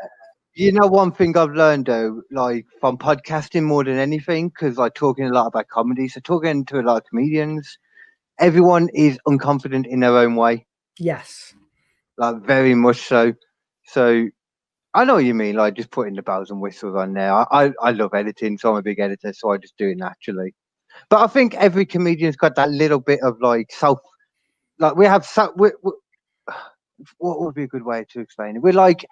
You 0.56 0.74
know, 0.74 0.88
one 0.88 1.12
thing 1.12 1.38
I've 1.38 1.52
learned 1.54 1.86
though, 1.86 2.22
like 2.32 2.66
from 2.82 2.98
podcasting 2.98 3.64
more 3.64 3.84
than 3.84 3.98
anything, 3.98 4.50
because 4.50 4.78
like 4.78 4.94
talking 4.96 5.26
a 5.26 5.30
lot 5.34 5.48
about 5.48 5.70
comedy, 5.70 6.08
so 6.10 6.20
talking 6.20 6.66
to 6.66 6.80
a 6.80 6.82
lot 6.82 6.98
of 6.98 7.04
comedians, 7.06 7.78
everyone 8.40 8.90
is 8.94 9.18
unconfident 9.28 9.88
in 9.88 10.02
their 10.02 10.18
own 10.18 10.36
way, 10.36 10.66
Yes. 10.98 11.54
like 12.18 12.42
very 12.42 12.76
much 12.76 13.02
so. 13.08 13.34
So 13.86 14.28
I 14.94 15.06
know 15.06 15.16
what 15.16 15.26
you 15.26 15.36
mean, 15.36 15.56
like 15.56 15.76
just 15.76 15.92
putting 15.92 16.16
the 16.16 16.24
bells 16.24 16.50
and 16.50 16.62
whistles 16.62 16.96
on 16.96 17.14
there. 17.14 17.32
I, 17.34 17.46
I, 17.52 17.72
I 17.82 17.92
love 17.92 18.14
editing, 18.14 18.58
so 18.58 18.72
I'm 18.72 18.78
a 18.78 18.82
big 18.82 19.00
editor, 19.00 19.34
so 19.34 19.52
I 19.52 19.58
just 19.58 19.78
do 19.78 19.90
it 19.90 19.98
naturally. 19.98 20.54
But 21.10 21.22
I 21.22 21.28
think 21.28 21.56
every 21.56 21.86
comedian's 21.86 22.36
got 22.36 22.56
that 22.56 22.72
little 22.72 23.00
bit 23.00 23.20
of 23.22 23.38
like 23.42 23.72
self, 23.72 24.00
like 24.80 24.96
we 24.96 25.06
have 25.06 25.26
so. 25.26 25.54
we 25.56 25.72
we 25.84 25.92
what 27.20 27.40
would 27.42 27.56
be 27.56 27.64
a 27.64 27.68
good 27.68 27.86
way 27.86 28.06
to 28.12 28.20
explain 28.20 28.56
it? 28.56 28.62
We're 28.62 28.74
like 28.74 29.06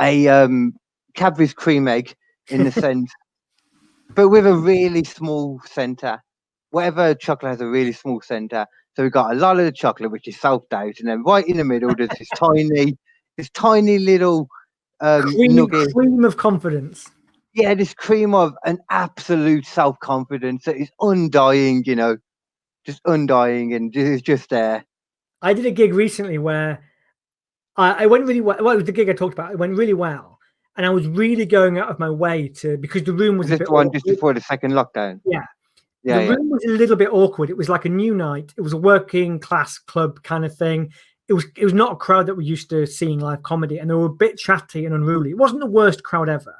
a 0.00 0.28
um 0.28 0.74
Cadbury's 1.14 1.54
cream 1.54 1.88
egg 1.88 2.14
in 2.50 2.64
the 2.64 2.72
sense 2.82 3.10
but 4.14 4.28
with 4.28 4.46
a 4.46 4.54
really 4.54 5.04
small 5.04 5.60
center. 5.66 6.20
Whatever 6.70 7.14
chocolate 7.14 7.50
has 7.50 7.60
a 7.60 7.66
really 7.66 7.92
small 7.92 8.20
center. 8.20 8.66
So 8.94 9.02
we've 9.02 9.12
got 9.12 9.32
a 9.32 9.38
lot 9.38 9.58
of 9.58 9.64
the 9.64 9.72
chocolate, 9.72 10.10
which 10.10 10.28
is 10.28 10.40
self 10.40 10.68
doubt, 10.70 10.94
and 11.00 11.08
then 11.08 11.22
right 11.22 11.46
in 11.46 11.58
the 11.58 11.64
middle, 11.64 11.94
there's 11.94 12.10
this 12.18 12.28
tiny, 12.36 12.96
this 13.36 13.50
tiny 13.50 13.98
little 13.98 14.48
um, 15.00 15.22
cream, 15.22 15.68
cream 15.92 16.24
of 16.24 16.36
confidence. 16.36 17.10
Yeah, 17.54 17.74
this 17.74 17.94
cream 17.94 18.34
of 18.34 18.54
an 18.64 18.78
absolute 18.90 19.66
self 19.66 19.98
confidence 20.00 20.64
that 20.64 20.76
is 20.76 20.90
undying. 21.00 21.84
You 21.86 21.96
know, 21.96 22.16
just 22.84 23.00
undying, 23.04 23.74
and 23.74 23.94
it's 23.94 24.22
just 24.22 24.50
there. 24.50 24.84
I 25.42 25.52
did 25.52 25.66
a 25.66 25.70
gig 25.70 25.94
recently 25.94 26.38
where 26.38 26.82
I, 27.76 28.04
I 28.04 28.06
went 28.06 28.26
really 28.26 28.40
well. 28.40 28.58
Well, 28.60 28.74
it 28.74 28.76
was 28.76 28.84
the 28.84 28.92
gig 28.92 29.08
I 29.08 29.12
talked 29.12 29.34
about. 29.34 29.52
It 29.52 29.58
went 29.58 29.76
really 29.76 29.94
well, 29.94 30.38
and 30.76 30.86
I 30.86 30.90
was 30.90 31.06
really 31.06 31.46
going 31.46 31.78
out 31.78 31.88
of 31.88 31.98
my 31.98 32.10
way 32.10 32.48
to 32.48 32.76
because 32.76 33.04
the 33.04 33.12
room 33.12 33.38
was 33.38 33.48
a 33.48 33.50
this 33.50 33.58
bit 33.60 33.66
the 33.66 33.72
one 33.72 33.86
awkward. 33.86 33.94
just 33.94 34.06
before 34.06 34.34
the 34.34 34.40
second 34.40 34.72
lockdown? 34.72 35.20
Yeah. 35.24 35.40
Yeah, 36.02 36.18
the 36.18 36.24
yeah. 36.24 36.30
room 36.34 36.50
was 36.50 36.64
a 36.64 36.70
little 36.70 36.94
bit 36.94 37.08
awkward. 37.12 37.50
It 37.50 37.56
was 37.56 37.68
like 37.68 37.84
a 37.84 37.88
new 37.88 38.14
night. 38.14 38.54
It 38.56 38.60
was 38.60 38.72
a 38.72 38.76
working 38.76 39.40
class 39.40 39.76
club 39.76 40.22
kind 40.22 40.44
of 40.44 40.56
thing. 40.56 40.92
It 41.28 41.32
was 41.32 41.44
it 41.56 41.64
was 41.64 41.74
not 41.74 41.92
a 41.92 41.96
crowd 41.96 42.26
that 42.26 42.36
we're 42.36 42.42
used 42.42 42.70
to 42.70 42.86
seeing 42.86 43.18
live 43.18 43.42
comedy, 43.42 43.78
and 43.78 43.90
they 43.90 43.94
were 43.94 44.06
a 44.06 44.10
bit 44.10 44.38
chatty 44.38 44.86
and 44.86 44.94
unruly. 44.94 45.30
It 45.30 45.38
wasn't 45.38 45.60
the 45.60 45.66
worst 45.66 46.02
crowd 46.02 46.28
ever, 46.28 46.54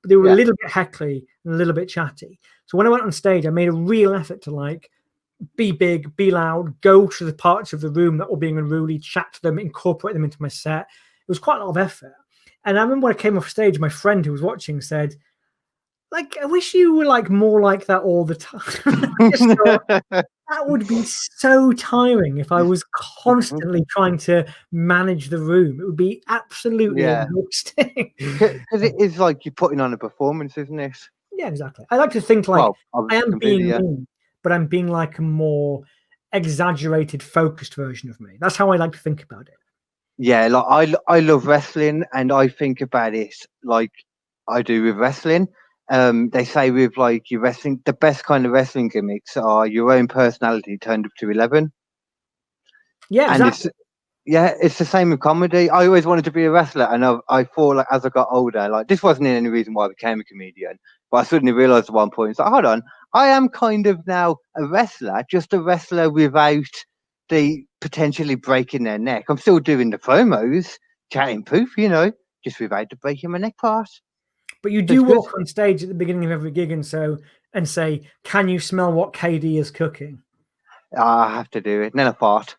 but 0.00 0.08
they 0.08 0.16
were 0.16 0.26
Yeah. 0.26 0.34
a 0.34 0.36
little 0.36 0.54
bit 0.60 0.70
heckly 0.70 1.26
and 1.44 1.54
a 1.54 1.56
little 1.56 1.74
bit 1.74 1.88
chatty. 1.88 2.38
So 2.66 2.78
when 2.78 2.86
I 2.86 2.90
went 2.90 3.02
on 3.02 3.12
stage, 3.12 3.46
I 3.46 3.50
made 3.50 3.68
a 3.68 3.72
real 3.72 4.14
effort 4.14 4.40
to 4.42 4.50
like 4.50 4.90
be 5.56 5.72
big, 5.72 6.14
be 6.14 6.30
loud, 6.30 6.80
go 6.82 7.08
to 7.08 7.24
the 7.24 7.32
parts 7.32 7.72
of 7.72 7.80
the 7.80 7.90
room 7.90 8.16
that 8.18 8.30
were 8.30 8.36
being 8.36 8.58
unruly, 8.58 8.98
chat 8.98 9.32
to 9.32 9.42
them, 9.42 9.58
incorporate 9.58 10.14
them 10.14 10.24
into 10.24 10.40
my 10.40 10.48
set. 10.48 10.82
It 10.82 11.28
was 11.28 11.40
quite 11.40 11.60
a 11.60 11.64
lot 11.64 11.70
of 11.70 11.76
effort. 11.76 12.14
And 12.64 12.78
I 12.78 12.82
remember 12.82 13.06
when 13.06 13.14
I 13.14 13.18
came 13.18 13.36
off 13.36 13.48
stage, 13.48 13.80
my 13.80 13.88
friend 13.88 14.24
who 14.24 14.30
was 14.30 14.40
watching 14.40 14.80
said, 14.80 15.16
like, 16.12 16.36
I 16.36 16.44
wish 16.44 16.74
you 16.74 16.94
were 16.94 17.06
like 17.06 17.30
more 17.30 17.60
like 17.62 17.86
that 17.86 18.02
all 18.02 18.24
the 18.26 18.34
time. 18.34 18.60
Thought, 18.60 19.86
that 20.10 20.68
would 20.68 20.86
be 20.86 21.02
so 21.04 21.72
tiring 21.72 22.36
if 22.36 22.52
I 22.52 22.60
was 22.60 22.84
constantly 22.94 23.80
mm-hmm. 23.80 24.00
trying 24.00 24.18
to 24.18 24.46
manage 24.70 25.30
the 25.30 25.38
room. 25.38 25.80
It 25.80 25.86
would 25.86 25.96
be 25.96 26.22
absolutely 26.28 27.02
Yeah. 27.02 27.24
exhausting. 27.24 28.12
Because 28.18 28.82
it 28.82 28.94
is 29.00 29.18
like 29.18 29.46
you're 29.46 29.52
putting 29.52 29.80
on 29.80 29.94
a 29.94 29.98
performance, 29.98 30.58
isn't 30.58 30.78
it? 30.78 30.96
yeah, 31.32 31.48
exactly. 31.48 31.86
I 31.90 31.96
like 31.96 32.10
to 32.10 32.20
think 32.20 32.46
like 32.46 32.58
well, 32.58 33.06
I 33.10 33.16
am 33.16 33.38
being 33.38 33.68
yeah. 33.68 33.76
Uh 33.76 33.80
me, 33.80 34.06
but 34.42 34.52
I'm 34.52 34.66
being 34.66 34.88
like 34.88 35.18
a 35.18 35.22
more 35.22 35.82
exaggerated, 36.34 37.22
focused 37.22 37.74
version 37.74 38.10
of 38.10 38.20
me. 38.20 38.36
That's 38.38 38.56
how 38.56 38.70
I 38.70 38.76
like 38.76 38.92
to 38.92 38.98
think 38.98 39.22
about 39.22 39.48
it. 39.48 39.54
Yeah, 40.18 40.46
like 40.48 40.66
I 40.68 40.94
I 41.08 41.20
love 41.20 41.46
wrestling, 41.46 42.04
and 42.12 42.30
I 42.30 42.48
think 42.48 42.82
about 42.82 43.14
it 43.14 43.34
like 43.64 43.92
I 44.46 44.60
do 44.60 44.82
with 44.82 44.96
wrestling. 44.96 45.48
Um, 45.92 46.30
they 46.30 46.44
say 46.46 46.72
with 46.72 46.98
like 46.98 47.30
your 47.30 47.42
wrestling, 47.42 47.82
the 47.86 47.94
best 47.94 48.24
kind 48.24 48.46
of 48.46 48.52
wrestling 48.52 48.88
gimmicks 48.88 49.36
are 49.36 49.68
your 49.68 49.92
own 49.92 50.08
personality 50.08 50.78
turned 50.78 51.06
up 51.06 51.12
to 51.20 51.30
eleven, 51.30 51.72
Yeah, 53.10 53.28
and 53.28 53.30
exactly. 53.30 53.46
it's 53.46 53.68
yeah, 54.26 54.54
it's 54.62 54.78
the 54.78 54.84
same 54.86 55.10
with 55.10 55.20
comedy. 55.20 55.70
I 55.70 55.86
always 55.86 56.06
wanted 56.06 56.24
to 56.26 56.32
be 56.32 56.44
a 56.46 56.52
wrestler, 56.52 56.86
and 56.90 57.04
I, 57.04 57.18
I 57.28 57.44
thought 57.44 57.76
like 57.76 57.88
as 57.92 58.06
I 58.06 58.10
got 58.10 58.28
older, 58.32 58.68
like 58.70 58.88
this 58.88 59.02
wasn't 59.02 59.28
any 59.28 59.50
reason 59.50 59.74
why 59.74 59.86
I 59.86 59.90
became 59.90 60.20
a 60.20 60.24
comedian, 60.24 60.78
but 61.10 61.18
I 61.18 61.24
suddenly 61.24 61.52
realized 61.52 61.90
at 61.90 61.94
one 61.94 62.10
point, 62.10 62.30
it's 62.30 62.40
like, 62.40 62.50
hold 62.52 62.66
on, 62.66 62.82
I 63.14 63.28
am 63.28 63.48
kind 63.48 63.86
of 63.88 64.06
now 64.06 64.38
a 64.56 64.66
wrestler, 64.66 65.24
just 65.30 65.52
a 65.54 65.60
wrestler 65.62 66.10
without 66.10 66.64
the 67.30 67.64
potentially 67.80 68.36
breaking 68.36 68.84
their 68.84 68.98
neck. 68.98 69.26
I'm 69.28 69.38
still 69.38 69.60
doing 69.60 69.90
the 69.90 69.98
promos, 69.98 70.78
chatting 71.12 71.44
poof, 71.44 71.76
you 71.78 71.88
know, 71.90 72.12
just 72.44 72.60
without 72.60 72.90
the 72.90 72.96
breaking 72.96 73.32
my 73.32 73.38
neck 73.38 73.58
part. 73.58 73.88
But 74.62 74.72
you 74.72 74.82
do 74.82 75.02
walk 75.02 75.34
on 75.36 75.44
stage 75.46 75.82
at 75.82 75.88
the 75.88 75.94
beginning 75.94 76.24
of 76.24 76.30
every 76.30 76.50
gig 76.50 76.70
and 76.70 76.84
so 76.86 77.18
and 77.52 77.68
say, 77.68 78.02
"Can 78.22 78.48
you 78.48 78.58
smell 78.60 78.92
what 78.92 79.12
KD 79.12 79.58
is 79.58 79.70
cooking?" 79.70 80.22
Ah, 80.96 81.28
I 81.28 81.34
have 81.36 81.50
to 81.50 81.60
do 81.60 81.82
it. 81.82 81.92
Then 81.94 82.12
fart. 82.14 82.56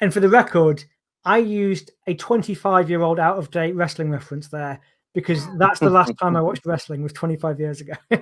And 0.00 0.12
for 0.12 0.20
the 0.20 0.28
record, 0.28 0.84
I 1.24 1.38
used 1.38 1.92
a 2.06 2.14
25 2.14 2.90
year 2.90 3.02
old 3.02 3.18
out 3.18 3.38
of 3.38 3.50
date 3.50 3.74
wrestling 3.74 4.10
reference 4.10 4.48
there 4.48 4.80
because 5.14 5.46
that's 5.58 5.80
the 5.80 5.90
last 5.90 6.12
time 6.18 6.36
I 6.36 6.40
watched 6.40 6.64
wrestling 6.66 7.02
was 7.02 7.12
25 7.12 7.58
years 7.60 7.80
ago. 7.80 7.94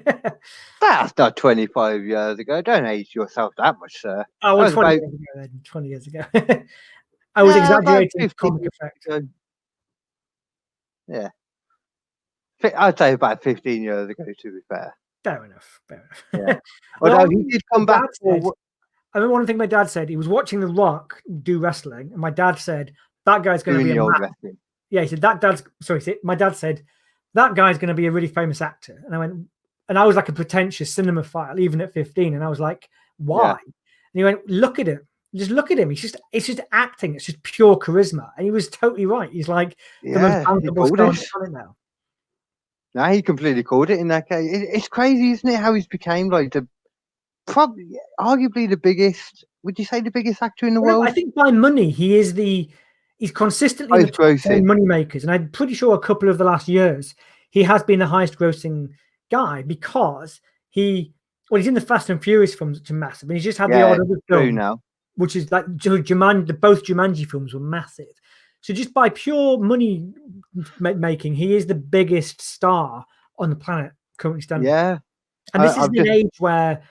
That's 0.80 1.12
not 1.18 1.36
25 1.36 2.02
years 2.04 2.38
ago. 2.38 2.62
Don't 2.62 2.86
age 2.86 3.14
yourself 3.14 3.52
that 3.58 3.78
much, 3.78 4.00
sir. 4.00 4.24
Oh, 4.42 4.48
I 4.48 4.52
was 4.52 4.64
was 4.66 4.74
20 4.74 4.96
about- 4.96 5.02
years 5.02 5.14
ago 5.14 5.24
then, 5.36 5.60
20 5.64 5.88
years 5.88 6.06
ago. 6.06 6.20
I 7.34 7.42
was 7.42 7.54
Yeah, 7.56 7.62
exaggerating 7.62 8.30
comic 8.36 8.62
effect. 8.66 9.06
Yeah. 11.08 11.28
I'd 12.76 12.98
say 12.98 13.12
about 13.12 13.42
15 13.42 13.82
years 13.82 14.08
ago, 14.10 14.24
to 14.40 14.52
be 14.52 14.60
fair. 14.68 14.94
Fair 15.24 15.44
enough. 15.44 15.80
Fair 15.88 16.08
enough. 16.32 16.48
Yeah. 16.48 16.58
Well, 17.00 17.12
Although 17.12 17.30
he 17.30 17.44
did 17.50 17.62
come 17.72 17.86
back 17.86 18.02
for 18.20 18.40
said- 18.40 18.50
I 19.14 19.18
remember 19.18 19.32
one 19.34 19.46
thing 19.46 19.56
my 19.56 19.66
dad 19.66 19.88
said. 19.88 20.08
He 20.08 20.16
was 20.16 20.28
watching 20.28 20.60
The 20.60 20.66
Rock 20.66 21.22
do 21.42 21.58
wrestling, 21.58 22.10
and 22.12 22.18
my 22.20 22.30
dad 22.30 22.58
said, 22.58 22.92
That 23.24 23.42
guy's 23.42 23.62
going 23.62 23.78
to 23.78 23.84
be 23.84 23.90
a 23.92 23.94
ma- 24.02 24.08
wrestling. 24.08 24.58
yeah, 24.90 25.00
he 25.02 25.08
said 25.08 25.20
that 25.22 25.40
dad's 25.40 25.62
sorry, 25.82 26.02
my 26.22 26.34
dad 26.34 26.54
said 26.56 26.82
that 27.34 27.54
guy's 27.54 27.78
going 27.78 27.88
to 27.88 27.94
be 27.94 28.06
a 28.06 28.10
really 28.12 28.26
famous 28.26 28.60
actor, 28.60 29.00
and 29.06 29.14
I 29.14 29.18
went, 29.18 29.46
and 29.88 29.98
I 29.98 30.04
was 30.04 30.14
like 30.16 30.28
a 30.28 30.32
pretentious 30.32 30.94
cinemaphile 30.94 31.58
even 31.58 31.80
at 31.80 31.94
fifteen, 31.94 32.34
and 32.34 32.44
I 32.44 32.48
was 32.48 32.60
like, 32.60 32.88
why? 33.16 33.52
And 33.62 33.74
he 34.14 34.24
went, 34.24 34.48
look 34.48 34.78
at 34.78 34.86
him, 34.86 35.06
just 35.34 35.50
look 35.50 35.70
at 35.70 35.78
him. 35.78 35.88
He's 35.90 36.02
just 36.02 36.16
it's 36.32 36.46
just 36.46 36.60
acting, 36.72 37.14
it's 37.14 37.24
just 37.26 37.42
pure 37.42 37.76
charisma, 37.78 38.30
and 38.36 38.44
he 38.44 38.50
was 38.50 38.68
totally 38.68 39.06
right. 39.06 39.30
He's 39.30 39.48
like 39.48 39.76
the 40.02 40.20
most 40.20 40.46
bankable 40.46 40.86
star 40.88 41.06
on 41.06 41.14
the 41.14 41.26
planet 41.32 41.52
now. 41.52 41.76
No, 42.94 43.04
he 43.04 43.22
completely 43.22 43.62
called 43.62 43.90
it 43.90 43.98
in 43.98 44.08
that 44.08 44.28
case. 44.28 44.50
It, 44.50 44.68
it's 44.72 44.88
crazy, 44.88 45.32
isn't 45.32 45.48
it? 45.48 45.60
How 45.60 45.74
he's 45.74 45.86
became 45.86 46.28
like 46.28 46.52
the 46.52 46.66
probably, 47.46 47.86
arguably 48.18 48.68
the 48.68 48.76
biggest. 48.76 49.44
Would 49.62 49.78
you 49.78 49.84
say 49.84 50.00
the 50.00 50.10
biggest 50.10 50.42
actor 50.42 50.66
in 50.66 50.74
the 50.74 50.80
Well, 50.80 51.00
world? 51.00 51.08
I 51.08 51.12
think 51.12 51.34
by 51.34 51.50
money, 51.50 51.90
he 51.90 52.16
is 52.18 52.34
the 52.34 52.70
he's 53.18 53.32
consistently 53.32 54.04
the 54.04 54.10
top 54.10 54.36
10 54.38 54.62
grossing. 54.62 54.64
money 54.64 54.84
makers, 54.86 55.22
and 55.24 55.32
I'm 55.32 55.50
pretty 55.50 55.74
sure 55.74 55.94
a 55.94 55.98
couple 55.98 56.28
of 56.28 56.38
the 56.38 56.44
last 56.44 56.68
years 56.68 57.14
he 57.50 57.62
has 57.64 57.82
been 57.82 57.98
the 57.98 58.06
highest 58.06 58.38
grossing 58.38 58.90
guy 59.30 59.62
because 59.62 60.40
he 60.70 61.12
well 61.50 61.58
he's 61.58 61.66
in 61.68 61.74
the 61.74 61.80
Fast 61.80 62.10
and 62.10 62.22
Furious 62.22 62.54
films, 62.54 62.78
which 62.80 62.90
are 62.90 62.94
massive, 62.94 63.28
and 63.28 63.36
he's 63.36 63.44
just 63.44 63.58
had 63.58 63.70
the 63.70 63.82
odd 63.82 64.00
other 64.00 64.20
film, 64.28 64.54
now. 64.54 64.80
which 65.16 65.34
is 65.36 65.50
like 65.52 65.66
Jumanji. 65.76 66.46
The 66.46 66.54
both 66.54 66.84
Jumanji 66.84 67.26
films 67.26 67.52
were 67.54 67.60
massive, 67.60 68.06
so 68.60 68.74
just 68.74 68.92
by 68.92 69.08
pure 69.08 69.58
money 69.58 70.12
making, 70.78 71.34
he 71.34 71.54
is 71.56 71.66
the 71.66 71.74
biggest 71.74 72.40
star 72.40 73.04
on 73.38 73.50
the 73.50 73.56
planet 73.56 73.92
currently 74.18 74.42
standing. 74.42 74.68
Yeah. 74.68 74.98
And 75.54 75.62
I- 75.62 75.66
this 75.66 75.76
is 75.76 75.82
I've 75.82 75.88
an 75.90 75.94
just- 75.94 76.08
age 76.10 76.30
where 76.38 76.82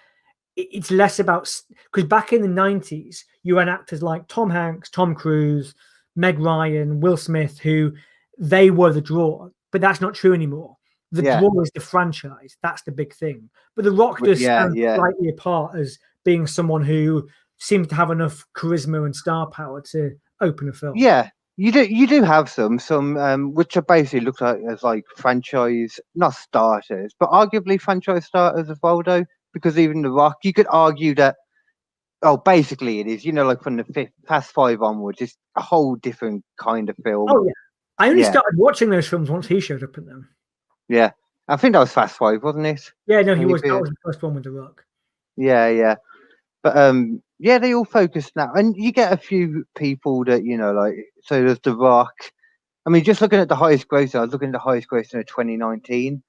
it's 0.56 0.90
less 0.90 1.20
about 1.20 1.54
because 1.92 2.06
back 2.08 2.34
in 2.34 2.42
the 2.42 2.48
90s, 2.48 3.26
you 3.44 3.58
had 3.58 3.70
actors 3.70 4.02
like 4.02 4.28
Tom 4.28 4.50
Hanks, 4.50 4.90
Tom 4.90 5.14
Cruise, 5.14 5.76
Meg 6.16 6.40
Ryan, 6.40 7.00
Will 7.00 7.18
Smith, 7.18 7.60
who 7.60 7.94
they 8.40 8.72
were 8.72 8.92
the 8.92 9.02
draw, 9.02 9.50
but 9.72 9.82
that's 9.82 10.02
not 10.02 10.16
true 10.16 10.34
anymore. 10.34 10.76
The 11.12 11.24
Yeah. 11.24 11.40
draw 11.40 11.62
is 11.62 11.70
the 11.76 11.80
franchise. 11.80 12.58
That's 12.64 12.82
the 12.82 12.92
big 12.92 13.14
thing. 13.14 13.50
But 13.76 13.86
The 13.86 13.92
Rock 13.92 14.20
does 14.20 14.42
yeah, 14.42 14.62
stand 14.64 14.76
yeah. 14.78 14.96
slightly 14.96 15.30
apart 15.30 15.76
as 15.76 16.00
being 16.26 16.48
someone 16.48 16.84
who 16.84 17.30
seems 17.60 17.88
to 17.90 17.96
have 17.96 18.10
enough 18.10 18.46
charisma 18.56 19.06
and 19.06 19.16
star 19.16 19.48
power 19.48 19.82
to 19.92 20.16
open 20.42 20.70
a 20.70 20.74
film. 20.74 20.98
Yeah, 20.98 21.30
you 21.58 21.72
do. 21.72 21.84
You 21.84 22.08
do 22.08 22.24
have 22.24 22.50
some, 22.50 22.80
some 22.80 23.18
um, 23.18 23.54
which 23.54 23.76
are 23.76 23.82
basically 23.82 24.22
looked 24.22 24.42
at 24.42 24.60
as 24.70 24.84
like 24.84 25.04
franchise, 25.18 26.00
not 26.16 26.36
starters, 26.36 27.14
but 27.20 27.30
arguably 27.30 27.80
franchise 27.82 28.26
starters 28.26 28.70
as 28.70 28.78
well. 28.82 29.02
Because 29.54 29.78
even 29.78 30.04
The 30.04 30.12
Rock, 30.12 30.38
you 30.44 30.54
could 30.54 30.68
argue 30.70 31.16
that. 31.16 31.36
Oh, 32.24 32.38
basically, 32.38 33.00
it 33.00 33.08
is. 33.08 33.26
You 33.26 33.32
know, 33.32 33.46
like 33.46 33.62
from 33.62 33.78
the 33.78 33.84
fifth, 33.84 34.12
past 34.26 34.52
five 34.52 34.82
onwards, 34.82 35.22
it's 35.22 35.38
a 35.56 35.62
whole 35.62 35.96
different 35.96 36.44
kind 36.58 36.90
of 36.90 36.96
film. 37.04 37.30
Oh 37.30 37.46
yeah. 37.46 37.52
I 37.98 38.10
only 38.10 38.22
Yeah. 38.22 38.32
started 38.32 38.58
watching 38.58 38.90
those 38.90 39.08
films 39.08 39.30
once 39.30 39.48
he 39.48 39.60
showed 39.60 39.84
up 39.84 39.98
in 39.98 40.06
them. 40.06 40.30
Yeah, 40.88 41.12
I 41.48 41.58
think 41.58 41.74
that 41.74 41.80
was 41.80 41.92
Fast 41.92 42.18
Five, 42.18 42.44
wasn't 42.44 42.68
it? 42.68 42.92
Yeah, 43.08 43.22
no, 43.22 43.34
he 43.36 43.42
Only 43.42 43.54
was. 43.54 43.62
That 43.64 43.82
was 43.82 43.90
the 43.90 43.96
first 44.04 44.22
one 44.22 44.36
with 44.36 44.44
The 44.44 44.52
Rock. 44.52 44.86
Yeah, 45.36 45.68
yeah. 45.70 45.96
But 46.64 46.78
um, 46.78 47.22
yeah, 47.40 47.60
they 47.60 47.74
all 47.74 47.86
focus 47.86 48.32
now, 48.36 48.52
and 48.54 48.76
you 48.78 48.92
get 48.92 49.14
a 49.14 49.18
few 49.18 49.66
people 49.78 50.24
that 50.26 50.44
you 50.46 50.58
know, 50.58 50.74
like 50.74 50.96
so. 51.24 51.44
There's 51.44 51.60
The 51.60 51.76
Rock. 51.76 52.14
I 52.88 52.90
mean, 52.92 53.04
just 53.04 53.22
looking 53.22 53.40
at 53.40 53.50
the 53.50 53.56
highest 53.56 53.88
gross, 53.88 54.16
I 54.16 54.22
was 54.22 54.32
looking 54.32 54.50
at 54.50 54.54
the 54.54 54.60
highest 54.60 54.88
gross 54.90 55.14
in 55.14 55.22
2019, 55.26 56.24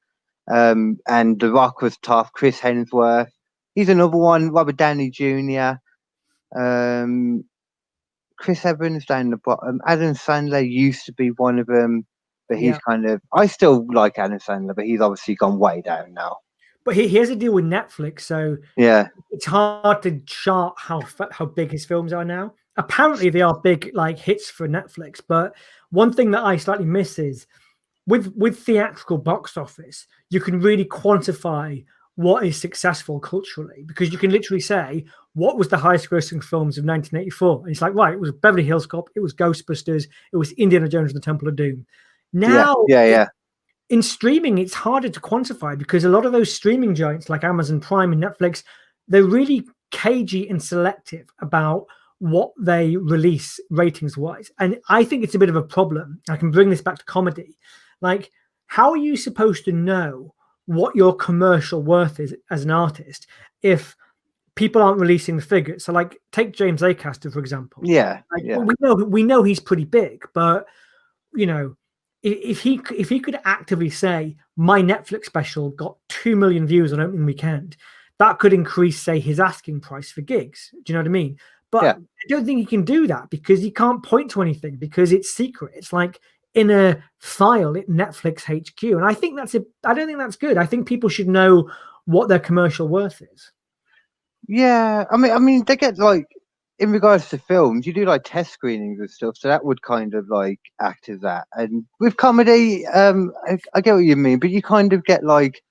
um, 0.52 0.98
and 1.08 1.40
The 1.40 1.52
Rock 1.52 1.82
was 1.82 1.96
tough. 1.98 2.32
Chris 2.32 2.60
Hemsworth, 2.60 3.30
he's 3.74 3.88
another 3.90 4.18
one. 4.18 4.50
Robert 4.50 4.76
Downey 4.76 5.10
Jr. 5.10 5.74
Um, 6.56 7.44
Chris 8.38 8.64
Evans 8.64 9.06
down 9.06 9.30
the 9.30 9.36
bottom. 9.38 9.80
Adam 9.86 10.14
Sandler 10.14 10.68
used 10.68 11.06
to 11.06 11.12
be 11.12 11.30
one 11.30 11.58
of 11.58 11.66
them, 11.66 12.06
but 12.48 12.58
he's 12.58 12.76
Yeah. 12.76 12.78
kind 12.88 13.06
of. 13.06 13.20
I 13.32 13.46
still 13.46 13.86
like 13.92 14.18
Adam 14.18 14.38
Sandler, 14.38 14.74
but 14.76 14.86
he's 14.86 15.00
obviously 15.00 15.36
gone 15.36 15.58
way 15.58 15.82
down 15.82 16.14
now. 16.14 16.38
But 16.88 16.96
he, 16.96 17.06
he 17.06 17.18
has 17.18 17.28
a 17.28 17.36
deal 17.36 17.52
with 17.52 17.66
Netflix, 17.66 18.22
so 18.22 18.56
Yeah, 18.74 19.08
it's 19.30 19.44
hard 19.44 20.02
to 20.04 20.20
chart 20.20 20.74
how 20.78 21.02
how 21.32 21.44
big 21.44 21.70
his 21.70 21.84
films 21.84 22.14
are 22.14 22.24
now. 22.24 22.54
Apparently, 22.78 23.28
they 23.28 23.42
are 23.42 23.60
big 23.60 23.90
like 23.92 24.18
hits 24.18 24.48
for 24.48 24.66
Netflix. 24.66 25.20
But 25.28 25.54
one 25.90 26.14
thing 26.14 26.30
that 26.30 26.42
I 26.42 26.56
slightly 26.56 26.86
miss 26.86 27.18
is 27.18 27.46
with 28.06 28.32
with 28.34 28.58
theatrical 28.58 29.18
box 29.18 29.58
office, 29.58 30.06
you 30.30 30.40
can 30.40 30.60
really 30.60 30.86
quantify 30.86 31.84
what 32.14 32.46
is 32.46 32.58
successful 32.58 33.20
culturally 33.20 33.84
because 33.86 34.10
you 34.10 34.16
can 34.16 34.30
literally 34.30 34.58
say 34.58 35.04
what 35.34 35.58
was 35.58 35.68
the 35.68 35.76
highest 35.76 36.08
grossing 36.08 36.42
films 36.42 36.78
of 36.78 36.86
1984 36.86 37.60
and 37.60 37.70
it's 37.70 37.82
like 37.82 37.94
right 37.94 38.14
it 38.14 38.18
was 38.18 38.32
beverly 38.32 38.64
hills 38.64 38.86
cop 38.86 39.08
it 39.14 39.20
was 39.20 39.32
ghostbusters 39.32 40.06
it 40.32 40.36
was 40.36 40.50
indiana 40.52 40.88
jones 40.88 41.12
and 41.12 41.16
the 41.16 41.24
temple 41.24 41.46
of 41.46 41.54
doom 41.54 41.86
now 42.32 42.74
yeah, 42.88 43.04
yeah, 43.04 43.08
yeah. 43.08 43.26
In 43.90 44.02
streaming 44.02 44.58
it's 44.58 44.74
harder 44.74 45.08
to 45.08 45.20
quantify 45.20 45.76
because 45.76 46.04
a 46.04 46.08
lot 46.08 46.26
of 46.26 46.32
those 46.32 46.54
streaming 46.54 46.94
giants 46.94 47.28
like 47.28 47.44
amazon 47.44 47.80
prime 47.80 48.12
and 48.12 48.22
netflix 48.22 48.62
they're 49.08 49.24
really 49.24 49.66
cagey 49.90 50.48
and 50.48 50.62
selective 50.62 51.28
about 51.40 51.86
what 52.18 52.52
they 52.58 52.96
release 52.96 53.60
ratings 53.70 54.16
wise 54.16 54.50
and 54.58 54.78
i 54.88 55.04
think 55.04 55.24
it's 55.24 55.34
a 55.34 55.38
bit 55.38 55.48
of 55.48 55.56
a 55.56 55.62
problem 55.62 56.20
i 56.28 56.36
can 56.36 56.50
bring 56.50 56.68
this 56.68 56.82
back 56.82 56.98
to 56.98 57.04
comedy 57.04 57.56
like 58.00 58.30
how 58.66 58.90
are 58.90 58.96
you 58.96 59.16
supposed 59.16 59.64
to 59.64 59.72
know 59.72 60.34
what 60.66 60.94
your 60.94 61.16
commercial 61.16 61.82
worth 61.82 62.20
is 62.20 62.34
as 62.50 62.64
an 62.64 62.70
artist 62.70 63.26
if 63.62 63.96
people 64.58 64.82
aren't 64.82 65.00
releasing 65.00 65.36
the 65.36 65.42
figures. 65.42 65.84
So, 65.84 65.92
like, 65.92 66.20
take 66.32 66.52
James 66.52 66.82
Acaster 66.82 67.32
for 67.32 67.38
example. 67.38 67.82
Yeah, 67.86 68.20
like, 68.32 68.42
yeah. 68.44 68.58
we 68.58 68.74
know 68.80 68.94
we 68.94 69.22
know 69.22 69.42
he's 69.42 69.60
pretty 69.60 69.84
big, 69.84 70.26
but 70.34 70.66
you 71.32 71.46
know, 71.46 71.76
if, 72.22 72.38
if 72.38 72.60
he 72.60 72.80
if 72.96 73.08
he 73.08 73.20
could 73.20 73.38
actively 73.44 73.90
say 73.90 74.36
my 74.56 74.82
Netflix 74.82 75.26
special 75.26 75.70
got 75.70 75.96
two 76.08 76.36
million 76.36 76.66
views 76.66 76.92
on 76.92 77.00
opening 77.00 77.26
weekend, 77.26 77.76
that 78.18 78.38
could 78.38 78.52
increase, 78.52 79.00
say, 79.00 79.20
his 79.20 79.40
asking 79.40 79.80
price 79.80 80.10
for 80.10 80.20
gigs. 80.22 80.70
Do 80.84 80.92
you 80.92 80.94
know 80.94 81.00
what 81.00 81.08
I 81.08 81.10
mean? 81.10 81.38
But 81.70 81.84
Yeah. 81.84 81.92
I 81.92 82.28
don't 82.28 82.44
think 82.44 82.58
he 82.58 82.66
can 82.66 82.84
do 82.84 83.06
that 83.06 83.30
because 83.30 83.60
he 83.60 83.70
can't 83.70 84.02
point 84.02 84.30
to 84.32 84.42
anything 84.42 84.76
because 84.76 85.12
it's 85.12 85.30
secret. 85.30 85.72
It's 85.76 85.92
like 85.92 86.18
in 86.54 86.70
a 86.70 87.02
file 87.18 87.76
at 87.76 87.88
Netflix 87.88 88.42
HQ, 88.44 88.82
and 88.82 89.04
I 89.04 89.14
think 89.14 89.36
that's 89.36 89.54
a. 89.54 89.62
I 89.84 89.94
don't 89.94 90.06
think 90.06 90.18
that's 90.18 90.36
good. 90.36 90.56
I 90.56 90.66
think 90.66 90.88
people 90.88 91.08
should 91.08 91.28
know 91.28 91.70
what 92.06 92.28
their 92.28 92.38
commercial 92.38 92.88
worth 92.88 93.22
is. 93.22 93.52
Yeah, 94.48 95.04
I 95.10 95.16
mean, 95.18 95.30
I 95.30 95.38
mean, 95.38 95.64
they 95.66 95.76
get 95.76 95.98
like 95.98 96.26
in 96.78 96.92
regards 96.92 97.28
to 97.30 97.38
films, 97.38 97.86
you 97.86 97.92
do 97.92 98.04
like 98.04 98.22
test 98.24 98.52
screenings 98.52 99.00
and 99.00 99.10
stuff, 99.10 99.36
so 99.36 99.48
that 99.48 99.64
would 99.64 99.82
kind 99.82 100.14
of 100.14 100.28
like 100.28 100.60
act 100.80 101.08
as 101.08 101.20
that. 101.20 101.46
And 101.54 101.84
with 101.98 102.16
comedy, 102.16 102.86
um, 102.86 103.32
I, 103.46 103.58
I 103.74 103.80
get 103.80 103.94
what 103.94 104.04
you 104.04 104.16
mean, 104.16 104.38
but 104.38 104.50
you 104.50 104.62
kind 104.62 104.92
of 104.92 105.04
get 105.04 105.24
like 105.24 105.62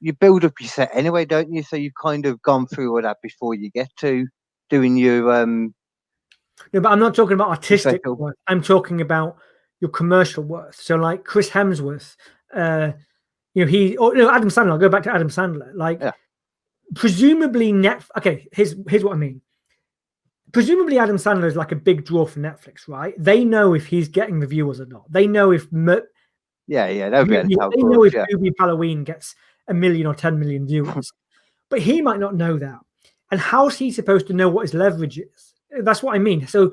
you 0.00 0.12
build 0.12 0.44
up 0.44 0.54
your 0.60 0.68
set 0.68 0.90
anyway, 0.92 1.24
don't 1.24 1.52
you? 1.52 1.62
So 1.62 1.76
you've 1.76 1.94
kind 2.00 2.26
of 2.26 2.40
gone 2.42 2.66
through 2.66 2.94
all 2.94 3.02
that 3.02 3.18
before 3.22 3.54
you 3.54 3.70
get 3.70 3.90
to 3.98 4.26
doing 4.70 4.96
your 4.96 5.32
um. 5.32 5.74
No, 6.72 6.80
but 6.80 6.90
I'm 6.90 7.00
not 7.00 7.14
talking 7.14 7.34
about 7.34 7.50
artistic 7.50 8.00
Special. 8.02 8.14
worth. 8.16 8.36
I'm 8.46 8.62
talking 8.62 9.00
about 9.00 9.36
your 9.80 9.90
commercial 9.90 10.42
worth. 10.42 10.80
So, 10.80 10.96
like 10.96 11.24
Chris 11.24 11.50
Hemsworth, 11.50 12.16
uh, 12.54 12.92
you 13.52 13.64
know, 13.64 13.70
he 13.70 13.96
or 13.98 14.14
no, 14.14 14.30
Adam 14.30 14.48
Sandler. 14.48 14.72
I'll 14.72 14.78
go 14.78 14.88
back 14.88 15.02
to 15.02 15.14
Adam 15.14 15.28
Sandler. 15.28 15.70
Like, 15.74 16.00
Yeah. 16.00 16.12
presumably 16.94 17.72
net. 17.72 18.04
Okay, 18.16 18.48
here's 18.52 18.74
here's 18.88 19.04
what 19.04 19.12
I 19.12 19.16
mean. 19.16 19.42
Presumably, 20.56 20.98
Adam 20.98 21.16
Sandler 21.16 21.44
is 21.44 21.54
like 21.54 21.70
a 21.70 21.76
big 21.76 22.06
draw 22.06 22.24
for 22.24 22.40
Netflix, 22.40 22.88
right? 22.88 23.12
They 23.18 23.44
know 23.44 23.74
if 23.74 23.88
he's 23.88 24.08
getting 24.08 24.40
the 24.40 24.46
viewers 24.46 24.80
or 24.80 24.86
not. 24.86 25.04
They 25.12 25.26
know 25.26 25.50
if 25.50 25.70
Yeah, 26.66 26.88
yeah, 26.88 27.10
that 27.10 27.18
would 27.18 27.28
be 27.28 27.36
able 27.36 27.50
to 27.50 27.56
tell 27.56 27.70
they 27.70 27.82
know 27.82 28.04
if 28.04 28.14
yeah. 28.14 28.24
Hubie 28.32 28.54
Halloween 28.58 29.04
gets 29.04 29.34
a 29.68 29.74
million 29.74 30.06
or 30.06 30.14
10 30.14 30.40
million 30.40 30.66
viewers, 30.66 31.12
but 31.68 31.80
he 31.80 32.00
might 32.00 32.20
not 32.20 32.36
know 32.36 32.56
that. 32.56 32.78
And 33.30 33.38
how's 33.38 33.76
he 33.76 33.90
supposed 33.90 34.28
to 34.28 34.32
know 34.32 34.48
what 34.48 34.62
his 34.62 34.72
leverage 34.72 35.18
is? 35.18 35.52
That's 35.82 36.02
what 36.02 36.14
I 36.14 36.18
mean. 36.20 36.46
So, 36.46 36.72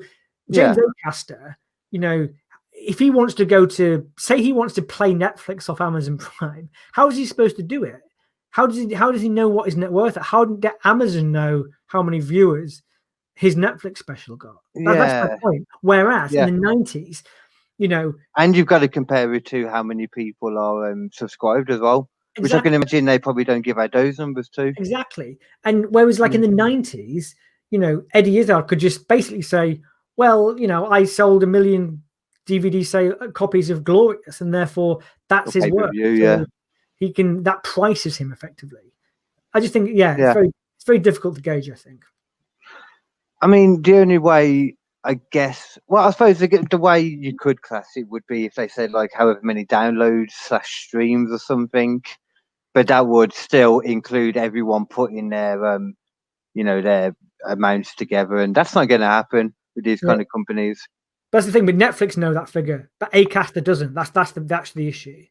James 0.50 0.78
Acaster, 0.78 1.56
you 1.90 1.98
know, 1.98 2.26
if 2.72 2.98
he 2.98 3.10
wants 3.10 3.34
to 3.34 3.44
go 3.44 3.66
to, 3.66 4.10
say, 4.18 4.40
he 4.40 4.54
wants 4.54 4.72
to 4.76 4.82
play 4.82 5.12
Netflix 5.12 5.68
off 5.68 5.82
Amazon 5.82 6.16
Prime, 6.38 6.70
how 6.92 7.08
is 7.08 7.18
he 7.18 7.26
supposed 7.26 7.56
to 7.56 7.62
do 7.62 7.84
it? 7.84 8.00
How 8.48 8.66
does 8.66 8.78
he? 8.78 8.94
How 8.94 9.12
does 9.12 9.20
he 9.20 9.28
know 9.28 9.50
what 9.50 9.66
his 9.66 9.76
net 9.76 9.92
worth? 9.92 10.16
How 10.16 10.46
did 10.46 10.72
Amazon 10.84 11.32
know 11.32 11.66
how 11.88 12.02
many 12.02 12.20
viewers 12.20 12.82
his 13.34 13.56
Netflix 13.56 13.98
special 13.98 14.36
got? 14.36 14.56
That- 14.74 14.84
That's 14.94 15.28
my 15.28 15.34
Yeah. 15.34 15.40
point. 15.40 15.68
Whereas 15.82 16.32
Yeah. 16.32 16.46
in 16.46 16.54
the 16.56 16.60
nineties, 16.60 17.22
you 17.78 17.88
know, 17.88 18.14
And 18.36 18.54
you've 18.56 18.66
got 18.66 18.80
to 18.80 18.88
compare 18.88 19.32
it 19.34 19.44
to 19.46 19.66
how 19.68 19.82
many 19.82 20.06
people 20.06 20.56
are 20.58 20.90
um, 20.92 21.10
subscribed 21.12 21.70
as 21.70 21.80
well, 21.80 22.08
which 22.38 22.52
I 22.54 22.60
can 22.60 22.72
imagine 22.74 23.04
they 23.04 23.18
probably 23.18 23.44
don't 23.44 23.62
give 23.62 23.78
out 23.78 23.92
those 23.92 24.18
numbers 24.18 24.48
to. 24.50 24.66
Exactly. 24.76 25.38
And 25.64 25.86
whereas, 25.90 26.20
like 26.20 26.34
in 26.34 26.40
the 26.40 26.48
90s, 26.48 27.34
you 27.70 27.78
know, 27.78 28.04
Eddie 28.12 28.38
Izzard 28.38 28.68
could 28.68 28.78
just 28.78 29.08
basically 29.08 29.42
say, 29.42 29.80
well, 30.16 30.56
you 30.58 30.68
know, 30.68 30.86
I 30.86 31.04
sold 31.04 31.42
a 31.42 31.46
million 31.48 32.02
DVD 32.46 32.84
sale, 32.86 33.14
uh, 33.20 33.28
copies 33.32 33.70
of 33.70 33.82
Glorious, 33.82 34.40
and 34.40 34.54
therefore 34.54 35.00
that's 35.28 35.54
his 35.54 35.66
work. 35.70 35.90
yeah. 35.94 36.38
So 36.40 36.46
he 36.96 37.12
can, 37.12 37.42
that 37.42 37.64
prices 37.64 38.16
him 38.16 38.32
effectively. 38.32 38.92
I 39.52 39.58
just 39.60 39.72
think, 39.72 39.90
yeah, 39.92 40.16
Yeah. 40.16 40.26
It's, 40.26 40.34
very, 40.34 40.46
it's 40.76 40.84
very 40.84 40.98
difficult 41.00 41.34
to 41.36 41.40
gauge, 41.40 41.68
I 41.70 41.74
think. 41.74 42.04
I 43.44 43.46
mean, 43.46 43.82
the 43.82 43.98
only 43.98 44.16
way, 44.16 44.74
I 45.04 45.20
guess, 45.30 45.78
well, 45.86 46.08
I 46.08 46.10
suppose 46.12 46.38
the, 46.38 46.66
the 46.70 46.78
way 46.78 47.00
you 47.00 47.34
could 47.38 47.60
class 47.60 47.88
it 47.94 48.08
would 48.08 48.26
be 48.26 48.46
if 48.46 48.54
they 48.54 48.68
said 48.68 48.92
like 48.92 49.10
however 49.12 49.40
many 49.42 49.66
downloads 49.66 50.30
slash 50.30 50.86
streams 50.86 51.30
or 51.30 51.38
something, 51.38 52.02
but 52.72 52.86
that 52.86 53.06
would 53.06 53.34
still 53.34 53.80
include 53.80 54.38
everyone 54.38 54.86
putting 54.86 55.28
their, 55.28 55.62
um, 55.66 55.92
you 56.54 56.64
know, 56.64 56.80
their 56.80 57.14
amounts 57.46 57.94
together, 57.94 58.36
and 58.36 58.54
that's 58.54 58.74
not 58.74 58.88
going 58.88 59.02
to 59.02 59.06
happen 59.06 59.52
with 59.76 59.84
these 59.84 60.00
Yeah. 60.02 60.08
kind 60.08 60.22
of 60.22 60.26
companies. 60.34 60.80
That's 61.30 61.44
the 61.44 61.52
thing, 61.52 61.66
but 61.66 61.76
Netflix 61.76 62.16
know 62.16 62.32
that 62.32 62.48
figure, 62.48 62.90
but 62.98 63.12
Acaster 63.12 63.62
doesn't. 63.62 63.92
That's 63.92 64.08
that's 64.08 64.32
the 64.32 64.40
that's 64.40 64.72
the 64.72 64.88
issue. 64.88 65.22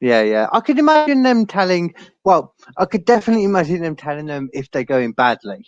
Yeah, 0.00 0.20
yeah. 0.20 0.48
I 0.52 0.60
could 0.60 0.78
imagine 0.78 1.22
them 1.22 1.46
telling. 1.46 1.94
Well, 2.24 2.54
I 2.76 2.84
could 2.84 3.06
definitely 3.06 3.44
imagine 3.44 3.80
them 3.80 3.96
telling 3.96 4.26
them 4.26 4.50
if 4.52 4.70
they're 4.70 4.84
going 4.84 5.12
badly. 5.12 5.64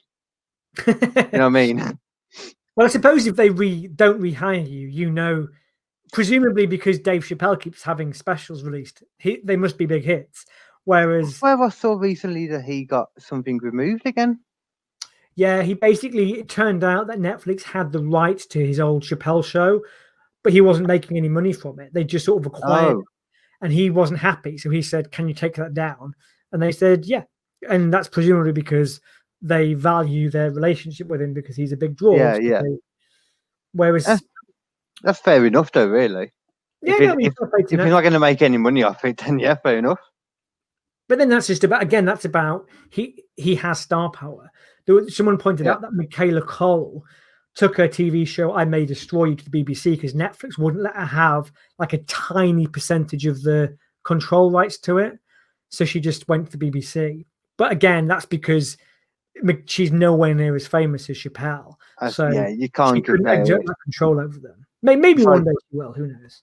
You 0.87 0.95
know 0.95 1.23
what 1.23 1.43
I 1.43 1.49
mean? 1.49 1.99
Well, 2.77 2.85
I 2.87 2.91
suppose 2.91 3.27
if 3.27 3.37
they 3.37 3.49
re 3.49 3.87
don't 3.87 4.21
rehire 4.21 4.69
you, 4.71 4.87
you 4.89 5.11
know, 5.11 5.49
presumably 6.13 6.67
because 6.67 6.99
Dave 6.99 7.25
Chappelle 7.25 7.59
keeps 7.59 7.83
having 7.83 8.13
specials 8.13 8.65
released, 8.65 9.03
he, 9.19 9.41
they 9.43 9.57
must 9.57 9.79
be 9.79 9.87
big 9.87 10.05
hits. 10.05 10.45
Whereas, 10.85 11.41
Where 11.41 11.59
I 11.63 11.71
saw 11.71 11.95
recently 11.95 12.47
that 12.49 12.65
he 12.65 12.85
got 12.85 13.09
something 13.19 13.57
removed 13.63 14.03
again. 14.05 14.41
yeah, 15.37 15.63
he 15.63 15.73
basically 15.73 16.35
it 16.39 16.51
turned 16.51 16.85
out 16.85 17.07
that 17.07 17.19
Netflix 17.19 17.63
had 17.63 17.93
the 17.93 18.05
rights 18.05 18.45
to 18.49 18.59
his 18.67 18.79
old 18.79 19.03
Chappelle 19.05 19.43
show, 19.43 19.81
but 20.45 20.53
he 20.53 20.61
wasn't 20.61 20.87
making 20.87 21.17
any 21.17 21.31
money 21.31 21.55
from 21.55 21.81
it. 21.81 21.95
They 21.95 22.05
just 22.05 22.27
sort 22.27 22.43
of 22.43 22.47
acquired, 22.53 22.97
Oh. 22.97 23.01
it, 23.01 23.05
and 23.63 23.73
he 23.73 23.89
wasn't 23.89 24.19
happy. 24.21 24.59
So 24.59 24.69
he 24.69 24.83
said, 24.83 25.11
"Can 25.13 25.29
you 25.29 25.35
take 25.35 25.55
that 25.55 25.73
down?" 25.73 26.15
And 26.53 26.61
they 26.61 26.73
said, 26.73 27.07
"Yeah," 27.07 27.23
and 27.67 27.91
that's 27.91 28.09
presumably 28.09 28.53
because 28.53 29.01
they 29.43 29.75
value 29.75 30.31
their 30.31 30.51
relationship 30.51 31.07
with 31.09 31.21
him 31.21 31.35
because 31.35 31.57
he's 31.57 31.73
a 31.73 31.77
big 31.77 31.97
draw. 31.97 32.17
Yeah, 32.17 32.37
yeah. 32.39 32.63
they- 32.63 32.79
Whereas, 33.73 34.09
Eh, 34.09 34.19
That's 35.03 35.21
fair 35.21 35.45
enough, 35.45 35.71
though. 35.73 35.89
Really, 35.89 36.33
yeah, 36.83 36.95
if 36.95 37.01
no, 37.01 37.13
it- 37.13 37.21
he's 37.21 37.33
not 37.41 37.51
if 37.59 37.73
know. 37.73 37.85
he's 37.85 37.91
not 37.91 38.01
going 38.01 38.13
to 38.15 38.21
make 38.21 38.41
any 38.43 38.57
money 38.57 38.83
off 38.83 39.05
it, 39.05 39.17
then 39.27 39.39
yeah, 39.39 39.55
fair 39.57 39.79
enough. 39.79 40.01
But 41.09 41.19
then 41.19 41.29
that's 41.29 41.47
just 41.47 41.63
about 41.65 41.83
again. 41.83 42.05
That's 42.05 42.25
about 42.25 42.67
he 42.91 43.23
he 43.37 43.55
has 43.57 43.79
star 43.81 44.11
power. 44.11 44.51
There 44.87 44.95
was, 44.95 45.15
someone 45.17 45.37
pointed 45.39 45.67
Yeah. 45.67 45.73
out 45.73 45.81
that 45.83 45.93
Michaela 45.93 46.41
Coel 46.43 47.03
took 47.55 47.77
her 47.77 47.87
TV 47.89 48.27
show 48.27 48.55
"I 48.55 48.65
May 48.65 48.87
Destroy 48.87 49.27
You" 49.27 49.37
to 49.37 49.45
the 49.51 49.63
BBC 49.65 49.93
because 49.93 50.15
Netflix 50.15 50.59
wouldn't 50.59 50.83
let 50.83 50.97
her 50.97 51.05
have 51.05 51.53
like 51.79 51.93
a 51.93 51.99
tiny 52.05 52.67
percentage 52.67 53.27
of 53.27 53.43
the 53.43 53.77
control 54.05 54.51
rights 54.51 54.79
to 54.79 54.99
it, 54.99 55.19
so 55.69 55.85
she 55.85 56.01
just 56.01 56.27
went 56.29 56.51
to 56.51 56.57
the 56.57 56.71
BBC. 56.71 57.27
But 57.59 57.73
again, 57.73 58.07
that's 58.09 58.27
because 58.27 58.77
she's 59.67 59.93
nowhere 59.93 60.35
near 60.35 60.55
as 60.57 60.67
famous 60.67 61.09
as 61.11 61.17
Chappelle. 61.17 61.77
So, 62.11 62.29
yeah, 62.29 62.49
you 62.49 62.69
can't 62.71 63.05
couldn't 63.05 63.25
compare. 63.25 63.43
exert 63.43 63.65
that 63.67 63.77
control 63.83 64.21
over 64.21 64.39
them. 64.39 64.67
May- 64.83 64.97
Maybe 64.97 65.25
one 65.25 65.45
day 65.45 65.53
she 65.71 65.77
will. 65.77 65.93
Who 65.93 66.07
knows? 66.07 66.43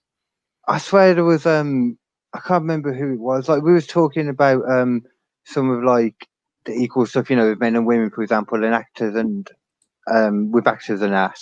I 0.68 0.78
swear 0.78 1.14
there 1.14 1.24
was 1.24 1.46
um 1.46 1.98
I 2.34 2.40
can't 2.40 2.62
remember 2.64 2.94
who 2.94 3.14
it 3.14 3.20
was. 3.20 3.50
Like 3.50 3.64
we 3.64 3.74
was 3.74 3.88
talking 3.88 4.30
about 4.30 4.64
um 4.70 5.04
some 5.46 5.70
of 5.70 5.84
like 5.84 6.28
the 6.66 6.74
equal 6.74 7.06
stuff, 7.06 7.30
you 7.30 7.36
know, 7.36 7.50
with 7.50 7.60
men 7.60 7.76
and 7.76 7.86
women, 7.86 8.10
for 8.10 8.24
example, 8.24 8.64
and 8.64 8.74
actors 8.74 9.16
and 9.16 9.48
um 10.12 10.52
with 10.52 10.68
actors 10.68 11.02
and 11.02 11.14
that. 11.14 11.38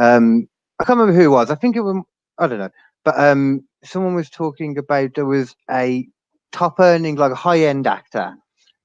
Um 0.00 0.48
I 0.78 0.84
can't 0.84 0.98
remember 0.98 1.18
who 1.18 1.26
it 1.26 1.34
was. 1.34 1.50
I 1.50 1.56
think 1.56 1.76
it 1.76 1.80
was 1.82 2.02
I 2.38 2.46
don't 2.46 2.58
know. 2.58 2.70
But 3.04 3.18
um 3.18 3.66
someone 3.84 4.14
was 4.14 4.30
talking 4.30 4.78
about 4.78 5.14
there 5.14 5.26
was 5.26 5.54
a 5.70 6.06
top 6.52 6.78
earning 6.78 7.16
like 7.16 7.32
a 7.32 7.36
high 7.36 7.60
end 7.60 7.86
actor 7.86 8.34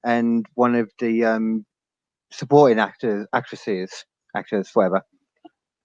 and 0.04 0.44
one 0.54 0.74
of 0.74 0.90
the 0.98 1.24
um 1.24 1.64
supporting 2.32 2.78
actors 2.80 3.26
actresses 3.34 4.04
actors 4.36 4.70
whatever 4.74 5.02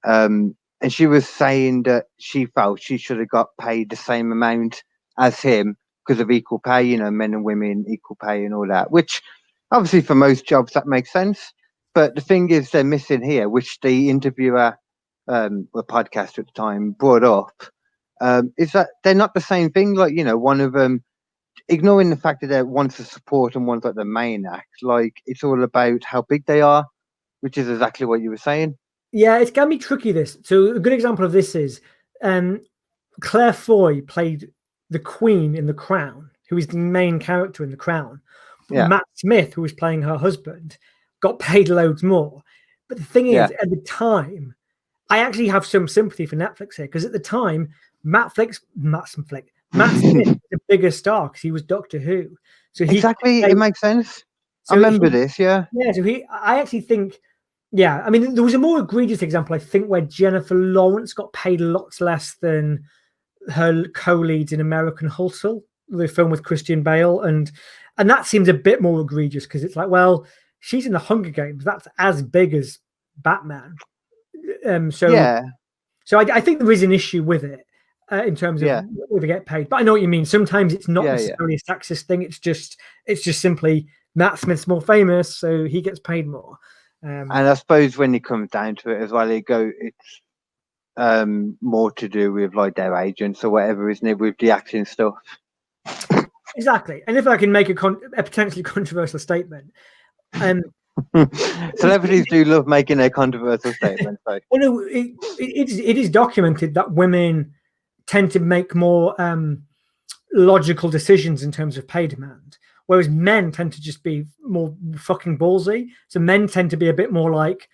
um 0.05 0.55
and 0.81 0.93
she 0.93 1.07
was 1.07 1.27
saying 1.27 1.83
that 1.83 2.05
she 2.19 2.45
felt 2.47 2.81
she 2.81 2.97
should 2.97 3.19
have 3.19 3.29
got 3.29 3.49
paid 3.61 3.89
the 3.89 3.97
same 3.97 4.31
amount 4.31 4.83
as 5.19 5.41
him 5.41 5.77
because 6.05 6.21
of 6.21 6.31
equal 6.31 6.59
pay, 6.59 6.83
you 6.83 6.97
know, 6.97 7.11
men 7.11 7.33
and 7.33 7.45
women 7.45 7.85
equal 7.89 8.17
pay 8.23 8.45
and 8.45 8.53
all 8.53 8.67
that. 8.67 8.91
Which 8.91 9.21
obviously 9.71 10.01
for 10.01 10.15
most 10.15 10.47
jobs 10.47 10.73
that 10.73 10.87
makes 10.87 11.11
sense. 11.11 11.53
But 11.95 12.15
the 12.15 12.21
thing 12.21 12.49
is, 12.51 12.71
they're 12.71 12.83
missing 12.85 13.23
here, 13.23 13.49
which 13.49 13.79
the 13.81 14.09
interviewer, 14.09 14.77
um, 15.27 15.67
or 15.73 15.83
podcaster 15.83 16.39
at 16.39 16.47
the 16.47 16.53
time 16.55 16.91
brought 16.91 17.23
up, 17.25 17.63
um, 18.21 18.53
is 18.57 18.73
that 18.73 18.89
they're 19.03 19.15
not 19.15 19.33
the 19.33 19.41
same 19.41 19.71
thing. 19.71 19.95
Like 19.95 20.13
you 20.13 20.23
know, 20.23 20.37
one 20.37 20.61
of 20.61 20.73
them 20.73 21.03
ignoring 21.69 22.09
the 22.09 22.15
fact 22.15 22.41
that 22.41 22.47
they're 22.47 22.65
one's 22.65 22.97
the 22.97 23.03
support 23.03 23.55
and 23.55 23.67
one's 23.67 23.83
like 23.83 23.95
the 23.95 24.05
main 24.05 24.45
act, 24.45 24.81
like 24.81 25.21
it's 25.25 25.43
all 25.43 25.63
about 25.63 26.03
how 26.03 26.21
big 26.23 26.45
they 26.45 26.61
are, 26.61 26.85
which 27.41 27.57
is 27.57 27.69
exactly 27.69 28.05
what 28.05 28.21
you 28.21 28.29
were 28.29 28.37
saying. 28.37 28.77
Yeah, 29.11 29.37
it's 29.37 29.51
gonna 29.51 29.69
be 29.69 29.77
tricky. 29.77 30.11
This 30.11 30.37
so 30.43 30.75
a 30.75 30.79
good 30.79 30.93
example 30.93 31.25
of 31.25 31.31
this 31.31 31.55
is 31.55 31.81
um, 32.21 32.61
Claire 33.21 33.53
Foy 33.53 34.01
played 34.01 34.51
the 34.89 34.99
Queen 34.99 35.55
in 35.55 35.65
The 35.65 35.73
Crown, 35.73 36.29
who 36.49 36.57
is 36.57 36.67
the 36.67 36.77
main 36.77 37.19
character 37.19 37.63
in 37.63 37.71
The 37.71 37.77
Crown. 37.77 38.21
Yeah. 38.69 38.87
Matt 38.87 39.03
Smith, 39.13 39.53
who 39.53 39.61
was 39.61 39.73
playing 39.73 40.01
her 40.01 40.17
husband, 40.17 40.77
got 41.21 41.39
paid 41.39 41.69
loads 41.69 42.03
more. 42.03 42.41
But 42.87 42.97
the 42.97 43.03
thing 43.03 43.27
is, 43.27 43.33
Yeah. 43.33 43.49
at 43.61 43.69
the 43.69 43.81
time, 43.85 44.55
I 45.09 45.19
actually 45.19 45.47
have 45.47 45.65
some 45.65 45.87
sympathy 45.87 46.25
for 46.25 46.35
Netflix 46.35 46.75
here 46.75 46.85
because 46.85 47.05
at 47.05 47.11
the 47.11 47.19
time, 47.19 47.69
Matt 48.03 48.33
Flicks, 48.33 48.61
Matt 48.75 49.07
Flick, 49.09 49.53
Matt 49.75 49.95
Smith 49.99 50.27
was 50.27 50.37
a 50.53 50.57
bigger 50.67 50.91
star 50.91 51.27
because 51.27 51.41
he 51.41 51.51
was 51.51 51.63
Doctor 51.63 51.99
Who. 51.99 52.35
So 52.71 52.85
he 52.85 52.95
exactly, 52.97 53.41
paid- 53.41 53.51
it 53.51 53.57
makes 53.57 53.79
sense. 53.79 54.23
so 54.63 54.73
I 54.73 54.77
remember 54.77 55.05
he- 55.05 55.11
this, 55.11 55.37
yeah. 55.39 55.65
yeah, 55.73 55.91
so 55.91 56.03
he, 56.03 56.23
I 56.29 56.59
actually 56.59 56.81
think, 56.81 57.19
yeah, 57.71 58.01
I 58.05 58.09
mean, 58.09 58.35
there 58.35 58.43
was 58.43 58.53
a 58.53 58.59
more 58.59 58.79
egregious 58.79 59.21
example, 59.21 59.55
I 59.55 59.59
think, 59.59 59.87
where 59.87 60.01
Jennifer 60.01 60.55
Lawrence 60.55 61.13
got 61.13 61.33
paid 61.33 61.59
lots 61.61 61.99
less 61.99 62.35
than 62.41 62.83
her 63.49 63.83
co-leads 63.93 64.53
in 64.53 64.61
American 64.61 65.07
Hustle, 65.07 65.63
the 65.89 66.07
film 66.07 66.31
with 66.31 66.43
Christian 66.43 66.83
Bale, 66.83 67.21
and 67.21 67.51
and 67.97 68.09
that 68.09 68.25
seems 68.25 68.47
a 68.47 68.53
bit 68.53 68.81
more 68.81 68.99
egregious 69.01 69.45
because 69.45 69.63
it's 69.63 69.75
like, 69.75 69.87
well, 69.89 70.25
she's 70.59 70.85
in 70.85 70.93
the 70.93 70.99
Hunger 70.99 71.29
Games, 71.29 71.63
that's 71.63 71.87
as 71.97 72.21
big 72.21 72.53
as 72.53 72.79
Batman, 73.17 73.75
um, 74.65 74.91
so 74.91 75.09
yeah, 75.09 75.43
so 76.05 76.17
I, 76.19 76.35
I 76.35 76.41
think 76.41 76.59
there 76.59 76.71
is 76.71 76.83
an 76.83 76.91
issue 76.91 77.23
with 77.23 77.43
it 77.43 77.64
uh, 78.11 78.23
in 78.23 78.35
terms 78.35 78.61
of 78.61 78.67
Yeah. 78.67 78.81
what 79.07 79.21
they 79.21 79.27
get 79.27 79.45
paid. 79.45 79.69
But 79.69 79.77
I 79.77 79.83
know 79.83 79.93
what 79.93 80.01
you 80.01 80.07
mean. 80.07 80.25
Sometimes 80.25 80.73
it's 80.73 80.87
not 80.87 81.03
Yeah, 81.05 81.11
yeah. 81.11 81.15
necessarily 81.17 81.55
a 81.55 81.71
sexist 81.71 82.03
thing. 82.03 82.21
It's 82.21 82.39
just 82.39 82.79
it's 83.05 83.23
just 83.23 83.41
simply 83.41 83.87
Matt 84.15 84.39
Smith's 84.39 84.67
more 84.67 84.81
famous, 84.81 85.35
so 85.35 85.65
he 85.65 85.81
gets 85.81 85.99
paid 85.99 86.27
more. 86.27 86.57
Um, 87.03 87.29
and 87.31 87.47
I 87.47 87.53
suppose 87.53 87.97
when 87.97 88.15
it 88.15 88.23
comes 88.23 88.49
down 88.49 88.75
to 88.77 88.89
it 88.89 89.01
as 89.01 89.11
well, 89.11 89.29
it 89.29 89.45
go 89.45 89.71
it's 89.79 90.21
um 90.97 91.57
more 91.61 91.91
to 91.91 92.07
do 92.07 92.31
with 92.31 92.55
like 92.55 92.75
their 92.75 92.95
agents 92.95 93.43
or 93.43 93.49
whatever, 93.49 93.89
isn't 93.89 94.07
it? 94.07 94.17
With 94.17 94.37
the 94.39 94.51
acting 94.51 94.85
stuff. 94.85 95.15
exactly. 96.55 97.03
And 97.07 97.17
if 97.17 97.27
I 97.27 97.37
can 97.37 97.51
make 97.51 97.69
a, 97.69 97.73
con- 97.75 98.01
a 98.17 98.23
potentially 98.23 98.63
controversial 98.63 99.19
statement, 99.19 99.71
um, 100.35 100.63
Celebrities 101.75 102.25
do 102.29 102.45
love 102.45 102.67
making 102.67 102.97
their 102.97 103.09
controversial 103.09 103.73
statements. 103.73 104.21
So. 104.27 104.39
well, 104.49 104.61
no, 104.61 104.79
it, 104.79 105.13
it, 105.39 105.39
it, 105.39 105.69
is, 105.69 105.79
it 105.79 105.97
is 105.97 106.09
documented 106.09 106.73
that 106.75 106.91
women 106.93 107.53
tend 108.07 108.31
to 108.31 108.39
make 108.39 108.75
more 108.75 109.19
um, 109.21 109.63
logical 110.33 110.89
decisions 110.89 111.43
in 111.43 111.51
terms 111.51 111.77
of 111.77 111.87
pay 111.87 112.07
demand, 112.07 112.57
whereas 112.87 113.09
men 113.09 113.51
tend 113.51 113.73
to 113.73 113.81
just 113.81 114.03
be 114.03 114.25
more 114.41 114.75
fucking 114.97 115.37
ballsy. 115.37 115.89
So 116.07 116.19
men 116.19 116.47
tend 116.47 116.69
to 116.71 116.77
be 116.77 116.89
a 116.89 116.93
bit 116.93 117.11
more 117.11 117.31
like, 117.31 117.67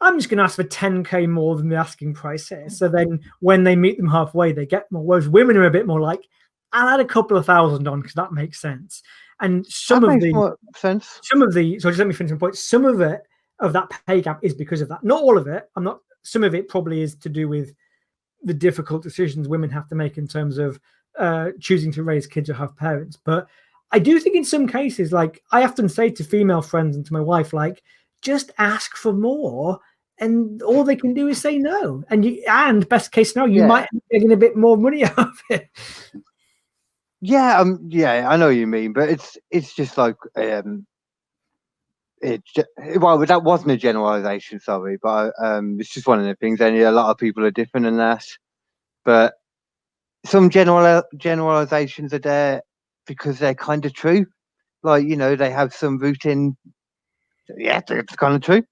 I'm 0.00 0.18
just 0.18 0.28
going 0.28 0.38
to 0.38 0.44
ask 0.44 0.56
for 0.56 0.64
10k 0.64 1.28
more 1.28 1.56
than 1.56 1.68
the 1.68 1.76
asking 1.76 2.14
price 2.14 2.48
here. 2.48 2.68
So 2.68 2.88
then 2.88 3.20
when 3.40 3.62
they 3.62 3.76
meet 3.76 3.96
them 3.96 4.08
halfway, 4.08 4.52
they 4.52 4.66
get 4.66 4.90
more. 4.90 5.04
Whereas 5.04 5.28
women 5.28 5.56
are 5.56 5.64
a 5.64 5.70
bit 5.70 5.86
more 5.86 6.00
like, 6.00 6.26
I'll 6.72 6.88
add 6.88 7.00
a 7.00 7.04
couple 7.04 7.36
of 7.36 7.46
thousand 7.46 7.86
on 7.86 8.00
because 8.00 8.14
that 8.14 8.32
makes 8.32 8.60
sense. 8.60 9.02
And 9.40 9.66
some 9.66 10.02
that 10.02 10.14
of 10.14 10.20
the 10.20 10.56
sense. 10.76 11.20
some 11.22 11.42
of 11.42 11.52
the 11.52 11.78
so 11.78 11.90
just 11.90 11.98
let 11.98 12.08
me 12.08 12.14
finish 12.14 12.32
my 12.32 12.38
point. 12.38 12.56
Some 12.56 12.84
of 12.84 13.00
it 13.00 13.22
of 13.58 13.72
that 13.72 13.90
pay 14.06 14.20
gap 14.20 14.40
is 14.42 14.54
because 14.54 14.80
of 14.80 14.88
that. 14.88 15.04
Not 15.04 15.22
all 15.22 15.36
of 15.36 15.46
it. 15.46 15.68
I'm 15.76 15.84
not. 15.84 16.00
Some 16.22 16.44
of 16.44 16.54
it 16.54 16.68
probably 16.68 17.02
is 17.02 17.16
to 17.16 17.28
do 17.28 17.48
with 17.48 17.74
the 18.44 18.54
difficult 18.54 19.02
decisions 19.02 19.48
women 19.48 19.70
have 19.70 19.88
to 19.88 19.94
make 19.94 20.18
in 20.18 20.26
terms 20.26 20.58
of 20.58 20.80
uh, 21.18 21.50
choosing 21.60 21.92
to 21.92 22.02
raise 22.02 22.26
kids 22.26 22.50
or 22.50 22.54
have 22.54 22.76
parents. 22.76 23.16
But 23.16 23.46
I 23.90 23.98
do 23.98 24.18
think 24.18 24.36
in 24.36 24.44
some 24.44 24.66
cases, 24.66 25.12
like 25.12 25.42
I 25.52 25.64
often 25.64 25.88
say 25.88 26.10
to 26.10 26.24
female 26.24 26.62
friends 26.62 26.96
and 26.96 27.04
to 27.06 27.12
my 27.12 27.20
wife, 27.20 27.52
like 27.52 27.82
just 28.22 28.50
ask 28.58 28.96
for 28.96 29.12
more, 29.12 29.78
and 30.18 30.62
all 30.62 30.84
they 30.84 30.96
can 30.96 31.12
do 31.14 31.28
is 31.28 31.40
say 31.40 31.58
no. 31.58 32.02
And 32.08 32.24
you 32.24 32.42
and 32.48 32.88
best 32.88 33.12
case 33.12 33.32
scenario, 33.32 33.52
you 33.54 33.60
Yeah. 33.60 33.66
might 33.66 33.84
up 33.84 33.90
getting 34.10 34.32
a 34.32 34.36
bit 34.36 34.56
more 34.56 34.76
money 34.76 35.04
out 35.06 35.18
of 35.18 35.42
it. 35.50 35.68
Yeah, 37.20 37.60
um, 37.60 37.78
yeah, 37.88 38.28
I 38.28 38.36
know 38.36 38.46
what 38.46 38.56
you 38.56 38.66
mean, 38.66 38.92
but 38.92 39.08
it's 39.08 39.38
it's 39.50 39.74
just 39.74 39.96
like 39.96 40.16
um, 40.36 40.86
it. 42.22 42.42
Well, 42.96 43.18
that 43.18 43.42
wasn't 43.42 43.72
a 43.72 43.76
generalization, 43.76 44.60
sorry, 44.60 44.98
but 45.02 45.32
um, 45.42 45.78
it's 45.80 45.92
just 45.92 46.06
one 46.06 46.20
of 46.20 46.26
the 46.26 46.36
things. 46.36 46.60
And 46.60 46.76
a 46.76 46.90
lot 46.90 47.10
of 47.10 47.18
people 47.18 47.44
are 47.44 47.50
different 47.50 47.86
in 47.86 47.96
that, 47.98 48.24
but 49.04 49.34
some 50.24 50.50
general 50.50 51.02
generalizations 51.16 52.14
are 52.14 52.18
there 52.18 52.62
because 53.06 53.38
they're 53.38 53.54
kind 53.54 53.84
of 53.84 53.92
true. 53.92 54.26
Like 54.82 55.04
you 55.04 55.16
know, 55.16 55.36
they 55.36 55.50
have 55.50 55.74
some 55.74 55.98
root 55.98 56.24
in. 56.24 56.56
Yeah, 57.56 57.80
it's 57.88 58.16
kind 58.16 58.34
of 58.34 58.40
true. 58.40 58.62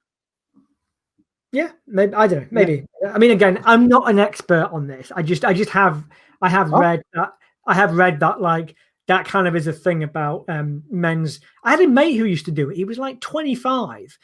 Yeah, 1.52 1.70
maybe 1.86 2.14
I 2.14 2.26
don't 2.26 2.42
know. 2.42 2.48
Maybe 2.52 2.86
I 3.08 3.18
mean, 3.18 3.30
again, 3.30 3.60
I'm 3.64 3.88
not 3.88 4.08
an 4.08 4.18
expert 4.18 4.68
on 4.72 4.86
this. 4.86 5.10
I 5.14 5.22
just, 5.22 5.44
I 5.44 5.52
just 5.52 5.70
have, 5.70 6.04
I 6.42 6.48
have 6.48 6.72
Oh. 6.72 6.78
read 6.78 7.02
that, 7.14 7.32
I 7.66 7.74
have 7.74 7.96
read 7.96 8.20
that 8.20 8.40
like 8.40 8.76
that 9.10 9.26
kind 9.26 9.48
of 9.48 9.56
is 9.56 9.66
a 9.66 9.72
thing 9.72 10.04
about 10.04 10.44
um 10.48 10.82
men's. 10.90 11.40
I 11.64 11.72
had 11.72 11.80
a 11.80 11.88
mate 11.88 12.16
who 12.16 12.24
used 12.24 12.44
to 12.46 12.52
do 12.52 12.70
it. 12.70 12.76
He 12.76 12.84
was 12.84 12.96
like 12.98 13.20
25, 13.20 14.18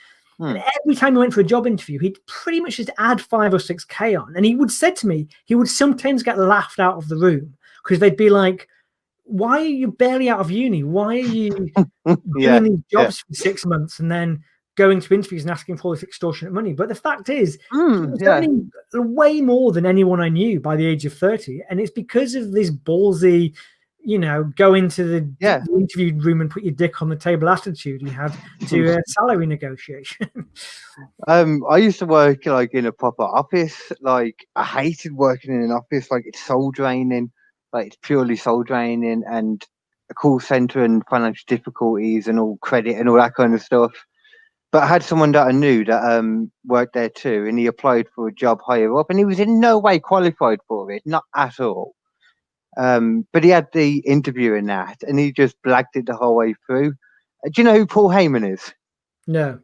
and 0.47 0.63
every 0.81 0.95
time 0.95 1.15
he 1.15 1.19
went 1.19 1.35
for 1.35 1.41
a 1.41 1.45
job 1.45 1.67
interview, 1.67 1.99
he'd 1.99 2.25
pretty 2.27 2.61
much 2.61 2.77
just 2.77 2.91
add 2.99 3.21
five 3.21 3.53
or 3.53 3.59
six 3.59 3.85
k 3.85 4.15
on, 4.15 4.35
and 4.37 4.45
he 4.47 4.55
would 4.55 4.71
say 4.71 4.93
to 4.93 5.07
me, 5.09 5.27
he 5.45 5.57
would 5.57 5.69
sometimes 5.69 6.23
get 6.23 6.39
laughed 6.39 6.79
out 6.79 6.97
of 6.97 7.09
the 7.09 7.17
room 7.17 7.55
because 7.85 7.99
they'd 7.99 8.17
be 8.17 8.31
like. 8.31 8.69
Why 9.29 9.59
are 9.59 9.65
you 9.65 9.91
barely 9.91 10.29
out 10.29 10.39
of 10.39 10.53
uni? 10.53 10.85
Why 10.85 11.17
are 11.17 11.19
you 11.19 11.71
Yeah, 12.37 12.61
doing 12.61 12.63
these 12.65 12.81
jobs 12.91 13.19
for 13.19 13.35
six 13.35 13.67
months 13.67 13.99
and 13.99 14.11
then 14.11 14.43
going 14.77 15.01
to 15.01 15.15
interviews 15.15 15.43
and 15.43 15.51
asking 15.51 15.79
for 15.79 15.95
this 15.95 16.05
extortionate 16.05 16.55
money? 16.55 16.73
But 16.73 16.89
the 16.89 16.95
fact 16.95 17.29
is, 17.29 17.59
he 18.01 18.07
Mm, 18.07 18.13
was 18.13 18.21
yeah, 18.21 18.41
way 18.95 19.41
more 19.41 19.73
than 19.73 19.87
anyone 19.87 20.21
I 20.21 20.29
knew 20.29 20.61
by 20.61 20.77
the 20.77 20.87
age 20.87 21.05
of 21.07 21.15
30. 21.15 21.63
And 21.69 21.81
it's 21.81 21.91
because 21.91 22.35
of 22.35 22.53
this 22.53 22.71
ballsy, 22.71 23.55
you 24.07 24.21
know, 24.21 24.45
go 24.57 24.73
into 24.75 25.03
the, 25.03 25.35
Yeah. 25.41 25.65
the 25.67 25.75
interview 25.75 26.15
room 26.21 26.41
and 26.41 26.49
put 26.49 26.63
your 26.63 26.73
dick 26.73 27.03
on 27.03 27.09
the 27.09 27.17
table 27.17 27.49
attitude 27.49 28.01
he 28.03 28.09
had 28.09 28.33
to 28.69 28.95
uh, 28.95 28.99
salary 29.09 29.47
negotiation. 29.47 30.29
Um, 31.29 31.63
I 31.69 31.77
used 31.77 31.99
to 31.99 32.07
work 32.07 32.47
like 32.47 32.73
in 32.73 32.87
a 32.87 32.93
proper 32.93 33.25
office. 33.25 33.93
Like 34.01 34.47
I 34.57 34.65
hated 34.65 35.13
working 35.13 35.53
in 35.55 35.61
an 35.63 35.71
office. 35.71 36.11
Like 36.11 36.23
it's 36.25 36.41
soul 36.41 36.71
draining. 36.71 37.31
Like 37.71 37.89
it's 37.89 37.99
purely 38.01 38.35
soul 38.37 38.63
draining, 38.63 39.23
and 39.31 39.63
a 40.11 40.15
call 40.15 40.41
center 40.41 40.83
and 40.83 41.03
financial 41.11 41.45
difficulties 41.49 42.29
and 42.29 42.39
all 42.41 42.57
credit 42.63 42.97
and 42.97 43.11
all 43.11 43.17
that 43.17 43.35
kind 43.35 43.53
of 43.55 43.61
stuff. 43.61 43.93
But 44.73 44.85
I 44.85 44.87
had 44.87 45.03
someone 45.03 45.33
that 45.33 45.47
I 45.47 45.53
knew 45.53 45.85
that 45.85 46.03
um 46.19 46.51
worked 46.65 46.95
there 46.95 47.11
too, 47.11 47.45
and 47.47 47.59
he 47.59 47.67
applied 47.67 48.07
for 48.15 48.29
a 48.29 48.33
job 48.35 48.61
higher 48.67 48.97
up, 48.99 49.11
and 49.11 49.19
he 49.19 49.27
was 49.27 49.39
in 49.41 49.61
no 49.61 49.79
way 49.79 49.99
qualified 49.99 50.61
for 50.67 50.91
it, 50.91 51.03
not 51.05 51.25
at 51.35 51.61
all. 51.61 51.95
Um, 52.77 53.27
but 53.33 53.43
he 53.43 53.51
had 53.51 53.69
the 53.73 53.99
interview 54.01 54.55
in 54.55 54.67
that, 54.67 55.03
and 55.03 55.19
he 55.19 55.33
just 55.33 55.57
blagged 55.63 55.95
it 55.95 56.07
the 56.07 56.17
whole 56.17 56.37
way 56.37 56.55
through. 56.67 56.95
Uh, 57.45 57.51
Do 57.53 57.61
you 57.61 57.65
know 57.65 57.75
who 57.75 57.87
Paul 57.87 58.11
Heyman 58.11 58.53
is? 58.53 58.75
no. 59.27 59.59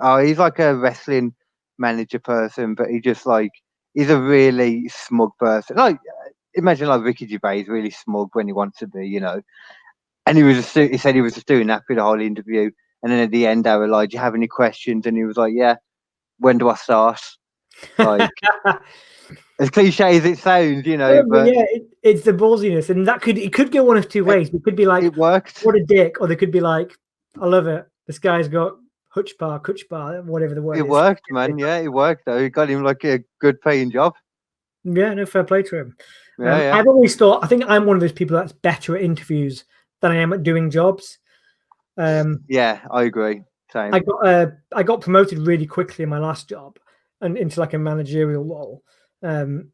Oh, 0.00 0.18
he's 0.18 0.38
like 0.38 0.58
a 0.58 0.74
wrestling 0.74 1.34
manager 1.78 2.18
person, 2.18 2.74
but 2.74 2.88
he 2.88 3.00
just 3.00 3.26
like 3.26 3.52
he's 3.94 4.10
a 4.10 4.20
really 4.20 4.88
smug 4.88 5.30
person. 5.38 5.76
Like 5.76 5.96
uh, 5.96 6.30
imagine 6.54 6.88
like 6.88 7.02
Ricky 7.02 7.28
Gervais, 7.28 7.64
really 7.68 7.90
smug 7.90 8.30
when 8.32 8.46
he 8.46 8.52
wants 8.52 8.78
to 8.78 8.88
be, 8.88 9.06
you 9.06 9.20
know. 9.20 9.40
And 10.26 10.36
he 10.36 10.42
was 10.42 10.56
just, 10.56 10.74
he 10.74 10.98
said 10.98 11.14
he 11.14 11.22
was 11.22 11.34
just 11.34 11.46
doing 11.46 11.68
that 11.68 11.84
for 11.86 11.94
the 11.94 12.02
whole 12.02 12.20
interview. 12.20 12.70
And 13.02 13.12
then 13.12 13.20
at 13.20 13.30
the 13.30 13.46
end, 13.46 13.66
I 13.66 13.76
were 13.76 13.88
like, 13.88 14.10
"Do 14.10 14.16
you 14.16 14.20
have 14.20 14.34
any 14.34 14.48
questions?" 14.48 15.06
And 15.06 15.16
he 15.16 15.24
was 15.24 15.36
like, 15.36 15.52
"Yeah." 15.54 15.76
When 16.38 16.58
do 16.58 16.68
I 16.68 16.74
start? 16.76 17.20
Like 17.98 18.30
as 19.58 19.70
cliche 19.70 20.16
as 20.16 20.24
it 20.24 20.38
sounds, 20.38 20.86
you 20.86 20.96
know, 20.96 21.12
Yeah, 21.12 21.22
but 21.28 21.46
yeah, 21.52 21.64
it, 21.70 21.82
it's 22.02 22.22
the 22.24 22.32
ballsiness, 22.32 22.90
and 22.90 23.06
that 23.08 23.20
could 23.22 23.38
it 23.38 23.52
could 23.52 23.72
go 23.72 23.82
one 23.84 23.96
of 23.96 24.08
two 24.08 24.24
ways. 24.24 24.50
It 24.50 24.62
could 24.64 24.76
be 24.76 24.86
like, 24.86 25.04
it 25.04 25.16
worked. 25.16 25.60
what 25.62 25.74
a 25.74 25.84
dick, 25.84 26.20
or 26.20 26.26
they 26.26 26.36
could 26.36 26.52
be 26.52 26.60
like, 26.60 26.92
I 27.40 27.46
love 27.46 27.66
it. 27.66 27.86
This 28.06 28.18
guy's 28.18 28.48
got 28.48 28.74
huchbar, 29.14 29.60
kuchbar, 29.62 30.24
whatever 30.24 30.54
the 30.54 30.62
word 30.62 30.78
It 30.78 30.84
is. 30.84 30.88
worked, 30.88 31.22
man. 31.30 31.58
Yeah, 31.58 31.78
it 31.78 31.88
worked 31.92 32.24
though. 32.26 32.38
It 32.38 32.50
got 32.50 32.68
him 32.70 32.82
like 32.82 33.04
a 33.04 33.20
good 33.40 33.60
paying 33.60 33.90
job. 33.90 34.14
Yeah, 34.84 35.12
no 35.14 35.26
fair 35.26 35.44
play 35.44 35.62
to 35.64 35.76
him. 35.76 35.96
Yeah, 36.38 36.54
Um, 36.54 36.60
yeah. 36.60 36.76
I've 36.76 36.86
always 36.86 37.16
thought 37.16 37.42
I 37.42 37.48
think 37.48 37.64
I'm 37.66 37.84
one 37.84 37.96
of 37.96 38.00
those 38.00 38.12
people 38.12 38.36
that's 38.36 38.52
better 38.52 38.96
at 38.96 39.02
interviews 39.02 39.64
than 40.00 40.12
I 40.12 40.16
am 40.16 40.32
at 40.32 40.44
doing 40.44 40.70
jobs. 40.70 41.18
Um, 41.96 42.44
Yeah, 42.48 42.80
I 42.92 43.02
agree. 43.04 43.42
Same. 43.72 43.92
I 43.92 43.98
got 43.98 44.26
uh, 44.26 44.46
I 44.74 44.82
got 44.84 45.00
promoted 45.00 45.40
really 45.40 45.66
quickly 45.66 46.04
in 46.04 46.08
my 46.08 46.18
last 46.18 46.48
job 46.48 46.78
and 47.20 47.36
into 47.36 47.60
like 47.60 47.74
a 47.74 47.78
managerial 47.78 48.44
role. 48.44 48.82
Um, 49.22 49.72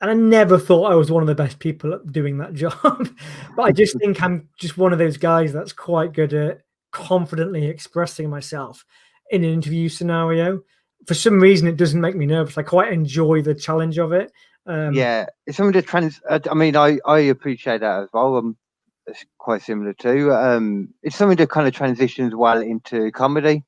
and 0.00 0.10
I 0.10 0.14
never 0.14 0.58
thought 0.58 0.90
I 0.90 0.94
was 0.94 1.10
one 1.10 1.22
of 1.22 1.26
the 1.26 1.34
best 1.34 1.58
people 1.58 1.92
at 1.92 2.10
doing 2.10 2.38
that 2.38 2.54
job. 2.54 3.08
but 3.56 3.62
I 3.62 3.72
just 3.72 3.98
think 3.98 4.22
I'm 4.22 4.48
just 4.58 4.78
one 4.78 4.92
of 4.92 4.98
those 4.98 5.16
guys 5.16 5.52
that's 5.52 5.72
quite 5.72 6.12
good 6.12 6.32
at 6.32 6.62
confidently 6.92 7.66
expressing 7.66 8.28
myself 8.28 8.84
in 9.30 9.44
an 9.44 9.52
interview 9.52 9.88
scenario. 9.88 10.62
For 11.06 11.14
some 11.14 11.40
reason, 11.40 11.68
it 11.68 11.76
doesn't 11.76 12.00
make 12.00 12.16
me 12.16 12.26
nervous. 12.26 12.58
I 12.58 12.62
quite 12.62 12.92
enjoy 12.92 13.42
the 13.42 13.54
challenge 13.54 13.98
of 13.98 14.12
it. 14.12 14.32
Um, 14.66 14.94
yeah, 14.94 15.26
it's 15.46 15.56
some 15.56 15.66
of 15.68 15.72
the 15.72 15.82
trans. 15.82 16.20
uh, 16.28 16.38
I 16.50 16.54
mean, 16.54 16.76
I 16.76 16.98
I 17.06 17.20
appreciate 17.20 17.80
that 17.80 18.02
as 18.02 18.08
well. 18.12 18.36
Um, 18.36 18.56
it's 19.06 19.24
quite 19.38 19.62
similar 19.62 19.94
too. 19.94 20.32
Um, 20.32 20.92
it's 21.02 21.16
something 21.16 21.38
that 21.38 21.50
kind 21.50 21.66
of 21.66 21.74
transitions 21.74 22.34
well 22.34 22.60
into 22.60 23.10
comedy. 23.12 23.64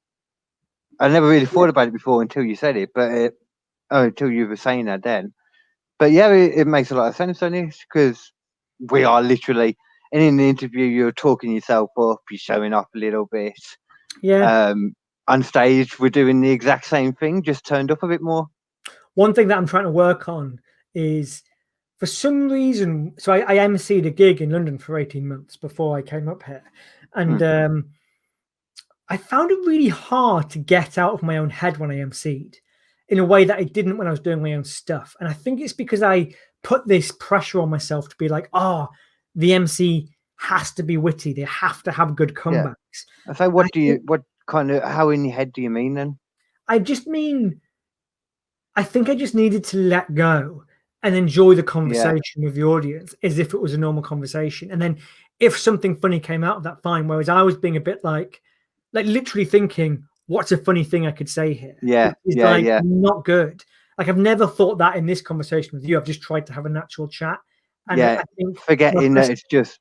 I 1.01 1.09
never 1.09 1.29
really 1.29 1.47
thought 1.47 1.71
about 1.71 1.89
it 1.89 1.93
before 1.93 2.23
until 2.23 2.45
you 2.45 2.55
said 2.55 2.77
it, 2.77 2.91
but 2.95 3.11
it, 3.11 3.39
oh, 3.93 4.05
until 4.05 4.31
you 4.31 4.49
were 4.49 4.57
saying 4.57 4.87
that 4.87 5.03
then. 5.03 5.33
But 5.99 6.11
yeah, 6.11 6.33
it, 6.33 6.53
it 6.59 6.67
makes 6.67 6.91
a 6.91 6.97
lot 6.97 7.09
of 7.09 7.17
sense 7.17 7.43
on 7.43 7.53
this 7.53 7.79
because 7.89 8.33
we 8.91 9.05
are 9.05 9.23
literally, 9.23 9.77
and 10.13 10.23
in 10.23 10.37
the 10.37 10.49
interview, 10.49 10.85
you're 10.85 11.13
talking 11.13 11.53
yourself 11.53 11.91
up, 11.97 12.21
you're 12.31 12.39
showing 12.39 12.73
off 12.73 12.89
a 12.95 12.99
little 12.99 13.27
bit. 13.27 13.55
Yeah. 14.21 14.69
Um, 14.69 14.95
on 15.29 15.43
stage, 15.43 16.01
we're 16.01 16.11
doing 16.11 16.41
the 16.41 16.51
exact 16.51 16.87
same 16.87 17.13
thing, 17.13 17.43
just 17.43 17.65
turned 17.65 17.91
up 17.93 18.03
a 18.03 18.09
bit 18.09 18.21
more. 18.21 18.49
One 19.15 19.35
thing 19.35 19.49
that 19.49 19.59
I'm 19.59 19.67
trying 19.67 19.85
to 19.85 19.91
work 19.91 20.29
on 20.29 20.61
is 20.95 21.43
for 21.99 22.07
some 22.07 22.49
reason, 22.51 23.15
so 23.19 23.33
I, 23.33 23.55
I 23.55 23.57
emceed 23.59 24.07
a 24.07 24.11
gig 24.11 24.43
in 24.43 24.51
London 24.51 24.79
for 24.79 24.99
18 24.99 25.29
months 25.29 25.57
before 25.57 25.97
I 25.97 26.03
came 26.03 26.29
up 26.29 26.43
here. 26.43 26.65
And 27.15 27.43
um, 27.43 27.91
I 29.09 29.17
found 29.19 29.51
it 29.51 29.59
really 29.67 29.89
hard 29.89 30.51
to 30.51 30.59
get 30.59 30.99
out 30.99 31.13
of 31.13 31.23
my 31.23 31.37
own 31.37 31.51
head 31.51 31.77
when 31.77 31.91
I 31.91 31.97
emceed 31.97 32.57
in 33.09 33.19
a 33.19 33.25
way 33.25 33.45
that 33.45 33.59
I 33.59 33.65
didn't 33.65 33.99
when 33.99 34.07
I 34.07 34.11
was 34.11 34.21
doing 34.21 34.43
my 34.43 34.55
own 34.55 34.65
stuff. 34.65 35.17
And 35.21 35.29
I 35.29 35.33
think 35.33 35.61
it's 35.61 35.73
because 35.73 36.03
I 36.03 36.35
put 36.63 36.87
this 36.87 37.13
pressure 37.13 37.61
on 37.61 37.69
myself 37.69 38.09
to 38.09 38.17
be 38.17 38.29
like, 38.29 38.49
oh, 38.53 38.89
the 39.35 39.53
MC 39.55 40.09
has 40.37 40.73
to 40.73 40.83
be 40.83 40.97
witty. 40.97 41.33
They 41.33 41.43
have 41.43 41.83
to 41.85 41.93
have 41.93 42.17
good 42.17 42.35
comebacks. 42.35 42.75
So, 43.37 43.49
what 43.51 43.67
I 43.67 43.69
do 43.73 43.81
you, 43.81 43.93
think- 43.95 44.11
what 44.11 44.23
kind 44.47 44.71
of, 44.71 44.83
how 44.83 45.11
in 45.11 45.25
your 45.25 45.35
head 45.35 45.53
do 45.53 45.63
you 45.63 45.71
mean 45.71 45.95
then? 45.95 46.19
I 46.69 46.79
just 46.79 47.07
mean, 47.07 47.61
I 48.77 48.83
think 48.83 49.09
I 49.09 49.15
just 49.15 49.35
needed 49.35 49.65
to 49.65 49.77
let 49.77 50.15
go 50.15 50.65
and 51.03 51.15
enjoy 51.15 51.55
the 51.55 51.63
conversation 51.63 52.43
with 52.43 52.55
the 52.55 52.63
audience 52.65 53.15
as 53.23 53.39
if 53.39 53.53
it 53.53 53.61
was 53.61 53.75
a 53.75 53.79
normal 53.79 54.03
conversation. 54.03 54.71
And 54.71 54.81
then 54.81 54.99
if 55.41 55.59
something 55.59 55.97
funny 55.97 56.21
came 56.21 56.45
out 56.45 56.59
of 56.59 56.63
that, 56.63 56.83
fine. 56.83 57.09
Whereas 57.09 57.29
I 57.29 57.43
was 57.43 57.57
being 57.57 57.77
a 57.77 57.81
bit 57.81 58.05
like, 58.05 58.41
like 58.93 59.07
literally 59.07 59.45
thinking, 59.45 60.05
what's 60.27 60.53
a 60.53 60.57
funny 60.57 60.85
thing 60.85 61.07
I 61.07 61.13
could 61.13 61.29
say 61.29 61.55
here? 61.55 61.77
Yeah, 61.83 62.13
It's 62.25 62.37
yeah, 62.37 62.51
like 62.51 62.65
yeah. 62.65 62.81
not 62.85 63.25
good. 63.25 63.63
Like 63.99 64.09
I've 64.09 64.19
never 64.19 64.47
thought 64.47 64.79
that 64.79 64.97
in 64.97 65.07
this 65.07 65.21
conversation 65.21 65.71
with 65.75 65.85
you. 65.85 65.97
I've 65.99 66.05
just 66.07 66.23
tried 66.23 66.47
to 66.47 66.53
have 66.53 66.67
a 66.67 66.71
natural 66.71 67.09
chat. 67.09 67.39
And 67.89 67.99
Yeah, 67.99 68.21
I 68.21 68.25
think 68.37 68.59
Forgetting 68.59 69.15
that 69.15 69.31
it's 69.31 69.43
just, 69.51 69.81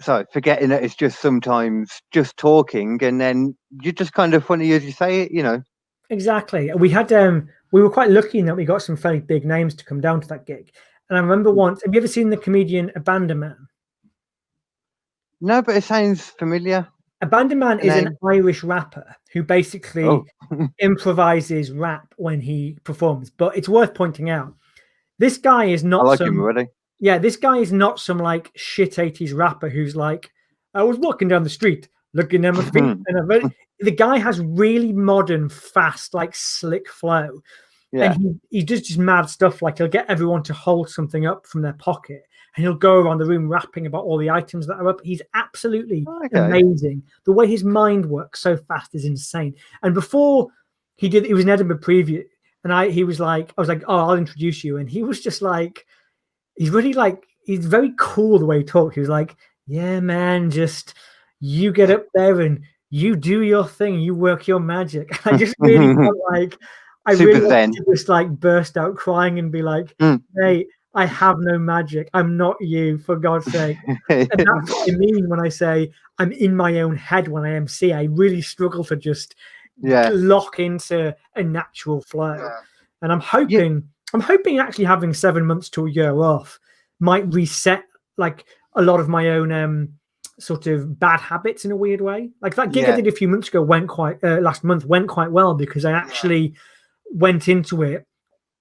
sorry, 0.00 0.26
forgetting 0.32 0.68
that 0.68 0.84
it's 0.84 0.94
just 0.94 1.20
sometimes 1.20 2.00
just 2.12 2.36
talking 2.36 3.02
and 3.02 3.20
then 3.20 3.56
you're 3.80 3.92
just 3.92 4.12
kind 4.12 4.34
of 4.34 4.44
funny 4.44 4.72
as 4.72 4.84
you 4.84 4.92
say 4.92 5.22
it, 5.22 5.32
you 5.32 5.42
know. 5.42 5.62
Exactly. 6.10 6.70
We 6.74 6.90
had 6.90 7.12
um 7.12 7.48
we 7.72 7.82
were 7.82 7.90
quite 7.90 8.10
lucky 8.10 8.38
in 8.38 8.46
that 8.46 8.56
we 8.56 8.64
got 8.64 8.82
some 8.82 8.96
fairly 8.96 9.20
big 9.20 9.44
names 9.44 9.74
to 9.76 9.84
come 9.84 10.00
down 10.00 10.20
to 10.20 10.28
that 10.28 10.46
gig. 10.46 10.70
And 11.08 11.18
I 11.18 11.20
remember 11.22 11.50
once, 11.50 11.82
have 11.82 11.94
you 11.94 11.98
ever 12.00 12.08
seen 12.08 12.30
the 12.30 12.36
comedian 12.36 12.90
Abandoman? 12.96 13.56
No, 15.40 15.60
but 15.62 15.76
it 15.76 15.84
sounds 15.84 16.22
familiar. 16.22 16.86
Abandoman 17.22 17.80
is 17.84 17.94
an 17.94 18.16
Irish 18.24 18.62
rapper 18.64 19.14
who 19.32 19.42
basically 19.42 20.04
Oh. 20.04 20.24
improvises 20.80 21.70
rap 21.70 22.12
when 22.16 22.40
he 22.40 22.76
performs. 22.84 23.30
But 23.30 23.56
it's 23.56 23.68
worth 23.68 23.94
pointing 23.94 24.28
out 24.30 24.54
this 25.18 25.38
guy 25.38 25.66
is 25.66 25.84
not. 25.84 26.02
I 26.04 26.08
like 26.08 26.18
some 26.18 26.28
him 26.28 26.40
already. 26.40 26.68
yeah, 26.98 27.18
this 27.18 27.36
guy 27.36 27.58
is 27.58 27.72
not 27.72 28.00
some 28.00 28.18
like 28.18 28.50
shit 28.56 28.92
80s 28.92 29.34
rapper 29.34 29.68
who's 29.68 29.94
like, 29.94 30.30
I 30.74 30.82
was 30.82 30.98
walking 30.98 31.28
down 31.28 31.44
the 31.44 31.50
street 31.50 31.88
looking 32.14 32.44
at 32.44 32.54
my 32.54 32.64
feet. 32.64 32.82
and 33.06 33.32
I 33.32 33.50
the 33.80 33.90
guy 33.90 34.18
has 34.18 34.40
really 34.40 34.92
modern, 34.92 35.48
fast, 35.48 36.14
like 36.14 36.34
slick 36.34 36.88
flow. 36.88 37.40
Yeah. 37.92 38.12
And 38.12 38.40
he, 38.50 38.58
he 38.58 38.64
does 38.64 38.82
just 38.82 38.98
mad 38.98 39.28
stuff. 39.28 39.62
Like 39.62 39.78
he'll 39.78 39.88
get 39.88 40.08
everyone 40.10 40.42
to 40.44 40.52
hold 40.54 40.88
something 40.88 41.26
up 41.26 41.46
from 41.46 41.62
their 41.62 41.74
pocket 41.74 42.22
and 42.56 42.64
he'll 42.64 42.74
go 42.74 42.96
around 43.00 43.18
the 43.18 43.24
room 43.26 43.48
rapping 43.48 43.86
about 43.86 44.04
all 44.04 44.18
the 44.18 44.30
items 44.30 44.66
that 44.66 44.74
are 44.76 44.88
up. 44.88 45.00
He's 45.02 45.22
absolutely 45.34 46.06
Okay. 46.26 46.38
amazing. 46.38 47.02
The 47.24 47.32
way 47.32 47.46
his 47.46 47.64
mind 47.64 48.04
works 48.06 48.40
so 48.40 48.56
fast 48.56 48.94
is 48.94 49.04
insane. 49.04 49.54
And 49.82 49.94
before 49.94 50.48
he 50.96 51.08
did, 51.08 51.24
it 51.24 51.34
was 51.34 51.44
an 51.44 51.50
Edinburgh 51.50 51.78
preview. 51.78 52.22
And 52.64 52.72
I, 52.72 52.90
he 52.90 53.04
was 53.04 53.18
like, 53.20 53.52
I 53.56 53.60
was 53.60 53.68
like, 53.68 53.82
oh, 53.88 53.96
I'll 53.96 54.14
introduce 54.14 54.62
you. 54.62 54.76
And 54.76 54.88
he 54.88 55.02
was 55.02 55.20
just 55.20 55.42
like, 55.42 55.86
he's 56.56 56.70
really 56.70 56.92
like, 56.92 57.24
he's 57.44 57.64
very 57.66 57.92
cool 57.98 58.38
the 58.38 58.44
way 58.46 58.58
he 58.58 58.64
talked. 58.64 58.94
He 58.94 59.00
was 59.00 59.08
like, 59.08 59.34
yeah, 59.66 60.00
man, 60.00 60.50
just 60.50 60.94
you 61.40 61.72
get 61.72 61.90
up 61.90 62.04
there 62.14 62.40
and 62.40 62.60
you 62.90 63.16
do 63.16 63.42
your 63.42 63.66
thing, 63.66 63.98
you 64.00 64.14
work 64.14 64.46
your 64.46 64.60
magic. 64.60 65.26
I 65.26 65.36
just 65.38 65.54
really 65.58 65.94
felt 65.96 66.16
like 66.30 66.58
I 67.06 67.14
Super 67.14 67.26
really 67.28 67.40
wanted 67.46 67.50
zen. 67.50 67.72
to 67.72 67.84
just 67.90 68.08
like 68.08 68.28
burst 68.30 68.76
out 68.76 68.94
crying 68.94 69.38
and 69.38 69.50
be 69.50 69.62
like, 69.62 69.96
Mm. 69.98 70.22
hey, 70.38 70.66
I 70.94 71.06
have 71.06 71.36
no 71.38 71.58
magic. 71.58 72.10
I'm 72.12 72.36
not 72.36 72.56
you, 72.60 72.98
for 72.98 73.16
God's 73.16 73.50
sake. 73.50 73.78
And 74.08 74.28
that's 74.30 74.70
what 74.70 74.90
I 74.90 74.94
mean 74.96 75.28
when 75.28 75.40
I 75.40 75.48
say 75.48 75.90
I'm 76.18 76.32
in 76.32 76.54
my 76.54 76.80
own 76.80 76.96
head 76.96 77.28
when 77.28 77.44
I 77.44 77.54
MC. 77.54 77.92
I 77.92 78.04
really 78.04 78.42
struggle 78.42 78.84
to 78.84 78.96
just 78.96 79.34
yeah. 79.80 80.10
lock 80.12 80.58
into 80.58 81.16
a 81.34 81.42
natural 81.42 82.02
flow. 82.02 82.50
And 83.00 83.10
I'm 83.10 83.20
hoping, 83.20 83.88
I'm 84.12 84.20
hoping 84.20 84.58
actually 84.58 84.84
having 84.84 85.14
seven 85.14 85.46
months 85.46 85.68
to 85.70 85.86
a 85.86 85.90
year 85.90 86.14
off 86.20 86.60
might 87.00 87.32
reset 87.32 87.84
like 88.16 88.44
a 88.74 88.82
lot 88.82 89.00
of 89.00 89.08
my 89.08 89.30
own 89.30 89.50
um 89.50 89.88
sort 90.38 90.66
of 90.66 90.98
bad 90.98 91.20
habits 91.20 91.64
in 91.64 91.72
a 91.72 91.76
weird 91.76 92.00
way. 92.00 92.30
Like 92.40 92.54
that 92.56 92.72
gig 92.72 92.88
I 92.88 92.96
did 92.96 93.06
a 93.06 93.12
few 93.12 93.28
months 93.28 93.48
ago 93.48 93.62
went 93.62 93.88
quite 93.88 94.22
uh, 94.22 94.38
last 94.40 94.64
month 94.64 94.84
went 94.84 95.08
quite 95.08 95.30
well 95.30 95.54
because 95.54 95.84
I 95.84 95.92
actually 95.92 96.54
went 97.12 97.48
into 97.48 97.82
it. 97.82 98.06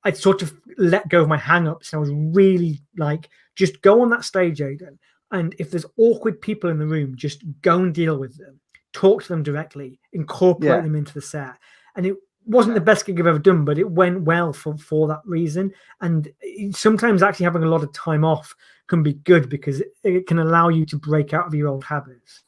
I 0.04 0.12
sort 0.12 0.42
of 0.42 0.54
let 0.78 1.10
go 1.10 1.22
of 1.22 1.28
my 1.28 1.38
hang-ups 1.38 1.94
and 1.94 1.98
I 1.98 2.02
was 2.02 2.12
really 2.36 2.82
like, 2.98 3.30
just 3.56 3.82
go 3.82 4.02
on 4.02 4.10
that 4.10 4.26
stage, 4.26 4.62
Aidan. 4.62 4.98
And 5.32 5.56
if 5.60 5.72
there's 5.72 5.86
awkward 5.98 6.42
people 6.42 6.70
in 6.70 6.80
the 6.80 6.88
room, 6.88 7.16
just 7.16 7.44
go 7.62 7.80
and 7.80 7.94
deal 7.94 8.18
with 8.18 8.38
them. 8.38 8.60
Talk 8.94 9.24
to 9.24 9.30
them 9.30 9.44
directly, 9.44 10.00
incorporate 10.14 10.70
Yeah. 10.70 10.82
them 10.82 10.96
into 10.96 11.14
the 11.14 11.22
set. 11.22 11.54
And 11.96 12.06
it 12.06 12.16
wasn't 12.46 12.76
the 12.76 12.82
best 12.82 13.06
gig 13.06 13.20
I've 13.20 13.28
ever 13.28 13.40
done, 13.40 13.64
but 13.64 13.78
it 13.78 13.90
went 13.90 14.22
well 14.24 14.52
for, 14.52 14.76
for 14.78 15.08
that 15.08 15.22
reason. 15.26 15.72
And 16.02 16.30
sometimes 16.72 17.22
actually 17.24 17.46
having 17.46 17.64
a 17.64 17.70
lot 17.70 17.84
of 17.84 17.94
time 17.94 18.26
off 18.26 18.56
can 18.88 19.04
be 19.04 19.14
good 19.14 19.48
because 19.50 19.80
it, 19.80 19.94
it 20.04 20.28
can 20.28 20.40
allow 20.40 20.70
you 20.70 20.86
to 20.88 20.98
break 20.98 21.34
out 21.34 21.48
of 21.48 21.54
your 21.54 21.68
old 21.68 21.84
habits. 21.84 22.44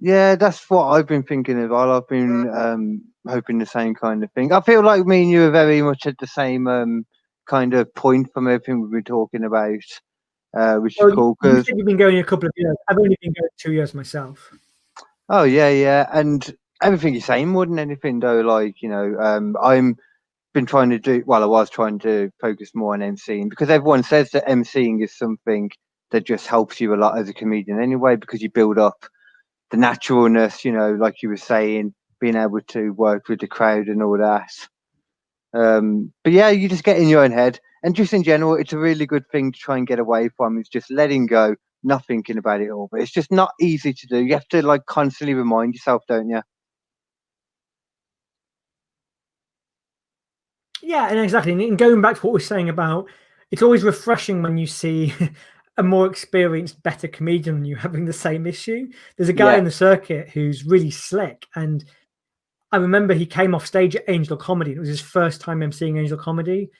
Yeah, 0.00 0.34
that's 0.34 0.68
what 0.70 0.86
I've 0.86 1.06
been 1.06 1.22
thinking 1.22 1.62
of. 1.62 1.72
I've 1.72 2.08
been 2.08 2.48
um, 2.48 3.02
hoping 3.26 3.58
the 3.58 3.66
same 3.66 3.94
kind 3.94 4.24
of 4.24 4.30
thing. 4.32 4.52
I 4.52 4.60
feel 4.60 4.82
like 4.82 5.04
me 5.04 5.22
and 5.22 5.30
you 5.30 5.42
are 5.44 5.50
very 5.50 5.82
much 5.82 6.06
at 6.06 6.18
the 6.18 6.26
same 6.26 6.66
um, 6.66 7.04
kind 7.46 7.74
of 7.74 7.92
point 7.94 8.32
from 8.32 8.48
everything 8.48 8.80
we've 8.80 8.90
been 8.90 9.04
talking 9.04 9.44
about, 9.44 9.78
uh, 10.56 10.76
which 10.76 10.96
Well, 10.98 11.08
is 11.08 11.14
cool. 11.14 11.36
You 11.42 11.62
said 11.62 11.76
you've 11.76 11.86
been 11.86 11.96
going 11.96 12.18
a 12.18 12.24
couple 12.24 12.46
of 12.48 12.52
years. 12.56 12.76
I've 12.88 12.98
only 12.98 13.16
been 13.20 13.32
going 13.32 13.50
two 13.58 13.72
years 13.72 13.94
myself. 13.94 14.50
oh 15.28 15.44
yeah, 15.44 15.68
yeah, 15.68 16.08
and 16.12 16.54
everything 16.82 17.14
you're 17.14 17.22
saying 17.22 17.48
more 17.48 17.66
than 17.66 17.78
anything 17.78 18.20
though. 18.20 18.40
Like 18.40 18.80
you 18.82 18.88
know, 18.88 19.16
um, 19.20 19.56
I'm 19.62 19.96
been 20.52 20.66
trying 20.66 20.90
to 20.90 20.98
do. 20.98 21.22
Well, 21.26 21.42
I 21.42 21.46
was 21.46 21.70
trying 21.70 21.98
to 22.00 22.30
focus 22.40 22.70
more 22.74 22.94
on 22.94 23.00
MCing 23.00 23.50
because 23.50 23.70
everyone 23.70 24.02
says 24.02 24.30
that 24.30 24.46
MCing 24.46 25.02
is 25.02 25.16
something 25.16 25.70
that 26.10 26.26
just 26.26 26.46
helps 26.46 26.80
you 26.80 26.92
a 26.94 26.96
lot 26.96 27.18
as 27.18 27.28
a 27.28 27.34
comedian 27.34 27.80
anyway 27.80 28.16
because 28.16 28.42
you 28.42 28.50
build 28.50 28.78
up 28.78 29.04
the 29.70 29.76
naturalness. 29.76 30.64
You 30.64 30.72
know, 30.72 30.92
like 30.94 31.22
you 31.22 31.28
were 31.28 31.36
saying, 31.36 31.94
being 32.20 32.36
able 32.36 32.60
to 32.68 32.90
work 32.92 33.28
with 33.28 33.40
the 33.40 33.46
crowd 33.46 33.86
and 33.88 34.02
all 34.02 34.18
that. 34.18 34.50
Um, 35.52 36.12
but 36.22 36.32
yeah, 36.32 36.50
you 36.50 36.68
just 36.68 36.84
get 36.84 36.98
in 36.98 37.08
your 37.08 37.24
own 37.24 37.32
head, 37.32 37.58
and 37.82 37.96
just 37.96 38.12
in 38.12 38.22
general, 38.22 38.54
it's 38.54 38.72
a 38.72 38.78
really 38.78 39.06
good 39.06 39.26
thing 39.32 39.52
to 39.52 39.58
try 39.58 39.76
and 39.76 39.86
get 39.86 39.98
away 39.98 40.28
from. 40.36 40.58
Is 40.58 40.68
just 40.68 40.90
letting 40.90 41.26
go, 41.26 41.56
not 41.82 42.06
thinking 42.06 42.38
about 42.38 42.60
it 42.60 42.70
all. 42.70 42.88
But 42.92 43.00
it's 43.00 43.10
just 43.10 43.32
not 43.32 43.52
easy 43.60 43.92
to 43.92 44.06
do. 44.06 44.18
You 44.24 44.34
have 44.34 44.48
to 44.48 44.62
like 44.62 44.86
constantly 44.86 45.34
remind 45.34 45.74
yourself, 45.74 46.02
don't 46.06 46.28
you? 46.28 46.42
Yeah, 50.82 51.08
and 51.08 51.18
exactly. 51.18 51.52
And- 51.52 51.78
going 51.78 52.00
back 52.00 52.16
to 52.16 52.20
what 52.26 52.32
we 52.32 52.38
are 52.38 52.44
saying 52.44 52.68
about 52.68 53.08
it's 53.50 53.62
always 53.62 53.82
refreshing 53.82 54.42
when 54.42 54.58
you 54.58 54.66
see 54.66 55.12
a 55.76 55.82
more 55.82 56.06
experienced, 56.06 56.82
better 56.84 57.08
comedian 57.08 57.56
than 57.56 57.64
you 57.64 57.74
having 57.76 58.04
the 58.04 58.12
same 58.12 58.46
issue. 58.46 58.88
There's 59.16 59.28
a 59.28 59.32
guy 59.34 59.52
Yeah. 59.52 59.58
in 59.58 59.64
the 59.64 59.70
circuit 59.72 60.28
who's 60.28 60.64
really 60.64 60.90
slick. 60.92 61.46
And 61.56 61.84
I 62.72 62.76
remember 62.76 63.14
he 63.14 63.26
came 63.26 63.54
off 63.54 63.66
stage 63.66 63.96
at 63.96 64.04
Angel 64.08 64.36
Comedy. 64.36 64.72
It 64.72 64.78
was 64.78 64.88
his 64.88 65.00
first 65.00 65.40
time 65.40 65.60
emceeing 65.60 65.98
Angel 65.98 66.18
Comedy. 66.18 66.70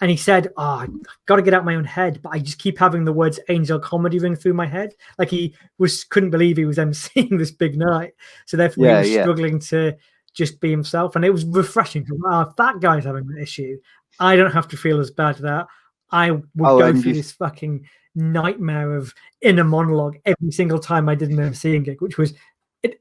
And 0.00 0.10
he 0.10 0.16
said, 0.16 0.48
Oh, 0.56 0.62
I 0.62 0.86
got 1.26 1.36
to 1.36 1.42
get 1.42 1.52
out 1.52 1.64
my 1.64 1.74
own 1.74 1.84
head, 1.84 2.20
but 2.22 2.30
I 2.30 2.38
just 2.38 2.58
keep 2.58 2.78
having 2.78 3.04
the 3.04 3.12
words 3.12 3.38
Angel 3.48 3.78
Comedy 3.78 4.18
ring 4.18 4.36
through 4.36 4.54
my 4.54 4.66
head. 4.66 4.94
Like 5.18 5.28
he 5.28 5.54
was 5.78 6.04
couldn't 6.04 6.30
believe 6.30 6.56
he 6.56 6.64
was 6.64 6.76
emceeing 6.78 7.38
this 7.38 7.50
big 7.50 7.76
night. 7.76 8.12
So 8.46 8.56
therefore 8.56 8.86
Yeah, 8.86 8.94
he 8.96 9.00
was 9.00 9.10
yeah. 9.10 9.22
struggling 9.22 9.58
to 9.60 9.96
just 10.32 10.60
be 10.60 10.70
himself. 10.70 11.16
And 11.16 11.24
it 11.24 11.30
was 11.30 11.44
refreshing. 11.44 12.06
Wow, 12.08 12.30
ah, 12.46 12.48
if 12.48 12.56
that 12.56 12.80
guy's 12.80 13.04
having 13.04 13.26
an 13.30 13.38
issue, 13.42 13.76
I 14.18 14.36
don't 14.36 14.52
have 14.52 14.68
to 14.68 14.76
feel 14.76 15.00
as 15.00 15.10
bad 15.10 15.36
that 15.38 15.66
I 16.10 16.30
would 16.30 16.44
Oh, 16.60 16.78
go 16.78 16.92
through 16.92 17.10
you- 17.10 17.14
this 17.14 17.32
fucking 17.32 17.86
nightmare 18.14 18.96
of 18.96 19.14
inner 19.40 19.62
monologue 19.64 20.16
every 20.24 20.50
single 20.50 20.78
time 20.78 21.08
I 21.08 21.14
did 21.14 21.30
an 21.30 21.36
MCing 21.36 21.84
gig, 21.84 22.00
which 22.02 22.18
was 22.18 22.34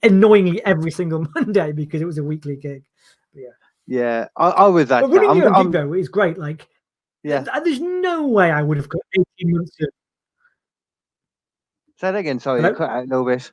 annoyingly 0.04 0.64
every 0.66 0.92
single 0.92 1.26
Monday 1.36 1.72
because 1.72 2.02
it 2.02 2.06
was 2.06 2.18
a 2.18 2.24
weekly 2.24 2.56
gig. 2.56 2.84
Yeah, 3.34 3.50
Yeah, 3.88 4.28
I, 4.36 4.50
I 4.50 4.68
was 4.68 4.88
that. 4.90 5.02
But 5.02 5.12
running 5.12 5.30
I'm, 5.30 5.38
your 5.38 5.56
own 5.56 5.64
gig 5.66 5.72
though 5.72 5.94
is 5.94 6.10
great. 6.10 6.38
Like, 6.38 6.68
Yeah. 7.24 7.46
there's 7.64 7.80
no 7.80 8.28
way 8.28 8.52
I 8.52 8.62
would 8.62 8.78
have 8.78 8.90
got 8.90 9.02
18 9.14 9.26
months 9.56 9.76
of 9.82 9.88
Say 11.98 12.12
that 12.12 12.16
again. 12.16 12.40
Sorry, 12.40 12.62
Hello? 12.62 12.74
cut 12.74 12.90
out 12.90 13.00
a 13.04 13.08
little 13.08 13.26
bit. 13.26 13.52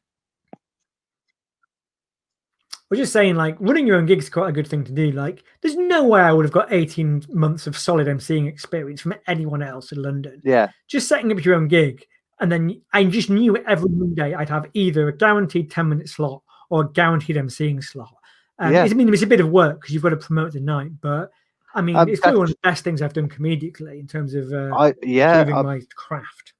We're 2.89 2.99
just 2.99 3.13
saying, 3.13 3.35
like, 3.35 3.57
running 3.59 3.85
your 3.85 3.97
own 3.97 4.07
gigs 4.07 4.27
is 4.27 4.31
quite 4.31 4.51
a 4.51 4.53
good 4.53 4.69
thing 4.69 4.85
to 4.85 4.93
do. 4.93 5.11
Like, 5.11 5.43
there's 5.61 5.75
no 5.75 6.05
way 6.05 6.21
I 6.21 6.33
would 6.33 6.45
have 6.45 6.53
got 6.53 6.73
18 6.73 7.25
months 7.31 7.67
of 7.67 7.77
solid 7.77 8.07
MCing 8.07 8.47
experience 8.47 9.01
from 9.01 9.15
anyone 9.27 9.61
else 9.63 9.91
in 9.91 10.01
London. 10.01 10.41
Yeah, 10.45 10.71
Just 10.87 11.09
setting 11.09 11.33
up 11.33 11.45
your 11.45 11.57
own 11.57 11.67
gig, 11.67 12.05
and 12.41 12.53
then 12.53 12.81
I 12.93 13.05
just 13.05 13.31
knew 13.31 13.57
every 13.57 13.91
Monday 13.91 14.35
I'd 14.35 14.49
have 14.49 14.67
either 14.75 15.09
a 15.09 15.17
guaranteed 15.17 15.71
10 15.71 15.89
minute 15.89 16.09
slot 16.09 16.43
or 16.71 16.83
a 16.83 16.89
guaranteed 16.89 17.37
MCing 17.37 17.83
slot. 17.83 18.15
Um, 18.59 18.73
Yeah. 18.73 18.85
it's, 18.85 18.93
I 18.93 18.97
mean, 18.97 19.13
it's 19.13 19.23
a 19.23 19.27
bit 19.27 19.41
of 19.41 19.51
work 19.51 19.81
because 19.81 19.95
you've 19.95 20.03
got 20.03 20.11
to 20.11 20.17
promote 20.17 20.53
the 20.53 20.61
night, 20.61 20.93
but 21.01 21.31
I 21.75 21.83
mean, 21.83 21.97
Um, 21.97 22.09
it's 22.09 22.21
probably 22.21 22.39
one 22.39 22.49
of 22.49 22.55
the 22.55 22.59
best 22.63 22.85
things 22.85 23.03
I've 23.03 23.13
done 23.13 23.29
comedically 23.29 24.01
in 24.01 24.07
terms 24.07 24.35
of 24.35 24.51
uh, 24.53 24.75
I 24.75 24.95
yeah, 25.03 25.41
I, 25.41 25.63
my 25.63 25.81
craft. 25.95 26.55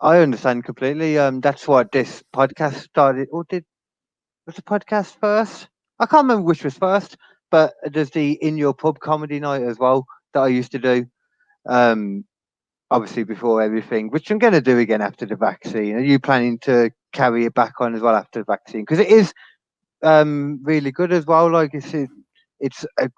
I 0.00 0.18
understand 0.18 0.64
completely. 0.64 1.18
Um, 1.18 1.40
that's 1.40 1.68
why 1.68 1.84
this 1.84 2.22
podcast 2.34 2.76
started. 2.76 3.28
Or 3.30 3.44
did 3.44 3.64
was 4.46 4.56
the 4.56 4.62
podcast 4.62 5.16
first? 5.20 5.68
I 5.98 6.06
can't 6.06 6.24
remember 6.24 6.42
which 6.42 6.64
was 6.64 6.74
first, 6.76 7.16
but 7.50 7.74
there's 7.84 8.10
the 8.10 8.32
in 8.32 8.56
your 8.56 8.74
pub 8.74 8.98
comedy 8.98 9.40
night 9.40 9.62
as 9.62 9.78
well 9.78 10.06
that 10.32 10.40
I 10.40 10.48
used 10.48 10.72
to 10.72 10.78
do. 10.78 11.06
Um, 11.66 12.24
obviously 12.90 13.24
before 13.24 13.62
everything, 13.62 14.10
which 14.10 14.30
I'm 14.30 14.38
going 14.38 14.52
to 14.52 14.60
do 14.60 14.78
again 14.78 15.02
after 15.02 15.26
the 15.26 15.36
vaccine. 15.36 15.96
Are 15.96 16.00
you 16.00 16.18
planning 16.18 16.58
to 16.60 16.90
carry 17.12 17.44
it 17.46 17.54
back 17.54 17.74
on 17.80 17.94
as 17.94 18.02
well 18.02 18.14
after 18.14 18.40
the 18.40 18.44
vaccine? 18.44 18.82
Because 18.82 18.98
it 19.00 19.08
is 19.08 19.32
um 20.02 20.60
really 20.62 20.92
good 20.92 21.12
as 21.12 21.26
well. 21.26 21.50
Like 21.50 21.70
it's 21.74 21.94
it's 22.60 22.84
a, 23.00 23.10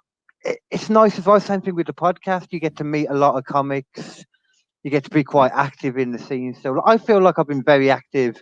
it's 0.71 0.91
nice 0.91 1.19
as 1.19 1.27
well. 1.27 1.41
Same 1.41 1.61
thing 1.61 1.75
with 1.75 1.87
the 1.87 1.93
podcast. 1.95 2.49
You 2.51 2.61
get 2.61 2.77
to 2.77 2.85
meet 2.85 3.09
a 3.09 3.15
lot 3.15 3.37
of 3.37 3.45
comics. 3.45 4.25
You 4.83 4.91
get 4.91 5.05
to 5.05 5.11
be 5.11 5.25
quite 5.25 5.53
active 5.55 5.99
in 5.99 6.13
the 6.13 6.19
scene. 6.19 6.55
So 6.55 6.81
I 6.87 6.99
feel 6.99 7.21
like 7.21 7.39
I've 7.39 7.49
been 7.49 7.65
very 7.65 7.91
active. 7.91 8.37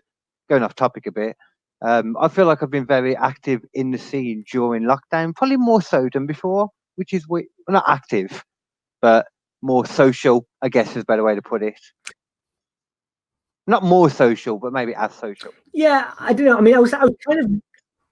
Going 0.49 0.63
off 0.63 0.75
topic 0.75 1.07
a 1.07 1.13
bit. 1.13 1.37
Um, 1.83 2.17
I 2.21 2.29
feel 2.29 2.47
like 2.47 2.63
I've 2.63 2.71
been 2.71 2.87
very 2.87 3.17
active 3.17 3.63
in 3.75 3.91
the 3.91 3.99
scene 3.99 4.45
during 4.51 4.83
lockdown, 4.85 5.35
probably 5.35 5.57
more 5.57 5.83
so 5.83 6.09
than 6.13 6.27
before, 6.27 6.69
which 6.97 7.13
is 7.13 7.27
we- 7.29 7.49
well, 7.67 7.75
not 7.75 7.85
active, 7.89 8.45
but 9.03 9.27
more 9.65 9.86
social. 9.86 10.47
I 10.62 10.69
guess 10.69 10.91
is 10.91 11.03
a 11.03 11.05
better 11.05 11.24
way 11.24 11.35
to 11.35 11.43
put 11.43 11.62
it. 11.62 11.81
Not 13.66 13.82
more 13.82 14.11
social, 14.11 14.59
but 14.59 14.73
maybe 14.73 14.95
as 14.95 15.15
social. 15.15 15.53
Yeah, 15.73 16.12
I 16.19 16.35
don't 16.35 16.47
know. 16.47 16.59
I 16.59 16.61
mean, 16.61 16.74
I 16.74 16.78
was, 16.78 16.93
I 16.93 17.05
was 17.05 17.16
kind 17.27 17.41
of, 17.43 17.51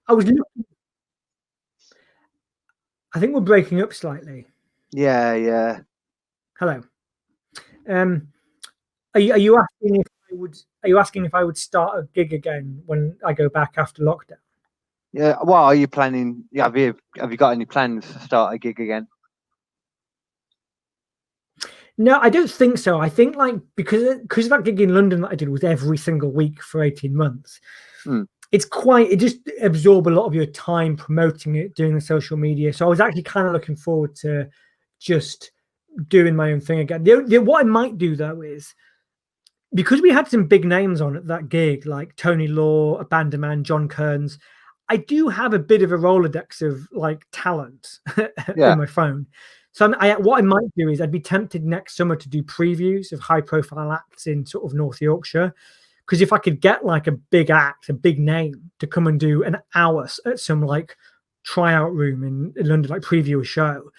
I 0.08 0.14
was 0.14 0.24
looking. 0.24 0.64
I 3.14 3.20
think 3.20 3.34
we're 3.34 3.42
breaking 3.42 3.82
up 3.82 3.92
slightly. 3.92 4.46
Yeah, 4.92 5.34
yeah. 5.34 5.80
Hello. 6.58 6.82
Um, 7.86 8.28
are 9.14 9.20
you, 9.20 9.32
are 9.32 9.38
you 9.38 9.58
asking 9.58 10.00
if 10.00 10.06
I 10.30 10.34
would? 10.36 10.58
Are 10.82 10.88
you 10.88 10.98
asking 10.98 11.26
if 11.26 11.34
I 11.34 11.44
would 11.44 11.58
start 11.58 11.98
a 11.98 12.08
gig 12.14 12.32
again 12.32 12.82
when 12.86 13.16
I 13.24 13.34
go 13.34 13.50
back 13.50 13.74
after 13.76 14.02
lockdown? 14.02 14.38
Yeah. 15.12 15.36
Well, 15.44 15.62
are 15.64 15.74
you 15.74 15.86
planning? 15.86 16.44
Yeah, 16.50 16.64
have 16.64 16.76
you 16.78 16.96
have 17.18 17.30
you 17.30 17.36
got 17.36 17.50
any 17.50 17.66
plans 17.66 18.10
to 18.10 18.18
start 18.20 18.54
a 18.54 18.58
gig 18.58 18.80
again? 18.80 19.06
No, 22.02 22.18
I 22.20 22.30
don't 22.30 22.50
think 22.50 22.78
so. 22.78 23.00
I 23.00 23.08
think 23.08 23.36
like 23.36 23.54
because 23.76 24.18
because 24.18 24.48
that 24.48 24.64
gig 24.64 24.80
in 24.80 24.92
London 24.92 25.20
that 25.20 25.30
I 25.30 25.34
did 25.36 25.48
was 25.48 25.62
every 25.62 25.96
single 25.96 26.32
week 26.32 26.60
for 26.60 26.82
eighteen 26.82 27.14
months. 27.14 27.60
Hmm. 28.02 28.22
It's 28.50 28.64
quite. 28.64 29.10
It 29.10 29.20
just 29.20 29.38
absorbed 29.62 30.08
a 30.08 30.10
lot 30.10 30.26
of 30.26 30.34
your 30.34 30.46
time 30.46 30.96
promoting 30.96 31.54
it, 31.54 31.76
doing 31.76 31.94
the 31.94 32.00
social 32.00 32.36
media. 32.36 32.72
So 32.72 32.86
I 32.86 32.88
was 32.88 32.98
actually 33.00 33.22
kind 33.22 33.46
of 33.46 33.52
looking 33.52 33.76
forward 33.76 34.16
to 34.16 34.48
just 34.98 35.52
doing 36.08 36.34
my 36.34 36.50
own 36.52 36.60
thing 36.60 36.80
again. 36.80 37.04
The, 37.04 37.22
the, 37.24 37.38
what 37.38 37.60
I 37.60 37.64
might 37.68 37.98
do 37.98 38.16
though 38.16 38.40
is 38.42 38.74
because 39.72 40.02
we 40.02 40.10
had 40.10 40.26
some 40.26 40.46
big 40.46 40.64
names 40.64 41.00
on 41.00 41.16
at 41.16 41.28
that 41.28 41.48
gig, 41.50 41.86
like 41.86 42.16
Tony 42.16 42.48
Law, 42.48 43.00
Abandoman, 43.02 43.62
John 43.62 43.88
Kearns. 43.88 44.38
I 44.88 44.96
do 44.96 45.28
have 45.28 45.54
a 45.54 45.58
bit 45.58 45.82
of 45.82 45.92
a 45.92 45.96
rolodex 45.96 46.62
of 46.62 46.88
like 46.92 47.24
talent 47.30 48.00
Yeah. 48.56 48.72
in 48.72 48.78
my 48.78 48.86
phone. 48.86 49.26
So 49.72 49.90
I'm- 49.90 50.22
what 50.22 50.38
I 50.38 50.42
might 50.42 50.68
do 50.76 50.88
is 50.90 51.00
I'd 51.00 51.10
be 51.10 51.20
tempted 51.20 51.64
next 51.64 51.96
summer 51.96 52.14
to 52.16 52.28
do 52.28 52.42
previews 52.42 53.10
of 53.12 53.20
high 53.20 53.40
profile 53.40 53.90
acts 53.92 54.26
in 54.26 54.44
sort 54.44 54.64
of 54.64 54.74
North 54.74 55.00
Yorkshire. 55.00 55.54
Because 56.04 56.20
if 56.20 56.32
I 56.32 56.38
could 56.38 56.60
get 56.60 56.84
like 56.84 57.06
a 57.06 57.12
big 57.12 57.48
act, 57.48 57.88
a 57.88 57.94
big 57.94 58.18
name 58.18 58.70
to 58.80 58.86
come 58.86 59.06
and 59.06 59.18
do 59.18 59.42
an 59.44 59.56
hour 59.74 60.06
at 60.26 60.38
some 60.40 60.60
like 60.62 60.96
tryout 61.44 61.94
room 61.94 62.22
in, 62.22 62.52
in 62.56 62.68
London, 62.68 62.90
like 62.90 63.02
preview 63.02 63.40
a 63.40 63.44
show, 63.44 63.90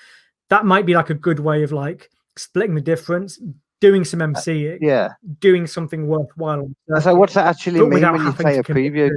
that 0.49 0.65
might 0.65 0.85
be 0.85 0.93
like 0.93 1.09
a 1.09 1.15
good 1.15 1.39
way 1.39 1.63
of 1.63 1.71
like 1.71 2.11
splitting 2.37 2.75
the 2.75 2.81
difference, 2.81 3.41
doing 3.79 4.03
some 4.03 4.21
uh, 4.21 4.27
MCing, 4.27 4.77
Yeah. 4.81 5.13
doing 5.39 5.65
something 5.65 6.05
worthwhile. 6.07 6.69
So 7.01 7.15
what's 7.15 7.33
that 7.33 7.47
actually 7.47 7.79
mean 7.79 7.89
when 7.89 8.15
you 8.21 8.31
say 8.33 8.57
a 8.59 8.63
preview? 8.63 9.09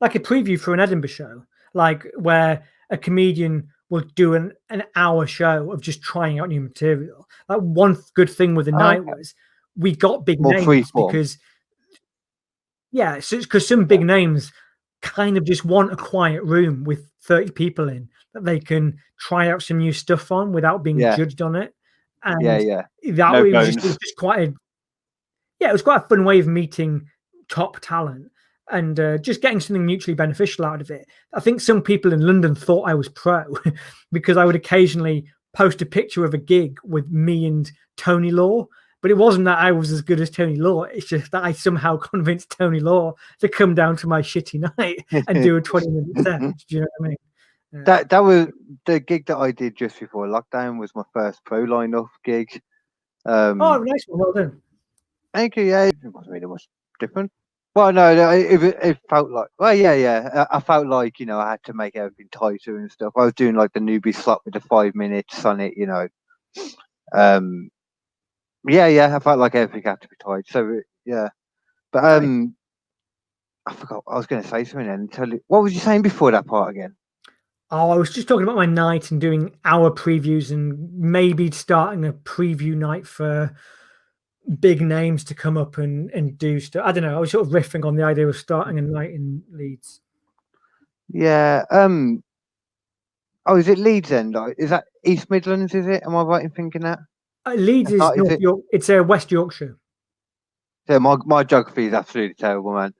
Like 0.00 0.14
a 0.14 0.20
preview 0.20 0.60
for 0.60 0.74
an 0.74 0.80
Edinburgh 0.80 1.08
show, 1.08 1.44
like 1.72 2.06
where 2.18 2.64
a 2.90 2.98
comedian 2.98 3.68
will 3.94 4.08
do 4.16 4.34
an, 4.34 4.52
an 4.70 4.82
hour 4.96 5.26
show 5.26 5.70
of 5.70 5.80
just 5.80 6.02
trying 6.02 6.40
out 6.40 6.48
new 6.48 6.60
material. 6.60 7.26
Like 7.48 7.60
one 7.60 7.96
good 8.14 8.28
thing 8.28 8.54
with 8.54 8.66
the 8.66 8.72
Oh, 8.74 8.78
night 8.78 9.00
okay. 9.00 9.10
was 9.16 9.34
we 9.76 9.94
got 9.94 10.26
big 10.26 10.40
More 10.40 10.52
names 10.52 10.90
because 10.92 11.38
yeah, 12.90 13.20
so 13.20 13.38
because 13.38 13.66
some 13.66 13.84
big 13.86 14.02
names 14.02 14.52
kind 15.02 15.36
of 15.36 15.44
just 15.44 15.64
want 15.64 15.92
a 15.92 15.96
quiet 15.96 16.42
room 16.44 16.84
with 16.84 17.08
30 17.22 17.52
people 17.52 17.88
in 17.88 18.08
that 18.32 18.44
they 18.44 18.58
can 18.60 18.96
try 19.18 19.48
out 19.50 19.62
some 19.62 19.78
new 19.78 19.92
stuff 19.92 20.30
on 20.32 20.52
without 20.52 20.82
being 20.82 20.98
Yeah. 20.98 21.16
judged 21.16 21.42
on 21.42 21.54
it. 21.56 21.74
And 22.22 22.40
Yeah, 22.42 22.58
yeah. 22.58 22.82
that 23.12 23.32
No 23.32 23.42
way 23.42 23.50
it 23.50 23.54
was, 23.54 23.66
just, 23.74 23.78
it 23.84 23.88
was 23.88 23.98
just 23.98 24.16
quite 24.16 24.48
a 24.48 24.54
yeah, 25.60 25.68
it 25.68 25.72
was 25.72 25.82
quite 25.82 26.02
a 26.02 26.08
fun 26.08 26.24
way 26.24 26.40
of 26.40 26.46
meeting 26.46 27.06
top 27.48 27.78
talent 27.80 28.30
and 28.70 28.98
uh, 28.98 29.18
just 29.18 29.42
getting 29.42 29.60
something 29.60 29.84
mutually 29.84 30.14
beneficial 30.14 30.64
out 30.64 30.80
of 30.80 30.90
it. 30.90 31.06
I 31.32 31.40
think 31.40 31.60
some 31.60 31.82
people 31.82 32.12
in 32.12 32.20
London 32.20 32.54
thought 32.54 32.88
I 32.88 32.94
was 32.94 33.08
pro 33.08 33.44
because 34.12 34.36
I 34.36 34.44
would 34.44 34.56
occasionally 34.56 35.26
post 35.52 35.82
a 35.82 35.86
picture 35.86 36.24
of 36.24 36.34
a 36.34 36.38
gig 36.38 36.78
with 36.84 37.10
me 37.10 37.46
and 37.46 37.70
Tony 37.96 38.30
Law. 38.30 38.66
But 39.02 39.10
it 39.10 39.18
wasn't 39.18 39.44
that 39.44 39.58
I 39.58 39.70
was 39.70 39.92
as 39.92 40.00
good 40.00 40.18
as 40.18 40.30
Tony 40.30 40.56
Law. 40.56 40.84
It's 40.84 41.06
just 41.06 41.30
that 41.32 41.44
I 41.44 41.52
somehow 41.52 41.96
convinced 42.12 42.54
Tony 42.56 42.80
Law 42.80 43.14
to 43.40 43.48
come 43.48 43.74
down 43.74 43.96
to 43.98 44.06
my 44.06 44.22
shitty 44.22 44.60
night 44.78 45.04
and 45.28 45.42
do 45.42 45.56
a 45.56 45.60
20 45.62 45.88
minute 45.88 46.24
set. 46.24 46.40
Do 46.40 46.54
you 46.68 46.80
know 46.80 46.86
what 46.98 47.06
I 47.06 47.08
mean? 47.08 47.16
That 47.84 48.08
that 48.10 48.20
was 48.20 48.46
the 48.86 49.00
gig 49.00 49.26
that 49.26 49.36
I 49.36 49.50
did 49.50 49.76
just 49.76 49.98
before 49.98 50.28
lockdown 50.28 50.78
was 50.78 50.94
my 50.94 51.02
first 51.12 51.44
pro 51.44 51.66
lineup 51.66 52.06
gig. 52.24 52.62
Um, 53.26 53.60
oh, 53.60 53.78
nice 53.78 54.04
one. 54.06 54.20
Well 54.20 54.32
done. 54.32 54.62
thank 55.34 55.56
you. 55.56 55.64
Yeah, 55.64 55.86
it 55.86 55.96
wasn't 56.04 56.34
really 56.34 56.46
much 56.46 56.68
different. 57.00 57.32
Well, 57.74 57.92
no, 57.92 58.14
no 58.14 58.30
it, 58.30 58.62
it, 58.62 58.98
felt 59.10 59.30
like. 59.30 59.48
Well, 59.58 59.74
yeah, 59.74 59.94
yeah. 59.94 60.46
I, 60.50 60.58
I 60.58 60.60
felt 60.60 60.86
like 60.86 61.18
you 61.18 61.26
know 61.26 61.40
I 61.40 61.52
had 61.52 61.64
to 61.64 61.74
make 61.74 61.96
everything 61.96 62.28
tighter 62.32 62.78
and 62.78 62.90
stuff. 62.90 63.12
I 63.16 63.24
was 63.24 63.34
doing 63.34 63.56
like 63.56 63.72
the 63.72 63.80
newbie 63.80 64.14
slot 64.14 64.42
with 64.44 64.54
the 64.54 64.60
five 64.60 64.94
minutes 64.94 65.44
on 65.44 65.60
it, 65.60 65.74
you 65.76 65.86
know. 65.86 66.08
Um, 67.12 67.70
yeah, 68.68 68.86
yeah. 68.86 69.14
I 69.16 69.18
felt 69.20 69.38
like 69.38 69.54
everything 69.54 69.88
had 69.90 70.00
to 70.02 70.08
be 70.08 70.16
tight. 70.24 70.44
So 70.48 70.68
it- 70.70 70.84
yeah, 71.06 71.28
but 71.92 72.04
um, 72.04 72.56
I 73.66 73.74
forgot. 73.74 74.04
I 74.08 74.16
was 74.16 74.26
going 74.26 74.42
to 74.42 74.48
say 74.48 74.64
something 74.64 74.86
then. 74.88 75.08
Tell 75.08 75.28
you 75.28 75.40
what 75.48 75.62
was 75.62 75.74
you 75.74 75.80
saying 75.80 76.02
before 76.02 76.30
that 76.30 76.46
part 76.46 76.70
again? 76.70 76.96
Oh, 77.70 77.90
I 77.90 77.96
was 77.96 78.12
just 78.14 78.28
talking 78.28 78.44
about 78.44 78.56
my 78.56 78.66
night 78.66 79.10
and 79.10 79.20
doing 79.20 79.56
hour 79.64 79.90
previews 79.90 80.50
and 80.52 80.92
maybe 80.94 81.50
starting 81.50 82.04
a 82.04 82.12
preview 82.12 82.76
night 82.76 83.06
for 83.06 83.54
big 84.60 84.80
names 84.80 85.24
to 85.24 85.34
come 85.34 85.56
up 85.56 85.78
and, 85.78 86.10
and 86.10 86.36
do 86.38 86.60
stuff. 86.60 86.82
I 86.86 86.92
don't 86.92 87.02
know. 87.04 87.16
I 87.16 87.20
was 87.20 87.30
sort 87.30 87.46
of 87.46 87.52
riffing 87.52 87.84
on 87.84 87.96
the 87.96 88.02
idea 88.04 88.26
of 88.28 88.36
starting 88.36 88.78
a 88.78 88.82
night 88.82 89.10
in 89.10 89.42
Leeds. 89.52 90.00
Yeah. 91.10 91.64
Um. 91.70 92.22
Oh, 93.46 93.56
is 93.56 93.68
it 93.68 93.78
Leeds 93.78 94.10
End? 94.10 94.36
Is 94.56 94.70
that 94.70 94.84
East 95.04 95.30
Midlands? 95.30 95.74
Is 95.74 95.86
it? 95.86 96.02
Am 96.06 96.16
I 96.16 96.22
right 96.22 96.42
in 96.44 96.50
thinking 96.50 96.80
that? 96.82 96.98
Uh, 97.44 97.54
Leeds 97.54 97.92
is 97.92 98.00
Oh, 98.00 98.12
is 98.12 98.30
it- 98.32 98.40
York. 98.40 98.60
It's 98.72 98.88
uh, 98.88 99.02
West 99.06 99.30
Yorkshire. 99.30 99.76
Yeah, 100.88 100.98
my 100.98 101.16
my 101.26 101.44
geography 101.44 101.86
is 101.86 101.92
absolutely 101.94 102.34
terrible, 102.34 102.72
man. 102.74 102.94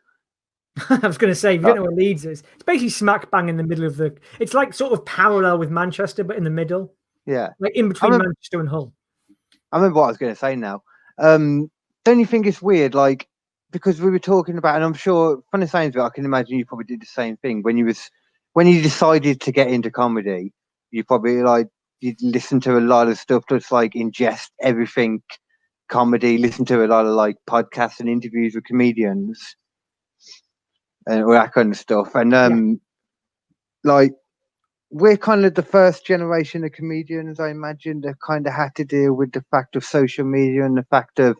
I 0.90 1.06
was 1.06 1.18
going 1.18 1.30
to 1.30 1.34
say, 1.34 1.54
if 1.54 1.60
you 1.60 1.66
don't 1.68 1.78
Oh. 1.78 1.82
know 1.84 1.88
where 1.90 1.96
Leeds 1.96 2.26
is, 2.26 2.42
it's 2.54 2.62
basically 2.64 2.88
smack 2.90 3.30
bang 3.30 3.48
in 3.48 3.56
the 3.56 3.62
middle 3.62 3.84
of 3.86 3.96
the. 3.96 4.14
It's 4.40 4.54
like 4.54 4.74
sort 4.74 4.92
of 4.92 5.04
parallel 5.04 5.58
with 5.58 5.70
Manchester, 5.70 6.24
but 6.24 6.36
in 6.36 6.44
the 6.44 6.50
middle, 6.50 6.92
Yeah, 7.26 7.50
like 7.58 7.74
in 7.76 7.88
between 7.88 8.10
remember- 8.12 8.28
Manchester 8.28 8.60
and 8.60 8.68
Hull. 8.68 8.92
I 9.72 9.76
remember 9.78 10.00
what 10.00 10.06
I 10.06 10.08
was 10.08 10.18
going 10.18 10.32
to 10.32 10.38
say 10.38 10.56
now. 10.56 10.82
Um, 11.18 11.70
don't 12.04 12.20
you 12.20 12.26
think 12.26 12.46
it's 12.46 12.62
weird, 12.62 12.94
like 12.94 13.28
because 13.70 14.00
we 14.00 14.10
were 14.10 14.18
talking 14.18 14.56
about, 14.58 14.76
and 14.76 14.84
I'm 14.84 14.94
sure 14.94 15.42
from 15.50 15.60
the 15.60 15.66
sounds 15.66 15.96
of 15.96 16.00
it, 16.00 16.04
I 16.04 16.10
can 16.10 16.24
imagine 16.24 16.58
you 16.58 16.66
probably 16.66 16.86
did 16.86 17.02
the 17.02 17.06
same 17.06 17.36
thing 17.38 17.62
when 17.62 17.76
you 17.76 17.86
was 17.86 18.10
when 18.52 18.66
you 18.66 18.82
decided 18.82 19.40
to 19.42 19.52
get 19.52 19.68
into 19.68 19.90
comedy. 19.90 20.52
You 20.90 21.04
probably 21.04 21.42
like 21.42 21.68
you 22.00 22.14
listen 22.20 22.60
to 22.60 22.78
a 22.78 22.80
lot 22.80 23.08
of 23.08 23.18
stuff 23.18 23.44
that's 23.48 23.72
like 23.72 23.94
ingest 23.94 24.48
everything 24.62 25.22
comedy, 25.88 26.38
listen 26.38 26.64
to 26.66 26.84
a 26.84 26.88
lot 26.88 27.06
of 27.06 27.12
like 27.14 27.36
podcasts 27.48 28.00
and 28.00 28.08
interviews 28.08 28.54
with 28.54 28.64
comedians 28.64 29.56
and 31.06 31.24
all 31.24 31.32
that 31.32 31.52
kind 31.52 31.72
of 31.72 31.78
stuff. 31.78 32.14
And 32.14 32.34
um 32.34 32.80
like 33.82 34.12
we're 34.94 35.16
kind 35.16 35.44
of 35.44 35.56
the 35.56 35.62
first 35.62 36.06
generation 36.06 36.64
of 36.64 36.70
comedians, 36.70 37.40
I 37.40 37.50
imagine, 37.50 38.00
that 38.02 38.20
kind 38.24 38.46
of 38.46 38.52
had 38.52 38.76
to 38.76 38.84
deal 38.84 39.12
with 39.12 39.32
the 39.32 39.44
fact 39.50 39.74
of 39.74 39.84
social 39.84 40.24
media 40.24 40.64
and 40.64 40.78
the 40.78 40.84
fact 40.84 41.18
of 41.18 41.36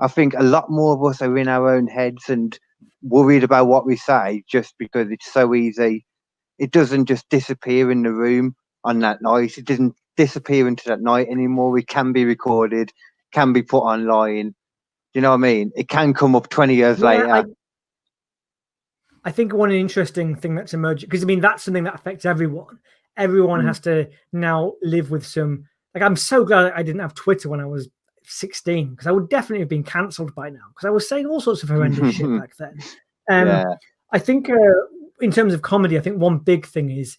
I 0.00 0.08
think 0.08 0.34
a 0.34 0.42
lot 0.42 0.70
more 0.70 0.94
of 0.94 1.04
us 1.04 1.22
are 1.22 1.38
in 1.38 1.46
our 1.46 1.72
own 1.72 1.86
heads 1.86 2.28
and 2.28 2.58
worried 3.02 3.44
about 3.44 3.68
what 3.68 3.86
we 3.86 3.96
say 3.96 4.42
just 4.48 4.74
because 4.76 5.12
it's 5.12 5.32
so 5.32 5.54
easy. 5.54 6.04
It 6.58 6.72
doesn't 6.72 7.06
just 7.06 7.28
disappear 7.30 7.92
in 7.92 8.02
the 8.02 8.12
room 8.12 8.56
on 8.84 8.98
that 9.00 9.22
night. 9.22 9.56
It 9.56 9.66
doesn't 9.66 9.94
disappear 10.16 10.66
into 10.66 10.88
that 10.88 11.00
night 11.00 11.28
anymore. 11.30 11.78
It 11.78 11.86
can 11.86 12.12
be 12.12 12.24
recorded, 12.24 12.92
can 13.32 13.52
be 13.52 13.62
put 13.62 13.84
online. 13.84 14.54
You 15.14 15.20
know 15.22 15.30
what 15.30 15.36
I 15.36 15.38
mean? 15.38 15.72
It 15.76 15.88
can 15.88 16.12
come 16.12 16.34
up 16.36 16.48
20 16.50 16.74
years 16.74 17.02
Yeah, 17.02 17.04
later. 17.04 17.28
I, 17.32 17.44
I 19.26 19.32
think 19.32 19.52
one 19.52 19.72
interesting 19.72 20.36
thing 20.36 20.54
that's 20.54 20.72
emerging 20.72 21.08
because 21.08 21.22
I 21.22 21.26
mean 21.26 21.40
that's 21.40 21.64
something 21.64 21.84
that 21.84 21.96
affects 21.96 22.24
everyone. 22.24 22.78
Everyone 23.16 23.60
Mm. 23.60 23.66
has 23.66 23.80
to 23.80 24.08
now 24.32 24.74
live 24.82 25.10
with 25.10 25.26
some. 25.26 25.64
Like 25.94 26.02
I'm 26.02 26.16
so 26.16 26.44
glad 26.44 26.72
I 26.74 26.82
didn't 26.82 27.00
have 27.00 27.14
Twitter 27.14 27.48
when 27.48 27.60
I 27.60 27.66
was 27.66 27.88
16 28.24 28.90
because 28.90 29.06
I 29.06 29.12
would 29.12 29.28
definitely 29.28 29.60
have 29.60 29.68
been 29.68 29.82
cancelled 29.82 30.34
by 30.34 30.48
now 30.50 30.66
because 30.70 30.86
I 30.86 30.90
was 30.90 31.08
saying 31.08 31.26
all 31.26 31.40
sorts 31.40 31.62
of 31.62 31.68
horrendous 31.70 32.14
shit 32.14 32.26
back 32.40 32.56
then. 32.56 32.78
Um, 33.28 33.48
yeah. 33.48 33.64
I 34.12 34.18
think 34.20 34.48
uh, 34.48 34.54
in 35.20 35.32
terms 35.32 35.52
of 35.54 35.62
comedy, 35.62 35.98
I 35.98 36.00
think 36.02 36.18
one 36.18 36.38
big 36.38 36.64
thing 36.66 36.90
is 36.90 37.18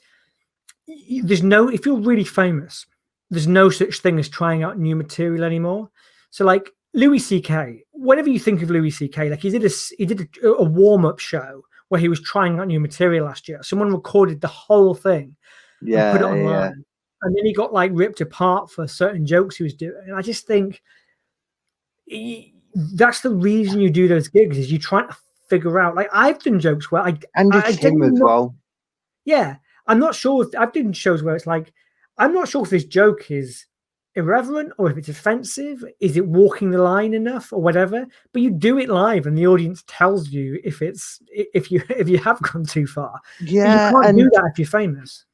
there's 1.23 1.43
no 1.43 1.67
if 1.69 1.85
you're 1.85 1.99
really 1.99 2.23
famous, 2.23 2.85
there's 3.29 3.47
no 3.47 3.69
such 3.69 3.99
thing 3.99 4.17
as 4.19 4.29
trying 4.29 4.63
out 4.63 4.79
new 4.79 4.95
material 4.95 5.43
anymore. 5.43 5.89
So 6.29 6.45
like 6.45 6.71
Louis 6.93 7.19
C.K. 7.19 7.83
Whenever 7.91 8.29
you 8.29 8.39
think 8.39 8.61
of 8.61 8.69
Louis 8.69 8.91
C.K., 8.91 9.29
like 9.29 9.41
he 9.41 9.49
did 9.49 9.65
a 9.65 9.69
he 9.97 10.05
did 10.05 10.29
a, 10.43 10.47
a 10.47 10.63
warm 10.63 11.03
up 11.03 11.19
show 11.19 11.63
where 11.89 12.01
he 12.01 12.09
was 12.09 12.21
trying 12.21 12.59
out 12.59 12.67
new 12.67 12.79
material 12.79 13.25
last 13.25 13.47
year. 13.47 13.61
Someone 13.63 13.91
recorded 13.93 14.41
the 14.41 14.47
whole 14.47 14.93
thing 14.93 15.35
and 15.81 15.89
Yeah. 15.89 16.11
put 16.11 16.21
it 16.21 16.25
yeah. 16.25 16.31
online. 16.31 16.83
And 17.21 17.35
then 17.35 17.45
he 17.45 17.53
got 17.53 17.73
like 17.73 17.91
ripped 17.93 18.21
apart 18.21 18.69
for 18.69 18.87
certain 18.87 19.25
jokes 19.25 19.55
he 19.55 19.63
was 19.63 19.73
doing. 19.73 20.01
And 20.05 20.15
I 20.15 20.21
just 20.21 20.45
think 20.45 20.81
he- 22.05 22.53
that's 22.93 23.21
the 23.21 23.29
reason 23.33 23.79
you 23.79 23.89
do 23.89 24.07
those 24.07 24.27
gigs 24.27 24.57
is 24.57 24.71
you 24.71 24.77
try 24.79 25.01
to 25.05 25.17
figure 25.49 25.79
out. 25.79 25.95
Like 25.95 26.09
I've 26.13 26.39
done 26.39 26.59
jokes 26.59 26.91
where 26.91 27.01
I, 27.01 27.17
And 27.35 27.53
I- 27.53 27.61
I 27.61 27.69
it's 27.69 27.77
him 27.77 28.01
as 28.03 28.11
not- 28.13 28.25
well. 28.25 28.55
yeah, 29.25 29.55
I'm 29.87 29.99
not 29.99 30.13
sure. 30.15 30.43
If, 30.45 30.49
I've 30.59 30.73
done 30.73 30.93
shows 30.93 31.23
where 31.23 31.35
it's 31.35 31.47
like 31.47 31.71
I'm 32.19 32.33
not 32.33 32.47
sure 32.49 32.63
if 32.63 32.69
this 32.69 32.85
joke 32.85 33.29
is 33.31 33.65
irreverent 34.17 34.73
or 34.77 34.89
if 34.91 34.97
it's 34.97 35.09
offensive. 35.09 35.83
Is 36.01 36.17
it 36.17 36.27
walking 36.27 36.71
the 36.71 36.81
line 36.81 37.13
enough 37.13 37.53
or 37.53 37.61
whatever? 37.61 38.05
But 38.33 38.41
you 38.41 38.51
do 38.51 38.77
it 38.77 38.89
live, 38.89 39.25
and 39.25 39.37
the 39.37 39.47
audience 39.47 39.83
tells 39.87 40.29
you 40.29 40.59
if 40.63 40.81
it's 40.81 41.21
if 41.31 41.71
you 41.71 41.81
if 41.89 42.09
you 42.09 42.17
have 42.17 42.41
gone 42.41 42.65
too 42.65 42.87
far. 42.87 43.19
But 43.39 43.49
Yeah. 43.51 43.73
you 43.73 43.79
can't 44.03 44.17
do 44.17 44.29
that 44.33 44.49
if 44.51 44.59
you're 44.59 44.67
famous. 44.67 45.25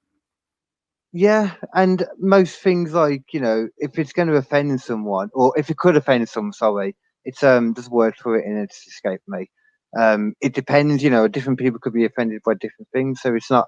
Yeah, 1.16 1.54
and 1.76 2.06
most 2.18 2.60
things 2.60 2.94
like 2.94 3.24
you 3.34 3.40
know, 3.40 3.70
if 3.78 4.00
it's 4.00 4.14
going 4.14 4.28
to 4.30 4.36
offend 4.36 4.82
someone, 4.82 5.30
or 5.34 5.58
if 5.58 5.70
it 5.70 5.78
could 5.78 5.96
offend 5.96 6.28
someone, 6.28 6.54
sorry, 6.54 6.96
it's 7.24 7.44
um, 7.44 7.74
there's 7.74 7.88
a 7.88 7.92
word 7.92 8.16
for 8.16 8.38
it, 8.38 8.46
and 8.46 8.58
it's 8.58 8.88
escaped 8.88 9.28
me. 9.28 9.50
Um, 9.98 10.34
it 10.42 10.54
depends, 10.56 11.04
you 11.04 11.12
know. 11.12 11.28
Different 11.28 11.60
people 11.60 11.80
could 11.80 11.94
be 11.94 12.06
offended 12.06 12.42
by 12.44 12.56
different 12.56 12.88
things, 12.92 13.22
so 13.22 13.36
it's 13.36 13.52
not 13.52 13.68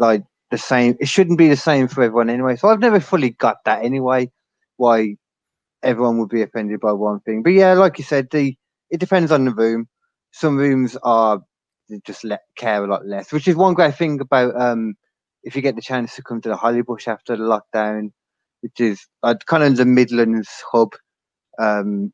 like 0.00 0.24
the 0.50 0.58
same. 0.58 0.96
It 1.00 1.08
shouldn't 1.08 1.38
be 1.38 1.48
the 1.48 1.56
same 1.56 1.88
for 1.88 2.02
everyone 2.02 2.30
anyway. 2.30 2.56
So 2.56 2.68
I've 2.68 2.80
never 2.80 3.00
fully 3.00 3.30
got 3.30 3.58
that 3.64 3.84
anyway. 3.84 4.30
Why 4.76 5.16
everyone 5.82 6.18
would 6.18 6.28
be 6.30 6.42
offended 6.42 6.80
by 6.80 6.92
one 6.92 7.20
thing, 7.20 7.42
but 7.42 7.52
yeah, 7.52 7.74
like 7.74 7.98
you 7.98 8.04
said, 8.04 8.28
the 8.30 8.56
it 8.90 9.00
depends 9.00 9.32
on 9.32 9.44
the 9.44 9.52
room. 9.54 9.88
Some 10.32 10.56
rooms 10.56 10.96
are 11.02 11.40
just 12.04 12.24
let 12.24 12.42
care 12.56 12.84
a 12.84 12.88
lot 12.88 13.06
less, 13.06 13.32
which 13.32 13.48
is 13.48 13.56
one 13.56 13.74
great 13.74 13.96
thing 13.96 14.20
about 14.20 14.60
um 14.60 14.94
if 15.44 15.56
you 15.56 15.62
get 15.62 15.76
the 15.76 15.82
chance 15.82 16.16
to 16.16 16.22
come 16.22 16.40
to 16.42 16.48
the 16.48 16.56
Hollybush 16.56 17.08
after 17.08 17.36
the 17.36 17.44
lockdown, 17.44 18.10
which 18.62 18.80
is 18.80 19.06
uh, 19.22 19.34
kind 19.46 19.62
of 19.64 19.76
the 19.76 19.84
Midlands 19.86 20.48
hub 20.72 20.90
um, 21.60 22.12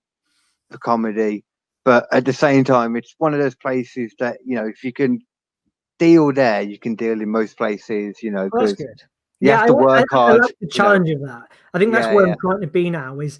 for 0.71 0.79
comedy. 0.79 1.45
But 1.85 2.07
at 2.13 2.25
the 2.25 2.33
same 2.33 2.65
time, 2.65 2.97
it's 2.97 3.15
one 3.19 3.35
of 3.35 3.41
those 3.41 3.57
places 3.57 4.15
that, 4.19 4.39
you 4.45 4.55
know, 4.57 4.67
if 4.67 4.85
you 4.85 4.93
can 4.93 5.21
deal 6.03 6.33
there, 6.33 6.63
you 6.63 6.79
can 6.79 6.95
deal 6.97 7.21
in 7.21 7.31
most 7.31 7.57
places, 7.57 8.23
you 8.23 8.31
know, 8.33 8.49
Well, 8.53 8.67
that's 8.67 8.77
good. 8.77 9.03
you 9.41 9.51
have 9.53 9.67
to 9.69 9.77
I, 9.77 9.83
work 9.83 10.07
I, 10.11 10.15
hard. 10.15 10.33
I 10.33 10.37
like 10.39 10.49
the 10.49 10.57
you 10.61 10.67
know. 10.67 10.71
challenge 10.71 11.11
of 11.11 11.21
that. 11.21 11.53
I 11.75 11.79
think 11.79 11.93
that's 11.93 12.07
Yeah, 12.07 12.15
where 12.15 12.27
yeah. 12.27 12.33
I'm 12.33 12.39
trying 12.41 12.61
to 12.61 12.67
be 12.67 12.91
now. 12.91 13.21
Is 13.21 13.39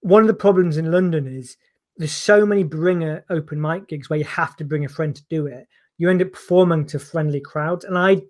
one 0.00 0.22
of 0.22 0.28
the 0.28 0.34
problems 0.34 0.76
in 0.76 0.92
London 0.92 1.26
is 1.26 1.56
there's 1.96 2.12
so 2.12 2.46
many 2.46 2.62
bringer 2.62 3.24
open 3.28 3.60
mic 3.60 3.88
gigs 3.88 4.08
where 4.08 4.18
you 4.18 4.24
have 4.24 4.56
to 4.56 4.64
bring 4.64 4.84
a 4.84 4.88
friend 4.88 5.16
to 5.16 5.24
do 5.28 5.46
it. 5.46 5.66
You 5.98 6.10
end 6.10 6.22
up 6.22 6.32
performing 6.32 6.86
to 6.86 6.98
friendly 6.98 7.40
crowds, 7.40 7.84
and 7.84 7.98
I, 7.98 8.22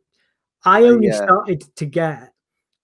I 0.65 0.83
oh, 0.83 0.93
only 0.93 1.09
yeah. 1.09 1.25
started 1.25 1.65
to 1.77 1.85
get, 1.85 2.33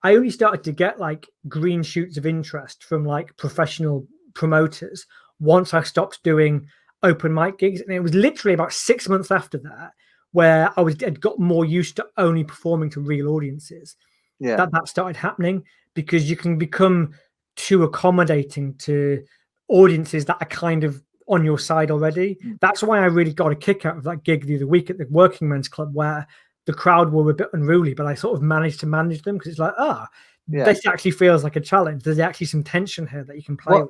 I 0.03 0.17
only 0.17 0.31
started 0.31 0.63
to 0.65 0.73
get 0.73 1.01
like 1.01 1.27
green 1.49 1.83
shoots 1.83 2.19
of 2.19 2.27
interest 2.27 2.85
from 2.85 3.05
like 3.07 3.37
professional 3.39 4.07
promoters 4.35 5.07
once 5.41 5.73
I 5.73 5.83
stopped 5.85 6.23
doing 6.23 6.67
open 7.03 7.33
mic 7.33 7.59
gigs, 7.59 7.81
and 7.81 7.93
it 7.93 8.01
was 8.01 8.15
literally 8.15 8.55
about 8.55 8.73
six 8.73 9.09
months 9.09 9.31
after 9.31 9.59
that 9.59 9.93
where 10.33 10.71
I 10.77 10.81
was 10.83 11.01
had 11.01 11.21
got 11.21 11.39
more 11.39 11.65
used 11.65 11.97
to 11.97 12.07
only 12.17 12.45
performing 12.45 12.91
to 12.91 13.01
real 13.01 13.29
audiences 13.29 13.97
Yeah. 14.41 14.57
that 14.57 14.73
that 14.73 14.89
started 14.89 15.17
happening 15.17 15.65
because 15.95 16.29
you 16.29 16.37
can 16.37 16.59
become 16.59 17.13
too 17.57 17.83
accommodating 17.85 18.75
to 18.79 19.23
audiences 19.69 20.25
that 20.25 20.39
are 20.41 20.47
kind 20.49 20.85
of 20.85 21.03
on 21.29 21.45
your 21.45 21.59
side 21.59 21.91
already. 21.91 22.37
Mm. 22.45 22.59
That's 22.61 22.83
why 22.83 22.99
I 22.99 23.05
really 23.07 23.33
got 23.33 23.53
a 23.53 23.57
kick 23.57 23.87
out 23.87 23.97
of 23.97 24.05
that 24.05 24.25
gig 24.25 24.47
the 24.47 24.57
other 24.57 24.67
week 24.67 24.91
at 24.91 24.99
the 24.99 25.07
Working 25.11 25.49
Men's 25.49 25.69
Club 25.69 25.95
where 25.95 26.27
the 26.67 26.73
crowd 26.73 27.13
were 27.13 27.31
a 27.31 27.35
bit 27.35 27.49
unruly, 27.53 27.95
but 27.95 28.07
I 28.07 28.15
sort 28.15 28.37
of 28.37 28.43
managed 28.43 28.81
to 28.81 28.87
manage 28.87 29.23
them 29.23 29.37
because 29.37 29.51
it's 29.53 29.59
like, 29.61 29.75
ah, 29.79 30.09
Yeah. 30.49 30.65
this 30.65 30.87
actually 30.87 31.11
feels 31.13 31.45
like 31.45 31.57
a 31.57 31.61
challenge. 31.61 32.03
There's 32.03 32.19
actually 32.19 32.47
some 32.47 32.63
tension 32.63 33.07
here 33.07 33.25
that 33.25 33.37
you 33.37 33.43
can 33.43 33.57
play. 33.57 33.83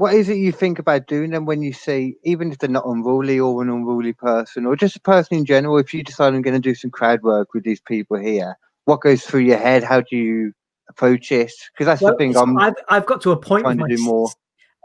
What 0.00 0.14
is 0.14 0.30
it 0.30 0.38
you 0.38 0.50
think 0.50 0.78
about 0.78 1.06
doing 1.06 1.30
them 1.30 1.44
when 1.44 1.60
you 1.60 1.74
see, 1.74 2.16
even 2.24 2.50
if 2.50 2.56
they're 2.56 2.70
not 2.70 2.86
unruly 2.86 3.38
or 3.38 3.60
an 3.60 3.68
unruly 3.68 4.14
person, 4.14 4.64
or 4.64 4.74
just 4.74 4.96
a 4.96 5.00
person 5.00 5.36
in 5.36 5.44
general, 5.44 5.76
if 5.76 5.92
you 5.92 6.02
decide 6.02 6.32
I'm 6.32 6.40
going 6.40 6.54
to 6.54 6.58
do 6.58 6.74
some 6.74 6.90
crowd 6.90 7.22
work 7.22 7.52
with 7.52 7.64
these 7.64 7.80
people 7.82 8.16
here, 8.16 8.56
what 8.86 9.02
goes 9.02 9.22
through 9.22 9.40
your 9.40 9.58
head? 9.58 9.84
How 9.84 10.00
do 10.00 10.16
you 10.16 10.54
approach 10.88 11.30
it? 11.30 11.52
Because 11.74 11.84
that's 11.84 12.00
Well, 12.00 12.12
the 12.12 12.16
thing 12.16 12.34
I'm 12.34 12.58
I've, 12.58 12.74
I've 12.88 13.04
got 13.04 13.20
to 13.22 13.32
a 13.32 13.36
point 13.36 13.66
with 13.66 13.76
trying 13.76 13.88
to 13.88 13.94
my 13.94 13.94
do 13.94 14.02
more. 14.02 14.30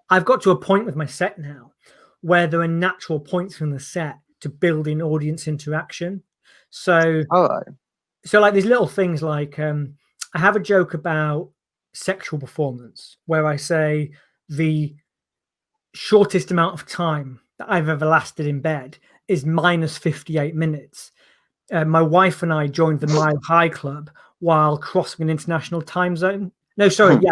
I've 0.09 0.25
got 0.25 0.41
to 0.41 0.51
a 0.51 0.57
point 0.57 0.85
with 0.85 0.97
my 0.97 1.05
set 1.05 1.39
now 1.39 1.71
where 2.19 2.45
there 2.45 2.59
are 2.59 2.67
natural 2.67 3.21
points 3.21 3.55
from 3.55 3.71
the 3.71 3.79
set 3.79 4.17
to 4.41 4.49
build 4.49 4.85
in 4.85 5.01
audience 5.01 5.47
interaction. 5.47 6.23
So 6.71 7.23
right. 7.31 7.63
so 8.25 8.41
like 8.41 8.53
these 8.53 8.65
little 8.65 8.87
things 8.87 9.23
like 9.23 9.57
um 9.59 9.93
I 10.33 10.39
have 10.39 10.57
a 10.57 10.59
joke 10.59 10.93
about 10.93 11.51
sexual 11.93 12.37
performance 12.37 13.15
where 13.27 13.47
I 13.47 13.55
say 13.55 14.11
the 14.49 14.93
shortest 15.95 16.51
amount 16.51 16.73
of 16.79 16.87
time 16.87 17.39
that 17.57 17.71
I've 17.71 17.89
ever 17.89 18.05
lasted 18.05 18.47
in 18.47 18.59
bed 18.59 18.97
is 19.27 19.45
minus 19.45 19.97
58 19.97 20.53
minutes. 20.55 21.11
Uh, 21.71 21.85
my 21.85 22.01
wife 22.01 22.43
and 22.43 22.53
I 22.53 22.67
joined 22.67 22.99
the 22.99 23.07
Mile 23.07 23.39
High 23.43 23.69
Club 23.69 24.11
while 24.39 24.77
crossing 24.77 25.23
an 25.23 25.29
international 25.29 25.81
time 25.81 26.15
zone. 26.15 26.51
No, 26.77 26.89
sorry, 26.89 27.17
yeah. 27.21 27.31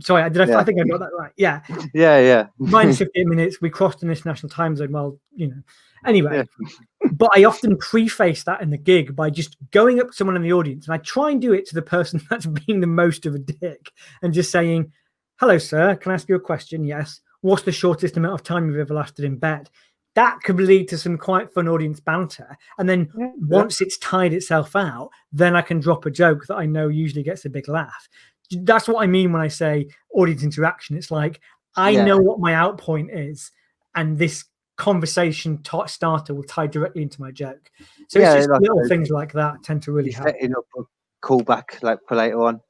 Sorry, 0.00 0.28
did 0.30 0.40
I, 0.40 0.46
Yeah. 0.46 0.58
I 0.58 0.64
think 0.64 0.80
I 0.80 0.84
got 0.84 1.00
that 1.00 1.10
right. 1.16 1.32
Yeah, 1.36 1.60
Yeah, 1.94 2.18
yeah. 2.18 2.46
minus 2.58 2.98
58 2.98 3.26
minutes. 3.26 3.60
We 3.60 3.68
crossed 3.70 4.02
an 4.02 4.08
international 4.10 4.48
time 4.48 4.74
zone. 4.74 4.90
Well, 4.90 5.18
you 5.34 5.48
know, 5.48 5.62
anyway. 6.06 6.38
Yeah. 6.38 7.10
But 7.12 7.30
I 7.36 7.44
often 7.44 7.76
preface 7.76 8.42
that 8.44 8.62
in 8.62 8.70
the 8.70 8.78
gig 8.78 9.14
by 9.14 9.28
just 9.28 9.56
going 9.70 10.00
up 10.00 10.08
to 10.08 10.12
someone 10.14 10.34
in 10.36 10.42
the 10.42 10.52
audience 10.54 10.86
and 10.86 10.94
I 10.94 10.98
try 10.98 11.30
and 11.30 11.40
do 11.42 11.52
it 11.52 11.66
to 11.66 11.74
the 11.74 11.82
person 11.82 12.20
that's 12.30 12.46
being 12.46 12.80
the 12.80 12.86
most 12.86 13.26
of 13.26 13.34
a 13.34 13.38
dick 13.38 13.92
and 14.22 14.32
just 14.32 14.50
saying, 14.50 14.90
Hello, 15.38 15.58
sir. 15.58 15.94
Can 15.96 16.10
I 16.10 16.14
ask 16.14 16.28
you 16.28 16.36
a 16.36 16.40
question? 16.40 16.84
Yes. 16.84 17.20
What's 17.42 17.62
the 17.64 17.72
shortest 17.72 18.16
amount 18.16 18.34
of 18.34 18.42
time 18.42 18.68
you've 18.68 18.78
ever 18.80 18.94
lasted 18.94 19.24
in 19.24 19.36
bed? 19.36 19.68
That 20.14 20.40
could 20.44 20.56
lead 20.58 20.88
to 20.88 20.98
some 20.98 21.16
quite 21.18 21.52
fun 21.52 21.68
audience 21.68 22.00
banter. 22.00 22.56
And 22.78 22.88
then 22.88 23.10
Yeah, 23.16 23.32
once 23.40 23.80
it's 23.80 23.98
tied 23.98 24.32
itself 24.32 24.74
out, 24.76 25.10
then 25.32 25.54
I 25.56 25.62
can 25.62 25.80
drop 25.80 26.06
a 26.06 26.10
joke 26.10 26.46
that 26.46 26.56
I 26.56 26.66
know 26.66 26.88
usually 26.88 27.22
gets 27.22 27.44
a 27.44 27.50
big 27.50 27.68
laugh. 27.68 28.08
That's 28.50 28.88
what 28.88 29.02
I 29.02 29.06
mean 29.06 29.32
when 29.32 29.40
I 29.42 29.48
say 29.48 29.88
audience 30.14 30.42
interaction. 30.42 30.96
It's 30.96 31.10
like 31.10 31.40
I 31.76 31.90
Yeah. 31.90 32.04
know 32.04 32.18
what 32.18 32.38
my 32.40 32.54
out 32.54 32.78
point 32.78 33.10
is, 33.10 33.50
and 33.94 34.18
this 34.18 34.44
conversation 34.76 35.62
ta- 35.62 35.86
starter 35.86 36.34
will 36.34 36.42
tie 36.44 36.66
directly 36.66 37.02
into 37.02 37.20
my 37.20 37.30
joke. 37.30 37.70
So 38.08 38.18
Yeah, 38.18 38.26
it's 38.34 38.34
just 38.34 38.50
like 38.50 38.60
little 38.60 38.86
things 38.88 39.10
like 39.10 39.32
that 39.32 39.62
tend 39.62 39.82
to 39.84 39.92
really 39.92 40.12
help. 40.12 40.28
setting 40.28 40.54
up 40.54 40.64
a 40.76 40.82
callback 41.26 41.82
like 41.82 42.00
for 42.06 42.16
later 42.16 42.42
on. 42.42 42.60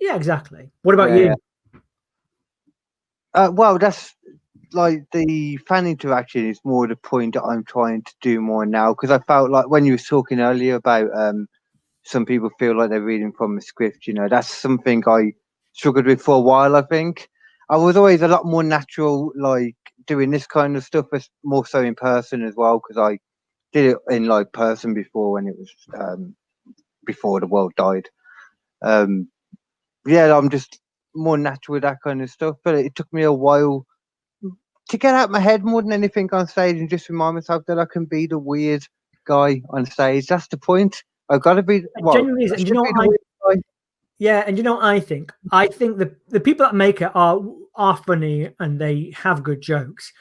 Yeah, 0.00 0.16
exactly. 0.16 0.72
What 0.82 0.94
about 0.94 1.10
Yeah, 1.10 1.16
you? 1.30 1.34
Uh, 3.34 3.50
well, 3.52 3.78
that's 3.78 4.14
like 4.72 5.04
the 5.12 5.56
fan 5.68 5.86
interaction 5.86 6.48
is 6.48 6.60
more 6.64 6.86
the 6.86 6.96
point 6.96 7.34
that 7.34 7.42
I'm 7.42 7.64
trying 7.64 8.02
to 8.02 8.12
do 8.22 8.40
more 8.40 8.66
now 8.66 8.92
because 8.92 9.10
I 9.10 9.18
felt 9.20 9.50
like 9.50 9.68
when 9.68 9.84
you 9.84 9.92
were 9.94 9.98
talking 9.98 10.40
earlier 10.40 10.76
about 10.76 11.08
um, 11.16 11.46
some 12.04 12.26
people 12.26 12.50
feel 12.58 12.76
like 12.78 12.90
they're 12.90 13.02
reading 13.02 13.32
from 13.36 13.58
a 13.58 13.62
script, 13.62 14.06
you 14.06 14.14
know, 14.14 14.28
that's 14.28 14.54
something 14.54 15.02
I 15.08 15.32
struggled 15.74 16.06
with 16.06 16.22
for 16.22 16.36
a 16.36 16.40
while. 16.40 16.76
I 16.76 16.82
think 16.82 17.28
I 17.70 17.78
was 17.78 17.96
always 17.96 18.22
a 18.22 18.28
lot 18.28 18.46
more 18.46 18.62
natural, 18.64 19.32
like 19.36 19.76
doing 20.06 20.30
this 20.30 20.46
kind 20.46 20.76
of 20.76 20.84
stuff, 20.84 21.06
more 21.44 21.66
so 21.66 21.82
in 21.82 21.94
person 21.96 22.44
as 22.44 22.54
well 22.56 22.80
because 22.80 22.98
I 22.98 23.18
did 23.72 23.92
it 23.92 23.98
in 24.10 24.26
like 24.26 24.52
person 24.52 24.94
before 24.94 25.32
when 25.32 25.48
it 25.48 25.56
was 25.58 25.70
um, 25.98 26.36
before 27.06 27.40
the 27.40 27.48
world 27.48 27.74
died. 27.76 28.08
Um, 28.82 29.28
yeah, 30.06 30.36
I'm 30.36 30.50
just 30.50 30.80
more 31.14 31.38
natural 31.38 31.74
with 31.74 31.82
that 31.82 31.98
kind 32.02 32.22
of 32.22 32.30
stuff. 32.30 32.56
But 32.64 32.76
it 32.76 32.94
took 32.94 33.12
me 33.12 33.22
a 33.22 33.32
while 33.32 33.86
to 34.88 34.98
get 34.98 35.14
out 35.14 35.30
my 35.30 35.40
head 35.40 35.64
more 35.64 35.82
than 35.82 35.92
anything 35.92 36.28
on 36.32 36.46
stage 36.46 36.76
and 36.76 36.90
just 36.90 37.08
remind 37.08 37.34
myself 37.34 37.64
that 37.66 37.78
I 37.78 37.84
can 37.84 38.04
be 38.04 38.26
the 38.26 38.38
weird 38.38 38.86
guy 39.24 39.62
on 39.70 39.86
stage. 39.86 40.26
That's 40.26 40.48
the 40.48 40.58
point. 40.58 41.02
I've 41.28 41.40
got 41.40 41.54
to 41.54 41.62
be. 41.62 41.84
Well, 42.00 42.14
genuinely 42.14 42.50
And 42.50 42.68
you 42.68 42.74
know 42.74 42.82
be 42.82 42.90
what 42.92 43.10
the 43.10 43.58
I. 43.58 43.62
Yeah, 44.18 44.44
and 44.46 44.56
you 44.56 44.62
know 44.62 44.74
what 44.74 44.84
I 44.84 45.00
think? 45.00 45.32
I 45.50 45.66
think 45.66 45.98
the 45.98 46.14
the 46.28 46.40
people 46.40 46.64
that 46.66 46.74
make 46.74 47.00
it 47.00 47.10
are 47.14 47.40
are 47.74 47.96
funny 47.96 48.50
and 48.60 48.80
they 48.80 49.12
have 49.16 49.42
good 49.42 49.60
jokes, 49.60 50.12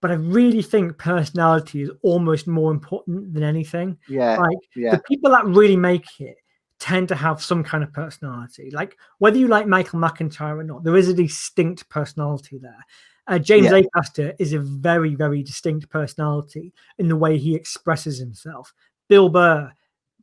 but 0.00 0.10
I 0.10 0.14
really 0.14 0.62
think 0.62 0.98
personality 0.98 1.82
is 1.82 1.90
almost 2.02 2.46
more 2.46 2.70
important 2.70 3.34
than 3.34 3.42
anything. 3.42 3.98
Yeah, 4.08 4.38
Like 4.38 4.58
yeah, 4.76 4.96
the 4.96 5.02
people 5.02 5.30
that 5.32 5.44
really 5.44 5.76
make 5.76 6.20
it 6.20 6.36
tend 6.82 7.06
to 7.08 7.14
have 7.14 7.40
some 7.40 7.62
kind 7.62 7.84
of 7.84 7.92
personality. 7.92 8.68
Like 8.72 8.98
whether 9.18 9.38
you 9.38 9.46
like 9.46 9.68
Michael 9.68 10.00
McIntyre 10.00 10.58
or 10.58 10.64
not, 10.64 10.82
there 10.82 10.96
is 10.96 11.08
a 11.08 11.14
distinct 11.14 11.88
personality 11.88 12.58
there. 12.58 12.84
Uh, 13.28 13.38
James 13.38 13.66
Yeah. 13.70 13.82
Acaster 13.82 14.34
is 14.40 14.52
a 14.52 14.58
very, 14.58 15.14
very 15.14 15.44
distinct 15.44 15.88
personality 15.90 16.72
in 16.98 17.06
the 17.06 17.14
way 17.14 17.38
he 17.38 17.54
expresses 17.54 18.18
himself. 18.18 18.74
Bill 19.08 19.28
Burr, 19.28 19.70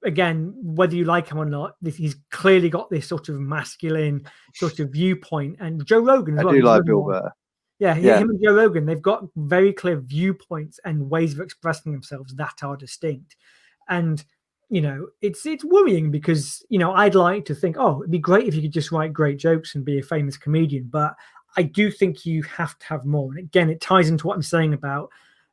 again, 0.04 0.54
whether 0.62 0.98
you 0.98 1.06
like 1.06 1.30
him 1.30 1.38
or 1.38 1.46
not, 1.46 1.76
he's 1.82 2.18
clearly 2.30 2.70
got 2.70 2.90
this 2.90 3.08
sort 3.08 3.30
of 3.30 3.40
masculine 3.40 4.28
sort 4.54 4.82
of 4.82 4.90
viewpoint. 4.90 5.56
And 5.62 5.86
Joe 5.86 6.00
Rogan 6.02 6.36
as 6.36 6.42
I 6.42 6.44
well. 6.44 6.54
do 6.56 6.62
like 6.62 6.84
Bill. 6.84 7.04
Burr. 7.04 7.32
Yeah, 7.80 7.96
Yeah. 7.96 8.18
him 8.18 8.32
and 8.32 8.44
Joe 8.44 8.54
Rogan, 8.56 8.86
they've 8.86 9.02
got 9.02 9.24
very 9.38 9.72
clear 9.72 9.96
viewpoints 9.96 10.78
and 10.84 11.10
ways 11.10 11.34
of 11.34 11.40
expressing 11.40 11.94
themselves 11.94 12.36
that 12.36 12.62
are 12.64 12.76
distinct. 12.76 13.38
And 13.88 14.22
you 14.70 14.82
know, 14.82 15.08
it's 15.22 15.46
it's 15.46 15.66
worrying 15.66 16.12
because 16.12 16.64
you 16.70 16.78
know 16.78 16.94
I'd 16.94 17.16
like 17.16 17.46
to 17.46 17.56
think, 17.56 17.76
oh, 17.80 18.02
it'd 18.02 18.12
be 18.12 18.20
great 18.20 18.48
if 18.48 18.56
you 18.56 18.62
could 18.62 18.72
just 18.72 18.92
write 18.92 19.14
great 19.14 19.40
jokes 19.40 19.76
and 19.76 19.84
be 19.84 20.00
a 20.00 20.04
famous 20.04 20.38
comedian, 20.38 20.88
but 20.92 21.16
I 21.58 21.64
do 21.64 21.90
think 21.90 22.26
you 22.26 22.44
have 22.44 22.78
to 22.80 22.86
have 22.86 23.06
more. 23.06 23.32
And 23.32 23.40
again, 23.40 23.70
it 23.70 23.82
ties 23.82 24.10
into 24.10 24.28
what 24.28 24.36
I'm 24.36 24.44
saying 24.44 24.74
about 24.74 25.10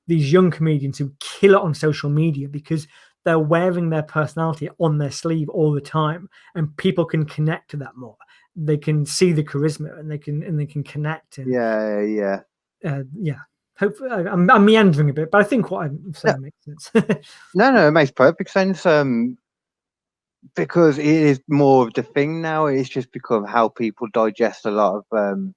these 0.06 0.30
young 0.30 0.50
comedians 0.50 0.98
who 0.98 1.12
kill 1.18 1.54
it 1.54 1.60
on 1.62 1.74
social 1.74 2.10
media 2.10 2.48
because 2.48 2.86
they're 3.24 3.38
wearing 3.38 3.90
their 3.90 4.04
personality 4.04 4.68
on 4.78 4.98
their 4.98 5.10
sleeve 5.10 5.48
all 5.48 5.72
the 5.72 5.80
time, 5.80 6.28
and 6.54 6.76
people 6.76 7.04
can 7.04 7.24
connect 7.24 7.70
to 7.70 7.76
that 7.78 7.96
more. 7.96 8.16
They 8.54 8.76
can 8.76 9.04
see 9.04 9.32
the 9.32 9.42
charisma 9.42 9.98
and 9.98 10.10
they 10.10 10.18
can 10.18 10.42
and 10.42 10.60
they 10.60 10.66
can 10.66 10.84
connect. 10.84 11.38
And, 11.38 11.52
Yeah, 11.52 12.00
yeah. 12.02 12.40
uh, 12.84 13.02
yeah. 13.14 13.40
Hopefully, 13.78 14.10
I'm, 14.10 14.50
I'm 14.50 14.64
meandering 14.64 15.10
a 15.10 15.12
bit, 15.12 15.30
but 15.30 15.40
I 15.40 15.44
think 15.44 15.70
what 15.70 15.84
I'm 15.86 16.14
saying 16.14 16.40
makes 16.40 16.64
sense. 16.64 16.90
No, 17.54 17.70
no, 17.70 17.88
it 17.88 17.90
makes 17.90 18.10
perfect 18.10 18.50
sense. 18.50 18.86
Um, 18.86 19.36
because 20.54 20.98
it 20.98 21.06
is 21.06 21.40
more 21.48 21.86
of 21.86 21.92
the 21.94 22.02
thing 22.02 22.40
now. 22.40 22.66
It's 22.66 22.88
just 22.88 23.12
become 23.12 23.44
how 23.44 23.68
people 23.68 24.08
digest 24.12 24.64
a 24.64 24.70
lot 24.70 24.96
of. 24.96 25.04
Um, 25.18 25.54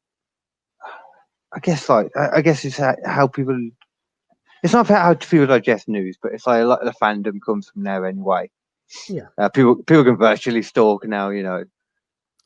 I 1.54 1.60
guess 1.60 1.88
like 1.90 2.10
I 2.18 2.42
guess 2.42 2.66
it's 2.66 2.80
how, 3.06 3.28
people. 3.28 3.70
It's 4.64 4.74
not 4.74 4.90
about 4.90 5.02
how 5.02 5.14
people 5.14 5.48
digest 5.48 5.88
news, 5.88 6.18
but 6.22 6.34
it's 6.34 6.46
like 6.46 6.62
a 6.62 6.66
lot 6.66 6.86
of 6.86 6.86
the 6.86 7.00
fandom 7.02 7.40
comes 7.46 7.70
from 7.70 7.84
there 7.84 8.06
anyway. 8.06 8.50
Yeah. 9.08 9.28
Uh, 9.38 9.48
people 9.50 9.78
people 9.78 10.04
can 10.04 10.18
virtually 10.18 10.62
stalk 10.64 11.06
now, 11.08 11.30
you 11.30 11.44
know. 11.44 11.64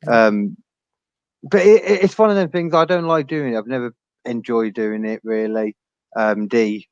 Um, 0.08 0.58
but 1.44 1.62
it, 1.62 1.84
it- 1.84 2.04
it's 2.04 2.18
one 2.18 2.30
of 2.30 2.36
them 2.36 2.50
things 2.50 2.74
I 2.74 2.86
don't 2.86 3.08
like 3.08 3.28
doing. 3.28 3.58
I've 3.58 3.68
never 3.68 3.94
enjoyed 4.26 4.74
doing 4.74 5.06
it 5.06 5.22
really. 5.24 5.76
Um, 6.16 6.48
the 6.50 6.86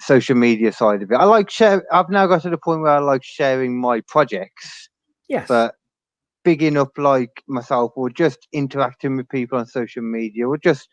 social 0.00 0.34
media 0.34 0.72
side 0.72 1.02
of 1.02 1.10
it. 1.10 1.16
I 1.16 1.24
like 1.24 1.50
share. 1.50 1.84
I've 1.92 2.08
now 2.10 2.26
got 2.26 2.42
to 2.42 2.50
the 2.50 2.58
point 2.58 2.82
where 2.82 2.92
I 2.92 2.98
like 2.98 3.22
sharing 3.22 3.80
my 3.80 4.00
projects, 4.08 4.88
yes. 5.28 5.46
but 5.48 5.74
bigging 6.44 6.76
up 6.76 6.90
like 6.98 7.42
myself 7.46 7.92
or 7.94 8.10
just 8.10 8.48
interacting 8.52 9.16
with 9.16 9.28
people 9.28 9.58
on 9.58 9.66
social 9.66 10.02
media 10.02 10.48
or 10.48 10.58
just 10.58 10.88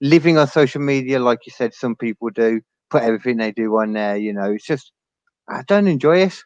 living 0.00 0.38
on 0.38 0.46
social 0.46 0.80
media, 0.80 1.18
like 1.18 1.40
you 1.44 1.52
said, 1.52 1.74
some 1.74 1.94
people 1.94 2.30
do 2.30 2.60
put 2.90 3.02
everything 3.02 3.36
they 3.36 3.52
do 3.52 3.76
on 3.76 3.92
there. 3.92 4.16
You 4.16 4.32
know, 4.32 4.52
it's 4.52 4.64
just 4.64 4.92
I 5.48 5.62
don't 5.66 5.88
enjoy 5.88 6.18
it. 6.18 6.26
It's 6.26 6.44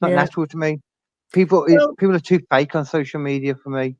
not 0.00 0.10
Yeah. 0.10 0.16
natural 0.16 0.46
to 0.48 0.56
me. 0.56 0.80
People, 1.32 1.66
Well- 1.68 1.94
people 1.96 2.16
are 2.16 2.20
too 2.20 2.40
fake 2.50 2.74
on 2.74 2.84
social 2.84 3.20
media 3.20 3.54
for 3.54 3.70
me. 3.70 3.96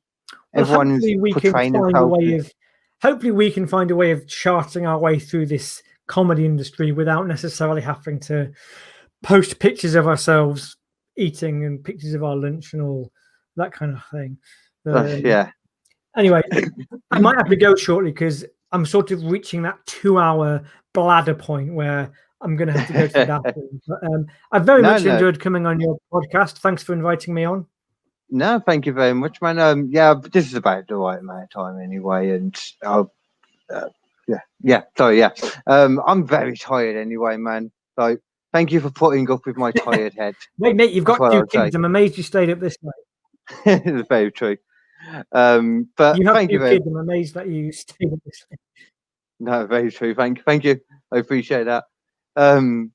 Well, 0.52 0.64
Everyone's 0.64 1.04
we 1.04 1.32
portraying 1.32 1.72
themselves. 1.72 2.52
Way 3.02 3.10
as- 3.10 3.12
of 3.12 3.12
hopefully 3.12 3.32
we 3.32 3.50
can 3.50 3.66
find 3.66 3.90
a 3.90 3.96
way 3.96 4.10
of 4.10 4.26
charting 4.28 4.86
our 4.86 4.98
way 4.98 5.18
through 5.18 5.46
this 5.46 5.82
comedy 6.06 6.44
industry 6.44 6.92
without 6.92 7.26
necessarily 7.26 7.82
having 7.82 8.18
to 8.20 8.52
post 9.22 9.58
pictures 9.58 9.94
of 9.94 10.06
ourselves 10.08 10.76
eating 11.16 11.64
and 11.64 11.84
pictures 11.84 12.14
of 12.14 12.24
our 12.24 12.36
lunch 12.36 12.72
and 12.72 12.82
all 12.82 13.10
that 13.56 13.72
kind 13.72 13.92
of 13.96 14.02
thing. 14.10 14.38
Um, 14.86 15.18
yeah, 15.26 15.50
Anyway, 16.16 16.42
I 17.10 17.18
might 17.18 17.36
have 17.36 17.48
to 17.48 17.56
go 17.56 17.74
shortly 17.76 18.10
because 18.12 18.44
I'm 18.72 18.86
sort 18.86 19.10
of 19.10 19.22
reaching 19.24 19.62
that 19.62 19.78
two-hour 19.86 20.62
bladder 20.94 21.34
point 21.34 21.74
where 21.74 22.10
I'm 22.40 22.56
going 22.56 22.72
to 22.72 22.78
have 22.78 22.86
to 22.88 22.92
go 22.92 23.06
to 23.06 23.12
the 23.12 23.26
bathroom. 23.44 23.80
But, 23.86 24.04
um, 24.04 24.26
I've 24.50 24.64
very 24.64 24.82
No, 24.82 24.92
much 24.92 25.04
no. 25.04 25.12
enjoyed 25.14 25.38
coming 25.38 25.66
on 25.66 25.78
your 25.80 25.98
podcast. 26.12 26.58
Thanks 26.58 26.82
for 26.82 26.92
inviting 26.94 27.34
me 27.34 27.44
on. 27.44 27.66
No, 28.30 28.60
thank 28.60 28.86
you 28.86 28.92
very 28.92 29.12
much, 29.12 29.42
man. 29.42 29.58
Um, 29.58 29.88
yeah, 29.90 30.14
this 30.32 30.46
is 30.46 30.54
about 30.54 30.86
the 30.86 30.96
right 30.96 31.18
amount 31.18 31.44
of 31.44 31.50
time 31.50 31.80
anyway, 31.80 32.30
and 32.30 32.56
I'll, 32.82 33.12
uh, 33.68 33.88
yeah, 34.28 34.40
yeah. 34.62 34.82
Sorry, 34.96 35.18
yeah. 35.18 35.30
Um, 35.66 36.00
I'm 36.06 36.26
very 36.26 36.56
tired 36.56 36.96
anyway, 36.96 37.36
man. 37.36 37.72
So 37.98 38.16
thank 38.52 38.70
you 38.70 38.80
for 38.80 38.90
putting 38.90 39.28
up 39.30 39.46
with 39.46 39.56
my 39.56 39.72
tired 39.72 40.14
head. 40.14 40.36
Wait, 40.58 40.76
mate, 40.76 40.92
you've 40.92 41.04
That's 41.04 41.18
got 41.18 41.32
two 41.32 41.46
kids. 41.46 41.74
I'm 41.74 41.84
amazed 41.84 42.16
you 42.16 42.22
stayed 42.22 42.50
up 42.50 42.60
this 42.60 42.76
late. 42.82 43.82
it's 43.84 44.08
very 44.08 44.30
true. 44.30 44.56
Um, 45.32 45.88
but 45.96 46.16
You 46.16 46.26
have 46.26 46.36
thank 46.36 46.52
you 46.52 46.60
very 46.60 46.76
kids. 46.76 46.86
I'm 46.86 46.96
amazed 46.96 47.34
that 47.34 47.48
you 47.48 47.72
stayed 47.72 48.12
up 48.12 48.20
this 48.24 48.44
late. 48.50 48.60
no, 49.40 49.66
very 49.66 49.90
true. 49.90 50.14
Thank, 50.14 50.38
you. 50.38 50.44
thank 50.44 50.62
you. 50.62 50.80
I 51.12 51.18
appreciate 51.18 51.64
that. 51.64 51.84
Um, 52.36 52.92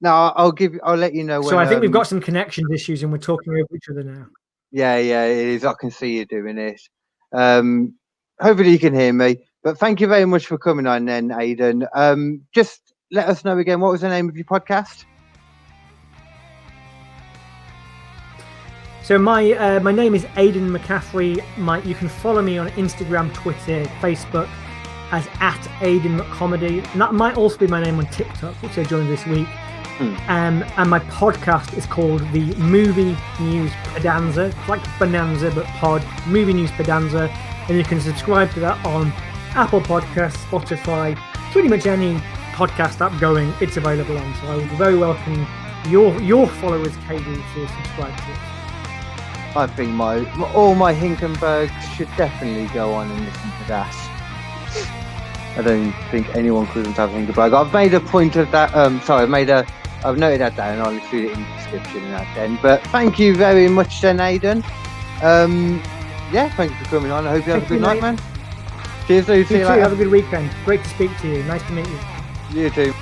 now 0.00 0.32
I'll 0.36 0.52
give. 0.52 0.78
I'll 0.84 0.96
let 0.96 1.14
you 1.14 1.24
know 1.24 1.40
when. 1.40 1.48
So 1.48 1.58
I 1.58 1.66
think 1.66 1.80
we've 1.80 1.88
um, 1.88 1.92
got 1.92 2.06
some 2.06 2.20
connection 2.20 2.72
issues 2.72 3.02
and 3.02 3.10
we're 3.10 3.18
talking 3.18 3.52
over 3.52 3.74
each 3.74 3.88
other 3.88 4.04
now. 4.04 4.26
Yeah, 4.74 4.96
yeah, 4.96 5.26
it 5.26 5.38
is. 5.38 5.64
I 5.64 5.72
can 5.74 5.92
see 5.92 6.16
you 6.16 6.26
doing 6.26 6.58
it. 6.58 6.80
Um, 7.32 7.94
hopefully 8.40 8.70
you 8.70 8.80
can 8.80 8.92
hear 8.92 9.12
me. 9.12 9.36
But 9.62 9.78
thank 9.78 10.00
you 10.00 10.08
very 10.08 10.24
much 10.24 10.46
for 10.46 10.58
coming 10.58 10.88
on, 10.88 11.04
then, 11.04 11.30
Aidan. 11.30 11.86
Um, 11.94 12.40
just 12.52 12.92
let 13.12 13.28
us 13.28 13.44
know 13.44 13.56
again. 13.58 13.78
What 13.78 13.92
was 13.92 14.00
the 14.00 14.08
name 14.08 14.28
of 14.28 14.34
your 14.34 14.46
podcast? 14.46 15.04
So 19.04 19.16
my 19.16 19.52
uh, 19.52 19.78
my 19.78 19.92
name 19.92 20.12
is 20.12 20.26
Aidan 20.36 20.70
McCaffrey. 20.70 21.40
My 21.56 21.80
you 21.82 21.94
can 21.94 22.08
follow 22.08 22.42
me 22.42 22.58
on 22.58 22.68
Instagram, 22.70 23.32
Twitter, 23.32 23.84
Facebook 24.00 24.48
as 25.12 25.28
at 25.38 25.68
Aidan 25.82 26.18
McComedy. 26.18 26.84
And 26.92 27.00
that 27.00 27.14
might 27.14 27.36
also 27.36 27.58
be 27.58 27.68
my 27.68 27.80
name 27.80 28.00
on 28.00 28.06
TikTok, 28.06 28.56
which 28.56 28.76
I 28.76 28.82
joined 28.82 29.08
this 29.08 29.24
week. 29.24 29.46
Hmm. 29.96 30.14
Um, 30.28 30.64
and 30.76 30.90
my 30.90 30.98
podcast 30.98 31.76
is 31.76 31.86
called 31.86 32.20
the 32.32 32.54
Movie 32.56 33.16
News 33.40 33.70
Podanza. 33.84 34.48
It's 34.48 34.68
like 34.68 34.82
Bonanza 34.98 35.52
but 35.52 35.66
pod. 35.66 36.04
Movie 36.26 36.52
News 36.52 36.70
Podanza, 36.72 37.28
and 37.68 37.78
you 37.78 37.84
can 37.84 38.00
subscribe 38.00 38.50
to 38.54 38.60
that 38.60 38.84
on 38.84 39.12
Apple 39.54 39.80
Podcasts, 39.80 40.36
Spotify, 40.46 41.16
pretty 41.52 41.68
much 41.68 41.86
any 41.86 42.16
podcast 42.54 43.00
app 43.00 43.20
going. 43.20 43.52
It's 43.60 43.76
available 43.76 44.18
on. 44.18 44.34
So 44.36 44.46
I 44.48 44.56
would 44.56 44.70
very 44.72 44.96
welcome 44.96 45.46
your 45.86 46.20
your 46.20 46.48
followers, 46.48 46.96
KD, 47.08 47.24
to 47.54 47.68
subscribe 47.68 48.16
to 48.16 48.32
it. 48.32 48.54
I 49.56 49.68
think 49.68 49.90
my 49.90 50.28
all 50.54 50.74
my 50.74 50.92
Hinkenbergs 50.92 51.80
should 51.94 52.08
definitely 52.16 52.66
go 52.74 52.92
on 52.92 53.10
and 53.10 53.24
listen 53.24 53.50
to 53.62 53.68
that. 53.68 54.10
I 55.56 55.62
don't 55.62 55.92
think 56.10 56.34
anyone 56.34 56.66
couldn't 56.66 56.94
have 56.94 57.10
Hinkenberg. 57.10 57.54
I've 57.54 57.72
made 57.72 57.94
a 57.94 58.00
point 58.00 58.34
of 58.34 58.50
that. 58.50 58.74
Um, 58.74 59.00
sorry, 59.02 59.22
I've 59.22 59.30
made 59.30 59.50
a. 59.50 59.64
I've 60.04 60.18
noted 60.18 60.40
that 60.40 60.56
down. 60.56 60.74
And 60.74 60.82
I'll 60.82 60.90
include 60.92 61.26
it 61.26 61.32
in 61.32 61.40
the 61.40 61.48
description 61.56 62.04
and 62.04 62.12
that 62.12 62.34
then. 62.34 62.58
But 62.62 62.82
thank 62.88 63.18
you 63.18 63.34
very 63.36 63.68
much, 63.68 64.00
then, 64.00 64.20
Aidan. 64.20 64.62
Um, 65.22 65.82
yeah, 66.32 66.54
thank 66.56 66.70
you 66.72 66.76
for 66.78 66.84
coming 66.86 67.10
on. 67.12 67.26
I 67.26 67.30
hope 67.30 67.46
you 67.46 67.52
have 67.52 67.62
Thank 67.66 67.70
a 67.70 67.74
good 67.74 67.80
night, 67.80 67.94
mate. 67.94 68.00
man. 68.02 68.18
Cheers. 69.06 69.26
See 69.26 69.32
You 69.32 69.38
you 69.38 69.44
too. 69.44 69.54
later. 69.54 69.80
Have 69.80 69.92
a 69.92 69.96
good 69.96 70.08
weekend. 70.08 70.50
Great 70.64 70.82
to 70.82 70.88
speak 70.90 71.16
to 71.20 71.28
you. 71.28 71.42
Nice 71.44 71.62
to 71.64 71.72
meet 71.72 71.86
you. 71.88 71.98
You 72.62 72.70
too. 72.70 72.94